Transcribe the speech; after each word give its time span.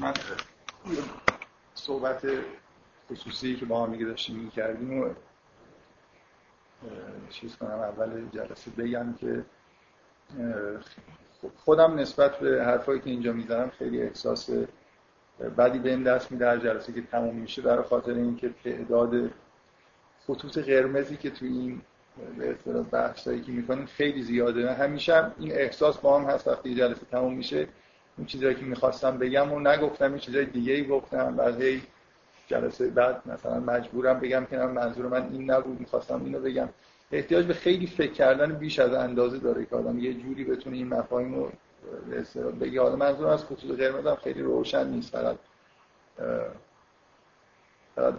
من 0.00 0.14
صحبت 1.74 2.26
خصوصی 3.10 3.56
که 3.56 3.66
با 3.66 3.86
هم 3.86 4.08
داشتیم 4.08 4.36
می‌کردیم 4.36 4.98
و 5.00 5.14
چیز 7.30 7.56
کنم 7.56 7.70
اول 7.70 8.28
جلسه 8.34 8.70
بگم 8.70 9.14
که 9.14 9.44
خودم 11.64 11.98
نسبت 11.98 12.38
به 12.38 12.64
حرفایی 12.64 13.00
که 13.00 13.10
اینجا 13.10 13.32
می‌زنم 13.32 13.70
خیلی 13.70 14.02
احساس 14.02 14.50
بدی 15.58 15.78
به 15.78 15.90
این 15.90 16.02
دست 16.02 16.32
میده 16.32 16.46
هر 16.46 16.58
جلسه 16.58 16.92
که 16.92 17.02
تموم 17.02 17.34
میشه 17.34 17.62
برای 17.62 17.84
خاطر 17.84 18.12
اینکه 18.12 18.50
تعداد 18.64 19.30
خطوط 20.26 20.58
قرمزی 20.58 21.16
که 21.16 21.30
توی 21.30 21.48
این 21.48 21.82
به 22.38 22.50
اصطلاح 22.50 22.86
بحثایی 22.86 23.40
که 23.40 23.52
می‌کنیم 23.52 23.86
خیلی 23.86 24.22
زیاده. 24.22 24.74
همیشه 24.74 25.32
این 25.38 25.52
احساس 25.52 25.98
با 25.98 26.18
هم 26.18 26.24
هست 26.30 26.48
وقتی 26.48 26.74
جلسه 26.74 27.06
تموم 27.10 27.34
میشه. 27.34 27.68
اون 28.20 28.26
چیزایی 28.26 28.54
که 28.54 28.64
می‌خواستم 28.64 29.18
بگم 29.18 29.52
و 29.52 29.60
نگفتم 29.60 30.10
این 30.10 30.18
چیزای 30.18 30.44
دیگه 30.44 30.72
ای 30.72 30.86
گفتم 30.86 31.36
بعد 31.36 31.60
هی 31.60 31.82
جلسه 32.46 32.90
بعد 32.90 33.22
مثلا 33.26 33.60
مجبورم 33.60 34.20
بگم 34.20 34.46
که 34.50 34.56
منظور 34.56 35.06
من 35.06 35.28
این 35.32 35.50
نبود 35.50 35.80
می‌خواستم 35.80 36.24
اینو 36.24 36.40
بگم. 36.40 36.68
احتیاج 37.12 37.46
به 37.46 37.54
خیلی 37.54 37.86
فکر 37.86 38.12
کردن 38.12 38.52
بیش 38.52 38.78
از 38.78 38.94
اندازه 38.94 39.38
داره 39.38 39.64
که 39.64 39.76
آدم 39.76 39.98
یه 39.98 40.14
جوری 40.14 40.44
بتونه 40.44 40.76
این 40.76 40.88
مفاهیم 40.88 41.34
رو 41.34 41.52
بگه. 42.60 42.80
حالا 42.80 42.96
منظور 42.96 43.26
از 43.26 43.44
خطوط 43.44 43.80
هم 43.80 44.16
خیلی 44.16 44.42
روشن 44.42 44.86
نیست. 44.86 45.10
فقط 45.10 45.36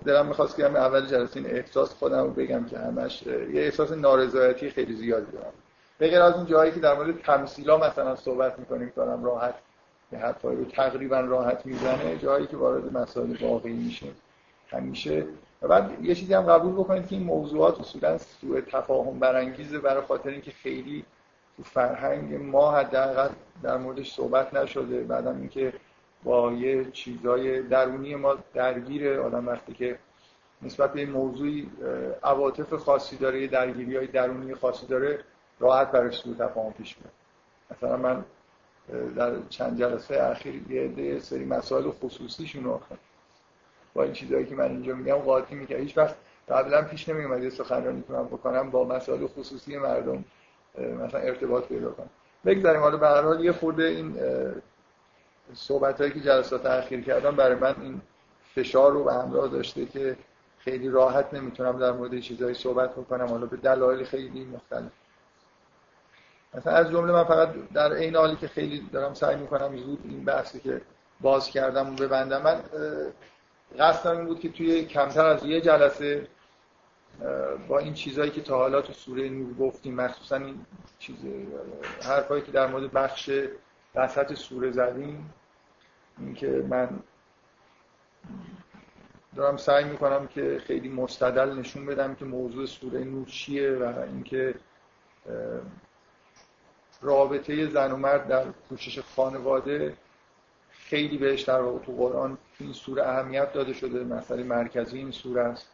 دلم 0.06 0.28
می‌خواست 0.28 0.56
که 0.56 0.66
اول 0.66 1.06
جلسه 1.06 1.38
این 1.38 1.46
احساس 1.46 1.94
خودم 1.94 2.24
رو 2.24 2.30
بگم 2.30 2.66
که 2.66 2.78
همش 2.78 3.22
یه 3.28 3.62
احساس 3.62 3.92
نارضایتی 3.92 4.70
خیلی 4.70 4.94
زیادی 4.94 5.32
دارم. 5.32 5.54
به 5.98 6.10
غیر 6.10 6.22
از 6.22 6.34
اون 6.34 6.46
جایی 6.46 6.72
که 6.72 6.80
در 6.80 6.96
مورد 6.96 7.22
تمثیلا 7.22 7.78
مثلا 7.78 8.16
صحبت 8.16 8.60
می‌کنیم 8.60 8.90
که 8.90 9.02
راحت 9.02 9.56
یه 10.12 10.20
حرفایی 10.20 10.58
رو 10.58 10.66
تقریبا 10.66 11.20
راحت 11.20 11.66
می‌زنه 11.66 12.18
جایی 12.18 12.48
که 12.48 12.58
وارد 12.58 12.98
مسائل 12.98 13.36
واقعی 13.42 13.74
میشه. 13.74 14.08
همیشه. 14.68 15.26
و 15.62 15.68
بعد 15.68 16.06
یه 16.06 16.16
چیزی 16.16 16.34
هم 16.34 16.42
قبول 16.42 16.74
بکنید 16.74 17.08
که 17.08 17.16
این 17.16 17.26
موضوعات 17.26 17.80
اصولا 17.80 18.18
سوء 18.18 18.62
تفاهم 18.62 19.20
برانگیزه 19.20 19.80
برای 19.80 20.02
خاطر 20.02 20.30
اینکه 20.30 20.52
خیلی 20.52 21.06
تو 21.58 21.64
فرهنگ 21.64 22.36
ما 22.36 22.72
حداقل 22.72 23.30
در 23.64 23.78
موردش 23.78 24.14
صحبت 24.14 24.54
نشده. 24.54 25.04
بعدم 25.04 25.38
اینکه 25.38 25.74
با 26.24 26.52
یه 26.52 26.92
چیزای 26.92 27.62
درونی 27.62 28.16
ما 28.16 28.38
درگیر 28.54 29.20
آدم 29.20 29.48
وقتی 29.48 29.74
که 29.74 30.00
نسبت 30.62 30.94
به 30.94 31.00
این 31.00 31.10
موضوعی 31.10 31.72
عواطف 32.24 32.74
خاصی 32.74 33.18
داره 33.18 33.42
یه 33.42 33.48
درگیری 33.48 33.98
های 33.98 34.08
درونی 34.08 34.56
خاصی 34.56 34.88
داره 34.88 35.20
راحت 35.60 35.92
برای 35.92 36.12
سوء 36.12 36.34
تفاهم 36.34 36.74
پیش 36.74 36.98
میاد. 36.98 37.14
مثلا 37.72 37.98
من 37.98 38.26
در 39.16 39.32
چند 39.50 39.80
جلسه 39.80 40.24
اخیر 40.24 40.72
یه 40.72 41.20
سری 41.20 41.46
مسائل 41.46 41.92
خصوصیشون 41.92 42.64
رو 42.64 42.82
با 43.94 44.04
این 44.04 44.14
چیزهایی 44.14 44.46
که 44.46 44.56
من 44.56 44.72
اینجا 44.72 44.96
میگم 44.96 45.16
قاطی 45.16 45.56
می‌کنم 45.56 45.78
هیچ 45.78 45.98
وقت 45.98 46.16
قبلا 46.50 46.82
پیش 46.82 47.10
نمیومد 47.10 47.44
یه 47.44 47.50
سخنرانی 47.50 48.04
که 48.08 48.14
من 48.14 48.26
بکنم 48.26 48.72
با 48.72 48.84
مسائل 48.84 49.28
خصوصی 49.28 49.78
مردم 49.78 50.26
مثلا 50.78 51.20
ارتباط 51.20 51.64
پیدا 51.64 51.92
کنم. 51.92 52.10
بگذاریم 52.46 52.82
حالا 52.82 52.98
به 52.98 53.08
هر 53.08 53.22
حال 53.22 53.46
یه 53.46 53.52
خورده 53.52 53.84
این 53.84 54.16
صحبت 55.54 56.02
هایی 56.02 56.14
که 56.14 56.20
جلسات 56.20 56.66
اخیر 56.66 57.02
کردم 57.02 57.36
برای 57.36 57.56
من 57.56 57.76
این 57.82 58.02
فشار 58.56 58.92
رو 58.92 59.04
به 59.04 59.14
همراه 59.14 59.48
داشته 59.48 59.86
که 59.86 60.18
خیلی 60.60 60.90
راحت 60.90 61.34
نمی‌تونم 61.34 61.80
در 61.80 61.92
مورد 61.92 62.20
چیزهایی 62.20 62.56
صحبت 62.56 62.92
بکنم. 62.92 63.26
حالا 63.26 63.46
به 63.46 63.58
دلایل 63.58 64.04
خیلی 64.04 64.46
مختلف. 64.46 64.92
مثلا 66.54 66.74
از 66.74 66.92
جمله 66.92 67.12
من 67.12 67.24
فقط 67.24 67.54
در 67.74 67.92
این 67.92 68.16
حالی 68.16 68.36
که 68.36 68.48
خیلی 68.48 68.90
دارم 68.92 69.14
سعی 69.14 69.36
می‌کنم 69.36 69.78
زود 69.78 70.00
این 70.04 70.26
بحثی 70.26 70.60
که 70.60 70.82
باز 71.22 71.50
کردم 71.50 71.94
و 71.94 71.96
ببندم 71.96 72.42
من 72.42 72.64
قصدم 73.80 74.18
این 74.18 74.26
بود 74.26 74.40
که 74.40 74.50
توی 74.50 74.86
کمتر 74.86 75.26
از 75.26 75.46
یه 75.46 75.62
جلسه 75.62 76.28
با 77.68 77.80
این 77.80 77.94
چیزهایی 77.94 78.32
که 78.32 78.42
تا 78.42 78.58
حالا 78.58 78.82
تو 78.82 78.94
سوره 78.94 79.30
نور 79.30 79.54
گفتیم 79.54 79.96
مخصوصا 79.96 80.36
این 80.36 80.66
چیز 81.00 81.16
حرفایی 82.04 82.42
که 82.42 82.52
در 82.52 82.68
مورد 82.68 82.92
بخش 82.92 83.32
وسط 83.96 84.34
سوره 84.34 84.72
زدیم 84.72 85.34
اینکه 86.20 86.66
من 86.70 86.90
دارم 89.36 89.58
سعی 89.58 89.84
می‌کنم 89.84 90.28
که 90.28 90.62
خیلی 90.68 90.90
مستدل 90.90 91.54
نشون 91.54 91.86
بدم 91.86 92.16
که 92.16 92.26
موضوع 92.26 92.66
سوره 92.66 93.04
نور 93.04 93.28
چیه 93.28 93.72
و 93.72 94.00
اینکه 94.00 94.56
رابطه 97.02 97.66
زن 97.66 97.92
و 97.92 97.98
مرد 97.98 98.28
در 98.28 98.46
کوشش 98.70 99.00
خانواده 99.00 99.98
خیلی 100.70 101.18
بهش 101.18 101.42
در 101.42 101.62
واقع 101.62 101.86
تو 101.86 101.92
قرآن 101.92 102.38
این 102.60 102.74
سوره 102.74 103.08
اهمیت 103.08 103.54
داده 103.54 103.74
شده 103.74 104.04
مسئله 104.04 104.44
مرکزی 104.44 104.98
این 104.98 105.12
سوره 105.12 105.42
است. 105.42 105.72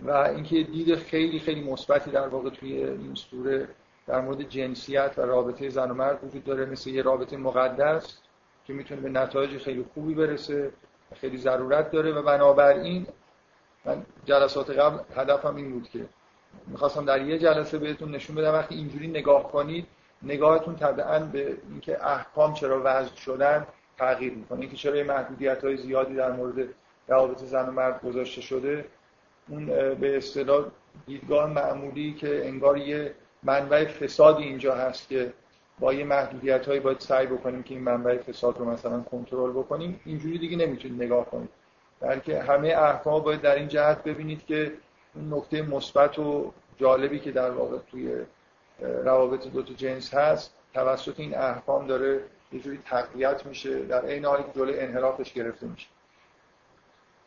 و 0.00 0.10
اینکه 0.10 0.62
دید 0.62 0.94
خیلی 0.94 1.40
خیلی 1.40 1.70
مثبتی 1.70 2.10
در 2.10 2.28
واقع 2.28 2.50
توی 2.50 2.84
این 2.84 3.14
سوره 3.14 3.68
در 4.06 4.20
مورد 4.20 4.42
جنسیت 4.42 5.14
و 5.16 5.20
رابطه 5.22 5.68
زن 5.68 5.90
و 5.90 5.94
مرد 5.94 6.24
وجود 6.24 6.44
داره 6.44 6.64
مثل 6.64 6.90
یه 6.90 7.02
رابطه 7.02 7.36
مقدس 7.36 8.18
که 8.66 8.72
می‌تونه 8.72 9.00
به 9.00 9.08
نتایج 9.08 9.58
خیلی 9.58 9.84
خوبی 9.94 10.14
برسه 10.14 10.72
خیلی 11.14 11.38
ضرورت 11.38 11.90
داره. 11.90 12.12
و 12.12 12.22
بنابراین 12.22 13.06
من 13.84 14.06
جلسات 14.24 14.70
قبل 14.70 14.98
هدفم 15.16 15.56
این 15.56 15.72
بود 15.72 15.88
که 15.88 16.06
می‌خواستم 16.66 17.04
در 17.04 17.22
یه 17.26 17.38
جلسه 17.38 17.78
بهتون 17.78 18.10
نشون 18.10 18.36
بدم. 18.36 18.52
وقتی 18.52 18.74
اینجوری 18.74 19.08
نگاه 19.08 19.52
کنید 19.52 19.86
نگاهتون 20.22 20.76
طبعا 20.76 21.18
به 21.18 21.56
اینکه 21.70 22.06
احکام 22.06 22.54
چرا 22.54 22.80
وضع 22.84 23.14
شدن 23.14 23.66
تغییر 23.98 24.32
می‌کنه. 24.32 24.60
اینکه 24.60 24.76
چرا 24.76 25.04
محدودیت 25.04 25.64
های 25.64 25.76
زیادی 25.76 26.14
در 26.14 26.32
مورد 26.32 26.68
روابط 27.08 27.38
زن 27.38 27.68
و 27.68 27.72
مرد 27.72 28.02
گذاشته 28.02 28.40
شده. 28.40 28.84
اون 29.48 29.66
به 29.94 30.16
اصطلاح 30.16 30.64
دیدگاه 31.06 31.50
معمولی 31.50 32.14
که 32.14 32.48
انگار 32.48 32.78
یه 32.78 33.14
منبع 33.42 33.84
فسادی 33.84 34.42
اینجا 34.42 34.74
هست 34.74 35.08
که 35.08 35.32
با 35.80 35.92
یه 35.92 36.04
محدودیت 36.04 36.66
هایی 36.66 36.80
باید 36.80 37.00
سعی 37.00 37.26
بکنیم 37.26 37.62
که 37.62 37.74
این 37.74 37.84
منبع 37.84 38.18
فساد 38.18 38.58
رو 38.58 38.64
مثلا 38.64 39.00
کنترل 39.00 39.50
بکنیم. 39.50 40.00
اینجوری 40.04 40.38
دیگه 40.38 40.56
نمی‌تونید 40.56 41.02
نگاه 41.02 41.24
کنید. 41.24 41.48
بلکه 42.00 42.42
همه 42.42 42.68
احکام 42.68 43.22
باید 43.22 43.40
در 43.40 43.54
این 43.54 43.68
جهت 43.68 44.04
ببینید 44.04 44.46
که 44.46 44.72
نکته 45.16 45.62
مثبت 45.62 46.18
و 46.18 46.52
جالبی 46.76 47.18
که 47.18 47.32
در 47.32 47.50
واقع 47.50 47.78
توی 47.90 48.16
روابط 48.80 49.46
دو 49.46 49.62
تا 49.62 49.74
جنس 49.74 50.14
هست 50.14 50.54
توسط 50.74 51.20
این 51.20 51.38
احکام 51.38 51.86
داره 51.86 52.20
یه 52.52 52.60
جوری 52.60 52.78
تقویت 52.84 53.46
میشه 53.46 53.82
در 53.82 54.04
این 54.04 54.24
حالی 54.24 54.42
که 54.42 54.50
جلوی 54.60 54.80
انحرافش 54.80 55.32
گرفته 55.32 55.66
میشه. 55.66 55.86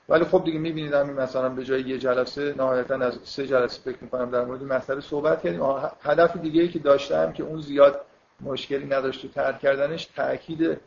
ولی 0.09 0.25
خب 0.25 0.44
دیگه 0.44 0.59
می‌بینید 0.59 0.94
همین 0.94 1.16
مثلا 1.16 1.50
به 1.50 1.63
جای 1.63 1.81
یه 1.81 1.97
جلسه 1.97 2.53
نهایتا 2.57 2.96
از 2.96 3.19
سه 3.23 3.47
جلسه 3.47 3.81
فکر 3.81 3.97
می‌کنم 4.02 4.31
در 4.31 4.46
مورد 4.46 4.63
مسئله 4.63 5.02
صحبت 5.02 5.41
کردیم. 5.44 5.62
هدف 6.02 6.38
دیگه 6.38 6.62
ای 6.62 6.67
که 6.67 6.79
داشتم 6.79 7.31
که 7.31 7.44
اون 7.44 7.62
زیاد 7.62 8.02
مشکلی 8.41 8.85
نداشت 8.85 9.22
تو 9.22 9.28
ترک 9.28 9.59
کردنش 9.59 10.06
تاکید 10.06 10.78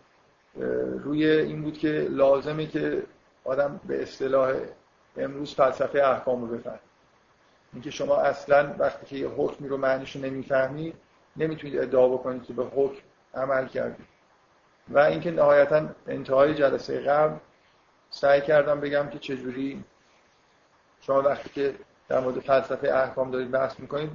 روی 1.03 1.27
این 1.27 1.63
بود 1.63 1.79
که 1.79 2.09
لازمه 2.11 2.67
که 2.67 3.03
آدم 3.45 3.81
به 3.89 4.03
اصطلاح 4.03 4.55
امروز 5.17 5.55
فلسفه 5.55 6.03
احکام 6.03 6.41
رو 6.41 6.57
بفهم 6.57 6.79
اینکه 7.73 7.91
شما 7.91 8.17
اصلا 8.17 8.75
وقتی 8.79 9.07
که 9.07 9.17
یه 9.17 9.29
حکمی 9.29 9.69
رو 9.69 9.77
معنیش 9.77 10.17
رو 10.17 10.23
نمی‌فهمید 10.23 10.95
نمی‌تونید 11.37 11.79
ادعا 11.79 12.09
بکنید 12.09 12.45
که 12.45 12.53
به 12.53 12.65
حکم 12.65 13.03
عمل 13.35 13.69
کردید 13.69 14.07
و 14.89 14.99
اینکه 14.99 15.31
نهایتا 15.31 15.89
انتهای 16.07 16.55
جلسه 16.55 17.01
قبل 17.01 17.37
سعی 18.11 18.41
کردم 18.41 18.81
بگم 18.81 19.09
که 19.09 19.19
چجوری 19.19 19.85
شما 21.01 21.23
وقتی 21.23 21.49
که 21.49 21.75
در 22.09 22.21
مورد 22.21 22.41
فلسفه 22.41 22.89
احکام 22.89 23.31
دارید 23.31 23.51
بحث 23.51 23.81
می‌کنید 23.81 24.11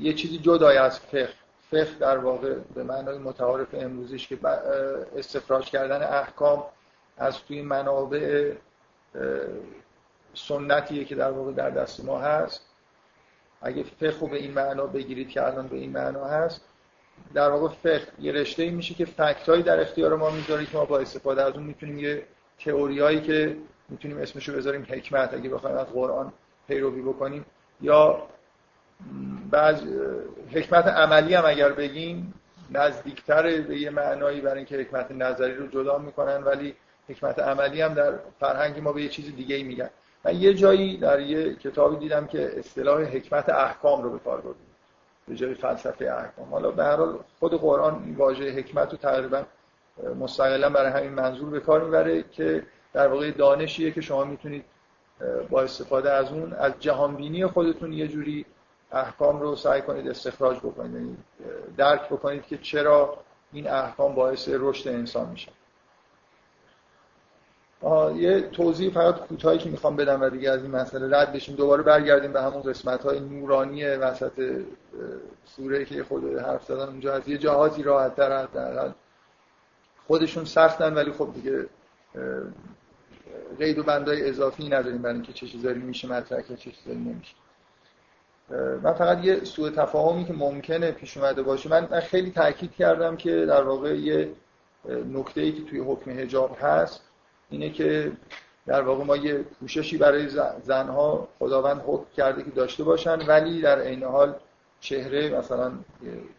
یه 0.00 0.12
چیزی 0.12 0.38
جدای 0.38 0.76
از 0.76 1.00
فقه. 1.00 1.28
فقه 1.70 1.98
در 2.00 2.18
واقع 2.18 2.54
به 2.74 2.82
معنای 2.82 3.18
متعارف 3.18 3.68
امروزیش 3.74 4.28
که 4.28 4.38
استخراج 5.16 5.70
کردن 5.70 6.02
احکام 6.02 6.64
از 7.18 7.38
توی 7.38 7.62
منابع 7.62 8.52
سنتیه 10.34 11.04
که 11.04 11.14
در 11.14 11.30
واقع 11.30 11.52
در 11.52 11.70
دست 11.70 12.04
ما 12.04 12.18
هست. 12.18 12.60
اگه 13.62 13.82
فقه 13.82 14.26
به 14.26 14.36
این 14.36 14.54
معنا 14.54 14.86
بگیرید 14.86 15.28
که 15.28 15.46
الان 15.46 15.68
به 15.68 15.76
این 15.76 15.92
معنا 15.92 16.24
هست 16.24 16.60
در 17.34 17.50
واقع 17.50 17.68
فقه 17.68 18.06
یه 18.18 18.32
رشته 18.32 18.62
ای 18.62 18.70
میشه 18.70 18.94
که 18.94 19.04
فکتایی 19.04 19.62
در 19.62 19.80
اختیار 19.80 20.16
ما 20.16 20.30
می‌ذاره 20.30 20.66
که 20.66 20.76
ما 20.76 20.84
با 20.84 20.98
استفاده 20.98 21.42
از 21.42 21.54
اون 21.54 21.62
می‌تونیم 21.62 21.98
یه 21.98 22.22
تئوریایی 22.58 23.20
که 23.20 23.56
می‌تونیم 23.88 24.18
اسمشو 24.18 24.56
بذاریم 24.56 24.86
حکمت 24.90 25.34
اگه 25.34 25.48
بخوایم 25.50 25.76
از 25.76 25.86
قرآن 25.86 26.32
پیروی 26.68 27.02
بکنیم. 27.02 27.46
یا 27.80 28.22
بعض 29.50 29.82
حکمت 30.52 30.86
عملی 30.86 31.34
هم 31.34 31.44
اگر 31.46 31.72
بگیم 31.72 32.34
نزدیکتر 32.70 33.60
به 33.60 33.78
یه 33.78 33.90
معنایی 33.90 34.40
برای 34.40 34.56
اینکه 34.56 34.76
حکمت 34.76 35.10
نظری 35.10 35.54
رو 35.54 35.66
جدا 35.66 35.98
می‌کنن 35.98 36.42
ولی 36.42 36.76
حکمت 37.08 37.38
عملی 37.38 37.80
هم 37.80 37.94
در 37.94 38.12
فرهنگ 38.40 38.80
ما 38.80 38.92
به 38.92 39.02
یه 39.02 39.08
چیز 39.08 39.36
دیگه 39.36 39.56
ای 39.56 39.62
میگن. 39.62 39.90
من 40.24 40.36
یه 40.36 40.54
جایی 40.54 40.96
در 40.96 41.20
یه 41.20 41.54
کتابی 41.54 41.96
دیدم 41.96 42.26
که 42.26 42.58
اصطلاح 42.58 43.02
حکمت 43.02 43.48
احکام 43.48 44.02
رو 44.02 44.10
به 44.10 44.18
کار 44.18 44.40
بردیم. 44.40 44.66
به 45.28 45.34
جای 45.34 45.54
فلسفه 45.54 46.04
احکام. 46.04 46.50
حالا 46.50 46.70
به 46.70 46.84
هر 46.84 46.96
حال 46.96 47.18
خود 47.38 47.54
قرآن 47.54 48.14
واژه 48.18 48.50
حکمت 48.50 48.90
رو 48.90 48.98
تقریبا 48.98 49.42
مستقلا 50.20 50.70
برای 50.70 50.92
همین 50.92 51.12
منظور 51.12 51.50
به 51.50 51.60
کار 51.60 51.84
می‌بره 51.84 52.22
که 52.22 52.62
در 52.92 53.08
واقع 53.08 53.30
دانشیه 53.30 53.90
که 53.90 54.00
شما 54.00 54.24
می‌تونید 54.24 54.64
با 55.50 55.62
استفاده 55.62 56.10
از 56.10 56.32
اون 56.32 56.52
از 56.52 56.72
جهانبینی 56.80 57.46
خودتون 57.46 57.92
یه 57.92 58.08
جوری 58.08 58.46
احکام 58.92 59.40
رو 59.40 59.56
سعی 59.56 59.82
کنید 59.82 60.08
استخراج 60.08 60.58
بکنید. 60.58 60.94
یعنی 60.94 61.16
درک 61.76 62.08
بکنید 62.08 62.46
که 62.46 62.58
چرا 62.58 63.16
این 63.52 63.68
احکام 63.68 64.14
باعث 64.14 64.48
رشد 64.52 64.88
انسان 64.88 65.28
میشه. 65.28 65.52
یه 68.16 68.40
توضیح 68.40 68.90
فقط 68.90 69.14
کوتاهی 69.14 69.58
که 69.58 69.70
می‌خوام 69.70 69.96
بدم 69.96 70.20
و 70.20 70.28
دیگه 70.28 70.50
از 70.50 70.62
این 70.62 70.70
مسئله 70.70 71.18
رد 71.18 71.32
بشیم. 71.32 71.56
دوباره 71.56 71.82
برگردیم 71.82 72.32
به 72.32 72.42
همون 72.42 72.62
قسمت 72.62 73.02
های 73.02 73.20
نورانی 73.20 73.84
وسط 73.84 74.62
سوره 75.44 75.84
که 75.84 76.04
خود 76.04 76.38
حرف 76.38 76.64
زدن 76.64 76.88
اونجا 76.88 77.14
از 77.14 77.28
یه 77.28 77.38
جهازی 77.38 77.82
راحت 77.82 78.14
در 78.14 78.92
خودشون 80.06 80.44
سختن 80.44 80.94
ولی 80.94 81.12
خب 81.12 81.28
دیگه 81.34 81.66
قید 83.58 83.78
و 83.78 83.82
بندای 83.82 84.28
اضافی 84.28 84.68
نداریم 84.68 85.02
برای 85.02 85.14
اینکه 85.14 85.32
چه 85.32 85.46
چیزایی 85.46 85.78
میشه 85.78 86.08
مطرح 86.08 86.42
چه 86.42 86.56
چیزایی 86.56 86.98
نمیشه. 86.98 87.34
من 88.82 88.92
فقط 88.92 89.24
یه 89.24 89.44
سوء 89.44 89.70
تفاهمی 89.70 90.24
که 90.24 90.32
ممکنه 90.32 90.92
پیش 90.92 91.16
اومده 91.16 91.42
باشه. 91.42 91.70
من 91.70 92.00
خیلی 92.00 92.30
تاکید 92.30 92.72
کردم 92.72 93.16
که 93.16 93.46
در 93.46 93.62
واقع 93.62 93.96
یه 93.96 94.30
نکته 95.12 95.40
ای 95.40 95.52
که 95.52 95.64
توی 95.64 95.80
حکم 95.80 96.10
حجاب 96.10 96.56
هست 96.60 97.02
اینه 97.50 97.70
که 97.70 98.12
در 98.66 98.82
واقع 98.82 99.04
ما 99.04 99.16
یه 99.16 99.44
کوششی 99.60 99.98
برای 99.98 100.28
زنها 100.62 101.28
خداوند 101.38 101.82
حکم 101.86 102.06
کرده 102.16 102.42
که 102.42 102.50
داشته 102.50 102.84
باشن 102.84 103.26
ولی 103.26 103.60
در 103.60 103.80
عین 103.80 104.02
حال 104.02 104.34
چهره 104.80 105.38
مثلا 105.38 105.72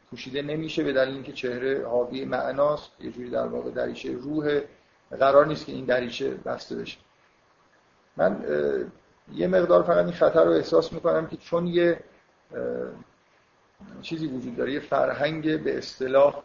پوشیده 0.09 0.41
نمیشه 0.41 0.83
به 0.83 0.93
دلیل 0.93 1.13
اینکه 1.13 1.31
چهره 1.31 1.87
حاوی 1.87 2.25
معناست 2.25 2.91
یه 2.99 3.11
جوری 3.11 3.29
در 3.29 3.47
واقع 3.47 3.71
دریچه 3.71 4.11
روح 4.13 4.61
قرار 5.19 5.45
نیست 5.45 5.65
که 5.65 5.71
این 5.71 5.85
دریچه 5.85 6.29
بسته 6.29 6.75
بشه. 6.75 6.97
من 8.17 8.45
یه 9.33 9.47
مقدار 9.47 9.83
فقط 9.83 10.05
این 10.05 10.13
خطر 10.13 10.45
رو 10.45 10.51
احساس 10.51 10.93
می‌کنم 10.93 11.27
که 11.27 11.37
چون 11.37 11.67
یه 11.67 11.99
چیزی 14.01 14.27
وجود 14.27 14.55
داره 14.55 14.73
یه 14.73 14.79
فرهنگ 14.79 15.63
به 15.63 15.77
اصطلاح 15.77 16.43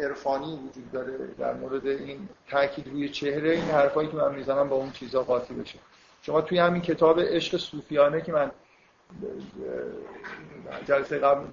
عرفانی 0.00 0.56
وجود 0.68 0.92
داره 0.92 1.18
در 1.38 1.54
مورد 1.54 1.86
این 1.86 2.28
تاکید 2.50 2.88
روی 2.88 3.08
چهره 3.08 3.50
این 3.50 3.70
حرفایی 3.70 4.08
که 4.08 4.16
من 4.16 4.34
می‌زنم 4.34 4.68
با 4.68 4.76
اون 4.76 4.90
چیزا 4.90 5.22
قاطی 5.22 5.54
بشه. 5.54 5.78
شما 6.22 6.40
توی 6.40 6.58
همین 6.58 6.82
کتاب 6.82 7.20
عشق 7.20 7.56
صوفیانه 7.56 8.20
که 8.20 8.32
من 8.32 8.50
جلسه 10.86 11.18
قبل 11.18 11.44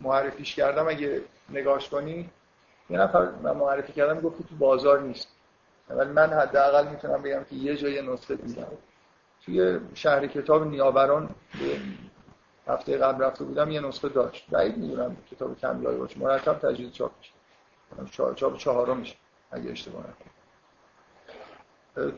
معرفیش 0.00 0.54
کردم 0.54 0.88
اگه 0.88 1.22
نگاش 1.50 1.88
کنی 1.88 2.30
یه 2.90 2.98
نفر 2.98 3.30
من 3.42 3.52
معرفی 3.52 3.92
کردم 3.92 4.20
گفت 4.20 4.38
تو 4.48 4.56
بازار 4.58 5.00
نیست. 5.00 5.28
ولی 5.90 6.10
من 6.10 6.32
حداقل 6.32 6.88
می‌تونم 6.88 7.22
بگم 7.22 7.44
که 7.44 7.56
یه 7.56 7.76
جای 7.76 8.02
نسخه 8.02 8.36
دیدم. 8.36 8.66
توی 9.44 9.80
شهر 9.94 10.26
کتاب 10.26 10.66
نیاوران 10.66 11.28
هفته 12.66 12.98
قبل 12.98 13.24
رفته 13.24 13.44
بودم 13.44 13.70
یه 13.70 13.80
نسخه 13.80 14.08
داشت. 14.08 14.46
بعید 14.50 14.76
می‌دونم 14.76 15.16
کتاب 15.30 15.58
کمیایی 15.58 15.98
باشه. 15.98 16.18
مرتب 16.18 16.58
تجدید 16.58 16.92
چاپ 16.92 17.12
میشه. 17.18 17.32
چاپ 18.34 18.56
چهارم 18.56 18.96
میشه 18.96 19.16
اگه 19.50 19.70
اشتباه 19.70 20.02
نکنم. 20.02 20.32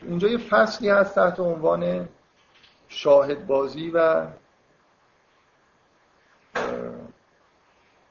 اونجا 0.03 0.29
یه 0.29 0.39
فصلی 0.39 0.89
هست 0.89 1.15
تحت 1.15 1.41
عنوان 1.41 2.09
شاهد 2.89 3.47
بازی 3.47 3.91
و 3.91 4.27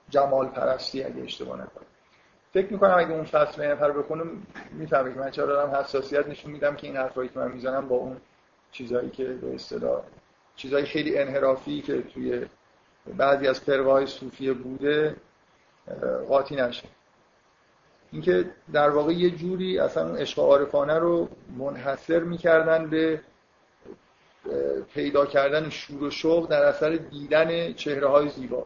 جمال 0.10 0.48
پرستی 0.48 1.04
اگه 1.04 1.24
اشتباه 1.24 1.56
نکنم. 1.62 1.86
فکر 2.54 2.74
می‌کنم 2.74 2.96
اگه 2.98 3.12
اون 3.12 3.24
فصل 3.24 3.72
نفر 3.72 3.92
بکنم 3.92 4.44
می‌فهمید 4.72 5.18
من 5.18 5.32
چرا 5.32 5.46
دارم 5.46 5.76
حساسیت 5.76 6.28
نشون 6.28 6.52
میدم 6.52 6.76
که 6.76 6.88
این 6.88 6.98
حرفایی 6.98 7.30
که 7.30 7.40
من 7.40 7.52
می‌زنم 7.52 7.88
با 7.88 7.96
اون 7.96 8.22
چیزایی 8.72 9.10
که 9.10 9.24
به 9.24 9.56
اصطلاح 9.56 10.02
چیزایی 10.56 10.86
خیلی 10.86 11.18
انحرافی 11.18 11.82
که 11.82 12.02
توی 12.02 12.48
بعضی 13.18 13.48
از 13.48 13.60
فرقه 13.60 13.92
های 13.92 14.06
صوفیه 14.06 14.54
بوده 14.54 15.16
قاطی 16.28 16.56
نشه. 16.56 16.88
اینکه 18.12 18.46
در 18.74 18.90
واقع 18.90 19.14
یه 19.14 19.30
جوری 19.30 19.80
اصلا 19.80 20.08
اون 20.08 20.18
عشق 20.18 20.40
عارفانه 20.40 21.00
رو 21.00 21.30
منحصر 21.58 22.20
می‌کردن 22.20 22.90
به 22.90 23.22
پیدا 24.94 25.26
کردن 25.26 25.70
شور 25.70 26.04
و 26.04 26.10
شوق 26.10 26.50
در 26.50 26.64
اثر 26.64 26.90
دیدن 26.90 27.74
چهره 27.74 28.08
های 28.08 28.30
زیبا. 28.30 28.66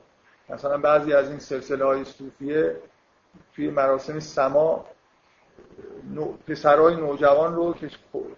مثلا 0.49 0.77
بعضی 0.77 1.13
از 1.13 1.29
این 1.29 1.39
سلسله 1.39 1.85
های 1.85 2.03
صوفیه 2.03 2.75
توی 3.55 3.69
مراسم 3.69 4.19
سما 4.19 4.85
پسرهای 6.47 6.95
نوجوان 6.95 7.55
رو 7.55 7.73
که 7.73 7.89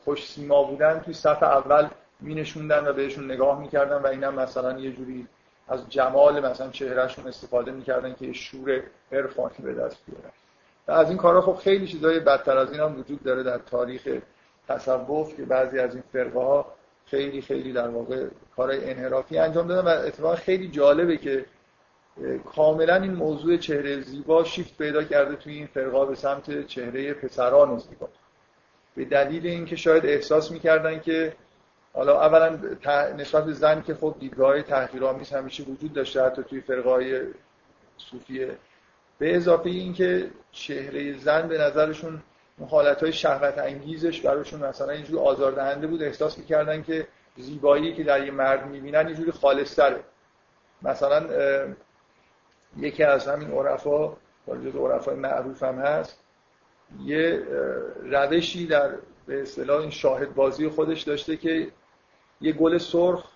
خوش 0.06 0.28
سیما 0.28 0.64
بودن 0.64 1.00
توی 1.00 1.14
صف 1.14 1.44
اول 1.44 1.88
می 2.20 2.36
نشوندن 2.36 2.88
و 2.88 2.94
بهشون 2.94 3.32
نگاه 3.32 3.60
می‌کردن 3.60 3.98
و 3.98 4.08
اینا 4.08 4.32
مثلا 4.32 4.80
یه 4.80 4.92
جوری 4.92 5.28
از 5.68 5.90
جمال 5.90 6.46
مثلا 6.46 6.70
چهرهشون 6.70 7.28
استفاده 7.28 7.72
می‌کردن 7.72 8.14
که 8.14 8.34
شور 8.34 8.84
عرفانی 9.12 9.56
به 9.60 9.74
دست 9.74 9.98
بیارن. 10.06 10.32
از 10.88 11.10
این 11.10 11.18
کارها 11.18 11.42
خب 11.42 11.56
خیلی 11.56 11.88
چیزای 11.88 12.20
بدتر 12.20 12.58
از 12.58 12.72
این 12.72 12.82
هم 12.82 13.00
وجود 13.00 13.24
داره 13.24 13.44
در 13.44 13.58
تاریخ 13.58 14.08
تصوف 14.68 15.36
که 15.36 15.44
بعضی 15.44 15.80
از 15.80 15.94
این 15.96 16.04
فرقه 16.14 16.40
ها 16.40 16.66
خیلی 17.06 17.42
خیلی 17.42 17.74
در 17.74 17.88
واقع 17.88 18.28
کارهای 18.56 18.90
انحرافی 18.90 19.38
انجام 19.38 19.68
دادن 19.68 19.88
و 19.92 20.06
اتفاقا 20.08 20.36
خیلی 20.36 20.68
جالبه 20.68 21.18
که 21.18 21.46
کاملا 22.56 22.96
این 22.96 23.14
موضوع 23.14 23.58
چهره 23.58 24.02
زیبا 24.02 24.44
شیفت 24.44 24.78
پیدا 24.78 25.04
کرده 25.04 25.36
توی 25.36 25.54
این 25.54 25.68
فرقا 25.68 26.06
به 26.06 26.16
سمت 26.16 26.68
چهره 26.68 27.14
پسران 27.14 27.78
زیبا. 27.78 28.10
به 28.96 29.06
دلیل 29.06 29.48
اینکه 29.48 29.76
شاید 29.76 30.06
احساس 30.06 30.52
می‌کردن 30.52 31.00
که 31.00 31.34
حالا 31.94 32.22
اولا 32.22 32.60
نسبت 33.18 33.52
زن 33.52 33.82
که 33.82 33.96
خب 33.96 34.16
دیدگاه 34.20 34.62
تحقیرآمیز 34.62 35.30
همیشه 35.30 35.64
وجود 35.64 35.94
داشته 35.94 36.24
حتی 36.26 36.44
توی 36.44 36.62
فرقای 36.62 37.22
صوفیه 37.98 38.58
به 39.18 39.36
اضافه 39.36 39.70
اینکه 39.70 40.30
چهره 40.52 41.18
زن 41.18 41.48
به 41.48 41.58
نظرشون 41.58 42.24
اون 42.58 42.70
حالت 42.70 43.12
شهوت 43.12 43.58
انگیزش 43.58 44.22
براشون 44.22 44.66
مثلا 44.66 44.90
اینجور 44.90 45.20
آزاردهنده 45.20 45.88
بود. 45.88 46.04
احساس 46.04 46.38
می‌کردن 46.38 46.84
که 46.84 47.08
زیبایی 47.38 47.94
که 47.94 48.04
در 48.04 48.26
یه 48.26 48.32
مرد 48.32 48.68
می‌بینن 48.68 49.08
اینجوری 49.08 49.32
خالصتره. 49.32 50.04
مثلا 50.82 51.26
یکی 52.78 53.04
از 53.04 53.28
همین 53.28 53.52
عرفا 53.52 54.18
جز 54.48 54.76
عرفای 54.76 55.16
معروف 55.16 55.64
هم 55.64 55.80
هست. 55.80 56.20
یه 57.06 57.44
روشی 58.04 58.68
در 58.68 58.92
به 59.28 59.42
اصطلاح 59.42 59.82
این 59.82 59.90
شاهد 59.90 60.36
بازی 60.36 60.70
خودش 60.70 61.02
داشته 61.02 61.38
که 61.38 61.68
یه 62.42 62.52
گل 62.52 62.78
سرخ 62.78 63.32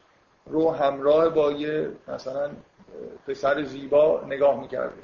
رو 0.46 0.72
همراه 0.72 1.30
با 1.30 1.52
یه 1.52 1.90
مثلا 2.08 2.52
پسر 3.28 3.64
زیبا 3.64 4.24
نگاه 4.28 4.60
می‌کرده. 4.60 5.02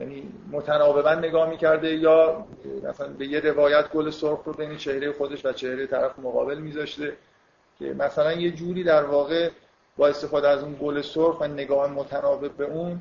یعنی 0.00 0.32
متناوبا 0.52 1.14
نگاه 1.14 1.50
می‌کرده 1.50 1.94
یا 1.94 2.46
مثلا 2.88 3.08
به 3.08 3.26
یه 3.26 3.40
روایت 3.40 3.88
گل 3.88 4.10
سرخ 4.10 4.42
رو 4.44 4.52
بین 4.52 4.76
چهره 4.76 5.12
خودش 5.12 5.46
و 5.46 5.52
چهره 5.52 5.86
طرف 5.86 6.18
مقابل 6.18 6.58
میذاشته 6.58 7.12
که 7.78 7.84
مثلا 7.84 8.32
یه 8.32 8.50
جوری 8.50 8.84
در 8.84 9.04
واقع 9.04 9.50
با 9.96 10.08
استفاده 10.08 10.48
از 10.48 10.62
اون 10.62 10.76
گل 10.80 11.02
سرخ 11.02 11.40
و 11.40 11.46
نگاه 11.46 11.92
متناوب 11.92 12.56
به 12.56 12.64
اون 12.64 13.00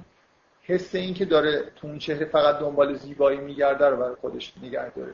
حس 0.61 0.95
این 0.95 1.13
که 1.13 1.25
داره 1.25 1.63
تو 1.75 1.87
اون 1.87 1.99
چهره 1.99 2.25
فقط 2.25 2.59
دنبال 2.59 2.93
زیبایی 2.93 3.39
میگرده 3.39 3.85
رو 3.85 3.97
برای 3.97 4.15
خودش 4.15 4.53
نگه 4.63 4.89
داره. 4.89 5.13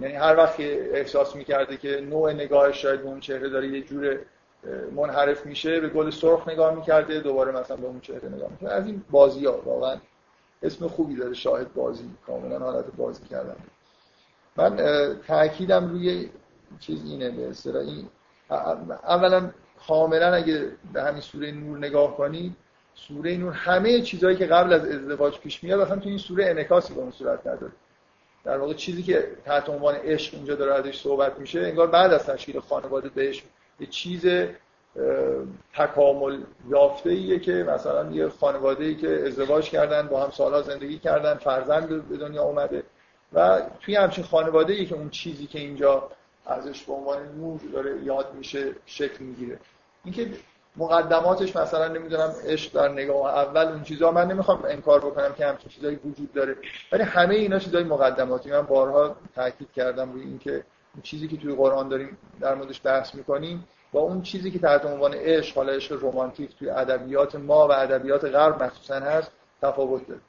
یعنی 0.00 0.14
هر 0.14 0.36
وقت 0.36 0.60
احساس 0.60 1.36
می‌کرده 1.36 1.76
که 1.76 2.00
نوع 2.00 2.32
نگاهش 2.32 2.82
شاید 2.82 3.00
به 3.02 3.06
اون 3.06 3.20
چهره 3.20 3.48
داره 3.48 3.68
یه 3.68 3.82
جور 3.82 4.18
منحرف 4.94 5.46
میشه 5.46 5.80
به 5.80 5.88
گل 5.88 6.10
سرخ 6.10 6.48
نگاه 6.48 6.74
می‌کرده 6.74 7.20
دوباره 7.20 7.52
مثلا 7.52 7.76
به 7.76 7.86
اون 7.86 8.00
چهره 8.00 8.28
نگاه 8.28 8.50
می‌کرده 8.50 8.74
از 8.74 8.86
این 8.86 9.04
بازی 9.10 9.46
ها 9.46 9.60
واقعا 9.64 9.96
اسم 10.62 10.88
خوبی 10.88 11.16
داره 11.16 11.34
شاهد 11.34 11.74
بازی 11.74 12.10
کاملا 12.26 12.58
حالت 12.58 12.84
بازی 12.96 13.24
کردن. 13.24 13.56
من 14.56 14.76
تاکیدم 15.26 15.90
روی 15.90 16.30
چیز 16.80 17.04
اینه 17.04 17.30
به 17.30 17.78
این 17.78 18.08
اولا 19.04 19.50
کاملا 19.88 20.34
اگه 20.34 20.72
به 20.92 21.02
همین 21.02 21.20
سوره 21.20 21.52
نور 21.52 21.78
نگاه 21.78 22.16
کنید 22.16 22.56
سوره 22.94 23.36
نور 23.36 23.52
همه 23.52 24.00
چیزهایی 24.00 24.36
که 24.36 24.46
قبل 24.46 24.72
از 24.72 24.84
ازدواج 24.84 25.38
پیش 25.38 25.64
میاد 25.64 25.80
اصلا 25.80 25.96
تو 25.96 26.08
این 26.08 26.18
سوره 26.18 26.46
انعکاسی 26.46 26.94
به 26.94 27.00
اون 27.00 27.10
صورت 27.10 27.46
نداره. 27.46 27.72
در 28.44 28.58
واقع 28.58 28.74
چیزی 28.74 29.02
که 29.02 29.28
تحت 29.44 29.68
عنوان 29.68 29.94
عشق 29.94 30.34
اینجا 30.34 30.54
داره 30.54 30.74
ازش 30.74 31.00
صحبت 31.00 31.38
میشه 31.38 31.60
انگار 31.60 31.86
بعد 31.86 32.12
از 32.12 32.26
تشکیل 32.26 32.60
خانواده 32.60 33.08
بهش 33.08 33.42
یه 33.80 33.86
چیز 33.86 34.26
تکامل 35.74 36.40
یافته 36.68 37.10
ایه 37.10 37.38
که 37.38 37.52
مثلا 37.52 38.10
یه 38.10 38.28
خانواده 38.28 38.84
ای 38.84 38.94
که 38.94 39.26
ازدواج 39.26 39.70
کردن 39.70 40.08
با 40.08 40.24
هم 40.24 40.30
سالها 40.30 40.62
زندگی 40.62 40.98
کردن 40.98 41.34
فرزند 41.34 42.08
به 42.08 42.16
دنیا 42.16 42.42
اومده 42.42 42.82
و 43.32 43.62
توی 43.80 43.96
همچین 43.96 44.24
خانواده 44.24 44.72
ای 44.72 44.86
که 44.86 44.94
اون 44.94 45.10
چیزی 45.10 45.46
که 45.46 45.58
اینجا 45.58 46.08
ازش 46.46 46.84
به 46.84 46.92
عنوان 46.92 47.18
نور 47.38 47.60
داره 47.72 48.02
یاد 48.02 48.34
میشه 48.34 48.74
شکل 48.86 49.24
می‌گیره. 49.24 49.58
اینکه 50.04 50.30
مقدماتش 50.76 51.56
مثلا 51.56 51.88
نمی‌دونم 51.88 52.32
عشق 52.46 52.72
در 52.72 52.88
نگاه 52.88 53.34
اول 53.34 53.66
اون 53.66 53.82
چیزا 53.82 54.10
من 54.10 54.26
نمی‌خوام 54.26 54.64
انکار 54.68 55.00
بکنم 55.00 55.34
که 55.34 55.46
همچین 55.46 55.70
چیزایی 55.70 55.96
وجود 55.96 56.32
داره 56.32 56.56
ولی 56.92 57.02
همه 57.02 57.34
اینا 57.34 57.58
چیزای 57.58 57.84
مقدماتی. 57.84 58.50
من 58.50 58.62
بارها 58.62 59.16
تاکید 59.34 59.68
کردم 59.72 60.12
روی 60.12 60.22
اینکه 60.22 60.64
چیزی 61.02 61.28
که 61.28 61.36
توی 61.36 61.54
قرآن 61.54 61.88
داریم 61.88 62.18
در 62.40 62.54
موردش 62.54 62.80
بحث 62.84 63.14
می‌کنیم 63.14 63.64
با 63.92 64.00
اون 64.00 64.22
چیزی 64.22 64.50
که 64.50 64.58
تحت 64.58 64.84
عنوان 64.84 65.14
عشق 65.14 65.56
حالا 65.56 65.72
عشق 65.72 66.04
رمانتیک 66.04 66.56
توی 66.58 66.70
ادبیات 66.70 67.36
ما 67.36 67.68
و 67.68 67.72
ادبیات 67.72 68.24
غرب 68.24 68.62
مخصوصا 68.62 68.94
هست 68.94 69.32
تفاوت 69.62 70.06
داره. 70.06 70.20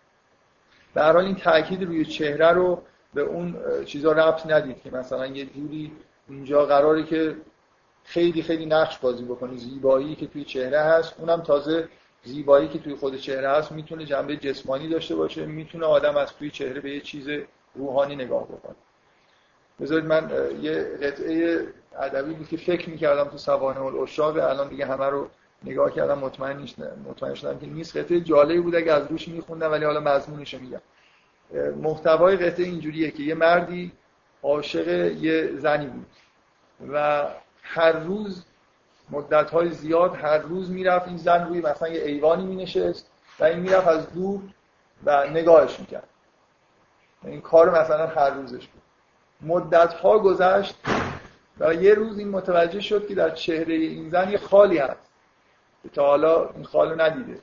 به 0.93 1.01
هر 1.01 1.13
حال 1.13 1.25
این 1.25 1.35
تاکید 1.35 1.83
روی 1.83 2.05
چهره 2.05 2.51
رو 2.51 2.81
به 3.13 3.21
اون 3.21 3.55
چیزا 3.85 4.11
ربط 4.11 4.45
ندید 4.45 4.81
که 4.81 4.91
مثلا 4.91 5.27
یه 5.27 5.45
جوری 5.45 5.91
اینجا 6.29 6.65
قراره 6.65 7.03
که 7.03 7.35
خیلی 8.03 8.43
خیلی 8.43 8.65
نقش 8.65 8.97
بازی 8.97 9.25
بکنه 9.25 9.57
زیبایی 9.57 10.15
که 10.15 10.27
توی 10.27 10.43
چهره 10.43 10.79
هست 10.79 11.15
اونم 11.19 11.41
تازه 11.41 11.89
زیبایی 12.23 12.67
که 12.67 12.79
توی 12.79 12.95
خود 12.95 13.15
چهره 13.15 13.49
هست 13.49 13.71
می‌تونه 13.71 14.05
جنبه 14.05 14.37
جسمانی 14.37 14.87
داشته 14.87 15.15
باشه 15.15 15.45
می‌تونه 15.45 15.85
آدم 15.85 16.17
از 16.17 16.33
توی 16.33 16.49
چهره 16.49 16.81
به 16.81 16.91
یه 16.91 17.01
چیز 17.01 17.27
روحانی 17.75 18.15
نگاه 18.15 18.43
بکنه. 18.43 18.75
بذارید 19.79 20.05
من 20.05 20.31
یه 20.61 20.97
قطعه 21.01 21.67
ادبی 21.99 22.33
بود 22.33 22.47
که 22.47 22.57
فکر 22.57 22.89
می‌کردم 22.89 23.23
تو 23.23 23.37
سوانه 23.37 23.81
الاشاق 23.81 24.37
الان 24.37 24.67
دیگه 24.67 24.85
همه 24.85 25.05
رو 25.05 25.29
نگاه 25.63 25.91
کردم 25.91 26.19
مطمئن 26.19 26.67
مطمئن 27.09 27.33
شدم 27.33 27.59
که 27.59 27.65
نیست. 27.65 27.97
قطعه 27.97 28.21
جالبی 28.21 28.59
بود 28.59 28.75
اگه 28.75 28.93
از 28.93 29.07
روش 29.11 29.27
میخوندم 29.27 29.71
ولی 29.71 29.85
حالا 29.85 29.99
مضمونش 29.99 30.53
میگم. 30.53 30.81
محتوای 31.81 32.37
قطعه 32.37 32.65
اینجوریه 32.65 33.11
که 33.11 33.23
یه 33.23 33.35
مردی 33.35 33.91
عاشق 34.43 34.87
یه 35.17 35.55
زنی 35.55 35.87
بود 35.87 36.05
و 36.93 37.25
هر 37.61 37.91
روز 37.91 38.45
مدت 39.09 39.49
های 39.49 39.71
زیاد 39.71 40.15
هر 40.15 40.37
روز 40.37 40.71
می‌رفت 40.71 41.07
این 41.07 41.17
زن 41.17 41.47
روی 41.47 41.61
مثلا 41.61 41.87
یه 41.87 42.03
ایوانی 42.03 42.45
مینشست 42.45 43.11
و 43.39 43.43
این 43.43 43.59
می‌رفت 43.59 43.87
از 43.87 44.13
دور 44.13 44.41
و 45.05 45.27
نگاهش 45.29 45.79
می‌کرد. 45.79 46.07
این 47.23 47.41
کار 47.41 47.81
مثلا 47.81 48.07
هر 48.07 48.29
روزش 48.29 48.67
بود. 48.67 48.81
مدت 49.41 49.93
ها 49.93 50.19
گذشت 50.19 50.75
و 51.59 51.73
یه 51.73 51.93
روز 51.93 52.19
این 52.19 52.29
متوجه 52.29 52.79
شد 52.79 53.07
که 53.07 53.15
در 53.15 53.29
چهره 53.29 53.73
این 53.73 54.09
زن 54.09 54.29
یه 54.29 54.37
خالی 54.37 54.77
هست. 54.77 55.09
که 55.83 55.89
تا 55.89 56.05
حالا 56.05 56.49
این 56.49 56.63
خالو 56.63 57.01
ندیده. 57.01 57.39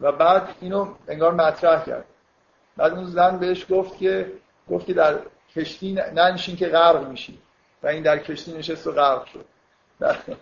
و 0.00 0.12
بعد 0.12 0.48
اینو 0.60 0.94
انگار 1.08 1.34
مطرح 1.34 1.84
کرد. 1.84 2.04
بعد 2.76 2.92
اون 2.92 3.04
زن 3.04 3.38
بهش 3.38 3.66
گفت 3.70 3.98
که 3.98 4.32
گفت 4.70 4.86
که 4.86 4.94
در 4.94 5.18
کشتی 5.56 5.92
ننشین 5.92 6.56
که 6.56 6.68
غرق 6.68 7.08
میشی. 7.08 7.38
و 7.82 7.86
این 7.86 8.02
در 8.02 8.18
کشتی 8.18 8.52
نشست 8.52 8.86
و 8.86 8.92
غرق 8.92 9.24
شد. 9.24 9.44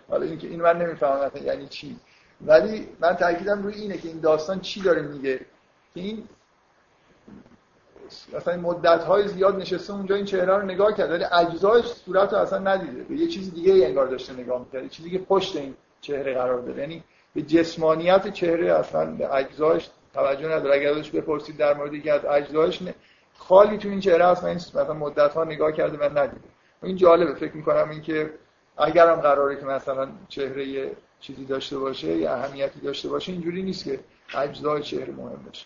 حالا 0.09 0.25
این 0.25 0.37
که 0.37 0.47
این 0.47 0.61
من 0.61 0.81
نمی‌فهمم 0.81 1.31
یعنی 1.43 1.67
چی. 1.67 1.99
ولی 2.41 2.89
من 2.99 3.13
تاکیدم 3.13 3.63
روی 3.63 3.73
اینه 3.73 3.97
که 3.97 4.07
این 4.07 4.19
داستان 4.19 4.59
چی 4.59 4.81
داره 4.81 5.01
میگه. 5.01 5.37
که 5.93 5.99
این 5.99 6.27
مثلا 8.33 8.57
مدت 8.57 9.03
های 9.03 9.27
زیاد 9.27 9.55
نشسته 9.55 9.93
اونجا 9.93 10.15
این 10.15 10.25
چهره 10.25 10.57
رو 10.57 10.61
نگاه 10.61 10.93
کرد 10.93 11.11
ولی 11.11 11.23
اجزایش 11.23 11.85
صورت 11.85 12.33
رو 12.33 12.39
اصلا 12.39 12.59
ندیده. 12.59 13.03
به 13.03 13.15
یه 13.15 13.27
چیز 13.27 13.53
دیگه 13.53 13.85
انگار 13.87 14.07
داشته 14.07 14.33
نگاه 14.33 14.59
می‌کرد 14.59 14.89
چیزی 14.89 15.09
که 15.09 15.17
پشت 15.17 15.55
این 15.55 15.75
چهره 16.01 16.33
قرار 16.33 16.61
داره 16.61 16.79
یعنی 16.79 17.03
به 17.35 17.41
جسمانیت 17.41 18.33
چهره 18.33 18.73
اصلا 18.73 19.05
به 19.05 19.35
اجزایش 19.35 19.89
توجه 20.13 20.47
نداره. 20.47 20.75
اگر 20.75 20.89
ازش 20.89 21.09
بپرسید 21.11 21.57
در 21.57 21.73
مورد 21.73 21.93
یکی 21.93 22.09
از 22.09 22.25
اجزایش 22.25 22.79
خالی 23.37 23.77
تو 23.77 23.89
این 23.89 23.99
چهره 23.99 24.25
هست 24.25 24.43
من 24.43 24.53
مثلا 24.53 24.93
مدت 24.93 25.33
ها 25.33 25.43
نگاه 25.43 25.71
کرده 25.71 25.97
و 25.97 26.17
ندیده. 26.17 26.47
این 26.83 26.95
جالبه. 26.95 27.33
فکر 27.33 27.57
می‌کنم 27.57 27.89
اینکه 27.89 28.33
اگرم 28.77 29.15
قراره 29.15 29.55
که 29.55 29.65
مثلا 29.65 30.07
چهره 30.29 30.91
چیزی 31.19 31.45
داشته 31.45 31.77
باشه 31.77 32.07
یا 32.07 32.33
اهمیتی 32.33 32.79
داشته 32.79 33.09
باشه 33.09 33.31
اینجوری 33.31 33.63
نیست 33.63 33.83
که 33.83 33.99
اجزای 34.33 34.83
چهره 34.83 35.13
مهم 35.13 35.43
باشه. 35.45 35.65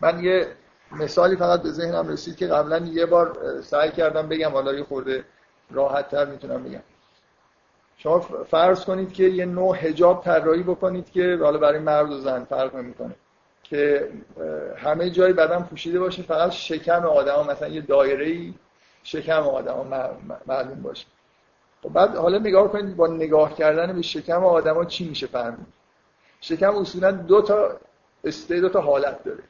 من 0.00 0.24
یه 0.24 0.46
مثالی 0.92 1.36
فقط 1.36 1.62
به 1.62 1.70
ذهنم 1.70 2.08
رسید 2.08 2.36
که 2.36 2.46
قبلا 2.46 2.78
یه 2.78 3.06
بار 3.06 3.60
سعی 3.62 3.90
کردم 3.90 4.28
بگم 4.28 4.50
حالا 4.50 4.74
یه 4.74 4.84
خورده 4.84 5.24
راحت 5.70 6.10
تر 6.10 6.24
می‌تونم 6.24 6.62
بگم. 6.64 6.82
شما 7.96 8.20
فرض 8.50 8.84
کنید 8.84 9.12
که 9.12 9.24
یه 9.24 9.46
نوع 9.46 9.76
هجاب 9.76 10.24
طراحی 10.24 10.62
بکنید 10.62 11.10
که 11.10 11.38
حالا 11.42 11.58
برای 11.58 11.78
مرد 11.78 12.12
و 12.12 12.20
زن 12.20 12.44
فرق 12.44 12.76
نمی‌کنه 12.76 13.14
که 13.62 14.08
همه 14.76 15.10
جای 15.10 15.32
بدن 15.32 15.62
پوشیده 15.62 16.00
باشه 16.00 16.22
فقط 16.22 16.50
شکم 16.50 17.06
آدم 17.06 17.46
مثلا 17.50 17.68
یه 17.68 17.80
دایره 17.80 18.54
شکم 19.02 19.42
آدم 19.42 19.86
معلوم 20.46 20.82
باشه. 20.82 21.06
خب 21.82 21.88
بعد 21.88 22.16
حالا 22.16 22.38
نگاه 22.38 22.72
کنید 22.72 22.96
با 22.96 23.06
نگاه 23.06 23.54
کردن 23.54 23.92
به 23.92 24.02
شکم 24.02 24.44
آدما 24.44 24.84
چی 24.84 25.08
میشه 25.08 25.26
فهمید؟ 25.26 25.66
شکم 26.40 26.76
اصولا 26.76 27.10
دو 27.10 27.42
تا 27.42 27.80
استه 28.24 28.60
دو 28.60 28.68
تا 28.68 28.80
حالت 28.80 29.24
داره. 29.24 29.42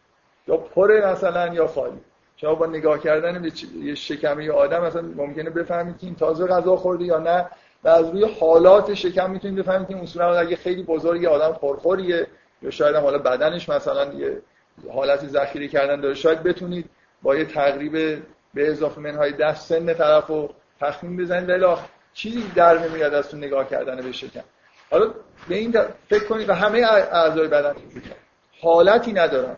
یا 0.48 0.56
پره 0.56 1.06
مثلا 1.06 1.54
یا 1.54 1.66
خالی. 1.66 2.00
شما 2.36 2.54
با 2.54 2.66
نگاه 2.66 2.98
کردن 2.98 3.42
به 3.42 3.52
یه 3.82 3.94
شکمی 3.94 4.50
آدم 4.50 4.82
مثلا 4.82 5.02
ممکنه 5.02 5.50
بفهمید 5.50 5.98
که 5.98 6.06
این 6.06 6.14
تازه 6.14 6.46
غذا 6.46 6.76
خورده 6.76 7.04
یا 7.04 7.18
نه 7.18 7.46
و 7.84 7.88
از 7.88 8.10
روی 8.10 8.24
حالات 8.40 8.94
شکم 8.94 9.30
می‌تونید 9.30 9.58
بفهمید 9.58 9.88
که 9.88 9.96
اصولا 9.96 10.38
اگه 10.38 10.56
خیلی 10.56 10.82
بزرگی 10.82 11.26
آدم 11.26 11.52
پرخوریه 11.52 12.26
یا 12.62 12.70
شاید 12.70 12.96
حالا 12.96 13.18
بدنش 13.18 13.68
مثلا 13.68 14.12
یه 14.12 14.42
حالت 14.92 15.26
ذخیره 15.26 15.68
کردن 15.68 16.00
داره. 16.00 16.14
شاید 16.14 16.42
بتونید 16.42 16.90
با 17.22 17.36
یه 17.36 17.44
تقریب 17.44 17.92
به 18.54 18.70
اضافه 18.70 19.00
منهای 19.00 19.32
دست 19.32 19.68
سن 19.68 19.94
طرف 19.94 20.26
رو 20.26 20.54
تخمین 20.80 21.16
بزنید. 21.16 21.48
ولی 21.48 21.64
چیزی 22.12 22.42
در 22.54 22.78
نمیاد 22.78 23.14
از 23.14 23.28
تو 23.28 23.36
نگاه 23.36 23.68
کردن 23.68 23.96
به 23.96 24.12
شکم. 24.12 24.44
حالا 24.90 25.14
به 25.48 25.54
این 25.54 25.74
فکر 26.08 26.24
کنید 26.24 26.48
و 26.48 26.52
همه 26.54 26.78
اعضای 27.12 27.48
بدن 27.48 27.74
حالتی 28.62 29.12
ندارن. 29.12 29.56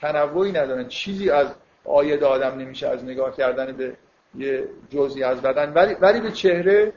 تنوعی 0.00 0.52
ندارن. 0.52 0.88
چیزی 0.88 1.30
از 1.30 1.54
آید 1.84 2.24
آدم 2.24 2.58
نمیشه 2.58 2.88
از 2.88 3.04
نگاه 3.04 3.36
کردن 3.36 3.72
به 3.72 3.96
یه 4.34 4.68
جزئی 4.90 5.22
از 5.22 5.42
بدن. 5.42 5.72
ولی 5.72 5.94
ولی 5.94 6.20
به 6.20 6.30
چهره 6.30 6.92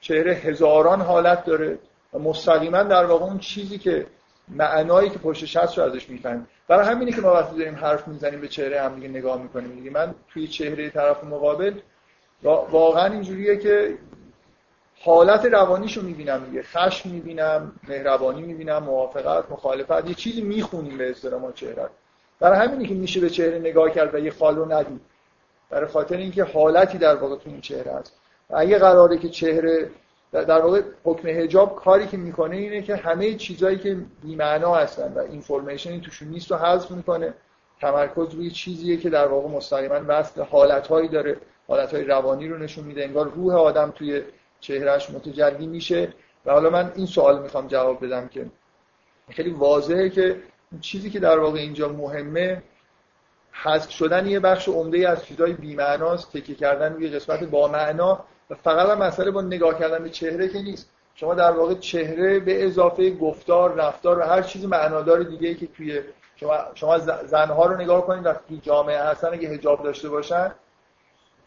چهره 0.00 0.32
هزاران 0.34 1.00
حالت 1.00 1.44
داره 1.44 1.78
و 2.12 2.18
مستقیما 2.18 2.82
در 2.82 3.04
واقع 3.04 3.24
اون 3.24 3.38
چیزی 3.38 3.78
که 3.78 4.06
معنایی 4.48 5.10
که 5.10 5.18
پشتش 5.18 5.56
هست 5.56 5.78
رو 5.78 5.84
ازش 5.84 6.08
می‌فهمیم. 6.08 6.46
برای 6.68 6.86
همینه 6.86 7.12
که 7.12 7.20
ما 7.20 7.32
وقتی 7.32 7.58
داریم 7.58 7.74
حرف 7.74 8.08
می‌زنیم 8.08 8.40
به 8.40 8.48
چهره 8.48 8.80
هم 8.80 8.94
دیگه 8.94 9.08
نگاه 9.08 9.42
می‌کنیم. 9.42 9.74
دیگه 9.74 9.90
من 9.90 10.14
توی 10.28 10.48
چهره 10.48 10.90
طرف 10.90 11.24
مقابل 11.24 11.72
واقعا 12.42 13.12
اینجوریه 13.12 13.56
که 13.56 13.98
حالت 15.04 15.44
روانیش 15.44 15.96
رو 15.96 16.02
می‌بینم 16.02 16.44
دیگه. 16.44 16.62
خشم 16.62 17.08
می‌بینم 17.08 17.72
مهربانی 17.88 18.42
می‌بینم 18.42 18.78
موافقت 18.78 19.50
مخالفت. 19.50 20.08
یه 20.08 20.14
چیزی 20.14 20.42
می‌خونیم 20.42 20.98
به 20.98 21.10
اصطلاح 21.10 21.40
ما 21.40 21.52
چهره 21.52 21.88
برای 22.40 22.58
همینه 22.58 22.88
که 22.88 22.94
میشه 22.94 23.20
به 23.20 23.30
چهره 23.30 23.58
نگاه 23.58 23.90
کرد 23.90 24.14
و 24.14 24.18
یه 24.18 24.30
خالو 24.30 24.72
ندید. 24.72 25.00
برای 25.70 25.86
خاطر 25.86 26.16
اینکه 26.16 26.44
حالتی 26.44 26.98
در 26.98 27.14
واقع 27.14 27.36
تو 27.36 27.50
این 27.50 27.60
چهره 27.60 27.92
هست. 27.92 28.12
و 28.50 28.56
اگه 28.56 28.78
قراره 28.78 29.18
که 29.18 29.28
چهره 29.28 29.90
در 30.32 30.60
واقع 30.60 30.82
حکم 31.04 31.28
حجاب 31.28 31.76
کاری 31.76 32.06
که 32.06 32.16
می‌کنه 32.16 32.56
اینه 32.56 32.82
که 32.82 32.96
همه 32.96 33.34
چیزایی 33.34 33.78
که 33.78 33.96
بی‌معنا 34.22 34.74
هستن 34.74 35.12
و 35.14 35.18
اینفورمیشنی 35.18 36.00
توشون 36.00 36.28
نیست 36.28 36.50
رو 36.50 36.56
حذف 36.56 36.90
می‌کنه. 36.90 37.34
تمرکز 37.80 38.34
روی 38.34 38.50
چیزیه 38.50 38.96
که 38.96 39.10
در 39.10 39.26
واقع 39.26 39.48
مستقیما 39.48 40.00
وصل 40.08 40.42
حالتهایی 40.42 41.08
داره. 41.08 41.36
حالتهای 41.68 42.04
روانی 42.04 42.48
رو 42.48 42.58
نشون 42.58 42.84
میده. 42.84 43.04
انگار 43.04 43.28
روح 43.28 43.54
آدم 43.54 43.92
توی 43.96 44.22
چهرهش 44.60 45.10
متجلی 45.10 45.66
میشه. 45.66 46.14
و 46.46 46.52
حالا 46.52 46.70
من 46.70 46.92
این 46.96 47.06
سوال 47.06 47.42
می‌خوام 47.42 47.66
جواب 47.66 48.04
بدم 48.04 48.28
که 48.28 48.46
خیلی 49.30 49.50
واضحه 49.50 50.10
که 50.10 50.42
چیزی 50.80 51.10
که 51.10 51.20
در 51.20 51.38
واقع 51.38 51.58
اینجا 51.58 51.88
مهمه 51.88 52.62
حذف 53.52 53.90
شدن 53.90 54.26
یه 54.26 54.40
بخش 54.40 54.68
عمده 54.68 55.08
از 55.08 55.24
چیزای 55.24 55.52
بی‌معناست 55.52 56.32
تکیه 56.32 56.54
کردن 56.54 56.92
روی 56.92 57.08
قسمت 57.08 57.44
با 57.44 57.68
معنا 57.68 58.24
و 58.50 58.54
فقط 58.54 58.88
هم 58.88 58.98
مسئله 58.98 59.30
با 59.30 59.42
نگاه 59.42 59.78
کردن 59.78 60.02
به 60.02 60.10
چهره 60.10 60.48
که 60.48 60.58
نیست. 60.58 60.90
شما 61.14 61.34
در 61.34 61.50
واقع 61.50 61.74
چهره 61.74 62.40
به 62.40 62.64
اضافه 62.64 63.10
گفتار 63.10 63.74
رفتار 63.74 64.18
و 64.18 64.22
هر 64.22 64.42
چیزی 64.42 64.66
معنادار 64.66 65.22
دیگه 65.22 65.54
که 65.54 65.66
توی 65.66 66.02
شما 66.36 66.56
شما 66.74 66.98
زنها 66.98 67.66
رو 67.66 67.76
نگاه 67.76 68.06
کنید 68.06 68.26
وقتی 68.26 68.60
جامعه 68.62 68.98
هستن 68.98 69.28
اگه 69.28 69.48
حجاب 69.48 69.82
داشته 69.82 70.08
باشن 70.08 70.52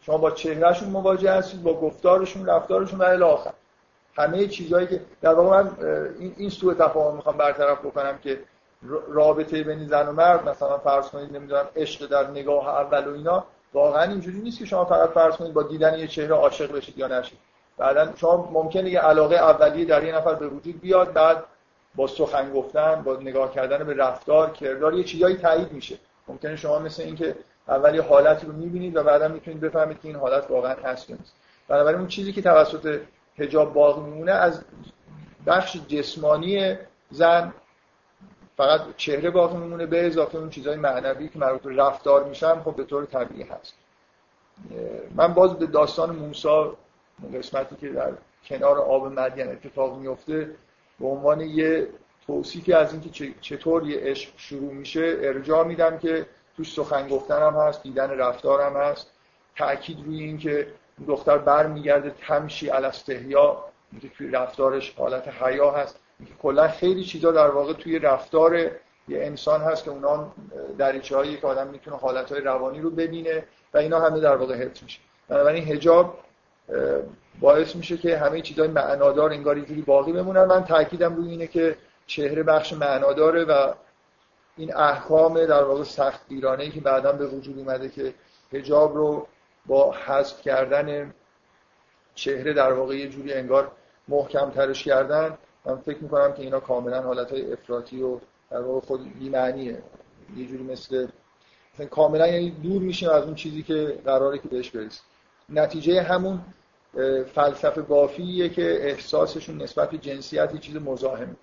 شما 0.02 0.18
با 0.18 0.30
چهرهشون 0.30 0.88
مواجه 0.88 1.32
هستید 1.32 1.62
با 1.62 1.80
گفتارشون 1.80 2.46
رفتارشون 2.46 2.98
و 2.98 3.02
الی 3.02 3.22
آخر. 3.22 3.52
همه 4.14 4.46
چیزهایی 4.46 4.86
که 4.86 5.00
در 5.22 5.34
واقع 5.34 5.62
من 5.62 5.70
این 6.18 6.34
این 6.36 6.50
سوء 6.50 6.74
تفاهم 6.74 7.16
می‌خوام 7.16 7.36
برطرف 7.36 7.78
بکنم 7.78 8.18
که 8.18 8.38
رابطه 9.08 9.62
بین 9.62 9.86
زن 9.86 10.08
و 10.08 10.12
مرد 10.12 10.48
مثلا 10.48 10.78
فرض 10.78 11.08
کنید 11.08 11.36
نمی‌دونم 11.36 11.68
عشق 11.76 12.06
در 12.06 12.30
نگاه 12.30 12.68
اول 12.68 13.08
و 13.08 13.14
اینا 13.14 13.44
واقعا 13.74 14.02
اینجوری 14.02 14.38
نیست 14.38 14.58
که 14.58 14.64
شما 14.64 14.84
فقط 14.84 15.10
فرض 15.10 15.36
کنید 15.36 15.52
با 15.52 15.62
دیدن 15.62 15.98
یه 15.98 16.06
چهره 16.06 16.34
عاشق 16.34 16.72
بشید 16.72 16.98
یا 16.98 17.06
نشید. 17.08 17.38
بعدا 17.78 18.08
شما 18.16 18.50
ممکنه 18.52 18.90
یه 18.90 19.00
علاقه 19.00 19.36
اولیه 19.36 19.84
در 19.84 20.04
یه 20.04 20.16
نفر 20.16 20.34
به 20.34 20.48
وجود 20.48 20.80
بیاد 20.80 21.12
بعد 21.12 21.44
با 21.94 22.06
سخن 22.06 22.52
گفتن 22.52 23.02
با 23.02 23.16
نگاه 23.16 23.52
کردن 23.52 23.84
به 23.84 23.94
رفتار 23.94 24.50
کردار 24.50 24.94
یه 24.94 25.04
چیزایی 25.04 25.36
تایید 25.36 25.72
میشه. 25.72 25.96
ممکنه 26.28 26.56
شما 26.56 26.78
مثل 26.78 27.02
اینکه 27.02 27.36
اولی 27.68 27.98
حالتی 27.98 28.46
رو 28.46 28.52
می‌بینید 28.52 28.96
و 28.96 29.02
بعدا 29.02 29.28
می‌تونید 29.28 29.60
بفهمید 29.60 30.00
که 30.00 30.08
این 30.08 30.16
حالت 30.16 30.50
واقعا 30.50 30.74
هست 30.74 31.10
نیست. 31.10 31.34
بنابراین 31.68 31.98
اون 31.98 32.08
چیزی 32.08 32.32
که 32.32 32.42
توسط 32.42 33.00
حجاب 33.36 33.72
باقی 33.72 34.00
میمونه 34.00 34.32
از 34.32 34.64
بخش 35.46 35.76
جسمانی 35.88 36.76
زن 37.10 37.54
فقط 38.56 38.80
چهره 38.96 39.30
باقی 39.30 39.56
میمونه 39.56 39.86
به 39.86 40.06
اضافه 40.06 40.38
اون 40.38 40.50
چیزهای 40.50 40.76
معنوی 40.76 41.28
که 41.28 41.38
مربوط 41.38 41.62
رفتار 41.66 42.24
میشن 42.24 42.60
خب 42.60 42.76
به 42.76 42.84
طور 42.84 43.04
طبیعی 43.04 43.42
هست. 43.42 43.74
من 45.14 45.34
باز 45.34 45.58
به 45.58 45.66
داستان 45.66 46.16
موسا 46.16 46.76
قسمتی 47.34 47.76
که 47.76 47.88
در 47.88 48.12
کنار 48.44 48.78
آب 48.78 49.06
مدین 49.06 49.48
اتفاق 49.48 49.98
میفته 49.98 50.50
به 51.00 51.06
عنوان 51.06 51.40
یه 51.40 51.88
توصیفی 52.26 52.72
از 52.72 52.92
اینکه 52.92 53.34
چطور 53.40 53.86
یه 53.86 54.00
عشق 54.00 54.30
شروع 54.36 54.72
میشه 54.72 55.18
ارجاع 55.20 55.64
میدم 55.64 55.98
که 55.98 56.26
توش 56.56 56.74
سخن 56.74 57.08
گفتن 57.08 57.42
هم 57.42 57.54
هست 57.54 57.82
دیدن 57.82 58.10
رفتار 58.10 58.60
هم 58.62 58.76
هست. 58.76 59.10
تاکید 59.56 60.06
روی 60.06 60.22
این 60.22 60.38
که 60.38 60.66
دختر 61.08 61.38
بر 61.38 61.66
میگرده 61.66 62.14
تمشی 62.26 62.70
الاستهیا 62.70 63.64
اینکه 63.92 64.08
توی 64.08 64.30
رفتارش 64.30 64.94
حالت 64.98 65.28
حیا 65.28 65.70
هست. 65.70 65.98
کلا 66.42 66.68
خیلی 66.68 67.04
چیزا 67.04 67.32
در 67.32 67.50
واقع 67.50 67.72
توی 67.72 67.98
رفتار 67.98 68.56
یه 68.56 68.70
انسان 69.08 69.60
هست 69.60 69.84
که 69.84 69.90
اونا 69.90 70.32
دریچه 70.78 71.16
هایی 71.16 71.36
که 71.36 71.46
آدم 71.46 71.66
می‌تونه 71.66 71.96
حالت 71.96 72.32
های 72.32 72.40
روانی 72.40 72.80
رو 72.80 72.90
ببینه 72.90 73.44
و 73.74 73.78
اینا 73.78 74.00
همه 74.00 74.20
در 74.20 74.36
واقع 74.36 74.54
حفظ 74.54 74.82
میشه. 74.82 75.00
بنابراین 75.28 75.68
هجاب 75.68 76.18
باعث 77.40 77.76
میشه 77.76 77.96
که 77.96 78.18
همه 78.18 78.40
چیزای 78.40 78.68
معنادار 78.68 79.32
انگار 79.32 79.54
اینجوری 79.54 79.82
باقی 79.82 80.12
بمونن. 80.12 80.44
من 80.44 80.64
تاکیدم 80.64 81.16
روی 81.16 81.30
اینه 81.30 81.46
که 81.46 81.76
چهره 82.06 82.42
بخش 82.42 82.72
معناداره 82.72 83.44
و 83.44 83.72
این 84.56 84.76
احکام 84.76 85.46
در 85.46 85.64
واقع 85.64 85.84
سخت 85.84 86.20
ای 86.30 86.70
که 86.70 86.80
بعدا 86.80 87.12
به 87.12 87.26
وجود 87.26 87.58
اومده 87.58 87.88
که 87.88 88.14
هجاب 88.52 88.96
رو 88.96 89.26
با 89.66 89.92
حذف 89.92 90.42
کردن 90.42 91.14
چهره 92.14 92.52
در 92.52 92.72
واقع 92.72 92.96
یه 92.96 93.08
جوری 93.08 93.32
انگار 93.32 93.72
محکم 94.08 94.50
ترش 94.50 94.84
کردن 94.84 95.38
من 95.64 95.76
فکر 95.76 95.98
می‌کنم 95.98 96.32
که 96.32 96.42
اینا 96.42 96.60
کاملا 96.60 97.02
حالت 97.02 97.30
های 97.32 97.52
افراطی 97.52 98.02
و 98.02 98.18
در 98.50 98.60
واقع 98.60 98.86
خود 98.86 99.18
بیمعنیه 99.18 99.82
یه 100.36 100.46
جوری 100.46 100.62
مثل 100.62 101.06
کاملا 101.90 102.28
یعنی 102.28 102.50
دور 102.50 102.82
میشیم 102.82 103.08
از 103.10 103.24
اون 103.24 103.34
چیزی 103.34 103.62
که 103.62 103.98
قراره 104.04 104.38
که 104.38 104.48
بهش 104.48 104.70
برسیم. 104.70 105.02
نتیجه 105.48 106.02
همون 106.02 106.40
فلسفه 107.34 107.82
بافیه 107.82 108.48
که 108.48 108.90
احساسشون 108.90 109.62
نسبت 109.62 109.90
به 109.90 109.98
جنسیت 109.98 110.60
چیز 110.60 110.76
مزاحمه. 110.76 111.36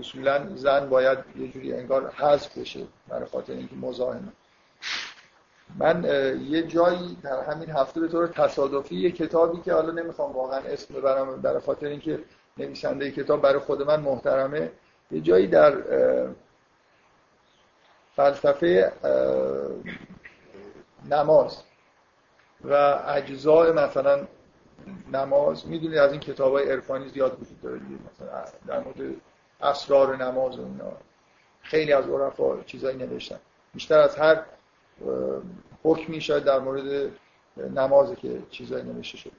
اصولا 0.00 0.56
زن 0.56 0.88
باید 0.88 1.18
یه 1.36 1.48
جوری 1.48 1.72
انگار 1.72 2.10
حذف 2.10 2.58
بشه 2.58 2.86
برای 3.08 3.26
خاطر 3.26 3.52
اینکه 3.52 3.76
مزاحمه 3.76 4.32
من 5.78 6.04
یه 6.48 6.62
جایی 6.62 7.18
در 7.22 7.44
همین 7.44 7.70
هفته 7.70 8.00
به 8.00 8.08
طور 8.08 8.26
تصادفی 8.26 8.94
یه 8.96 9.10
کتابی 9.10 9.60
که 9.60 9.72
حالا 9.72 9.92
نمی‌خوام 9.92 10.32
واقعا 10.32 10.58
اسم 10.58 10.94
ببرم 10.94 11.40
برای 11.42 11.60
خاطر 11.60 11.86
اینکه 11.86 12.18
نویسنده 12.56 13.10
کتاب 13.10 13.42
برای 13.42 13.58
خود 13.58 13.82
من 13.82 14.00
محترمه 14.00 14.70
یه 15.10 15.20
جایی 15.20 15.46
در 15.46 15.76
فلسفه 18.16 18.92
نماز 21.10 21.62
و 22.64 22.72
اجزاء 23.06 23.72
مثلا 23.72 24.26
نماز 25.12 25.66
می‌دونید 25.66 25.98
از 25.98 26.12
این 26.12 26.20
کتاب 26.20 26.52
های 26.52 26.70
عرفانی 26.70 27.08
زیاد 27.08 27.38
وجود 27.40 27.60
داره 27.60 27.80
مثلا 27.80 28.44
در 28.66 28.80
مورد 28.80 29.16
اسرار 29.60 30.16
نماز 30.24 30.58
و 30.58 30.62
اینا. 30.62 30.92
خیلی 31.62 31.92
از 31.92 32.08
عرفا 32.08 32.62
چیزایی 32.62 32.96
نوشتن. 32.96 33.38
بیشتر 33.74 33.98
از 33.98 34.16
هر 34.16 34.42
حکمی 35.82 36.20
شاید 36.20 36.44
در 36.44 36.58
مورد 36.58 37.12
نمازه 37.56 38.16
که 38.16 38.42
چیزایی 38.50 38.84
نوشته 38.84 39.18
شده. 39.18 39.36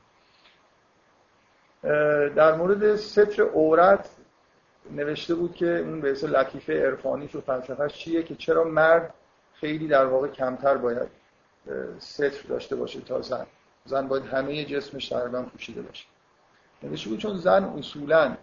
در 2.30 2.56
مورد 2.56 2.96
ستر 2.96 3.44
عورت 3.44 4.10
نوشته 4.92 5.36
بود 5.36 5.56
که 5.56 5.78
اون 5.78 6.02
به 6.02 6.12
اصل 6.12 6.36
لطیفه 6.36 6.86
عرفانی 6.86 7.30
و 7.34 7.42
فلسفهش 7.42 7.94
چیه 7.94 8.24
که 8.24 8.36
چرا 8.36 8.64
مرد 8.64 9.14
خیلی 9.54 9.88
در 9.88 10.06
واقع 10.06 10.28
کمتر 10.28 10.78
باید 10.78 11.10
ستر 12.00 12.48
داشته 12.48 12.76
باشه 12.76 13.02
تا 13.02 13.22
زن. 13.22 13.46
زن 13.86 14.08
باید 14.08 14.26
همه 14.26 14.66
جسمش 14.66 15.10
تقریبا 15.10 15.42
پوشیده 15.42 15.82
باشه. 15.82 16.06
نوشته 16.84 17.10
بود 17.10 17.20
چون 17.20 17.38
زن 17.38 17.64
اصولا 17.64 18.38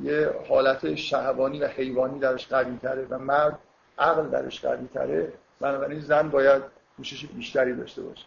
یه 0.00 0.34
حالت 0.48 0.94
شهوانی 0.94 1.60
و 1.60 1.66
حیوانی 1.66 2.18
درش 2.18 2.48
قوی 2.48 2.78
تره 2.78 3.06
و 3.10 3.18
مرد 3.18 3.58
عقل 3.98 4.28
درش 4.28 4.60
قوی 4.60 4.86
تره 4.86 5.32
بنابراین 5.60 6.00
زن 6.00 6.28
باید 6.28 6.62
پوشش 6.96 7.26
بیشتری 7.26 7.76
داشته 7.76 8.02
باشه. 8.02 8.26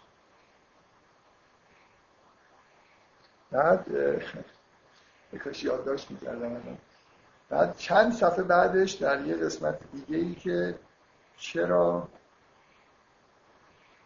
بعد 3.52 3.86
کاش 5.44 5.64
یادداشت 5.64 6.12
می‌کردم 6.12 6.78
بعد 7.50 7.78
چند 7.78 8.14
صفحه 8.14 8.44
بعدش 8.44 8.92
در 8.92 9.26
یه 9.26 9.36
قسمت 9.36 9.80
دیگه 9.94 10.18
ای 10.18 10.36
که 10.36 10.76
چرا 11.38 12.08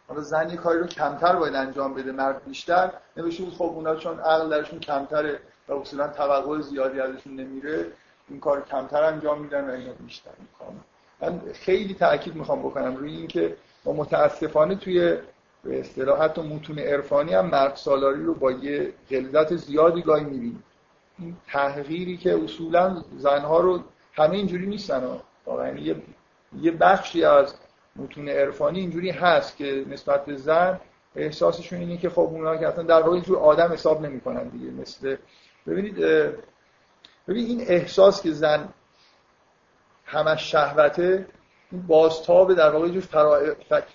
حالا 0.08 0.20
زن 0.20 0.50
یه 0.50 0.56
کاری 0.56 0.78
رو 0.78 0.86
کمتر 0.86 1.36
باید 1.36 1.54
انجام 1.54 1.94
بده 1.94 2.12
مرد 2.12 2.44
بیشتر 2.44 2.92
نوشته 3.16 3.50
خب 3.50 3.62
اونا 3.62 3.96
چون 3.96 4.20
عقل 4.20 4.48
درشون 4.48 4.80
کمتره 4.80 5.40
و 5.70 5.74
اصولا 5.74 6.08
توقع 6.08 6.60
زیادی 6.60 7.00
ازشون 7.00 7.36
نمیره 7.36 7.86
این 8.28 8.40
کار 8.40 8.64
کمتر 8.70 9.02
انجام 9.02 9.40
میدن 9.40 9.70
و 9.70 9.72
اینا 9.72 9.92
بیشتر 9.92 10.30
می‌کنن 10.38 10.80
من 11.20 11.52
خیلی 11.52 11.94
تاکید 11.94 12.34
می‌خوام 12.34 12.58
بکنم 12.58 12.96
روی 12.96 13.12
اینکه 13.16 13.56
ما 13.84 13.92
متاسفانه 13.92 14.74
توی 14.74 15.16
به 15.64 15.80
اصطلاح 15.80 16.22
حتی 16.22 16.42
متون 16.42 16.78
عرفانی 16.78 17.34
هم 17.34 17.46
مرد 17.46 17.76
سالاری 17.76 18.24
رو 18.24 18.34
با 18.34 18.52
یه 18.52 18.92
غلظت 19.10 19.56
زیادی 19.56 20.02
گاهی 20.02 20.24
می‌بینیم. 20.24 20.64
این 21.18 21.36
تحقیری 21.46 22.16
که 22.16 22.44
اصولا 22.44 23.02
زنها 23.16 23.60
رو 23.60 23.80
همه 24.12 24.36
اینجوری 24.36 24.66
نیستن 24.66 25.20
واقعا 25.46 25.78
یه 25.78 25.96
یه 26.60 26.70
بخشی 26.70 27.24
از 27.24 27.54
متون 27.96 28.28
عرفانی 28.28 28.80
اینجوری 28.80 29.10
هست 29.10 29.56
که 29.56 29.84
نسبت 29.88 30.24
به 30.24 30.36
زن 30.36 30.80
احساسشون 31.16 31.78
اینه 31.78 31.96
که 31.96 32.10
خب 32.10 32.18
اونا 32.20 32.56
که 32.56 32.68
اصلا 32.68 32.82
در 32.82 33.00
واقع 33.00 33.12
اینجور 33.12 33.38
آدم 33.38 33.72
حساب 33.72 34.06
نمی‌کنن 34.06 34.48
دیگه 34.48 34.70
مثل 34.70 35.16
ببینید 35.66 35.96
ببین 37.28 37.46
این 37.46 37.64
احساس 37.68 38.22
که 38.22 38.32
زن 38.32 38.68
همش 40.04 40.52
شهوته 40.52 41.26
این 41.72 41.82
بازتاب 41.86 42.54
در 42.54 42.70
واقع 42.70 42.88
جور 42.88 43.02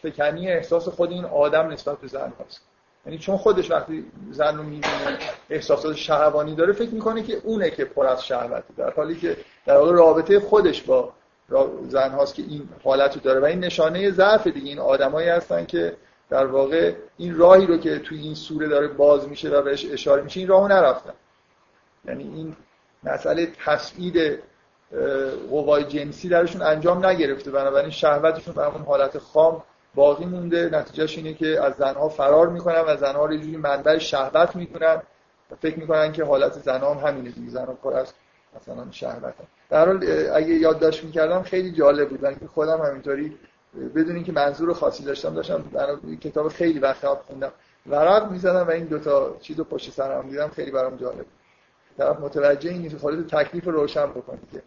فکنی 0.04 0.52
احساس 0.52 0.90
خود 0.90 1.12
این 1.12 1.26
آدم 1.26 1.68
نسبت 1.68 1.98
به 1.98 2.08
زن 2.08 2.34
هست 2.46 2.62
یعنی 3.06 3.18
چون 3.18 3.38
خودش 3.38 3.72
وقتی 3.72 4.06
زن 4.32 4.58
رو 4.58 4.64
می‌بینه 4.64 5.18
احساسات 5.50 5.96
شهوانی 5.96 6.56
داره 6.56 6.74
فکر 6.74 6.90
می‌کنه 6.90 7.24
که 7.24 7.42
اونه 7.44 7.70
که 7.70 7.86
پر 7.86 8.06
از 8.06 8.26
شهوته 8.26 8.74
در 8.78 8.92
حالی 8.92 9.16
که 9.16 9.38
در 9.66 9.78
واقع 9.78 9.92
رابطه 9.92 10.40
خودش 10.40 10.82
با 10.82 11.14
زن 11.88 12.10
هاست 12.10 12.36
که 12.36 12.42
این 12.42 12.70
حالت 12.84 13.16
رو 13.16 13.22
داره. 13.22 13.40
و 13.40 13.46
این 13.46 13.60
نشانه 13.60 14.12
ضعف 14.12 14.48
دیگه 14.48 14.70
این 14.70 14.80
آدمایی 14.80 15.30
هستن 15.30 15.66
که 15.66 15.98
در 16.30 16.46
واقع 16.46 16.94
این 17.18 17.38
راهی 17.38 17.66
رو 17.66 17.78
که 17.78 18.00
توی 18.00 18.20
این 18.20 18.36
سوره 18.36 18.68
داره 18.68 18.88
باز 18.88 19.30
میشه 19.30 19.50
و 19.50 19.62
بهش 19.62 19.86
اشاره 19.92 20.22
میشه 20.22 20.40
این 20.40 20.50
راهو 20.50 20.68
نرفتن. 20.68 21.14
یعنی 22.08 22.24
این 22.24 22.56
مسئله 23.04 23.48
تسعید 23.66 24.40
قوای 25.50 25.84
جنسی 25.84 26.30
درشون 26.30 26.62
انجام 26.62 27.06
نگرفته 27.06 27.52
بنابراین 27.52 27.90
شهوتشون 27.90 28.56
به 28.56 28.64
همون 28.64 28.82
حالت 28.82 29.18
خام 29.18 29.64
باقی 29.96 30.26
مونده. 30.26 30.70
نتیجهش 30.74 31.18
اینه 31.18 31.34
که 31.34 31.62
از 31.64 31.74
زنها 31.74 32.10
فرار 32.10 32.50
می‌کنن 32.50 32.82
و 32.88 32.98
زنها 32.98 33.26
رو 33.26 33.34
یه 33.34 33.58
منبع 33.58 33.98
شهوت 33.98 34.56
می‌کنن. 34.56 35.02
و 35.52 35.56
فکر 35.56 35.80
می‌کنن 35.80 36.12
که 36.12 36.24
حالت 36.24 36.54
زنها 36.54 36.94
هم 36.94 37.08
همینه 37.08 37.30
دیگه 37.30 37.50
زنها 37.50 37.74
پر 37.74 37.94
از 37.94 38.14
مثلا 38.56 38.92
شهوت 38.92 39.34
در 39.70 39.86
حال 39.86 39.96
اگه 40.34 40.54
یادداشت 40.54 41.04
می‌کردم 41.04 41.44
خیلی 41.44 41.72
جالب 41.72 42.10
بود. 42.10 42.40
که 42.40 42.48
خودم 42.48 42.82
همینطوری 42.82 43.38
بدون 43.96 44.16
اینکه 44.16 44.32
منظور 44.32 44.74
خاصی 44.74 45.04
داشتم 45.04 45.34
داشتم 45.34 45.64
کتاب 46.22 46.48
خیلی 46.48 46.80
وقت 46.80 47.06
خوندم. 47.06 47.52
ورق 47.88 48.32
می‌زدم 48.32 48.68
و 48.68 48.72
این 48.72 48.86
دوتا 48.86 49.38
چیز 49.42 49.58
رو 49.58 49.64
پشت 49.64 49.92
سرم 49.92 50.30
دیدم. 50.30 50.48
خیلی 50.48 50.72
برام 50.72 50.96
جالب 50.96 51.26
طرف 51.98 52.20
متوجه 52.20 52.70
این 52.70 52.82
نیست 52.82 52.98
خودت 52.98 53.36
تکلیف 53.36 53.66
روشن 53.66 54.06
بکنی 54.06 54.40
که. 54.52 54.62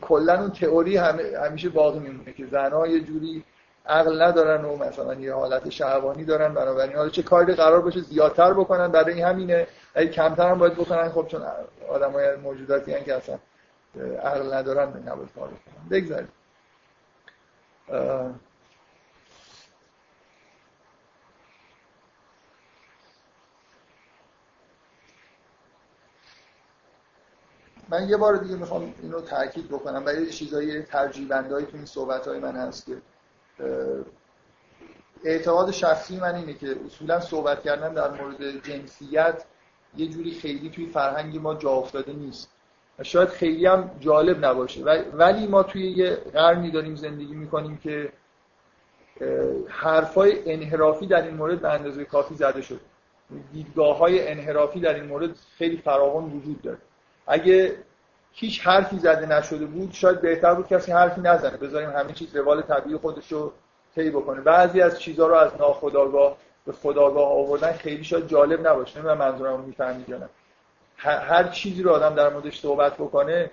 کلا 0.00 0.40
اون 0.40 0.50
تئوری 0.50 0.96
همیشه 0.96 1.68
باقی 1.68 1.98
میمونه 1.98 2.32
که 2.32 2.46
زنها 2.46 2.86
یه 2.86 3.00
جوری 3.00 3.44
عقل 3.86 4.22
ندارن 4.22 4.64
و 4.64 4.76
مثلا 4.76 5.14
یه 5.14 5.34
حالت 5.34 5.70
شهوانی 5.70 6.24
دارن 6.24 6.54
بنابراین 6.54 6.96
حالا 6.96 7.08
چه 7.08 7.22
کاری 7.22 7.54
قرار 7.54 7.80
باشه 7.80 8.00
زیادتر 8.00 8.54
بکنن 8.54 8.88
برای 8.88 9.20
همینه. 9.20 9.66
اگه 9.94 10.08
کمتر 10.10 10.50
هم 10.50 10.58
باید 10.58 10.74
بکنن 10.74 11.08
خب 11.08 11.26
چون 11.26 11.42
آدمای 11.88 12.36
موجوداتی 12.36 12.92
هستن 12.92 13.04
که 13.04 13.14
اصلا 13.14 13.38
عقل 14.22 14.54
ندارن 14.54 14.88
نباید 15.06 15.28
کار 15.34 15.48
بکنن. 15.48 15.88
بگذاریم. 15.90 16.28
من 27.88 28.08
یه 28.08 28.16
بار 28.16 28.36
دیگه 28.36 28.56
می‌خوام 28.56 28.94
اینو 29.02 29.20
تاکید 29.20 29.68
بکنم. 29.68 30.02
و 30.06 30.14
یه 30.14 30.26
چیزای 30.26 30.82
ترجیبندهایی 30.82 31.66
تو 31.66 31.76
این 31.76 31.86
صحبت 31.86 32.28
های 32.28 32.38
من 32.38 32.56
هست 32.56 32.86
که 32.86 32.96
اعتقاد 35.24 35.70
شخصی 35.70 36.16
من 36.16 36.34
اینه 36.34 36.54
که 36.54 36.76
اصولا 36.86 37.20
صحبت 37.20 37.62
کردن 37.62 37.94
در 37.94 38.10
مورد 38.10 38.66
جنسیت 38.66 39.44
یه 39.96 40.08
جوری 40.08 40.30
خیلی 40.30 40.70
توی 40.70 40.86
فرهنگ 40.86 41.38
ما 41.38 41.54
جا 41.54 41.70
افتاده 41.70 42.12
نیست. 42.12 42.50
شاید 43.02 43.28
خیلی 43.28 43.66
هم 43.66 43.90
جالب 44.00 44.44
نباشه. 44.44 44.84
ولی 45.12 45.46
ما 45.46 45.62
توی 45.62 45.90
یه 45.90 46.16
قرنی 46.16 46.70
داریم 46.70 46.94
زندگی 46.94 47.34
می‌کنیم 47.34 47.76
که 47.76 48.12
حرفای 49.68 50.52
انحرافی 50.52 51.06
در 51.06 51.22
این 51.22 51.34
مورد 51.36 51.60
به 51.60 51.72
اندازه 51.72 52.04
کافی 52.04 52.34
زده 52.34 52.62
شده. 52.62 52.80
دیدگاه 53.52 53.98
های 53.98 54.28
انحرافی 54.28 54.80
در 54.80 54.94
این 54.94 55.04
مورد 55.04 55.30
خیلی 55.58 55.76
فراوان 55.76 56.24
وجود 56.24 56.62
داره. 56.62 56.78
اگه 57.26 57.76
هیچ 58.32 58.66
حرفی 58.66 58.98
زده 58.98 59.26
نشده 59.26 59.66
بود 59.66 59.92
شاید 59.92 60.20
بهتر 60.20 60.54
بود 60.54 60.68
کسی 60.68 60.92
حرفی 60.92 61.20
نزنه. 61.20 61.56
بذاریم 61.56 61.90
همه 61.90 62.12
چیز 62.12 62.36
روال 62.36 62.62
طبیعی 62.62 62.96
خودش 62.96 63.32
رو 63.32 63.52
طی 63.94 64.10
بکنه. 64.10 64.40
بعضی 64.40 64.80
از 64.80 65.00
چیزها 65.00 65.26
رو 65.26 65.34
از 65.34 65.50
ناخودآگاه 65.58 66.36
به 66.66 66.72
خداگاه 66.72 67.28
آوردن 67.28 67.72
خیلی 67.72 68.04
شاید 68.04 68.28
جالب 68.28 68.66
نباشه. 68.66 69.02
من 69.02 69.18
منظورم 69.18 69.60
می‌فهمید 69.60 70.08
یا 70.08 70.18
هر 70.96 71.44
چیزی 71.44 71.82
رو 71.82 71.90
آدم 71.90 72.14
در 72.14 72.28
موردش 72.28 72.60
صحبت 72.60 72.94
بکنه 72.94 73.50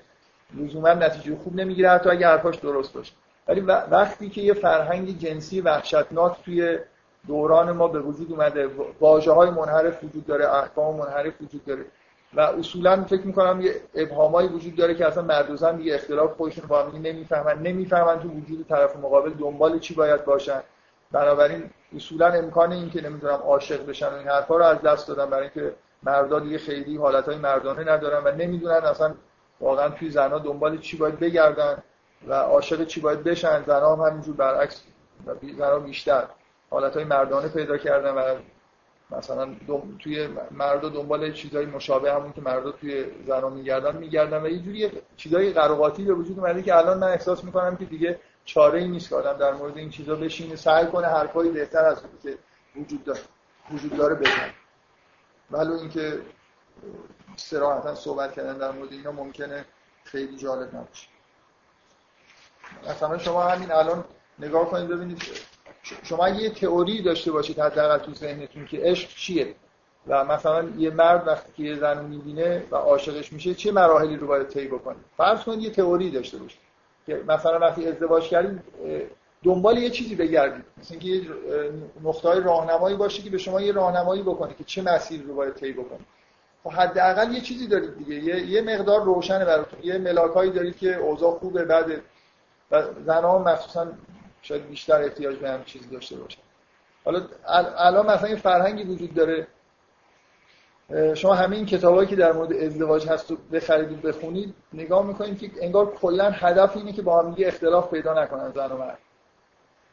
لزوما 0.57 0.93
نتیجه 0.93 1.35
خوب 1.35 1.55
نمی‌گیره 1.55 1.89
حتی 1.89 2.09
اگه 2.09 2.27
حرفاش 2.27 2.55
درست 2.55 2.93
باشه. 2.93 3.13
ولی 3.47 3.61
وقتی 3.61 4.29
که 4.29 4.41
یه 4.41 4.53
فرهنگ 4.53 5.17
جنسی 5.17 5.61
وحشتناک 5.61 6.43
توی 6.45 6.79
دوران 7.27 7.71
ما 7.71 7.87
به 7.87 7.99
وجود 7.99 8.31
اومده 8.31 8.69
واژه 8.99 9.31
های 9.31 9.49
منحرف 9.49 10.03
وجود 10.03 10.25
داره 10.25 10.53
احکام 10.53 10.95
منحرف 10.95 11.41
وجود 11.41 11.65
داره 11.65 11.85
و 12.35 12.41
اصولا 12.41 13.03
فکر 13.03 13.27
می‌کنم 13.27 13.61
یه 13.61 13.75
ابهامایی 13.95 14.47
وجود 14.47 14.75
داره 14.75 14.95
که 14.95 15.07
اصلا 15.07 15.23
مرد 15.23 15.51
و 15.51 15.55
زن 15.55 15.75
دیگه 15.75 15.95
اختلاف 15.95 16.33
خودشون 16.33 16.65
با 16.67 16.83
هم 16.83 16.95
نمی‌فهمن. 16.95 17.59
نمی‌فهمن 17.61 18.19
تو 18.19 18.29
وجود 18.29 18.67
طرف 18.69 18.95
مقابل 18.95 19.29
دنبال 19.29 19.79
چی 19.79 19.93
باید 19.93 20.25
باشن. 20.25 20.63
بنابراین 21.11 21.69
اصولا 21.95 22.27
امکان 22.27 22.71
این 22.71 22.89
که 22.89 23.01
نمی‌دونم 23.01 23.33
عاشق 23.33 23.85
بشن 23.85 24.07
و 24.07 24.13
این 24.13 24.27
حرفا 24.27 24.57
رو 24.57 24.63
از 24.63 24.81
دست 24.81 25.07
دادن 25.07 25.29
برای 25.29 25.49
اینکه 25.55 25.75
مردا 26.03 26.39
دیگه 26.39 26.57
خیلی 26.57 26.97
حالتهای 26.97 27.37
مردانه 27.37 27.91
ندارن 27.91 28.23
و 28.23 28.35
نمی‌دونن 28.37 28.73
اصلا 28.73 29.13
واقعا 29.61 29.89
توی 29.89 30.09
زنها 30.09 30.39
دنبال 30.39 30.77
چی 30.77 30.97
باید 30.97 31.19
بگردن 31.19 31.83
و 32.27 32.33
عاشق 32.33 32.85
چی 32.85 33.01
باید 33.01 33.23
بشن. 33.23 33.63
زنها 33.63 33.95
هم 33.95 34.11
همینجور 34.11 34.35
برعکس 34.35 34.83
زنها 35.57 35.79
بیشتر 35.79 36.23
حالتهای 36.69 37.03
مردانه 37.03 37.47
پیدا 37.47 37.77
کردن 37.77 38.11
و 38.13 38.35
مثلا 39.11 39.55
توی 39.99 40.27
مردا 40.51 40.89
دنبال 40.89 41.31
چیزای 41.31 41.65
مشابه 41.65 42.13
همون 42.13 42.33
که 42.33 42.41
مردا 42.41 42.71
توی 42.71 43.05
زنا 43.27 43.49
میگردن 43.49 43.97
میگردن 43.97 44.43
و 44.43 44.47
یه 44.47 44.59
جوری 44.59 44.91
چیزای 45.17 45.53
قراقاتی 45.53 46.03
به 46.03 46.13
وجود 46.13 46.39
اومده 46.39 46.61
که 46.61 46.75
الان 46.75 46.97
من 46.97 47.07
احساس 47.07 47.43
می‌کنم 47.43 47.75
که 47.75 47.85
دیگه 47.85 48.19
چاره 48.45 48.79
ای 48.79 48.87
نیست 48.87 49.09
که 49.09 49.15
آدم 49.15 49.33
در 49.33 49.53
مورد 49.53 49.77
این 49.77 49.89
چیزا 49.89 50.15
بشینه 50.15 50.55
سعی 50.55 50.87
کنه 50.87 51.07
حرفایی 51.07 51.51
بهتر 51.51 51.85
از 51.85 52.01
که 52.23 52.37
وجود 52.75 53.03
داره 53.03 53.19
وجود 53.71 53.97
داره 53.97 54.15
بزنه. 54.15 54.53
ولو 55.51 55.73
اینکه 55.73 56.21
صراحتا 57.35 57.95
صحبت 57.95 58.33
کردن 58.33 58.57
در 58.57 58.71
مورد 58.71 58.91
اینا 58.91 59.11
ممکنه 59.11 59.65
خیلی 60.03 60.37
جالب 60.37 60.75
نباشه. 60.75 61.07
مثلا 62.89 63.17
شما 63.17 63.43
همین 63.43 63.71
الان 63.71 64.03
نگاه 64.39 64.69
کنید 64.69 64.87
ببینید 64.87 65.21
شما 65.83 66.29
یه 66.29 66.49
تئوری 66.49 67.01
داشته 67.01 67.31
باشید 67.31 67.59
حداقل 67.59 67.97
تو 67.97 68.13
ذهنتون 68.13 68.65
که 68.65 68.77
عشق 68.81 69.09
چیه؟ 69.09 69.55
و 70.07 70.25
مثلا 70.25 70.69
یه 70.77 70.89
مرد 70.89 71.27
وقتی 71.27 71.51
که 71.57 71.63
یه 71.63 71.79
زن 71.79 72.05
می‌بینه 72.05 72.63
و 72.71 72.75
عاشقش 72.75 73.33
میشه 73.33 73.53
چه 73.53 73.71
مراحلی 73.71 74.17
رو 74.17 74.27
باید 74.27 74.47
طی 74.47 74.67
بکنه؟ 74.67 74.95
فرض 75.17 75.43
کنید 75.43 75.59
یه 75.59 75.69
تئوری 75.69 76.11
داشته 76.11 76.37
باشید 76.37 76.59
که 77.05 77.23
مثلا 77.27 77.59
وقتی 77.59 77.87
ازدواج 77.87 78.23
کردید 78.23 78.61
دنبال 79.43 79.77
یه 79.77 79.89
چیزی 79.89 80.15
بگردید. 80.15 80.65
مثلا 80.77 80.97
اینکه 80.99 81.07
یه 81.07 81.21
نقطه‌های 82.03 82.41
راهنمایی 82.41 82.95
باشه 82.95 83.23
که 83.23 83.29
به 83.29 83.37
شما 83.37 83.61
یه 83.61 83.71
راهنمایی 83.71 84.21
بکنه 84.21 84.53
که 84.53 84.63
چه 84.63 84.81
مسیری 84.81 85.23
رو 85.23 85.35
باید 85.35 85.53
طی 85.53 85.71
بکنید. 85.71 86.05
خب 86.63 86.69
حداقل 86.69 87.31
یه 87.33 87.41
چیزی 87.41 87.67
دارید 87.67 87.97
دیگه. 87.97 88.15
یه, 88.15 88.45
یه 88.45 88.61
مقدار 88.61 89.03
روشنه 89.03 89.45
براتون. 89.45 89.79
یه 89.83 89.97
ملاکایی 89.97 90.51
دارید 90.51 90.77
که 90.77 90.95
اوضاع 90.95 91.31
خوبه 91.31 91.65
بعد 91.65 92.01
و 92.71 92.83
زنها 93.05 93.39
مخصوصا 93.39 93.87
شاید 94.43 94.69
بیشتر 94.69 95.01
احتیاج 95.01 95.35
به 95.35 95.49
هم 95.49 95.63
چیزی 95.63 95.89
داشته 95.89 96.15
باشن 96.15 96.41
حالا 97.05 97.21
الان 97.77 98.05
مثلا 98.05 98.27
این 98.27 98.37
فرهنگی 98.37 98.83
وجود 98.83 99.13
داره. 99.13 99.47
شما 101.13 101.33
همه 101.33 101.55
این 101.55 101.65
کتابایی 101.65 102.07
که 102.07 102.15
در 102.15 102.31
مورد 102.31 102.53
ازدواج 102.53 103.07
هست 103.07 103.31
و 103.31 103.37
بخرید 103.51 103.91
و 103.91 104.07
بخونید 104.07 104.53
نگاه 104.73 105.05
می‌کنید 105.05 105.39
که 105.39 105.51
انگار 105.61 105.93
کلا 105.95 106.29
هدف 106.29 106.77
اینه 106.77 106.93
که 106.93 107.01
با 107.01 107.21
هم 107.21 107.33
دیگه 107.33 107.47
اختلاف 107.47 107.89
پیدا 107.89 108.23
نکنن 108.23 108.51
زن 108.51 108.71
و 108.71 108.77
مرد. 108.77 108.97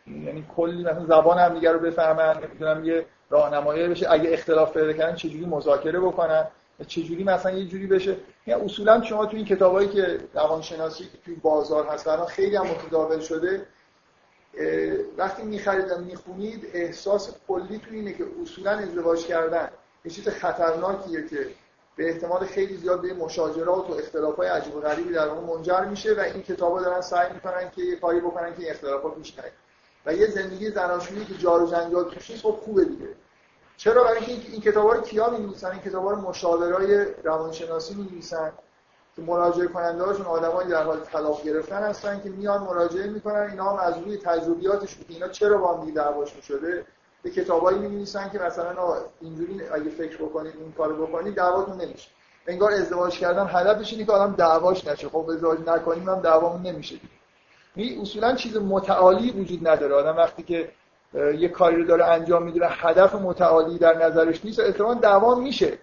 یعنی 0.07 0.45
کلی 0.57 0.83
مثلا 0.83 1.07
زبان 1.07 1.39
هم 1.39 1.55
دیگه 1.55 1.73
رو 1.73 1.79
بفهمن 1.79 2.37
نمی‌دونم 2.45 2.85
یه 2.85 3.07
راهنمایی 3.31 3.89
بشه. 3.89 4.11
اگه 4.11 4.33
اختلاف 4.33 4.73
پیدا 4.73 4.93
کردن 4.93 5.15
چجوری 5.15 5.45
مذاکره 5.45 6.01
بکنن؟ 6.01 6.47
چجوری 6.87 7.25
مثلا 7.25 7.53
یه 7.53 7.65
جوری 7.65 7.87
بشه؟ 7.87 8.17
یعنی 8.47 8.65
اصولا 8.65 9.03
شما 9.03 9.27
تو 9.27 9.37
این 9.37 9.47
کتابایی 9.47 9.89
که 9.89 10.19
روانشناسی 10.35 11.05
که 11.05 11.19
توی 11.25 11.35
بازار 11.35 11.87
هست 11.87 12.25
خیلی 12.27 12.57
هم 12.57 12.67
متداول 12.67 13.21
شده 13.21 13.67
وقتی 15.17 15.43
می‌خرید 15.43 15.91
و 15.91 15.99
می‌خونید 15.99 16.71
احساس 16.73 17.31
کلی 17.49 17.79
تو 17.79 17.91
اینه 17.91 18.13
که 18.13 18.27
اصولا 18.43 18.71
ازدواج 18.71 19.27
کردن 19.27 19.69
یه 20.05 20.11
چیز 20.11 20.29
خطرناکیه 20.29 21.27
که 21.27 21.47
به 21.97 22.09
احتمال 22.09 22.45
خیلی 22.45 22.77
زیاد 22.77 23.03
به 23.03 23.15
مشاجرات 23.15 23.91
و 23.91 23.93
اختلافات 23.93 24.47
عجیب 24.47 24.77
و 24.77 24.81
غریبی 24.81 25.13
در 25.13 25.29
اون 25.29 25.45
منجر 25.45 25.85
میشه 25.85 26.15
و 26.15 26.21
این 26.21 26.43
کتابا 26.43 26.81
دارن 26.81 27.01
سعی 27.01 27.33
می‌کنن 27.33 27.71
که 27.71 27.83
یه 27.83 27.97
کاری 27.97 28.21
بکنن 28.21 28.55
که 28.55 28.63
این 28.63 28.71
اختلافات 28.71 29.15
پیش 29.15 29.39
نیاد. 29.39 29.53
و 30.07 30.15
یه 30.15 30.27
زندگی 30.27 30.71
زناشویی 30.71 31.25
که 31.25 31.35
جار 31.35 31.63
و 31.63 31.67
جنجال 31.67 32.05
توش 32.05 32.31
نیست 32.31 32.43
خب 32.43 32.51
خوبه 32.65 32.85
دیگه. 32.85 33.09
چرا؟ 33.77 34.05
برای 34.05 34.25
اینکه 34.25 34.53
این 34.53 34.61
کتابا 34.61 34.93
رو 34.93 35.01
کیا 35.01 35.31
می‌نویسن؟ 35.31 35.71
این 35.71 35.81
کتابا 35.81 36.11
رو 36.11 36.21
مشاورای 36.21 37.07
روانشناسی 37.25 37.95
می‌نویسن. 37.95 38.53
که 39.21 39.27
مراجعه 39.27 39.67
کننده 39.67 40.05
هاشون 40.05 40.27
آدمایی 40.27 40.69
در 40.69 40.83
حال 40.83 41.01
طلاق 41.01 41.43
گرفتن 41.43 41.83
هستن 41.83 42.21
که 42.21 42.29
میان 42.29 42.63
مراجعه 42.63 43.07
می‌کنن. 43.07 43.49
اینا 43.51 43.71
هم 43.71 43.79
از 43.79 43.99
روی 43.99 44.17
تجربیاتشون 44.17 45.05
که 45.09 45.15
اینا 45.15 45.29
چرا 45.29 45.59
با 45.59 45.75
هم 45.75 45.85
دیگه 45.85 46.03
شده 46.43 46.85
به 47.23 47.31
کتابایی 47.31 47.79
می‌نویسن 47.79 48.31
که 48.31 48.39
مثلا 48.39 48.75
اینجوری 49.21 49.61
اگه 49.75 49.91
فکر 49.91 50.17
بکنید 50.17 50.55
این 50.59 50.73
کارو 50.73 51.07
بکنید 51.07 51.35
دعواتون 51.35 51.81
نمیشه. 51.81 52.09
انگار 52.47 52.73
ازدواج 52.73 53.19
کردن 53.19 53.47
هدفش 53.49 53.93
اینه 53.93 54.05
که 54.05 54.13
آدم 54.13 54.35
دعواش 54.35 54.87
نشه. 54.87 55.09
خب 55.09 55.31
ازدواج 55.31 55.59
نکنیم 55.67 56.09
هم 56.09 56.21
دعوامون 56.21 56.63
نمیشه. 56.63 56.97
این 57.75 58.01
اصولا 58.01 58.35
چیز 58.35 58.57
متعالی 58.57 59.31
وجود 59.31 59.69
نداره. 59.69 59.95
آدم 59.95 60.17
وقتی 60.17 60.43
که 60.43 60.69
یه 61.15 61.49
کاری 61.49 61.77
رو 61.77 61.85
داره 61.85 62.05
انجام 62.05 62.43
میده 62.43 62.69
هدف 62.69 63.15
متعالی 63.15 63.79
در 63.79 64.07
نظرش 64.07 64.45
نیست 64.45 64.61
احتمال 64.61 64.95
دوام 64.95 65.43
میشه. 65.43 65.79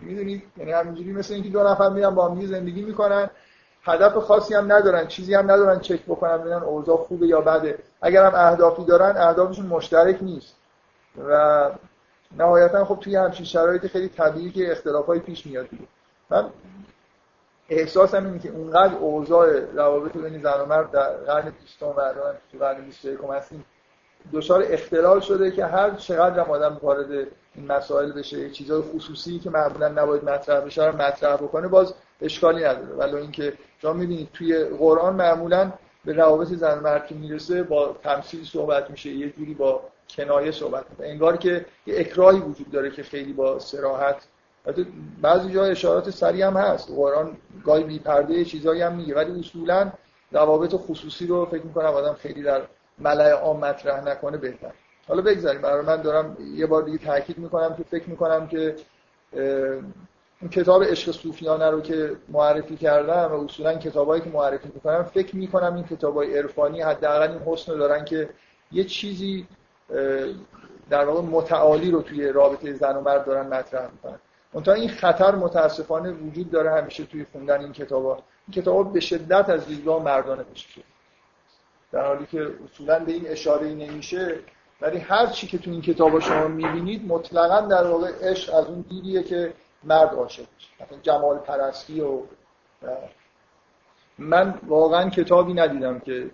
می‌دونید 0.00 0.42
یعنی 0.56 0.72
همینجوری 0.72 1.12
مثل 1.12 1.34
اینکه 1.34 1.48
دو 1.48 1.62
نفر 1.62 1.88
میرن 1.88 2.14
با 2.14 2.28
هم 2.28 2.46
زندگی 2.46 2.82
می‌کنن 2.82 3.30
هدف 3.82 4.16
خاصی 4.16 4.54
هم 4.54 4.72
ندارن 4.72 5.06
چیزی 5.06 5.34
هم 5.34 5.50
ندارن 5.50 5.80
چک 5.80 6.04
بکنن 6.04 6.38
ببینن 6.38 6.62
اوضاع 6.62 6.96
خوبه 6.96 7.26
یا 7.26 7.40
بده. 7.40 7.78
اگر 8.02 8.24
هم 8.24 8.32
اهدافی 8.34 8.84
دارن 8.84 9.16
اهدافشون 9.16 9.66
مشترک 9.66 10.22
نیست. 10.22 10.56
و 11.28 11.70
نهایتا 12.36 12.84
خب 12.84 12.98
توی 13.00 13.16
همچین 13.16 13.46
شرایط 13.46 13.86
خیلی 13.86 14.08
طبیعی 14.08 14.50
که 14.50 14.72
اختلافای 14.72 15.18
پیش 15.18 15.46
میاد 15.46 15.68
دیگه. 15.68 15.84
من 16.30 16.46
احساسم 17.68 18.24
اینه 18.24 18.38
که 18.38 18.50
اونقدر 18.50 18.94
اوضاع 18.94 19.60
روابط 19.60 20.12
بین 20.12 20.42
زن 20.42 20.60
و 20.60 20.66
مرد 20.66 20.90
در 20.90 21.10
قرن 21.10 21.52
20 21.60 21.82
و 21.82 21.92
قرن 22.58 22.84
21 22.84 23.18
هستیم 23.32 23.64
دچار 24.32 24.64
اختلال 24.66 25.20
شده 25.20 25.50
که 25.50 25.66
هر 25.66 25.90
چقدر 25.90 26.40
هم 26.40 26.50
آدم 26.50 26.78
وارد 26.82 27.26
این 27.60 27.72
مسائل 27.72 28.12
بشه 28.12 28.50
چیزای 28.50 28.82
خصوصی 28.82 29.38
که 29.38 29.50
معمولا 29.50 29.88
نباید 29.88 30.24
مطرح 30.24 30.60
بشه 30.60 30.84
رو 30.84 30.96
مطرح 30.96 31.36
بکنه 31.36 31.68
باز 31.68 31.94
اشکالی 32.22 32.64
نداره. 32.64 32.94
ولی 32.94 33.16
اینکه 33.16 33.52
شما 33.82 33.92
می‌بینید 33.92 34.28
توی 34.32 34.64
قرآن 34.64 35.16
معمولا 35.16 35.72
به 36.04 36.12
روابط 36.12 36.48
زن 36.48 36.78
مرد 36.78 37.06
که 37.06 37.14
می‌رسه 37.14 37.62
با 37.62 37.96
تمثیل 38.02 38.44
صحبت 38.44 38.90
میشه 38.90 39.10
یه 39.10 39.30
جوری 39.30 39.54
با 39.54 39.82
کنایه 40.16 40.50
صحبت 40.50 40.84
میشه 40.90 41.10
انگار 41.10 41.36
که 41.36 41.66
یه 41.86 42.00
اکراهی 42.00 42.40
وجود 42.40 42.70
داره 42.70 42.90
که 42.90 43.02
خیلی 43.02 43.32
با 43.32 43.58
سراحت 43.58 44.16
بعضی 45.22 45.52
جای 45.52 45.70
اشارات 45.70 46.10
سریع 46.10 46.46
هم 46.46 46.56
هست. 46.56 46.88
قرآن 46.88 47.36
گاهی 47.64 47.84
بی 47.84 47.98
پرده 47.98 48.44
چیزایی 48.44 48.82
هم 48.82 48.96
میگه 48.96 49.14
ولی 49.14 49.40
اصولا 49.40 49.92
روابط 50.32 50.74
خصوصی 50.74 51.26
رو 51.26 51.46
فکر 51.46 51.62
می‌کنم 51.62 51.86
آدم 51.86 52.14
خیلی 52.14 52.42
در 52.42 52.62
ملع 52.98 53.30
عام 53.30 53.60
مطرح 53.60 54.04
نکنه 54.04 54.36
بهتر. 54.36 54.72
حالا 55.10 55.22
بگذاریم. 55.22 55.62
برای 55.62 55.86
من 55.86 56.02
دارم 56.02 56.36
یه 56.54 56.66
بار 56.66 56.82
دیگه 56.82 56.98
تاکید 56.98 57.38
می‌کنم 57.38 57.74
که 57.76 57.82
فکر 57.82 58.10
می‌کنم 58.10 58.48
که 58.48 58.76
این 60.40 60.50
کتاب 60.50 60.84
عشق 60.84 61.12
صوفیانه 61.12 61.70
رو 61.70 61.80
که 61.80 62.16
معرفی 62.28 62.76
کردم 62.76 63.32
و 63.32 63.44
اصولا 63.44 63.74
کتابایی 63.74 64.22
که 64.22 64.30
معرفی 64.30 64.70
می‌کنم 64.74 65.02
فکر 65.02 65.36
می‌کنم 65.36 65.74
این 65.74 65.84
کتابای 65.84 66.38
عرفانی 66.38 66.82
حداقل 66.82 67.30
این 67.30 67.40
حسن 67.46 67.76
دارن 67.76 68.04
که 68.04 68.28
یه 68.72 68.84
چیزی 68.84 69.46
در 70.90 71.04
واقع 71.04 71.20
متعالی 71.20 71.90
رو 71.90 72.02
توی 72.02 72.28
رابطه 72.28 72.72
زن 72.72 72.96
و 72.96 73.00
مرد 73.00 73.24
دارن 73.24 73.46
مطرح 73.46 73.90
می‌کنن. 73.90 74.18
منتها 74.54 74.74
این 74.74 74.88
خطر 74.88 75.34
متاسفانه 75.34 76.10
وجود 76.10 76.50
داره 76.50 76.70
همیشه 76.70 77.04
توی 77.04 77.26
خوندن 77.32 77.60
این 77.60 77.72
کتابا. 77.72 78.14
این 78.14 78.62
کتابا 78.62 78.82
به 78.82 79.00
شدت 79.00 79.48
از 79.48 79.66
دیدگاه 79.66 80.02
مردانه 80.02 80.42
بشه 80.42 80.82
در 81.92 82.06
حالی 82.06 82.26
که 82.26 82.50
اصولا 82.64 82.98
به 82.98 83.12
این 83.12 83.28
اشاره 83.28 83.68
نمیشه 83.68 84.38
ولی 84.82 84.98
هر 84.98 85.26
چی 85.26 85.46
که 85.46 85.58
تو 85.58 85.70
این 85.70 85.82
کتاب 85.82 86.18
شما 86.18 86.48
می‌بینید 86.48 87.06
مطلقا 87.08 87.60
در 87.60 87.86
واقع 87.86 88.12
عشق 88.22 88.54
از 88.54 88.66
اون 88.66 88.84
دیدیه 88.88 89.22
که 89.22 89.52
مرد 89.84 90.14
عاشق 90.14 90.44
مثلا 90.80 90.98
جمال 91.02 91.38
پرستی 91.38 92.00
و 92.00 92.20
من 94.18 94.54
واقعا 94.66 95.10
کتابی 95.10 95.54
ندیدم 95.54 95.98
که 95.98 96.30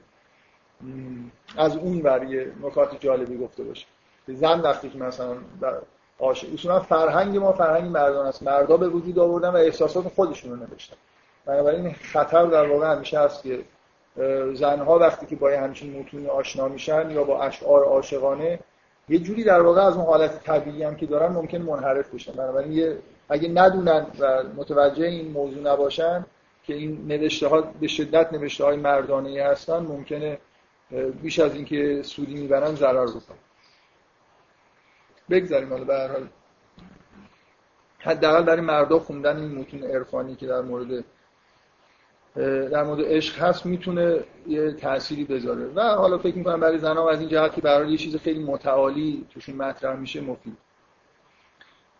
از 1.57 1.77
اون 1.77 2.03
بر 2.03 2.25
نکات 2.63 3.01
جالبی 3.01 3.39
گفته 3.39 3.65
باشه. 3.65 3.87
زن 4.29 4.61
وقتی 4.61 4.91
که 4.91 4.99
مثلا 4.99 5.37
عاشق 6.19 6.53
اصولا 6.55 6.81
فرهنگ 6.81 7.37
ما 7.37 7.53
فرهنگ 7.53 7.91
مردان 7.91 8.27
است. 8.27 8.43
مردا 8.43 8.77
به 8.77 8.89
وجود 8.89 9.19
آوردن 9.19 9.49
و 9.49 9.57
احساسات 9.57 10.09
خودشون 10.09 10.51
رو 10.51 10.57
نوشتن. 10.57 10.97
بنابراین 11.47 11.93
خطر 11.93 12.47
در 12.47 12.69
واقع 12.69 12.93
همیشه 12.93 13.21
هست 13.21 13.43
که 13.43 13.65
زنها 14.55 14.99
وقتی 14.99 15.27
که 15.27 15.37
با 15.37 15.51
همچین 15.51 16.01
متون 16.01 16.27
آشنا 16.27 16.69
میشن 16.69 17.11
یا 17.11 17.25
با 17.25 17.43
اشعار 17.43 17.85
عاشقانه 17.85 18.59
یه 19.09 19.19
جوری 19.19 19.45
در 19.45 19.61
واقع 19.61 19.81
از 19.81 19.97
اون 19.97 20.07
حالت 20.07 20.45
طبیعی 20.45 20.83
هم 20.83 20.97
که 20.97 21.07
دارن 21.07 21.33
ممکن 21.33 21.59
منحرف 21.59 22.15
بشن. 22.15 22.33
بنابراین 22.33 22.73
یه 22.73 22.99
اگه 23.29 23.49
ندونن 23.49 24.07
و 24.19 24.43
متوجه 24.57 25.07
این 25.07 25.31
موضوع 25.31 25.63
نباشن 25.63 26.27
که 26.63 26.75
این 26.75 27.07
نوشته 27.07 27.49
ها 27.49 27.61
به 27.61 27.87
شدت 27.87 28.33
نوشته 28.33 28.65
های 28.65 28.77
مردانه 28.77 29.29
ای 29.29 29.39
هستن 29.39 29.79
ممکنه 29.79 30.39
بیش 31.23 31.39
از 31.39 31.55
اینکه 31.55 32.03
سودی 32.03 32.35
می‌برن 32.35 32.75
ضرر 32.75 33.07
بکنن. 33.07 33.39
بگذاریم 35.31 35.71
حالا 35.71 35.85
به 35.85 35.95
هر 35.95 36.09
حال. 36.09 36.29
حداقل 37.99 38.43
برای 38.43 38.61
مردا 38.61 38.99
خوندن 38.99 39.37
این 39.37 39.59
متون 39.59 39.83
عرفانی 39.85 40.37
که 40.37 40.47
در 40.47 40.61
مورد 40.61 41.05
در 42.45 42.85
مورد 42.85 43.01
عشق 43.05 43.39
هست 43.39 43.67
می‌تونه 43.67 44.21
یه 44.47 44.73
تأثیری 44.73 45.25
بذاره. 45.25 45.67
و 45.75 45.81
حالا 45.83 46.19
فکر 46.19 46.37
می‌کنم 46.37 46.61
برای 46.61 46.79
زنها 46.79 47.11
از 47.11 47.21
این 47.21 47.29
جهت 47.29 47.55
که 47.55 47.61
برای 47.61 47.91
یه 47.91 47.97
چیز 47.97 48.17
خیلی 48.17 48.45
متعالی 48.45 49.27
توشون 49.31 49.57
مطرح 49.57 49.97
میشه 49.97 50.21
مفید. 50.21 50.57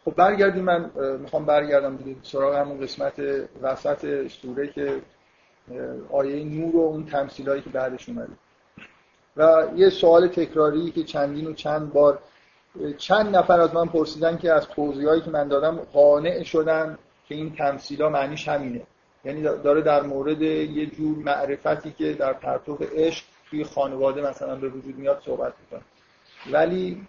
خب 0.05 0.15
برگردیم 0.15 0.65
من 0.65 0.91
می‌خوام 1.21 1.45
برگردم 1.45 1.97
دیگه 1.97 2.17
سراغ 2.23 2.55
همون 2.55 2.81
قسمت 2.81 3.15
وسط 3.63 4.29
سوره 4.29 4.69
که 4.69 5.01
آیه 6.11 6.45
نور 6.45 6.77
و 6.77 6.81
اون 6.81 7.07
تمثیلایی 7.07 7.63
که 7.63 7.71
بعدش 7.71 8.09
اومده. 8.09 8.33
و 9.37 9.69
یه 9.77 9.91
سوال 9.91 10.29
تکراری 10.29 10.91
که 10.91 11.05
چندین 11.05 11.47
و 11.47 11.53
چند 11.53 11.93
بار 11.93 12.19
چند 12.99 13.37
نفر 13.37 13.61
از 13.61 13.75
من 13.75 13.87
پرسیدن 13.87 14.39
که 14.39 14.53
از 14.53 14.69
توضیحایی 14.69 15.21
که 15.21 15.31
من 15.31 15.49
دادم 15.49 15.77
قانع 15.77 16.43
شدن 16.43 16.99
که 17.29 17.35
این 17.35 17.55
تمثیلا 17.55 18.09
معنیش 18.09 18.49
همینه. 18.49 18.83
یعنی 19.27 19.43
داره 19.43 19.81
در 19.81 20.03
مورد 20.03 20.43
یه 20.43 20.87
جور 20.87 21.19
معرفتی 21.19 21.93
که 21.99 22.13
در 22.13 22.33
پرتو 22.33 22.79
عشق 22.95 23.25
توی 23.51 23.65
خانواده 23.65 24.23
مثلا 24.23 24.57
به 24.57 24.69
وجود 24.69 24.99
میاد 24.99 25.23
صحبت 25.25 25.53
می‌کنه. 25.61 25.85
ولی 26.53 27.07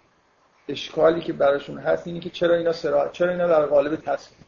اشکالی 0.68 1.20
که 1.20 1.32
براشون 1.32 1.78
هست 1.78 2.06
اینه 2.06 2.20
که 2.20 2.30
چرا 2.30 2.54
اینا 2.54 2.72
سرا... 2.72 3.08
چرا 3.08 3.30
اینا 3.30 3.48
در 3.48 3.66
قالب 3.66 3.98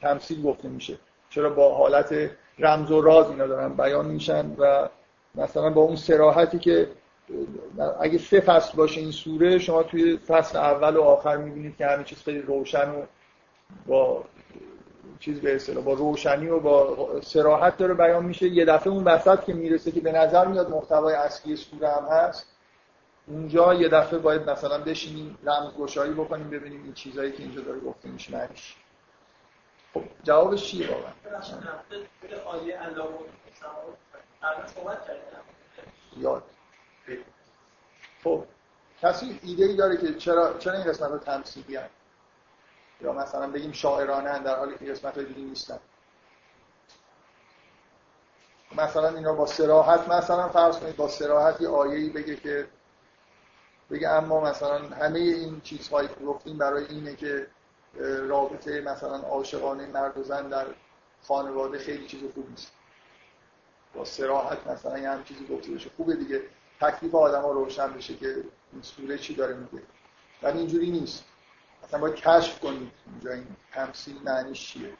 تمثیل 0.01 0.43
گفته 0.43 0.69
میشه؟ 0.69 0.99
چرا 1.31 1.51
با 1.51 1.75
حالت 1.75 2.31
رمز 2.59 2.91
و 2.91 3.01
راز 3.01 3.31
اینا 3.31 3.47
دارن 3.47 3.75
بیان 3.75 4.07
میشن 4.07 4.55
و 4.59 4.89
مثلا 5.35 5.71
با 5.71 5.81
اون 5.81 5.97
سراحتی 5.97 6.59
که 6.59 6.89
اگه 8.01 8.19
سه 8.19 8.41
فصل 8.41 8.77
باشه 8.77 9.01
این 9.01 9.11
سوره 9.11 9.59
شما 9.59 9.83
توی 9.83 10.17
فصل 10.17 10.59
اول 10.59 10.97
و 10.97 11.03
آخر 11.03 11.37
می‌بینید 11.37 11.77
که 11.77 11.87
همه 11.87 12.05
چیز 12.05 12.19
خیلی 12.23 12.43
روشن 12.43 12.91
و 12.91 13.03
با 13.87 14.25
چیز 15.19 15.41
به 15.41 15.55
اصطلاح 15.55 15.85
با 15.85 15.93
روشنی 15.93 16.49
و 16.49 16.61
با 16.61 17.21
سراحت 17.21 17.77
داره 17.77 17.95
بیان 17.95 18.25
میشه. 18.25 18.49
یه 18.49 18.65
دفعه 18.65 18.93
اون 18.93 19.05
وسط 19.05 19.45
که 19.45 19.53
می‌رسه 19.53 19.93
که 19.93 20.01
به 20.01 20.13
نظر 20.13 20.47
میاد 20.47 20.71
محتوای 20.71 21.15
اصلی 21.15 21.57
سوره 21.57 21.89
هم 21.89 22.05
هست 22.05 22.47
اونجا 23.27 23.75
یه 23.75 23.89
دفعه 23.89 24.19
باید 24.19 24.51
مثلا 24.51 24.79
بشینیم 24.79 25.39
رمز 25.45 25.75
گشایی 25.75 26.13
بکنیم 26.13 26.51
ببینیم 26.51 26.83
این 26.85 26.93
چیزایی 26.93 27.33
که 27.33 27.43
اینجا 27.43 27.61
داره 27.61 27.81
گفته 27.81 28.09
میشه 28.09 28.33
معنیش. 28.33 28.77
خب 29.95 30.03
جوابش 30.23 30.65
چیه 30.65 30.91
واقعا؟ 30.91 31.13
یاد. 36.17 36.43
خب 38.25 38.45
کسی 39.03 39.41
ایده 39.43 39.65
ای 39.65 39.77
داره 39.77 39.97
که 39.97 40.15
چرا 40.15 40.59
چرا 40.59 40.73
این 40.73 40.85
قسمت 40.85 41.11
رو 41.11 41.19
تمثیلی 41.19 41.79
یا 43.03 43.13
مثلا 43.13 43.47
بگیم 43.47 43.73
شاعرانه 43.73 44.39
در 44.39 44.57
حالی 44.59 44.79
که 44.79 44.85
قسمت 44.85 45.15
های 45.15 45.27
دیگه 45.27 45.41
نیستن. 45.41 45.79
مثلا 48.77 49.09
اینا 49.09 49.33
با 49.33 49.47
سراحت 49.47 50.09
مثلا 50.09 50.49
فرض 50.49 50.79
کنید 50.79 50.97
با 50.97 51.09
سراحت 51.09 51.61
یه 51.61 51.69
آیه‌ای 51.69 52.11
بگه 52.11 52.37
که 52.37 52.69
بگه 53.91 54.09
اما 54.09 54.41
مثلا 54.41 54.79
همه 54.79 55.19
این 55.19 55.61
چیزهایی 55.61 56.09
که 56.09 56.25
گفتیم 56.25 56.59
برای 56.59 56.85
اینه 56.85 57.17
که 57.17 57.47
رابطه 58.29 58.81
مثلا 58.81 59.17
عاشقانه 59.19 59.87
مرد 59.87 60.19
و 60.19 60.23
زن 60.23 60.49
در 60.49 60.67
خانواده 61.23 61.79
خیلی 61.79 62.07
چیز 62.07 62.21
خوب 62.35 62.51
نیست. 62.51 62.73
با 63.95 64.05
سراحت 64.05 64.67
مثلا 64.67 64.99
یه 64.99 65.11
هم 65.11 65.25
چیزی 65.25 65.47
گفته 65.47 65.73
بشه. 65.73 65.91
خوبه 65.97 66.17
دیگه. 66.17 66.43
تکلیف 66.81 67.15
آدم 67.15 67.43
ها 67.43 67.51
روشن 67.51 67.93
بشه 67.93 68.15
که 68.15 68.45
این 68.73 68.83
سوره 68.83 69.19
چی 69.19 69.35
داره 69.35 69.55
میگه. 69.55 69.83
ولی 70.43 70.59
اینجوری 70.59 70.91
نیست. 70.91 71.25
اصلا 71.85 72.01
باید 72.01 72.15
کشف 72.15 72.61
کنید 72.61 72.93
اینجا 73.07 73.33
این 73.33 73.47
تمثیل 73.73 74.23
معنیش 74.25 74.73
چیه. 74.73 74.93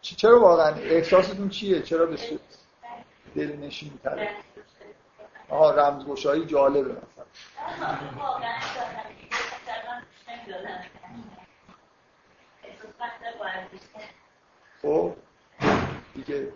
چرا 0.00 0.40
واقعا؟ 0.40 0.74
احساستون 0.74 1.48
چیه؟ 1.48 1.82
چرا 1.82 2.06
به 2.06 2.16
سو 2.16 2.38
دل 3.36 3.56
نشین 3.56 3.98
تره 4.04 4.30
آها 5.48 5.70
رمزگشایی 5.70 6.46
جالبه 6.46 6.92
مثلا. 6.92 7.24
خب 14.82 15.16
دیگه. 16.14 16.52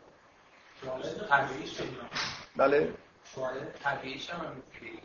بله. 2.56 2.92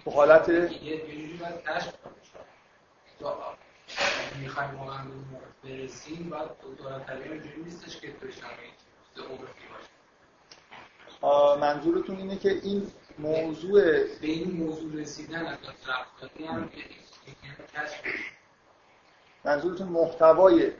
به 0.05 0.11
حالت 0.11 0.49
یه 0.49 0.97
جوری 0.97 1.39
باید 1.41 1.61
کشف 1.63 1.93
می‌خوایم 4.39 4.79
واقعا 4.79 5.05
برسیم 5.63 6.29
باید 6.29 6.49
دولت 6.77 7.05
طبیعی 7.05 7.39
جوری 7.39 7.63
نیستش 7.63 7.97
که 7.97 8.13
تو 8.13 8.27
جغرافی 9.15 9.43
باشه. 11.21 11.59
منظورتون 11.59 12.17
اینه 12.17 12.37
که 12.37 12.49
این 12.49 12.91
موضوع 13.19 13.81
به 13.81 14.27
این 14.27 14.51
موضوع 14.51 15.01
رسیدن 15.01 15.45
از 15.45 15.57
رفتاری 15.87 16.45
هم 16.45 16.69
منظورتون 19.43 19.87
محتوای 19.87 20.71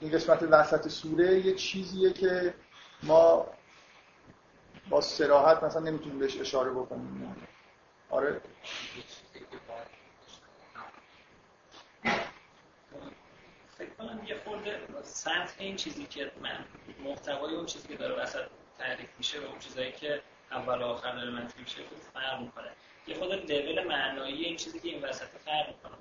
این 0.00 0.10
قسمت 0.12 0.42
وسط 0.42 0.88
سوره 0.88 1.38
یه 1.38 1.54
چیزیه 1.54 2.12
که 2.12 2.54
ما 3.02 3.46
با 4.88 5.00
سراحت 5.00 5.62
مثلا 5.62 5.82
نمی‌تونیم 5.82 6.18
بهش 6.18 6.40
اشاره 6.40 6.70
بکنیم. 6.70 7.46
آره 8.10 8.40
فکر 13.78 13.90
کنم 13.98 14.17
یه 14.28 14.36
خورده 14.44 14.80
سطح 15.02 15.54
این 15.58 15.76
چیزی 15.76 16.06
که 16.06 16.30
من 16.42 16.64
محتوای 17.04 17.54
اون 17.54 17.66
چیزی 17.66 17.88
که 17.88 17.94
داره 17.94 18.14
وسط 18.14 18.44
تعریف 18.78 19.08
میشه 19.18 19.40
و 19.40 19.44
اون 19.44 19.58
چیزایی 19.58 19.92
که 19.92 20.22
اول 20.50 20.78
و 20.78 20.84
آخر 20.84 21.12
داره 21.12 21.30
منفی 21.30 21.62
میشه 21.62 21.76
خود 21.76 21.98
فرق 21.98 22.40
می‌کنه. 22.40 22.70
یه 23.06 23.14
خود 23.14 23.52
لول 23.52 23.84
معنایی 23.84 24.44
این 24.44 24.56
چیزی 24.56 24.80
که 24.80 24.88
این 24.88 25.04
وسط 25.04 25.28
فرق 25.44 25.68
می‌کنه. 25.68 25.92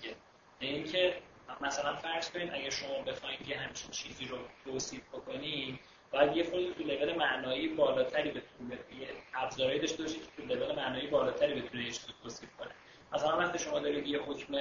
دیگه 0.00 0.16
اینکه 0.60 1.16
مثلا 1.60 1.96
فرض 1.96 2.30
کنید 2.30 2.54
اگه 2.54 2.70
شما 2.70 3.02
بخواید 3.02 3.48
یه 3.48 3.58
همچین 3.58 3.90
چیزی 3.90 4.24
رو 4.24 4.38
توصیف 4.64 5.02
بکنید 5.08 5.80
باید 6.10 6.36
یه 6.36 6.44
خود 6.44 6.72
تو 6.72 6.82
لول 6.82 7.16
معنایی 7.16 7.68
بالاتری 7.68 8.30
بتونه 8.30 8.78
یه 9.00 9.08
ابزارهایی 9.34 9.80
داشته 9.80 10.02
باشید 10.02 10.22
که 10.22 10.42
تو 10.42 10.54
لول 10.54 10.74
معنایی 10.74 11.06
بالاتری 11.06 11.60
بتونه 11.60 11.84
یه 11.84 11.90
چیزی 11.90 12.12
توصیف 12.22 12.48
کنه. 12.58 12.70
مثلا 13.14 13.38
وقتی 13.38 13.58
شما 13.58 13.78
دارید 13.78 14.06
یه 14.06 14.18
حکم 14.18 14.54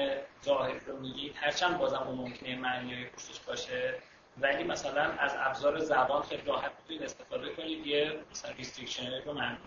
ظاهر 0.46 0.74
رو 0.88 1.00
میگید 1.00 1.36
هرچند 1.36 1.78
بازم 1.78 1.98
اون 1.98 2.18
ممکنه 2.18 2.56
معنی 2.56 3.06
پوشش 3.06 3.40
باشه 3.40 3.96
ولی 4.38 4.64
مثلا 4.64 5.04
از 5.04 5.36
ابزار 5.38 5.80
زبان 5.80 6.22
خیلی 6.22 6.42
راحت 6.46 6.72
می‌تونید 6.80 7.04
استفاده 7.04 7.50
کنید 7.50 7.88
یه 7.88 8.20
مثلا 8.32 8.52
restriction 8.52 9.22
رو 9.26 9.34
معنی 9.34 9.58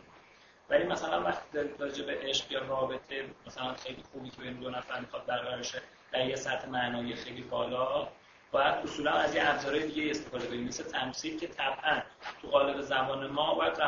ولی 0.70 0.84
مثلا 0.84 1.22
وقتی 1.22 1.58
راجع 1.78 2.04
به 2.04 2.18
عشق 2.22 2.52
یا 2.52 2.58
رابطه 2.58 3.24
مثلا 3.46 3.74
خیلی 3.74 4.02
خوبی 4.12 4.30
که 4.30 4.42
بین 4.42 4.52
دو 4.52 4.70
نفر 4.70 5.00
می‌خواد 5.00 5.26
برقرار 5.26 5.62
شه 5.62 5.82
در 6.12 6.26
یه 6.26 6.36
سطح 6.36 6.68
معنایی 6.68 7.14
خیلی 7.14 7.42
بالا 7.42 8.08
باید 8.50 8.74
اصولا 8.74 9.12
از 9.12 9.34
یه 9.34 9.50
ابزارهای 9.50 9.86
دیگه 9.86 10.10
استفاده 10.10 10.46
کنیم 10.46 10.64
مثل 10.64 10.84
تمثیل 10.84 11.40
که 11.40 11.46
طبعا 11.46 12.02
تو 12.42 12.48
قالب 12.48 12.80
زبان 12.80 13.26
ما 13.26 13.54
باید 13.54 13.82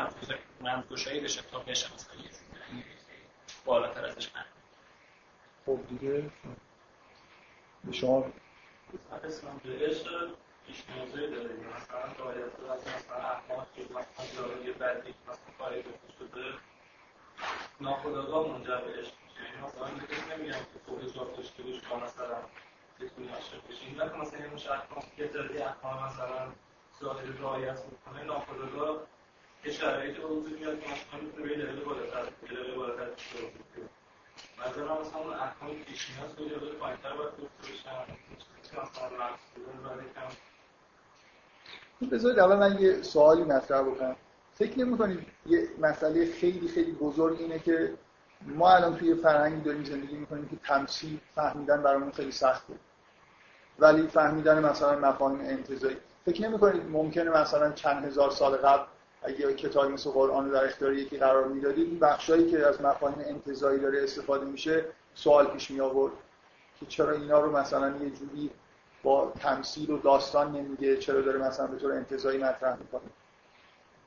رمزگشایی 0.65 1.21
بشه 1.21 1.43
تا 1.43 1.59
بشه 1.59 1.95
مثلا 1.95 2.15
یه 2.15 2.31
بالاتر 3.65 4.05
ازش 4.05 4.35
معنی. 4.35 4.58
خب 5.69 5.79
دیگه 5.89 6.31
به 7.85 7.93
شما 7.93 8.21
به 8.21 8.29
به 16.33 16.45
ناخداگاه 17.81 18.49
منجر 18.49 18.77
به 18.77 18.93
عشق 18.93 19.13
میشه 19.25 19.45
یعنی 19.45 19.67
مثلا 19.67 19.87
میگه 19.87 20.37
نمیگم 20.37 20.59
که 20.59 20.79
تو 20.87 20.95
اجازه 20.95 21.37
داشته 21.37 21.63
باش 21.63 21.81
با 21.91 21.97
مثلا 21.97 22.39
بتونی 23.01 23.29
عاشق 23.29 23.61
این 23.87 23.99
وقت 23.99 24.15
مثلا 24.15 24.41
یه 24.41 24.47
مش 24.47 24.67
احکام 24.67 25.03
که 25.17 25.25
داری 25.27 25.59
احکام 25.59 26.05
مثلا 26.05 26.53
یه 27.25 27.33
به 29.65 30.77
مثلا 30.77 31.21
می‌تونه 31.21 31.47
به 31.47 31.73
لول 31.73 31.85
بالاتر 31.85 33.11
مثلا 34.67 34.99
بذارید 42.13 42.39
اول 42.39 42.57
من 42.57 42.81
یه 42.81 43.03
سوالی 43.03 43.45
مطرح 43.45 43.83
بکنم. 43.83 44.17
فکر 44.55 44.79
نمی 44.79 44.99
کنید 44.99 45.27
یه 45.47 45.69
مسئله 45.81 46.33
خیلی 46.33 46.69
خیلی 46.69 46.93
بزرگ 46.93 47.41
اینه 47.41 47.59
که 47.59 47.95
ما 48.47 48.71
الان 48.71 48.97
توی 48.97 49.15
فرهنگی 49.15 49.61
داریم 49.61 49.85
زندگی 49.85 50.17
می‌کنیم 50.17 50.49
که 50.49 50.57
تمثیل 50.57 51.19
فهمیدن 51.35 51.83
برامون 51.83 52.11
خیلی 52.13 52.33
سخته 52.33 52.75
ولی 53.79 54.09
فهمیدن 54.09 54.65
مثلا 54.65 54.99
مفاهیم 54.99 55.41
انتزاعی 55.41 55.97
فکر 56.25 56.49
نمی 56.49 56.59
کنید 56.59 56.91
ممکنه 56.91 57.31
مثلا 57.31 57.73
چند 57.73 58.05
هزار 58.05 58.31
سال 58.31 58.57
قبل 58.57 58.87
اگه 59.23 59.55
کتابی 59.55 59.93
مثل 59.93 60.11
قرآن 60.11 60.51
در 60.51 60.65
اختیار 60.65 60.93
یکی 60.93 61.17
قرار 61.17 61.49
می‌دادید 61.49 61.89
این 61.89 61.99
بخشایی 61.99 62.51
که 62.51 62.67
از 62.67 62.83
مفاهیم 62.83 63.19
انتزاعی 63.27 63.79
داره 63.79 64.03
استفاده 64.03 64.47
میشه 64.47 64.85
سوال 65.15 65.47
پیش 65.47 65.71
می 65.71 65.81
آورد 65.81 66.13
که 66.81 66.87
چرا 66.87 67.13
اینا 67.13 67.41
رو 67.41 67.57
مثلا 67.57 67.89
یه 67.89 68.11
جوری 68.11 68.51
با 69.03 69.33
تمثیل 69.41 69.91
و 69.91 69.99
داستان 69.99 70.53
نمیگه؟ 70.53 70.97
چرا 70.97 71.21
داره 71.21 71.39
مثلا 71.39 71.67
به 71.67 71.77
طور 71.77 71.93
انتزاعی 71.93 72.39
مطرح 72.39 72.77
می‌کنه؟ 72.79 73.01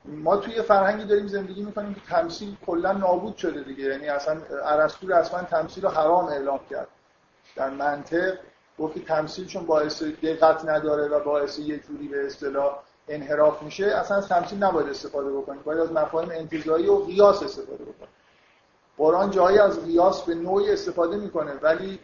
ما 0.04 0.36
توی 0.36 0.62
فرهنگی 0.62 1.04
داریم 1.04 1.26
زندگی 1.26 1.62
می‌کنیم 1.62 1.94
که 1.94 2.00
تمثیل 2.00 2.56
کلا 2.66 2.92
نابود 2.92 3.36
شده 3.36 3.62
دیگه. 3.62 3.84
یعنی 3.84 4.08
اصلا 4.08 4.40
ارسطو 4.64 5.08
رسما 5.08 5.42
تمثیل 5.42 5.84
رو 5.84 5.90
حرام 5.90 6.24
اعلام 6.24 6.60
کرد. 6.70 6.88
در 7.56 7.70
منطق 7.70 8.38
گفت 8.78 8.94
که 8.94 9.00
تمثیل 9.00 9.46
چون 9.46 9.66
باعث 9.66 10.02
دقت 10.02 10.68
نداره 10.68 11.08
و 11.08 11.24
باعث 11.24 11.58
یه 11.58 11.78
جوری 11.78 12.08
به 12.08 12.26
اصطلاح 12.26 12.78
انحراف 13.14 13.62
میشه 13.62 13.84
اصلا 13.84 14.16
از 14.16 14.54
نباید 14.54 14.88
استفاده 14.88 15.32
بکنید 15.32 15.64
باید 15.64 15.80
از 15.80 15.92
مفاهیم 15.92 16.30
انتزاعی 16.30 16.86
و 16.86 16.96
قیاس 16.96 17.42
استفاده 17.42 17.84
بکنید 17.84 18.08
قرآن 18.98 19.30
جایی 19.30 19.58
از 19.58 19.84
قیاس 19.84 20.22
به 20.22 20.34
نوعی 20.34 20.70
استفاده 20.70 21.16
می‌کنه 21.16 21.52
ولی 21.52 21.98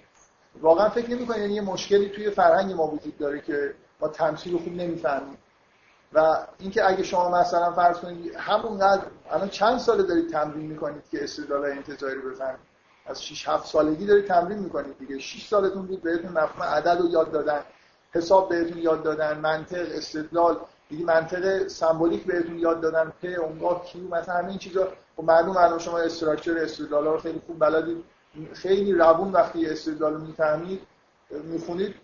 واقعا 0.61 0.89
فکر 0.89 1.11
نمی‌کنه 1.11 1.39
یعنی 1.39 1.55
یه 1.55 1.61
مشکلی 1.61 2.09
توی 2.09 2.31
فرهنگ 2.31 2.73
ما 2.73 2.87
وجود 2.87 3.19
داره 3.19 3.41
که 3.41 3.75
ما 4.01 4.09
تمثیل 4.09 4.59
خوب 4.59 4.73
نمی‌فهمیم. 4.73 5.39
و 6.13 6.47
اینکه 6.59 6.89
اگه 6.89 7.03
شما 7.03 7.41
مثلا 7.41 7.73
فرض 7.73 7.99
کنید 7.99 8.35
همونقدر 8.35 9.03
الان 9.31 9.49
چند 9.49 9.79
ساله 9.79 10.03
دارید 10.03 10.31
تمرین 10.31 10.67
می‌کنید 10.67 11.03
که 11.11 11.25
استدلال 11.25 11.65
انتزاعی 11.65 12.15
رو 12.15 12.31
بفهمید 12.31 12.69
از 13.07 13.25
6 13.25 13.49
7 13.49 13.67
سالگی 13.67 14.07
دارید 14.07 14.27
تمرین 14.27 14.59
می‌کنید 14.59 14.99
دیگه. 14.99 15.19
6 15.19 15.47
سالتون 15.47 15.87
بود 15.87 16.03
بهتون 16.03 16.33
مفهوم 16.33 16.63
عدد 16.63 17.01
رو 17.01 17.09
یاد 17.11 17.31
دادن 17.31 17.61
حساب 18.13 18.49
بهتون 18.49 18.79
یاد 18.79 19.03
دادن 19.03 19.39
منطق 19.39 19.87
استدلال. 19.91 20.61
دیگه 20.89 21.05
منطق 21.05 21.67
سمبولیک 21.67 22.25
بهتون 22.25 22.59
یاد 22.59 22.81
دادن 22.81 23.13
پ 23.23 23.27
اونگاه 23.43 23.85
کیو 23.85 24.15
مثلا 24.15 24.35
همه 24.35 24.49
این 24.49 24.59
چیزا. 24.59 24.89
خب 25.17 25.25
معلوم 25.25 25.57
الان 25.57 25.79
شما 25.79 25.99
استراکچر 25.99 26.59
استدلال 26.59 27.05
رو 27.05 27.19
خیلی 27.19 27.41
خوب 27.47 27.59
بلدید. 27.59 28.05
خیلی 28.53 28.93
روون 28.93 29.33
وقتی 29.33 29.67
استدلال 29.67 30.15
رو 30.15 30.21
می‌فهمید 30.21 30.81
می‌خونید. 31.31 31.95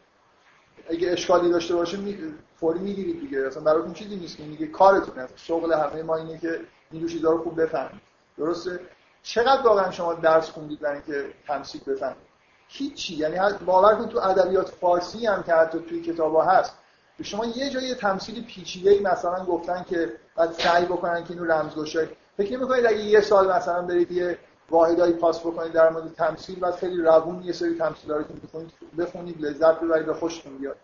اگه 0.88 1.10
اشکالی 1.10 1.50
داشته 1.50 1.74
باشه 1.74 1.96
می... 1.96 2.18
فوری 2.56 2.78
می‌گیرید 2.78 3.20
دیگه. 3.20 3.46
اصلا 3.46 3.62
براتون 3.62 3.92
چیزی 3.92 4.16
نیست 4.16 4.36
که 4.36 4.42
میگه 4.42 4.66
کارتون 4.66 5.18
هست. 5.18 5.32
شغل 5.36 5.72
همه 5.72 6.02
ما 6.02 6.16
اینه 6.16 6.38
که 6.38 6.60
این 6.90 7.06
چیزا 7.06 7.30
رو 7.30 7.42
خوب 7.42 7.62
بفهمید. 7.62 8.00
درسته؟ 8.38 8.80
چقدر 9.22 9.62
واقعا 9.62 9.90
شما 9.90 10.14
درس 10.14 10.50
خوندید 10.50 10.80
برای 10.80 10.96
اینکه 10.96 11.32
تمثیل 11.46 11.80
بفهمید؟ 11.86 12.26
هیچی. 12.68 13.14
یعنی 13.14 13.38
باور 13.66 13.94
کن 13.94 14.08
تو 14.08 14.18
ادبیات 14.18 14.68
فارسی 14.68 15.26
هم 15.26 15.42
که 15.42 15.52
حتی 15.54 15.78
توی 15.78 16.00
کتابا 16.00 16.44
هست. 16.44 16.76
شما 17.22 17.46
یه 17.46 17.70
جایی 17.70 17.94
تمثیل 17.94 18.44
پیچیده 18.44 19.00
مثلا 19.00 19.44
گفتن 19.44 19.84
که 19.90 20.12
بعد 20.36 20.52
سعی 20.52 20.84
بکنن 20.84 21.24
که 21.24 21.30
اینو 21.30 21.44
رمزگشایی 21.44 22.08
فکر 22.36 22.56
نمی‌کنید 22.56 22.86
اگه 22.86 23.00
یه 23.00 23.20
سال 23.20 23.52
مثلا 23.52 23.82
برید 23.82 24.12
یه 24.12 24.38
واحدایی 24.70 25.12
پاس 25.12 25.40
بکنید 25.40 25.72
در 25.72 25.90
مورد 25.90 26.14
تمثیل 26.14 26.60
بعد 26.60 26.74
خیلی 26.74 27.02
روون 27.02 27.42
یه 27.42 27.52
سری 27.52 27.78
تمثیلا 27.78 28.16
رو 28.16 28.24
بخونید 28.24 28.72
بخونید 28.98 29.40
لذت 29.40 29.80
ببرید 29.80 30.08
و 30.08 30.14
خوشتون 30.14 30.58
بیاد. 30.58 30.76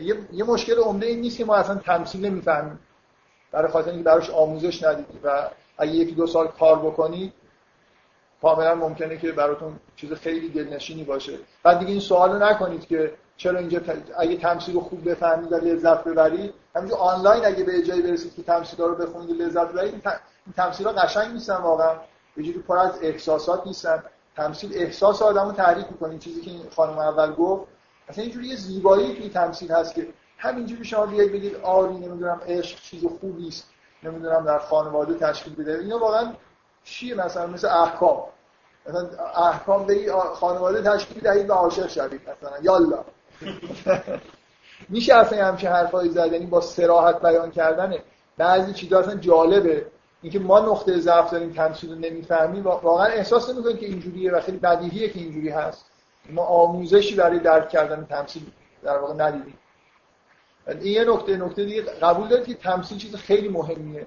یه, 0.00 0.14
یه 0.32 0.44
مشکل 0.44 0.78
عمده 0.78 1.06
این 1.06 1.20
نیست 1.20 1.38
که 1.38 1.44
ما 1.44 1.56
اصلا 1.56 1.74
تمثیل 1.74 2.26
نمی‌فهمیم. 2.26 2.78
برای 3.52 3.72
خاطر 3.72 3.90
اینکه 3.90 4.04
براش 4.04 4.30
آموزش 4.30 4.82
ندیدید 4.82 5.20
و 5.24 5.50
اگه 5.78 5.92
یکی 5.92 6.12
دو 6.12 6.26
سال 6.26 6.48
کار 6.48 6.78
بکنید 6.78 7.32
کاملا 8.42 8.74
ممکنه 8.74 9.18
که 9.18 9.32
براتون 9.32 9.76
چیز 9.96 10.12
خیلی 10.12 10.48
دلنشینی 10.48 11.04
باشه. 11.04 11.38
بعد 11.62 11.78
دیگه 11.78 11.90
این 11.90 12.00
سوالو 12.00 12.38
نکنید 12.38 12.86
که 12.86 13.14
چرا 13.40 13.58
اینجا 13.58 13.80
اگه 14.18 14.36
تمثیل 14.36 14.74
رو 14.74 14.80
خوب 14.80 15.10
بفهمید 15.10 15.52
و 15.52 15.56
لذت 15.56 16.04
ببرید 16.04 16.54
همینجور 16.76 16.98
آنلاین 16.98 17.44
اگه 17.46 17.64
به 17.64 17.82
جایی 17.82 18.02
برسید 18.02 18.34
که 18.34 18.42
تمثیل 18.42 18.80
رو 18.80 18.94
بخونید 18.94 19.42
لذت 19.42 19.68
ببرید 19.68 19.92
این 19.92 20.02
تمثیل 20.56 20.86
ها 20.86 20.92
قشنگ 20.92 21.32
نیستن 21.32 21.54
واقعا. 21.56 21.94
به 22.36 22.42
جوری 22.42 22.58
پر 22.58 22.78
از 22.78 22.98
احساسات 23.02 23.66
نیستن. 23.66 24.02
تمثیل 24.36 24.70
احساس 24.74 25.22
آدمو 25.22 25.52
تحریک 25.52 25.86
می‌کنه. 25.90 26.18
چیزی 26.18 26.40
که 26.40 26.50
این 26.50 26.62
خانم 26.76 26.98
اول 26.98 27.32
گفت 27.32 27.64
اصلا 28.08 28.24
اینجوری 28.24 28.46
یه 28.46 28.56
زیبایی 28.56 29.14
توی 29.16 29.28
تمثیل 29.28 29.72
هست 29.72 29.94
که 29.94 30.08
همینجوری 30.38 30.84
شما 30.84 31.06
بیاید 31.06 31.32
بگید 31.32 31.56
آری 31.56 31.94
نمی‌دونم 31.94 32.40
عشق 32.46 32.80
چیز 32.80 33.04
خوبی 33.20 33.48
است 33.48 33.68
نمی‌دونم 34.02 34.44
در 34.44 34.58
خانواده 34.58 35.14
تشکیل 35.14 35.54
بده. 35.54 35.78
اینا 35.78 35.98
واقعا 35.98 36.32
چیه؟ 36.84 37.14
مثلا 37.14 37.46
مثل 37.46 37.68
احکام. 37.68 38.22
مثلا 38.86 39.08
احکام 39.48 39.86
به 39.86 40.12
خانواده 40.34 40.82
تشکیل 40.82 41.22
دهید 41.22 41.50
و 41.50 41.52
عاشق 41.52 41.88
شوید 41.88 42.20
مثلا. 42.22 42.58
یالا. 42.62 43.04
میشه 44.88 45.14
اصلا 45.14 45.46
همچین 45.46 45.70
حرفایی 45.70 46.10
زد؟ 46.10 46.32
یعنی 46.32 46.46
با 46.46 46.60
سراحت 46.60 47.22
بیان 47.22 47.50
کردنه. 47.50 48.02
بعضی 48.36 48.72
چیزا 48.72 49.00
اصلا 49.00 49.14
جالبه. 49.14 49.86
اینکه 50.22 50.38
ما 50.38 50.60
نقطه 50.60 50.98
ضعف 50.98 51.30
داریم 51.30 51.52
تمثیل 51.52 51.92
رو 51.92 51.98
نمی‌فهمیم. 51.98 52.64
واقعا 52.64 53.06
احساس 53.06 53.50
نمی‌کنیم 53.50 53.76
که 53.76 53.86
اینجوریه 53.86 54.32
و 54.32 54.40
خیلی 54.40 54.58
بدیهیه 54.58 55.08
که 55.08 55.18
اینجوری 55.18 55.48
هست. 55.48 55.90
ما 56.30 56.42
آموزشی 56.42 57.14
برای 57.14 57.38
درک 57.38 57.68
کردن 57.68 58.04
تمثیل 58.04 58.42
در 58.82 58.98
واقع 58.98 59.14
ندیدیم. 59.14 59.58
این 60.66 60.82
یه 60.82 61.04
نکته 61.04 61.36
نکته 61.36 61.64
دیگه 61.64 61.82
قبول 61.82 62.28
دارید 62.28 62.46
که 62.46 62.54
تمثیل 62.54 62.98
چیز 62.98 63.16
خیلی 63.16 63.48
مهمیه. 63.48 64.06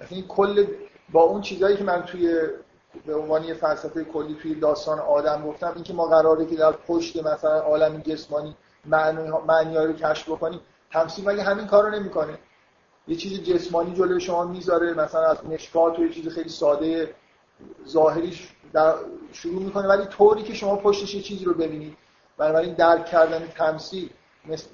مثلا 0.00 0.16
این 0.16 0.26
کل 0.28 0.66
با 1.12 1.22
اون 1.22 1.40
چیزایی 1.40 1.76
که 1.76 1.84
من 1.84 2.02
توی 2.02 2.46
به 3.06 3.14
عنوان 3.14 3.54
فلسفه 3.54 4.04
کلی 4.04 4.34
توی 4.42 4.54
داستان 4.54 4.98
آدم 4.98 5.42
گفتم 5.46 5.72
اینکه 5.74 5.92
ما 5.92 6.06
قراره 6.06 6.46
که 6.46 6.56
در 6.56 6.72
پشت 6.72 7.26
مثلا 7.26 7.60
عالم 7.60 8.00
جسمانی 8.00 8.56
معنی 9.46 9.76
رو 9.76 9.92
کشف 9.92 10.28
بکنیم 10.28 10.60
تمثیل 10.92 11.28
مگه 11.28 11.42
همین 11.42 11.66
کارو 11.66 11.90
نمی‌کنه؟ 11.90 12.38
یه 13.08 13.16
چیز 13.16 13.42
جسمانی 13.42 13.94
جلوی 13.94 14.20
شما 14.20 14.44
می‌ذاره 14.44 14.94
مثلا 14.94 15.26
از 15.26 15.44
مشکات 15.44 15.98
و 15.98 16.02
یه 16.02 16.12
چیز 16.12 16.28
خیلی 16.28 16.48
ساده 16.48 17.14
ظاهری 17.88 18.38
در 18.72 18.94
شروع 19.32 19.62
می‌کنه 19.62 19.88
ولی 19.88 20.06
طوری 20.06 20.42
که 20.42 20.54
شما 20.54 20.76
پشتش 20.76 21.14
یه 21.14 21.22
چیزی 21.22 21.44
رو 21.44 21.54
ببینید. 21.54 21.96
بنابراین 22.38 22.74
درک 22.74 23.06
کردن 23.06 23.46
تمثیل 23.46 24.10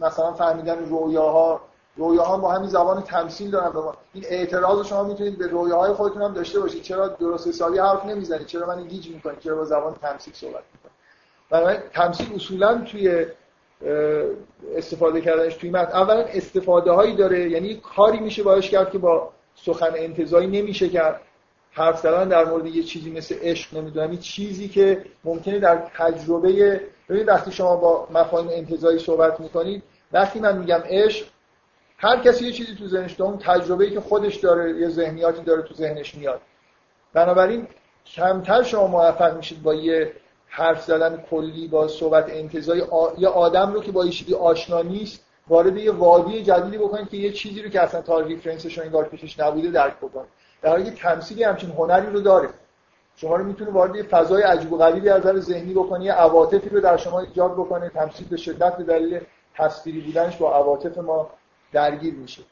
مثلا 0.01 0.33
فهمیدن 0.33 0.85
رویاها 0.85 1.61
رویاها 1.99 2.37
با 2.37 2.53
همین 2.53 2.69
زبان 2.69 3.03
تمثیل 3.03 3.51
دارن 3.51 3.71
به 3.73 3.79
این 4.13 4.25
اعتراض 4.29 4.87
شما 4.87 5.05
می‌تونید 5.05 5.39
به 5.39 5.47
رویاهای 5.47 5.93
خودتون 5.93 6.23
هم 6.23 6.33
داشته 6.35 6.61
باشید. 6.61 6.83
چرا 6.83 7.09
درست 7.09 7.49
حسابی 7.49 7.79
حرف 7.79 8.05
نمی‌زنید؟ 8.05 8.47
چرا 8.47 8.67
من 8.67 8.87
گیج 8.87 9.09
می‌کنید؟ 9.09 9.39
چرا 9.39 9.57
با 9.57 9.65
زبان 9.65 9.95
تمثیل 9.95 10.35
صحبت 10.35 10.63
می‌کنید؟ 10.75 10.99
بنابراین 11.51 11.81
تمثیل 11.93 12.35
اصولا 12.35 12.85
توی 12.93 13.27
استفاده 14.77 15.21
کردنش 15.21 15.55
توی 15.55 15.71
متن 15.71 15.93
اولا 15.93 16.23
استفاده 16.23 16.91
هایی 16.91 17.17
داره. 17.17 17.51
یعنی 17.51 17.75
کاری 17.75 18.19
میشه 18.19 18.43
باش 18.43 18.71
کرد 18.71 18.91
که 18.91 18.99
با 18.99 19.31
سخن 19.55 19.93
انتظایی 19.97 20.47
نمیشه 20.47 20.89
کرد. 20.89 21.21
حرف 21.73 22.01
زدن 22.01 22.29
در 22.29 22.45
مورد 22.45 22.67
یه 22.67 22.83
چیزی 22.83 23.11
مثل 23.11 23.35
عشق 23.43 23.77
نمی‌دونم 23.77 24.11
این 24.11 24.19
چیزی 24.19 24.69
که 24.69 25.05
ممکنه 25.25 25.59
در 25.59 25.77
تجربه 25.99 26.81
ببینید 27.09 27.29
وقتی 27.29 27.53
شما 27.53 27.77
با 27.77 28.09
مفاهیم 28.11 28.51
انتظایی 28.53 28.99
صحبت 28.99 29.41
می‌کنید 29.41 29.83
وقتی 30.13 30.41
من 30.41 30.59
میگم 30.59 30.83
عشق 30.85 31.27
هر 32.01 32.19
کسی 32.19 32.45
یه 32.47 32.53
چیزی 32.53 32.75
تو 32.75 32.87
ذهنش 32.87 33.13
داره 33.13 33.31
اون 33.31 33.39
تجربه‌ای 33.39 33.91
که 33.91 34.01
خودش 34.01 34.37
داره 34.37 34.81
یه 34.81 34.89
ذهنیاتی 34.89 35.43
داره 35.43 35.63
تو 35.63 35.75
ذهنش 35.75 36.15
میاد. 36.15 36.41
بنابراین 37.13 37.67
کمتر 38.07 38.63
شما 38.63 38.87
موفق 38.87 39.37
میشید 39.37 39.63
با 39.63 39.75
یه 39.75 40.13
حرف 40.49 40.85
زدن 40.85 41.25
کلی 41.31 41.69
با 41.69 41.89
صحبت 41.89 42.31
انتظایی 42.31 42.83
یه 43.19 43.29
آدم 43.29 43.73
رو 43.73 43.81
که 43.81 43.93
با 43.93 44.07
یه 44.07 44.37
آشنا 44.37 44.83
نیست 44.83 45.25
وارد 45.49 45.77
یه 45.77 45.93
وادی 45.93 46.43
جدیدی 46.43 46.79
بکنید 46.79 47.09
که 47.09 47.17
یه 47.17 47.33
چیزی 47.33 47.63
رو 47.63 47.69
که 47.69 47.81
اصلا 47.81 48.03
تا 48.03 48.21
ریفرنسش 48.21 48.79
انگار 48.79 49.05
پیشش 49.05 49.41
نبوده 49.41 49.71
درک 49.71 49.97
بکنید. 49.97 50.29
در 50.63 50.71
حالی 50.71 50.85
که 50.85 50.91
تمثیلی 50.91 51.45
همچین 51.45 51.71
هنری 51.71 52.07
رو 52.07 52.21
داره. 52.21 52.49
شما 53.17 53.37
رو 53.37 53.45
می‌تونه 53.45 53.71
وارد 53.71 53.97
یه 53.97 54.03
فضای 54.03 54.43
عجیب 54.43 54.73
و 54.73 54.77
غریبی 54.77 55.09
از 55.09 55.21
نظر 55.21 55.41
ذهنی 55.41 55.75
بکنه 55.75 56.05
یه 56.05 56.13
عواطفی 56.13 56.69
رو 56.69 56.81
در 56.81 56.97
شما 56.97 57.21
ایجاد 57.21 57.53
بکنه. 57.53 57.89
تمثیل 57.89 58.29
به 58.29 58.37
شدت 58.37 58.77
به 58.77 58.85
دلیل 58.85 59.21
تصویری 59.55 60.01
بودنش 60.01 60.37
با 60.37 60.55
عواطف 60.55 60.99
ما 60.99 61.31
درگیر 61.73 62.15
میشه. 62.15 62.43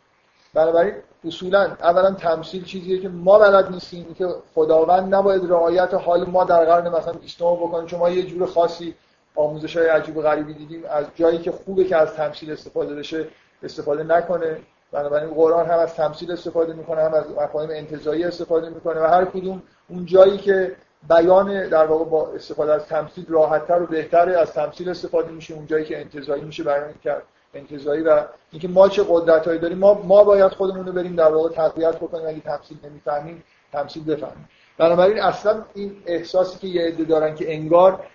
بنابراین 0.54 0.94
اصولا 1.24 1.60
اولا 1.60 2.10
تمثیل 2.10 2.64
چیزیه 2.64 3.00
که 3.00 3.08
ما 3.08 3.38
بلد 3.38 3.70
نیستیم 3.70 4.14
که 4.14 4.28
خداوند 4.54 5.14
نباید 5.14 5.50
رعایت 5.50 5.94
حال 5.94 6.24
ما 6.24 6.44
در 6.44 6.64
قرن 6.64 6.88
مثلا 6.88 7.12
20 7.12 7.42
بکنه. 7.42 7.86
چون 7.86 7.98
ما 7.98 8.10
یه 8.10 8.22
جور 8.22 8.46
خاصی 8.46 8.94
آموزش 9.34 9.76
های 9.76 9.86
عجیب 9.86 10.16
و 10.16 10.22
غریبی 10.22 10.54
دیدیم. 10.54 10.82
از 10.90 11.04
جایی 11.14 11.38
که 11.38 11.52
خوبه 11.52 11.84
که 11.84 11.96
از 11.96 12.14
تمثیل 12.14 12.52
استفاده 12.52 12.94
بشه 12.94 13.28
استفاده 13.62 14.02
نکنه. 14.02 14.60
بنابراین 14.92 15.30
قرآن 15.30 15.66
هم 15.66 15.78
از 15.78 15.94
تمثیل 15.94 16.32
استفاده 16.32 16.72
می‌کنه 16.72 17.02
هم 17.02 17.14
از 17.14 17.24
مفاهیم 17.30 17.70
انتزاعی 17.70 18.24
استفاده 18.24 18.68
می‌کنه 18.68 19.00
و 19.00 19.04
هر 19.04 19.24
کدوم 19.24 19.62
اون 19.88 20.06
جایی 20.06 20.38
که 20.38 20.76
بیان 21.08 21.68
در 21.68 21.86
واقع 21.86 22.04
با 22.04 22.32
استفاده 22.34 22.72
از 22.72 22.86
تمثیل 22.86 23.26
راحتتر 23.28 23.82
و 23.82 23.86
بهتره 23.86 24.38
از 24.38 24.52
تمثیل 24.52 24.88
استفاده 24.88 25.30
میشه. 25.30 25.54
اون 25.54 25.66
جایی 25.66 25.84
که 25.84 26.00
انتزاعی 26.00 26.40
میشه 26.40 26.62
بیان 26.62 26.94
کرد 27.04 27.22
انتزاعی 27.57 28.02
و 28.02 28.24
اینکه 28.52 28.68
ما 28.68 28.88
چه 28.88 29.04
قدرتایی 29.09 29.59
داریم 29.59 29.78
ما 29.78 29.94
ما 29.94 30.24
باید 30.24 30.52
خودمون 30.52 30.86
رو 30.86 30.92
بریم 30.92 31.16
در 31.16 31.34
واقع 31.34 31.54
تقویت 31.54 31.96
بکنیم 31.96 32.26
اگه 32.26 32.40
تمثیل 32.40 32.78
نمی‌فهمیم 32.84 33.44
تمثیل 33.72 34.04
بفهمیم. 34.04 34.48
بنابراین 34.78 35.18
اصلا 35.18 35.64
این 35.74 35.96
احساسی 36.07 36.59
که 36.59 36.66
یه 36.66 36.82
عده 36.82 37.04
دارن 37.04 37.34
که 37.34 37.54
انگار 37.54 38.07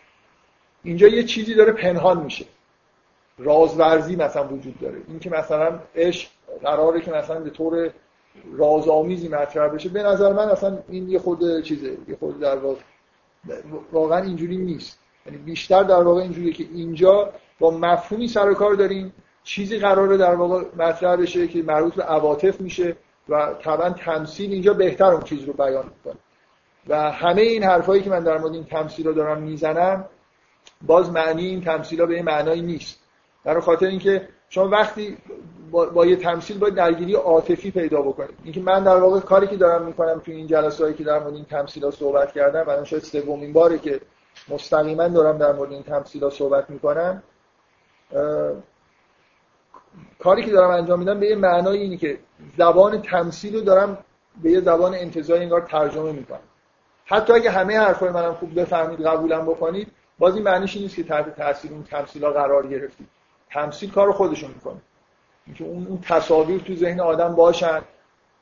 اینجا 0.84 1.08
یه 1.08 1.24
چیزی 1.24 1.56
داره 1.56 1.72
پنهان 1.72 2.24
میشه. 2.24 2.46
رازورزی 3.38 4.16
مثلا 4.16 4.48
وجود 4.48 4.80
داره. 4.80 4.98
اینکه 5.08 5.30
مثلا 5.30 5.80
عشق 5.96 6.30
قراره 6.64 7.02
که 7.02 7.12
مثلا 7.12 7.40
به 7.40 7.50
طور 7.50 7.90
رازآمیزی 8.58 9.28
مطرح 9.28 9.68
بشه 9.68 9.90
به 9.90 10.04
نظر 10.04 10.34
من 10.34 10.50
اصلا 10.50 10.78
این 10.90 11.10
یه 11.10 11.20
خود 11.20 11.62
چیزه. 11.62 11.98
یه 12.08 12.16
خود 12.20 12.40
در 12.40 12.56
واقع 12.56 12.80
واقعا 13.92 14.24
اینجوری 14.24 14.58
نیست. 14.58 15.00
یعنی 15.26 15.38
بیشتر 15.38 15.84
در 15.84 16.04
واقع 16.04 16.22
اینجوریه 16.22 16.54
که 16.54 16.64
اینجا 16.74 17.34
با 17.60 17.72
مفهومی 17.72 18.28
سر 18.28 18.50
و 18.50 18.54
کار 18.54 18.74
داریم 18.74 19.14
چیزی 19.44 19.80
قراره 19.80 20.18
در 20.18 20.36
واقع 20.36 20.64
مطرح 20.78 21.16
بشه 21.16 21.48
که 21.48 21.64
مربوط 21.64 21.96
به 21.96 22.04
عواطف 22.04 22.62
میشه 22.62 22.96
و 23.30 23.54
طبعا 23.54 23.90
تمثیل 23.90 24.52
اینجا 24.52 24.74
بهتر 24.74 25.12
اون 25.12 25.22
چیز 25.22 25.44
رو 25.44 25.54
بیان 25.54 25.86
می‌کنه. 25.86 26.20
و 26.88 27.12
همه 27.12 27.42
این 27.42 27.64
حرفایی 27.64 28.02
که 28.02 28.10
من 28.10 28.24
در 28.24 28.38
مورد 28.38 28.54
این 28.54 28.64
تمثیل 28.66 29.08
رو 29.08 29.14
دارم 29.14 29.42
می‌زنم 29.42 30.06
باز 30.82 31.12
معنی 31.12 31.46
این 31.46 31.62
تمثیل 31.62 32.00
ها 32.00 32.06
به 32.06 32.16
این 32.16 32.26
معنایی 32.26 32.62
نیست. 32.62 33.00
در 33.44 33.60
خاطر 33.60 33.86
اینکه 33.86 34.28
شما 34.50 34.68
وقتی 34.68 35.18
با, 35.72 35.86
با 35.86 36.06
یه 36.06 36.16
تمثیل 36.16 36.58
باید 36.58 36.76
درگیری 36.76 37.14
عاطفی 37.14 37.72
پیدا 37.72 38.02
بکنید. 38.02 38.38
اینکه 38.44 38.60
من 38.60 38.84
در 38.84 38.98
واقع 38.98 39.20
کاری 39.20 39.48
که 39.48 39.56
دارم 39.56 39.86
می‌کنم 39.86 40.22
تو 40.26 40.32
این 40.32 40.48
جلساتی 40.48 40.94
که 40.94 41.04
در 41.04 41.20
مورد 41.20 41.34
این 41.34 41.46
تمثیل 41.46 41.84
ها 41.84 41.92
صحبت 41.92 42.32
کردم 42.32 42.64
و 42.68 42.86
شاید 42.86 43.04
سومین 43.04 43.54
باره 43.54 43.78
که 43.78 44.02
مستقیما 44.50 45.08
دارم 45.08 45.38
در 45.38 45.54
مورد 45.54 45.72
این 45.72 45.84
تمثیل 45.84 46.24
ها 46.24 46.30
صحبت 46.30 46.70
می‌کنم 46.70 47.24
کاری 50.20 50.44
که 50.44 50.52
دارم 50.52 50.70
انجام 50.70 51.00
میدم 51.00 51.20
به 51.20 51.28
یه 51.28 51.36
معنای 51.36 51.78
اینه 51.78 51.98
که 51.98 52.20
زبان 52.58 53.02
تمثیل 53.02 53.56
رو 53.56 53.62
دارم 53.62 53.98
به 54.44 54.52
یه 54.52 54.62
زبان 54.62 54.96
انتظاری 54.96 55.44
انگار 55.44 55.62
ترجمه 55.62 56.12
می‌کنم. 56.12 56.40
حتی 57.06 57.34
اگه 57.34 57.52
همه 57.52 57.80
حرفای 57.80 58.10
منم 58.10 58.34
خوب 58.34 58.60
بفهمید 58.60 59.02
قبولم 59.02 59.46
بکنید 59.46 59.88
باز 60.20 60.36
این 60.36 60.44
معنیش 60.44 60.78
نیست 60.78 60.96
که 60.96 61.04
تحت 61.04 61.36
تاثیر 61.36 61.72
اون 61.72 61.84
تمثیل 61.84 62.24
ها 62.24 62.32
قرار 62.32 62.68
گرفتید. 62.68 63.08
تمثیل 63.50 63.92
کار 63.92 64.12
خودشون 64.12 64.50
می‌کنه. 64.50 64.82
اینکه 65.48 65.64
اون 65.64 65.88
اون 65.88 66.02
تصاویر 66.02 66.62
تو 66.62 66.76
ذهن 66.76 67.00
آدم 67.00 67.36
باشن 67.36 67.82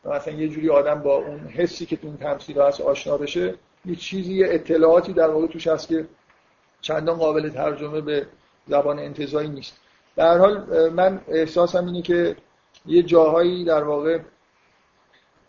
مثلا 0.06 0.34
یه 0.34 0.48
جوری 0.50 0.70
آدم 0.70 1.02
با 1.02 1.16
اون 1.16 1.40
حسی 1.40 1.86
که 1.86 1.98
تو 1.98 2.08
اون 2.08 2.18
تمثیل 2.18 2.62
هست 2.62 2.82
آشنا 2.82 3.18
بشه 3.18 3.56
یه 3.86 3.96
چیزی 3.96 4.34
یه 4.34 4.48
اطلاعاتی 4.50 5.14
در 5.14 5.30
واقع 5.30 5.48
توش 5.48 5.68
هست 5.68 5.88
که 5.88 6.08
چندان 6.82 7.18
قابل 7.18 7.50
ترجمه 7.50 8.02
به 8.02 8.28
زبان 8.68 9.00
انتظایی 9.00 9.50
نیست. 9.50 9.78
در 10.16 10.38
حال 10.38 10.90
من 10.90 11.22
احساسم 11.28 11.86
اینه 11.86 12.02
که 12.02 12.36
یه 12.86 13.04
جاهایی 13.04 13.66
در 13.66 13.84
واقع 13.84 14.20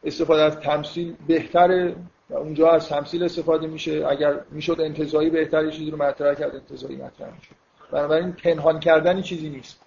استفاده 0.05 0.43
از 0.43 0.61
تمثیل 0.61 1.17
بهتره 1.27 1.97
و 2.31 2.35
اونجا 2.35 2.71
از 2.71 2.89
تمثیل 2.89 3.23
استفاده 3.23 3.67
میشه. 3.67 4.07
اگر 4.09 4.41
می‌شد 4.51 4.81
انتظایی 4.81 5.31
بهتری 5.31 5.71
چیزی 5.71 5.91
رو 5.91 5.99
مطرح 5.99 6.35
کرد 6.35 6.55
انتظایی 6.55 6.97
مطرح 6.97 7.35
میشه 7.35 7.51
بنابراین 7.91 8.33
پنهان 8.33 8.81
کردن 8.81 9.23
چیزی 9.23 9.49
نیست. 9.49 9.81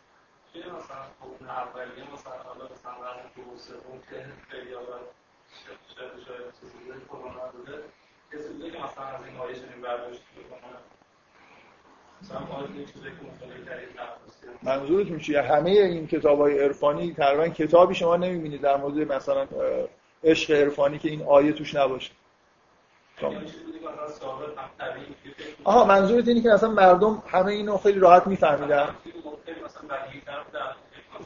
منظورتون 14.64 15.20
چیه 15.20 15.42
همه 15.42 15.70
این 15.70 16.08
کتاب 16.08 16.40
های 16.40 16.60
عرفانی 16.60 17.14
تقریبا 17.14 17.48
کتابی 17.48 17.96
شما 17.96 18.16
نمی‌بینید 18.16 18.62
در 18.62 18.78
مورد 18.78 19.12
مثلا 19.12 19.48
عشق 20.24 20.52
عرفانی 20.52 21.00
که 21.00 21.10
این 21.10 21.24
آیه 21.24 21.52
توش 21.52 21.76
نباشه. 21.76 22.12
آها 25.64 25.86
منظورت 25.86 26.28
اینه 26.28 26.42
که 26.42 26.50
مثلا 26.50 26.70
مردم 26.70 27.24
همه 27.28 27.52
اینو 27.52 27.78
خیلی 27.78 28.00
راحت 28.00 28.28
میفهمیدن. 28.28 28.90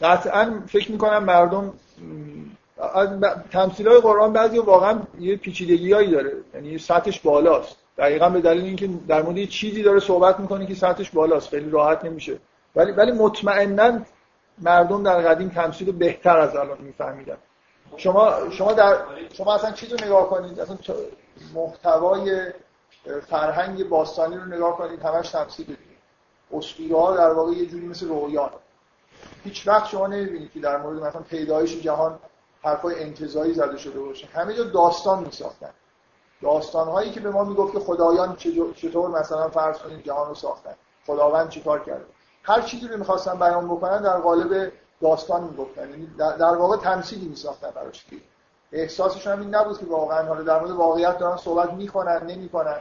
قطعا 0.01 0.63
فکر 0.67 0.91
می‌کنم 0.91 1.23
مردم 1.23 1.73
تمثیل 3.51 3.87
های 3.87 3.99
قرآن 3.99 4.33
بعضی 4.33 4.59
واقعا 4.59 4.99
یه 5.19 5.35
پیچیدگی 5.35 5.93
هایی 5.93 6.11
داره. 6.11 6.33
یعنی 6.53 6.77
سطحش 6.77 7.19
بالاست. 7.19 7.86
دقیقا 7.97 8.29
به 8.29 8.41
دلیل 8.41 8.63
اینکه 8.63 8.89
در 9.07 9.21
مورد 9.21 9.45
چیزی 9.45 9.83
داره 9.83 9.99
صحبت 9.99 10.39
می‌کنه 10.39 10.65
که 10.65 10.75
سطحش 10.75 11.09
بالاست 11.09 11.49
خیلی 11.49 11.69
راحت 11.69 12.05
نمیشه. 12.05 12.39
ولی 12.75 12.91
ولی 12.91 13.11
مطمئنا 13.11 13.99
مردم 14.57 15.03
در 15.03 15.21
قدیم 15.21 15.49
تمثیل 15.49 15.91
بهتر 15.91 16.37
از 16.37 16.55
الان 16.55 16.77
میفهمیدن. 16.81 17.37
شما 17.97 18.49
شما 18.49 18.73
در 18.73 18.97
شما 19.33 19.55
اصلا 19.55 19.71
چیزی 19.71 19.97
رو 19.97 20.05
نگاه 20.05 20.29
کنید 20.29 20.59
اصلا 20.59 20.77
محتوای 21.53 22.51
فرهنگ 23.29 23.89
باستانی 23.89 24.35
رو 24.35 24.45
نگاه 24.45 24.77
کنید 24.77 25.01
همش 25.01 25.29
تمثیل 25.29 25.77
اسطوره 26.53 26.95
ها 26.95 27.17
در 27.17 27.33
واقع 27.33 27.51
یه 27.51 27.65
جوری 27.65 27.87
مثل 27.87 28.07
رویان. 28.07 28.49
هیچ 29.43 29.67
وقت 29.67 29.89
شما 29.89 30.07
نمی‌بینید 30.07 30.51
که 30.51 30.59
در 30.59 30.77
مورد 30.77 31.03
مثلا 31.03 31.21
پیدایش 31.21 31.81
جهان 31.81 32.19
حرفای 32.63 33.03
انتزاعی 33.03 33.53
زده 33.53 33.77
شده 33.77 33.99
باشه. 33.99 34.27
همه 34.27 34.53
جا 34.53 34.63
داستان 34.63 35.23
میساختن. 35.23 35.69
داستان 36.41 36.87
هایی 36.87 37.11
که 37.11 37.19
به 37.19 37.29
ما 37.29 37.43
می‌گفت 37.43 37.73
که 37.73 37.79
خدایان 37.79 38.35
چطور 38.75 39.09
مثلا 39.19 39.49
فرض 39.49 39.77
کنید 39.77 40.03
جهان 40.03 40.27
رو 40.27 40.35
ساختن. 40.35 40.75
خداوند 41.07 41.49
چیکار 41.49 41.83
کرده؟ 41.83 42.05
هر 42.43 42.61
چیزی 42.61 42.87
رو 42.87 42.97
می‌خواستن 42.97 43.39
بیان 43.39 43.67
بکنن 43.67 44.01
در 44.01 44.17
قالب 44.17 44.71
داستان 45.01 45.43
می‌گفتن. 45.43 45.89
یعنی 45.89 46.07
در 46.17 46.55
واقع 46.55 46.77
تمثیلی 46.77 47.27
میساختن 47.27 47.69
براش 47.69 48.05
احساسشون 48.71 49.33
هم 49.33 49.39
این 49.39 49.55
نبود 49.55 49.79
که 49.79 49.85
واقعا 49.85 50.27
حالا 50.27 50.43
در 50.43 50.59
مورد 50.59 50.71
واقعیت 50.71 51.17
دارن 51.17 51.37
صحبت 51.37 51.73
می‌کنن 51.73 52.23
نمی‌کنن. 52.23 52.79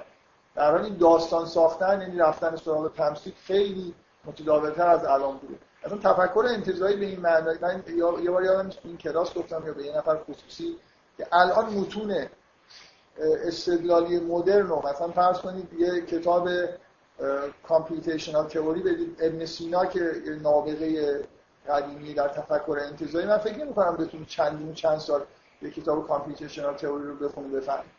در 0.54 0.70
حال 0.70 0.88
داستان 0.88 1.46
ساختن 1.46 2.00
یعنی 2.00 2.18
رفتن 2.18 2.56
سراغ 2.56 2.94
تمثیل 2.94 3.32
خیلی 3.44 3.94
متداولتر 4.24 4.86
از 4.86 5.04
الان 5.04 5.36
بوده 5.36 5.54
اصلا 5.84 5.98
تفکر 5.98 6.44
انتظایی 6.48 6.96
به 6.96 7.06
این 7.06 7.20
معنی 7.20 7.58
من 7.62 7.82
یه 8.22 8.30
بار 8.30 8.44
یادم 8.44 8.70
این 8.84 8.96
کلاس 8.96 9.34
گفتم 9.34 9.66
یا 9.66 9.72
به 9.72 9.86
یه 9.86 9.96
نفر 9.98 10.16
خصوصی 10.16 10.76
که 11.16 11.26
الان 11.32 11.74
متون 11.74 12.26
استدلالی 13.18 14.20
مدرن 14.20 14.66
رو 14.66 14.88
مثلا 14.88 15.08
فرض 15.08 15.38
کنید 15.38 15.72
یه 15.72 16.00
کتاب 16.00 16.48
کامپیوتیشنال 17.68 18.46
تئوری 18.46 18.82
بدید 18.82 19.16
ابن 19.20 19.44
سینا 19.44 19.86
که 19.86 20.12
نابغه 20.42 21.20
قدیمی 21.68 22.14
در 22.14 22.28
تفکر 22.28 22.78
انتظایی 22.82 23.26
من 23.26 23.38
فکر 23.38 23.58
نمی 23.58 23.74
کنم 23.74 23.96
بتونید 23.96 24.26
چندین 24.26 24.74
چند 24.74 24.98
سال 24.98 25.22
یه 25.62 25.70
کتاب 25.70 26.08
کامپیوتیشنال 26.08 26.74
تئوری 26.74 27.04
رو 27.06 27.14
بخونید 27.14 27.52
بفهمید. 27.52 27.90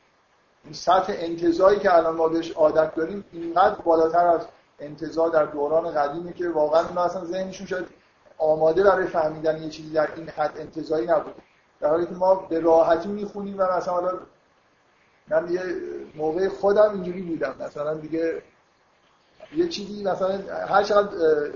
این 0.63 0.73
سطح 0.73 1.13
انتظایی 1.17 1.79
که 1.79 1.95
الان 1.95 2.15
ما 2.15 2.27
بهش 2.27 2.51
عادت 2.51 2.95
داریم 2.95 3.25
اینقدر 3.31 3.75
بالاتر 3.75 4.27
از 4.27 4.41
انتظار 4.79 5.29
در 5.29 5.45
دوران 5.45 5.91
قدیمی 5.91 6.33
که 6.33 6.49
واقعا 6.49 6.87
اونا 6.87 7.03
اصلا 7.03 7.25
ذهنشون 7.25 7.67
شاید 7.67 7.85
آماده 8.37 8.83
برای 8.83 9.07
فهمیدن 9.07 9.63
یه 9.63 9.69
چیزی 9.69 9.93
در 9.93 10.09
این 10.15 10.29
حد 10.29 10.57
انتظایی 10.57 11.07
نبود. 11.07 11.35
در 11.79 11.89
حالی 11.89 12.05
که 12.05 12.13
ما 12.13 12.35
به 12.35 12.59
راحتی 12.59 13.09
می‌خونیم 13.09 13.55
و 13.59 13.77
مثلا 13.77 14.19
من 15.29 15.47
یه 15.51 15.61
موقع 16.15 16.47
خودم 16.47 16.91
اینجوری 16.93 17.21
بودم. 17.21 17.55
مثلا 17.59 17.93
دیگه 17.93 18.41
یه 19.55 19.67
چیزی 19.67 20.03
مثلا 20.03 20.39
هر 20.67 20.83
چقدر 20.83 21.09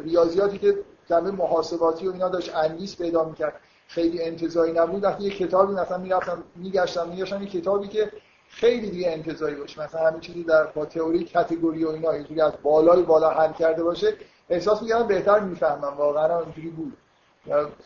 ریاضیاتی 0.04 0.58
که 0.58 0.78
جنبه 1.10 1.32
محاسباتی 1.32 2.08
و 2.08 2.12
اینا 2.12 2.30
داشت 2.30 2.56
انگیز 2.56 2.98
پیدا 2.98 3.24
می‌کرد. 3.24 3.54
خیلی 3.88 4.24
انتظایی 4.24 4.74
نبود. 4.74 5.04
وقتی 5.04 5.24
یه 5.24 5.30
کتابی 5.30 5.74
مثلا 5.74 5.98
می‌رفتم 5.98 6.44
میگشتم 6.56 7.10
میگشتم 7.10 7.42
یه 7.44 7.50
کتابی 7.50 7.88
که 7.88 8.12
خیلی 8.50 8.90
دیگه 8.90 9.12
انتظایی 9.12 9.56
باشه. 9.56 9.84
مثلا 9.84 10.08
همین 10.08 10.20
چیزی 10.20 10.44
در 10.44 10.64
با 10.64 10.86
تئوری 10.86 11.26
کاتگوری 11.34 11.86
و 11.86 11.90
اینا 11.90 12.12
اینجوری 12.12 12.42
از 12.42 12.54
بالای 12.64 13.04
بالا 13.04 13.30
حل 13.30 13.54
کرده 13.54 13.84
باشه 13.84 14.14
احساس 14.50 14.82
می‌کردم 14.82 15.08
بهتر 15.08 15.40
می‌فهمم. 15.40 15.98
واقعا 15.98 16.40
اینجوری 16.40 16.70
بود. 16.70 16.98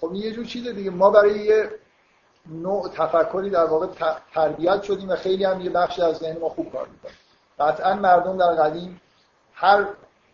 خب 0.02 0.14
یه 0.14 0.32
جور 0.32 0.46
چیز 0.46 0.68
دیگه. 0.68 0.90
ما 0.90 1.10
برای 1.10 1.40
یه 1.40 1.70
نوع 2.50 2.90
تفکری 2.90 3.50
در 3.50 3.66
واقع 3.66 3.88
تربیت 4.34 4.84
شدیم 4.84 5.10
و 5.10 5.16
خیلی 5.16 5.44
هم 5.44 5.62
یه 5.62 5.70
بخشی 5.70 6.02
از 6.02 6.16
ذهن 6.16 6.38
ما 6.38 6.50
خوب 6.50 6.72
کار 6.72 6.88
می‌کنه. 6.88 7.12
قطعا 7.60 7.96
مردم 7.96 8.38
در 8.38 8.64
قدیم 8.64 9.02
هر 9.54 9.88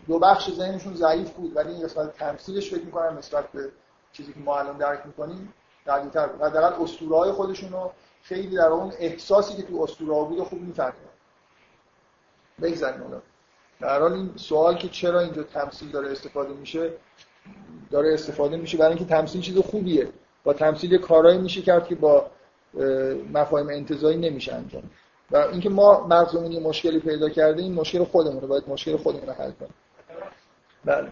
دو 0.07 0.20
بخش 0.20 0.51
ذهنشون 0.51 0.95
ضعیف 0.95 1.32
بود 1.32 1.55
ولی 1.55 1.74
این 1.74 1.84
قسمت 1.84 2.18
تمثیلش 2.18 2.70
فکر 2.70 2.84
می‌کنم 2.84 3.18
نسبت 3.18 3.51
به 3.51 3.72
چیزی 4.14 4.34
که 4.34 4.39
ما 4.39 4.59
الان 4.59 4.78
درک 4.78 5.05
می‌کنیم 5.05 5.53
قوی‌تر 5.86 6.28
بود. 6.28 6.41
حداقل 6.41 6.84
اسطوره‌های 6.84 7.32
خودشون 7.32 7.72
رو 7.72 7.91
خیلی 8.24 8.55
در 8.55 8.68
اون 8.68 8.93
احساسی 8.99 9.55
که 9.55 9.64
تو 9.64 9.82
اسطوره 9.82 10.30
بود 10.30 10.43
خوب 10.43 10.62
میفهمیدن. 10.62 10.97
بگذاریم 12.62 13.01
اون 13.01 13.22
در 13.82 13.99
حال 13.99 14.14
این 14.14 14.34
سوال 14.36 14.78
که 14.78 14.89
چرا 14.89 15.20
اینجا 15.20 15.43
تمثیل 15.43 15.91
داره 15.91 16.12
استفاده 16.12 16.53
میشه 16.53 16.93
داره 17.91 18.14
استفاده 18.14 18.57
میشه 18.57 18.78
برای 18.78 18.93
اینکه 18.93 19.16
تمثیل 19.16 19.41
چیز 19.41 19.57
خوبیه. 19.57 20.09
با 20.43 20.53
تمثیل 20.53 20.97
کارهایی 20.97 21.37
میشه 21.37 21.61
کرد 21.61 21.87
که 21.87 21.95
با 21.95 22.25
مفاهیم 23.33 23.67
انتزاعی 23.69 24.17
نمیشه 24.17 24.53
انجام. 24.53 24.83
و 25.31 25.37
اینکه 25.37 25.69
ما 25.69 26.07
مغزمون 26.07 26.51
یه 26.51 26.59
مشکلی 26.59 26.99
پیدا 26.99 27.29
کرده 27.29 27.61
این 27.61 27.73
مشکل 27.73 28.03
خودمونه. 28.03 28.47
باید 28.47 28.69
مشکل 28.69 28.97
خودمون 28.97 29.27
رو 29.27 29.33
حل 29.33 29.51
کنیم. 29.51 29.73
بله. 30.85 31.11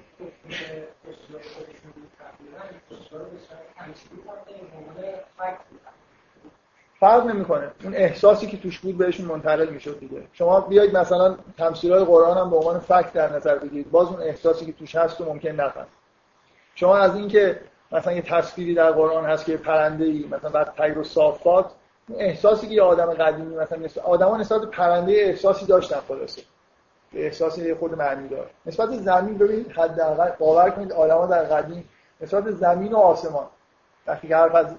فرق 6.99 7.25
نمی‌کنه. 7.25 7.71
اون 7.83 7.95
احساسی 7.95 8.47
که 8.47 8.57
توش 8.57 8.79
بود 8.79 8.97
بهشون 8.97 9.25
منتقل 9.25 9.69
می‌شد 9.69 9.99
دیگه. 9.99 10.27
شما 10.33 10.61
بیاید 10.61 10.97
مثلا 10.97 11.37
تمثیل 11.57 11.93
های 11.93 12.03
قرآن 12.05 12.37
هم 12.37 12.49
به 12.49 12.55
عنوان 12.55 12.79
فکت 12.79 13.13
در 13.13 13.35
نظر 13.35 13.57
بگیرید. 13.57 13.91
باز 13.91 14.07
اون 14.07 14.21
احساسی 14.21 14.65
که 14.65 14.73
توش 14.73 14.95
هست 14.95 15.21
رو 15.21 15.25
ممکن 15.33 15.49
نفهم. 15.49 15.87
شما 16.75 16.97
از 16.97 17.15
اینکه 17.15 17.59
مثلا 17.91 18.13
یه 18.13 18.21
تصویری 18.21 18.73
در 18.73 18.91
قرآن 18.91 19.25
هست 19.25 19.45
که 19.45 19.57
پرنده 19.57 20.05
ای 20.05 20.25
مثلا 20.31 20.49
بعد 20.49 20.73
تیر 20.77 20.99
و 20.99 21.03
صافات 21.03 21.71
احساسی 22.17 22.67
که 22.67 22.73
یه 22.73 22.81
آدم 22.81 23.13
قدیمی 23.13 23.55
مثلا 23.55 23.77
مثل 23.77 24.01
آدما 24.01 24.37
نسبت 24.37 24.61
پرنده 24.61 25.11
احساسی 25.11 25.65
داشتن 25.65 25.99
خلاصه. 26.07 26.41
احساس 27.13 27.59
خود 27.79 27.97
معنی 27.97 28.27
داره. 28.27 28.49
نسبت 28.65 28.89
زمین 28.89 29.37
ببینید 29.37 29.71
حداقل 29.71 30.31
باور 30.39 30.69
کنید 30.69 30.91
آدما 30.91 31.25
در 31.25 31.43
قدیم 31.43 31.89
نسبت 32.21 32.51
زمین 32.51 32.93
و 32.93 32.97
آسمان 32.97 33.47
وقتی 34.07 34.27
که 34.27 34.35
حرف 34.35 34.55
از 34.55 34.75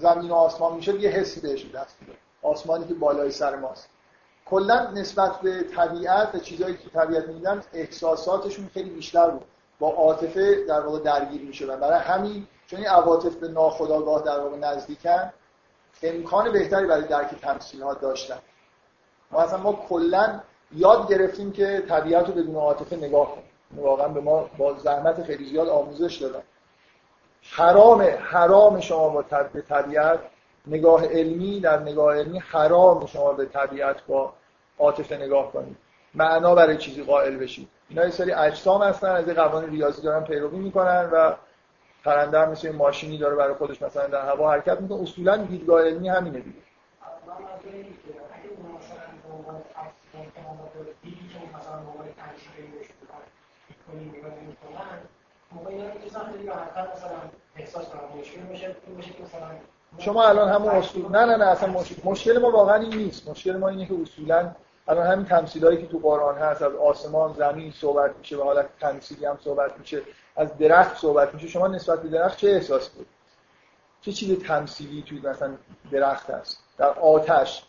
زمین 0.00 0.30
و 0.30 0.34
آسمان 0.34 0.74
میشه 0.74 0.94
یه 1.00 1.10
حسی 1.10 1.40
بهش 1.40 1.66
دست 1.74 1.96
میده 2.00 2.12
آسمانی 2.42 2.84
که 2.84 2.94
بالای 2.94 3.30
سر 3.30 3.56
ماست. 3.56 3.88
کلا 4.46 4.90
نسبت 4.90 5.40
به 5.40 5.62
طبیعت 5.62 6.34
و 6.34 6.38
چیزهایی 6.38 6.76
که 6.76 6.90
طبیعت 6.90 7.28
میدن 7.28 7.62
احساساتشون 7.72 8.70
خیلی 8.74 8.90
بیشتر 8.90 9.30
بود. 9.30 9.44
با 9.78 9.88
عاطفه 9.88 10.64
در 10.64 10.80
واقع 10.80 10.98
درگیر 10.98 11.42
می‌شدن. 11.42 11.80
برای 11.80 11.98
همین 11.98 12.46
چون 12.66 12.78
این 12.78 12.88
عواطف 12.88 13.36
به 13.36 13.48
ناخودآگاه 13.48 14.22
در 14.22 14.40
واقع 14.40 14.56
نزدیکن 14.56 15.32
امکان 16.02 16.52
بهتری 16.52 16.86
برای 16.86 17.04
درک 17.04 17.34
تمثیل 17.42 17.82
ها 17.82 17.94
داشتن. 17.94 18.38
ما 19.30 19.40
اصلا 19.40 19.58
ما 19.58 19.72
کلا 19.88 20.40
یاد 20.72 21.08
گرفتیم 21.08 21.52
که 21.52 21.82
طبیعت 21.88 22.26
رو 22.26 22.32
بدون 22.32 22.54
عاطفه 22.54 22.96
نگاه 22.96 23.30
کنیم. 23.30 23.48
واقعا 23.76 24.08
به 24.08 24.20
ما 24.20 24.50
با 24.58 24.74
زحمت 24.74 25.22
خیلی 25.22 25.44
زیاد 25.44 25.68
آموزش 25.68 26.16
دادن. 26.16 26.42
حرام 27.42 28.02
حرام 28.02 28.80
شما 28.80 29.08
با 29.08 29.22
طبیعت 29.68 30.18
نگاه 30.66 31.06
علمی 31.06 31.60
در 31.60 31.78
نگاه 31.78 32.16
علمی 32.16 32.38
حرام 32.38 33.06
شما 33.06 33.32
به 33.32 33.46
طبیعت 33.46 34.06
با 34.06 34.32
عاطفه 34.78 35.16
نگاه 35.16 35.52
کنید. 35.52 35.76
معنا 36.14 36.54
برای 36.54 36.76
چیزی 36.76 37.02
قائل 37.02 37.36
بشید. 37.36 37.68
اینا 37.88 38.04
یه 38.04 38.10
سری 38.10 38.32
اجسام 38.32 38.82
هستن 38.82 39.08
از 39.08 39.24
قوانین 39.24 39.70
ریاضی 39.70 40.02
دارن 40.02 40.24
پیروی 40.24 40.58
می‌کنن 40.58 41.10
و 41.12 41.34
پرنده 42.04 42.40
هم 42.40 42.50
مثل 42.50 42.72
ماشینی 42.72 43.18
داره 43.18 43.36
برای 43.36 43.54
خودش 43.54 43.82
مثلا 43.82 44.06
در 44.06 44.26
هوا 44.26 44.52
حرکت 44.52 44.80
می‌کنه. 44.80 45.02
اصولا 45.02 45.36
دیدگاه 45.36 45.82
علمی 45.82 46.08
همینه 46.08 46.40
دیگه. 46.40 46.58
شما 59.98 60.28
الان 60.28 60.48
همون 60.48 60.70
اصول 60.70 61.08
نه 61.12 61.24
نه 61.24 61.36
نه 61.36 61.44
اصلا 61.44 61.68
مشکل, 61.68 62.02
مشکل 62.04 62.38
ما 62.38 62.50
واقعا 62.50 62.76
این 62.76 62.94
نیست. 62.94 63.28
مشکل 63.28 63.56
ما 63.56 63.68
اینه 63.68 63.86
که 63.86 63.94
اصولا 64.02 64.54
الان 64.88 65.06
همین 65.06 65.24
تمثیلایی 65.24 65.76
که 65.76 65.86
تو 65.86 65.98
قرآن 65.98 66.38
هست 66.38 66.62
از 66.62 66.74
آسمان 66.74 67.32
زمین 67.32 67.72
صحبت 67.72 68.16
میشه 68.18 68.36
و 68.36 68.42
حالت 68.42 68.68
تمثیلی 68.80 69.26
هم 69.26 69.38
صحبت 69.44 69.78
میشه 69.78 70.02
از 70.36 70.58
درخت 70.58 70.96
صحبت 70.96 71.34
میشه. 71.34 71.48
شما 71.48 71.66
نسبت 71.66 72.02
به 72.02 72.08
درخت 72.08 72.38
چه 72.38 72.48
احساس 72.48 72.88
بود 72.88 73.06
چه 74.00 74.12
چیز 74.12 74.38
تمثیلی 74.38 75.02
توی 75.02 75.20
مثلا 75.20 75.54
درخت 75.90 76.30
هست؟ 76.30 76.62
در 76.78 76.88
آتش. 76.88 77.64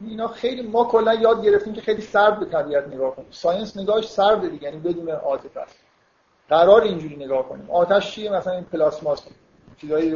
اینا 0.00 0.28
خیلی 0.28 0.62
ما 0.62 0.84
کلا 0.84 1.14
یاد 1.14 1.44
گرفتیم 1.44 1.72
که 1.72 1.80
خیلی 1.80 2.02
سرد 2.02 2.40
به 2.40 2.46
طبیعت 2.46 2.86
نگاه 2.86 3.16
کنیم. 3.16 3.28
ساینس 3.30 3.76
نگاهش 3.76 4.08
سرد 4.08 4.50
دیگه 4.50 4.64
یعنی 4.64 4.78
بدون 4.78 5.08
عاطفه 5.08 5.60
است. 5.60 5.76
قرار 6.48 6.82
اینجوری 6.82 7.16
نگاه 7.16 7.48
کنیم. 7.48 7.70
آتش 7.70 8.10
چیه؟ 8.12 8.32
مثلا 8.32 8.52
این 8.52 8.64
پلاسماست. 8.64 9.28
چیزایی 9.80 10.14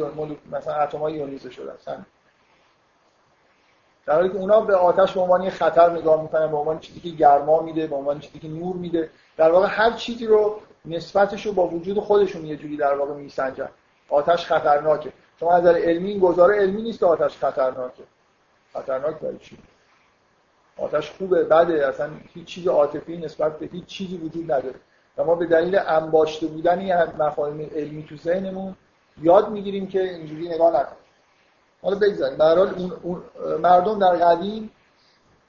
مثلا 0.51 0.73
اتمای 0.73 1.13
یونیزه 1.13 1.49
شده. 1.49 1.73
هستن 1.73 2.05
در 4.05 4.13
حالی 4.15 4.29
که 4.29 4.35
اونا 4.35 4.61
به 4.61 4.75
آتش 4.75 5.13
به 5.13 5.21
عنوان 5.21 5.49
خطر 5.49 5.89
نگاه 5.89 6.21
می‌کنن 6.21 6.47
به 6.51 6.57
عنوان 6.57 6.79
چیزی 6.79 6.99
که 6.99 7.09
گرما 7.09 7.61
میده 7.61 7.87
به 7.87 7.95
عنوان 7.95 8.19
چیزی 8.19 8.39
که 8.39 8.47
نور 8.47 8.75
میده 8.75 9.09
در 9.37 9.51
واقع 9.51 9.67
هر 9.69 9.91
چیزی 9.91 10.25
رو 10.25 10.59
نسبتش 10.85 11.45
رو 11.45 11.53
با 11.53 11.67
وجود 11.67 11.99
خودشون 11.99 12.45
یه 12.45 12.55
جوری 12.55 12.77
در 12.77 12.93
واقع 12.93 13.13
میسنجن. 13.13 13.69
آتش 14.09 14.45
خطرناکه. 14.45 15.13
شما 15.39 15.53
از 15.53 15.65
علمی 15.65 16.09
این 16.09 16.19
گزاره 16.19 16.55
علمی 16.55 16.81
نیست 16.81 17.03
آتش 17.03 17.37
خطرناکه. 17.37 18.03
خطرناک 18.73 19.19
برای 19.19 19.37
چی؟ 19.37 19.57
آتش 20.77 21.11
خوبه 21.11 21.43
بده. 21.43 21.87
اصلا 21.87 22.09
هیچ 22.33 22.45
چیز 22.45 22.67
عاطفی 22.67 23.17
نسبت 23.17 23.59
به 23.59 23.65
هیچ 23.65 23.85
چیزی 23.85 24.17
وجود 24.17 24.51
نداره. 24.51 24.79
و 25.17 25.23
ما 25.23 25.35
به 25.35 25.45
دلیل 25.45 25.79
انباشته 25.87 26.47
بودن 26.47 26.79
این 26.79 26.95
مفاهیم 27.19 27.69
علمی 27.75 28.05
تو 28.09 28.17
ذهنمون 28.17 28.75
یاد 29.21 29.49
می‌گیریم 29.49 29.87
که 29.87 30.01
اینجوری 30.01 30.49
نگاه 30.49 30.69
نکنیم. 30.69 31.00
حالا 31.81 31.95
بگذاریم. 31.95 32.37
به 32.37 32.43
اون 33.03 33.23
مردم 33.59 33.99
در 33.99 34.15
قدیم 34.15 34.71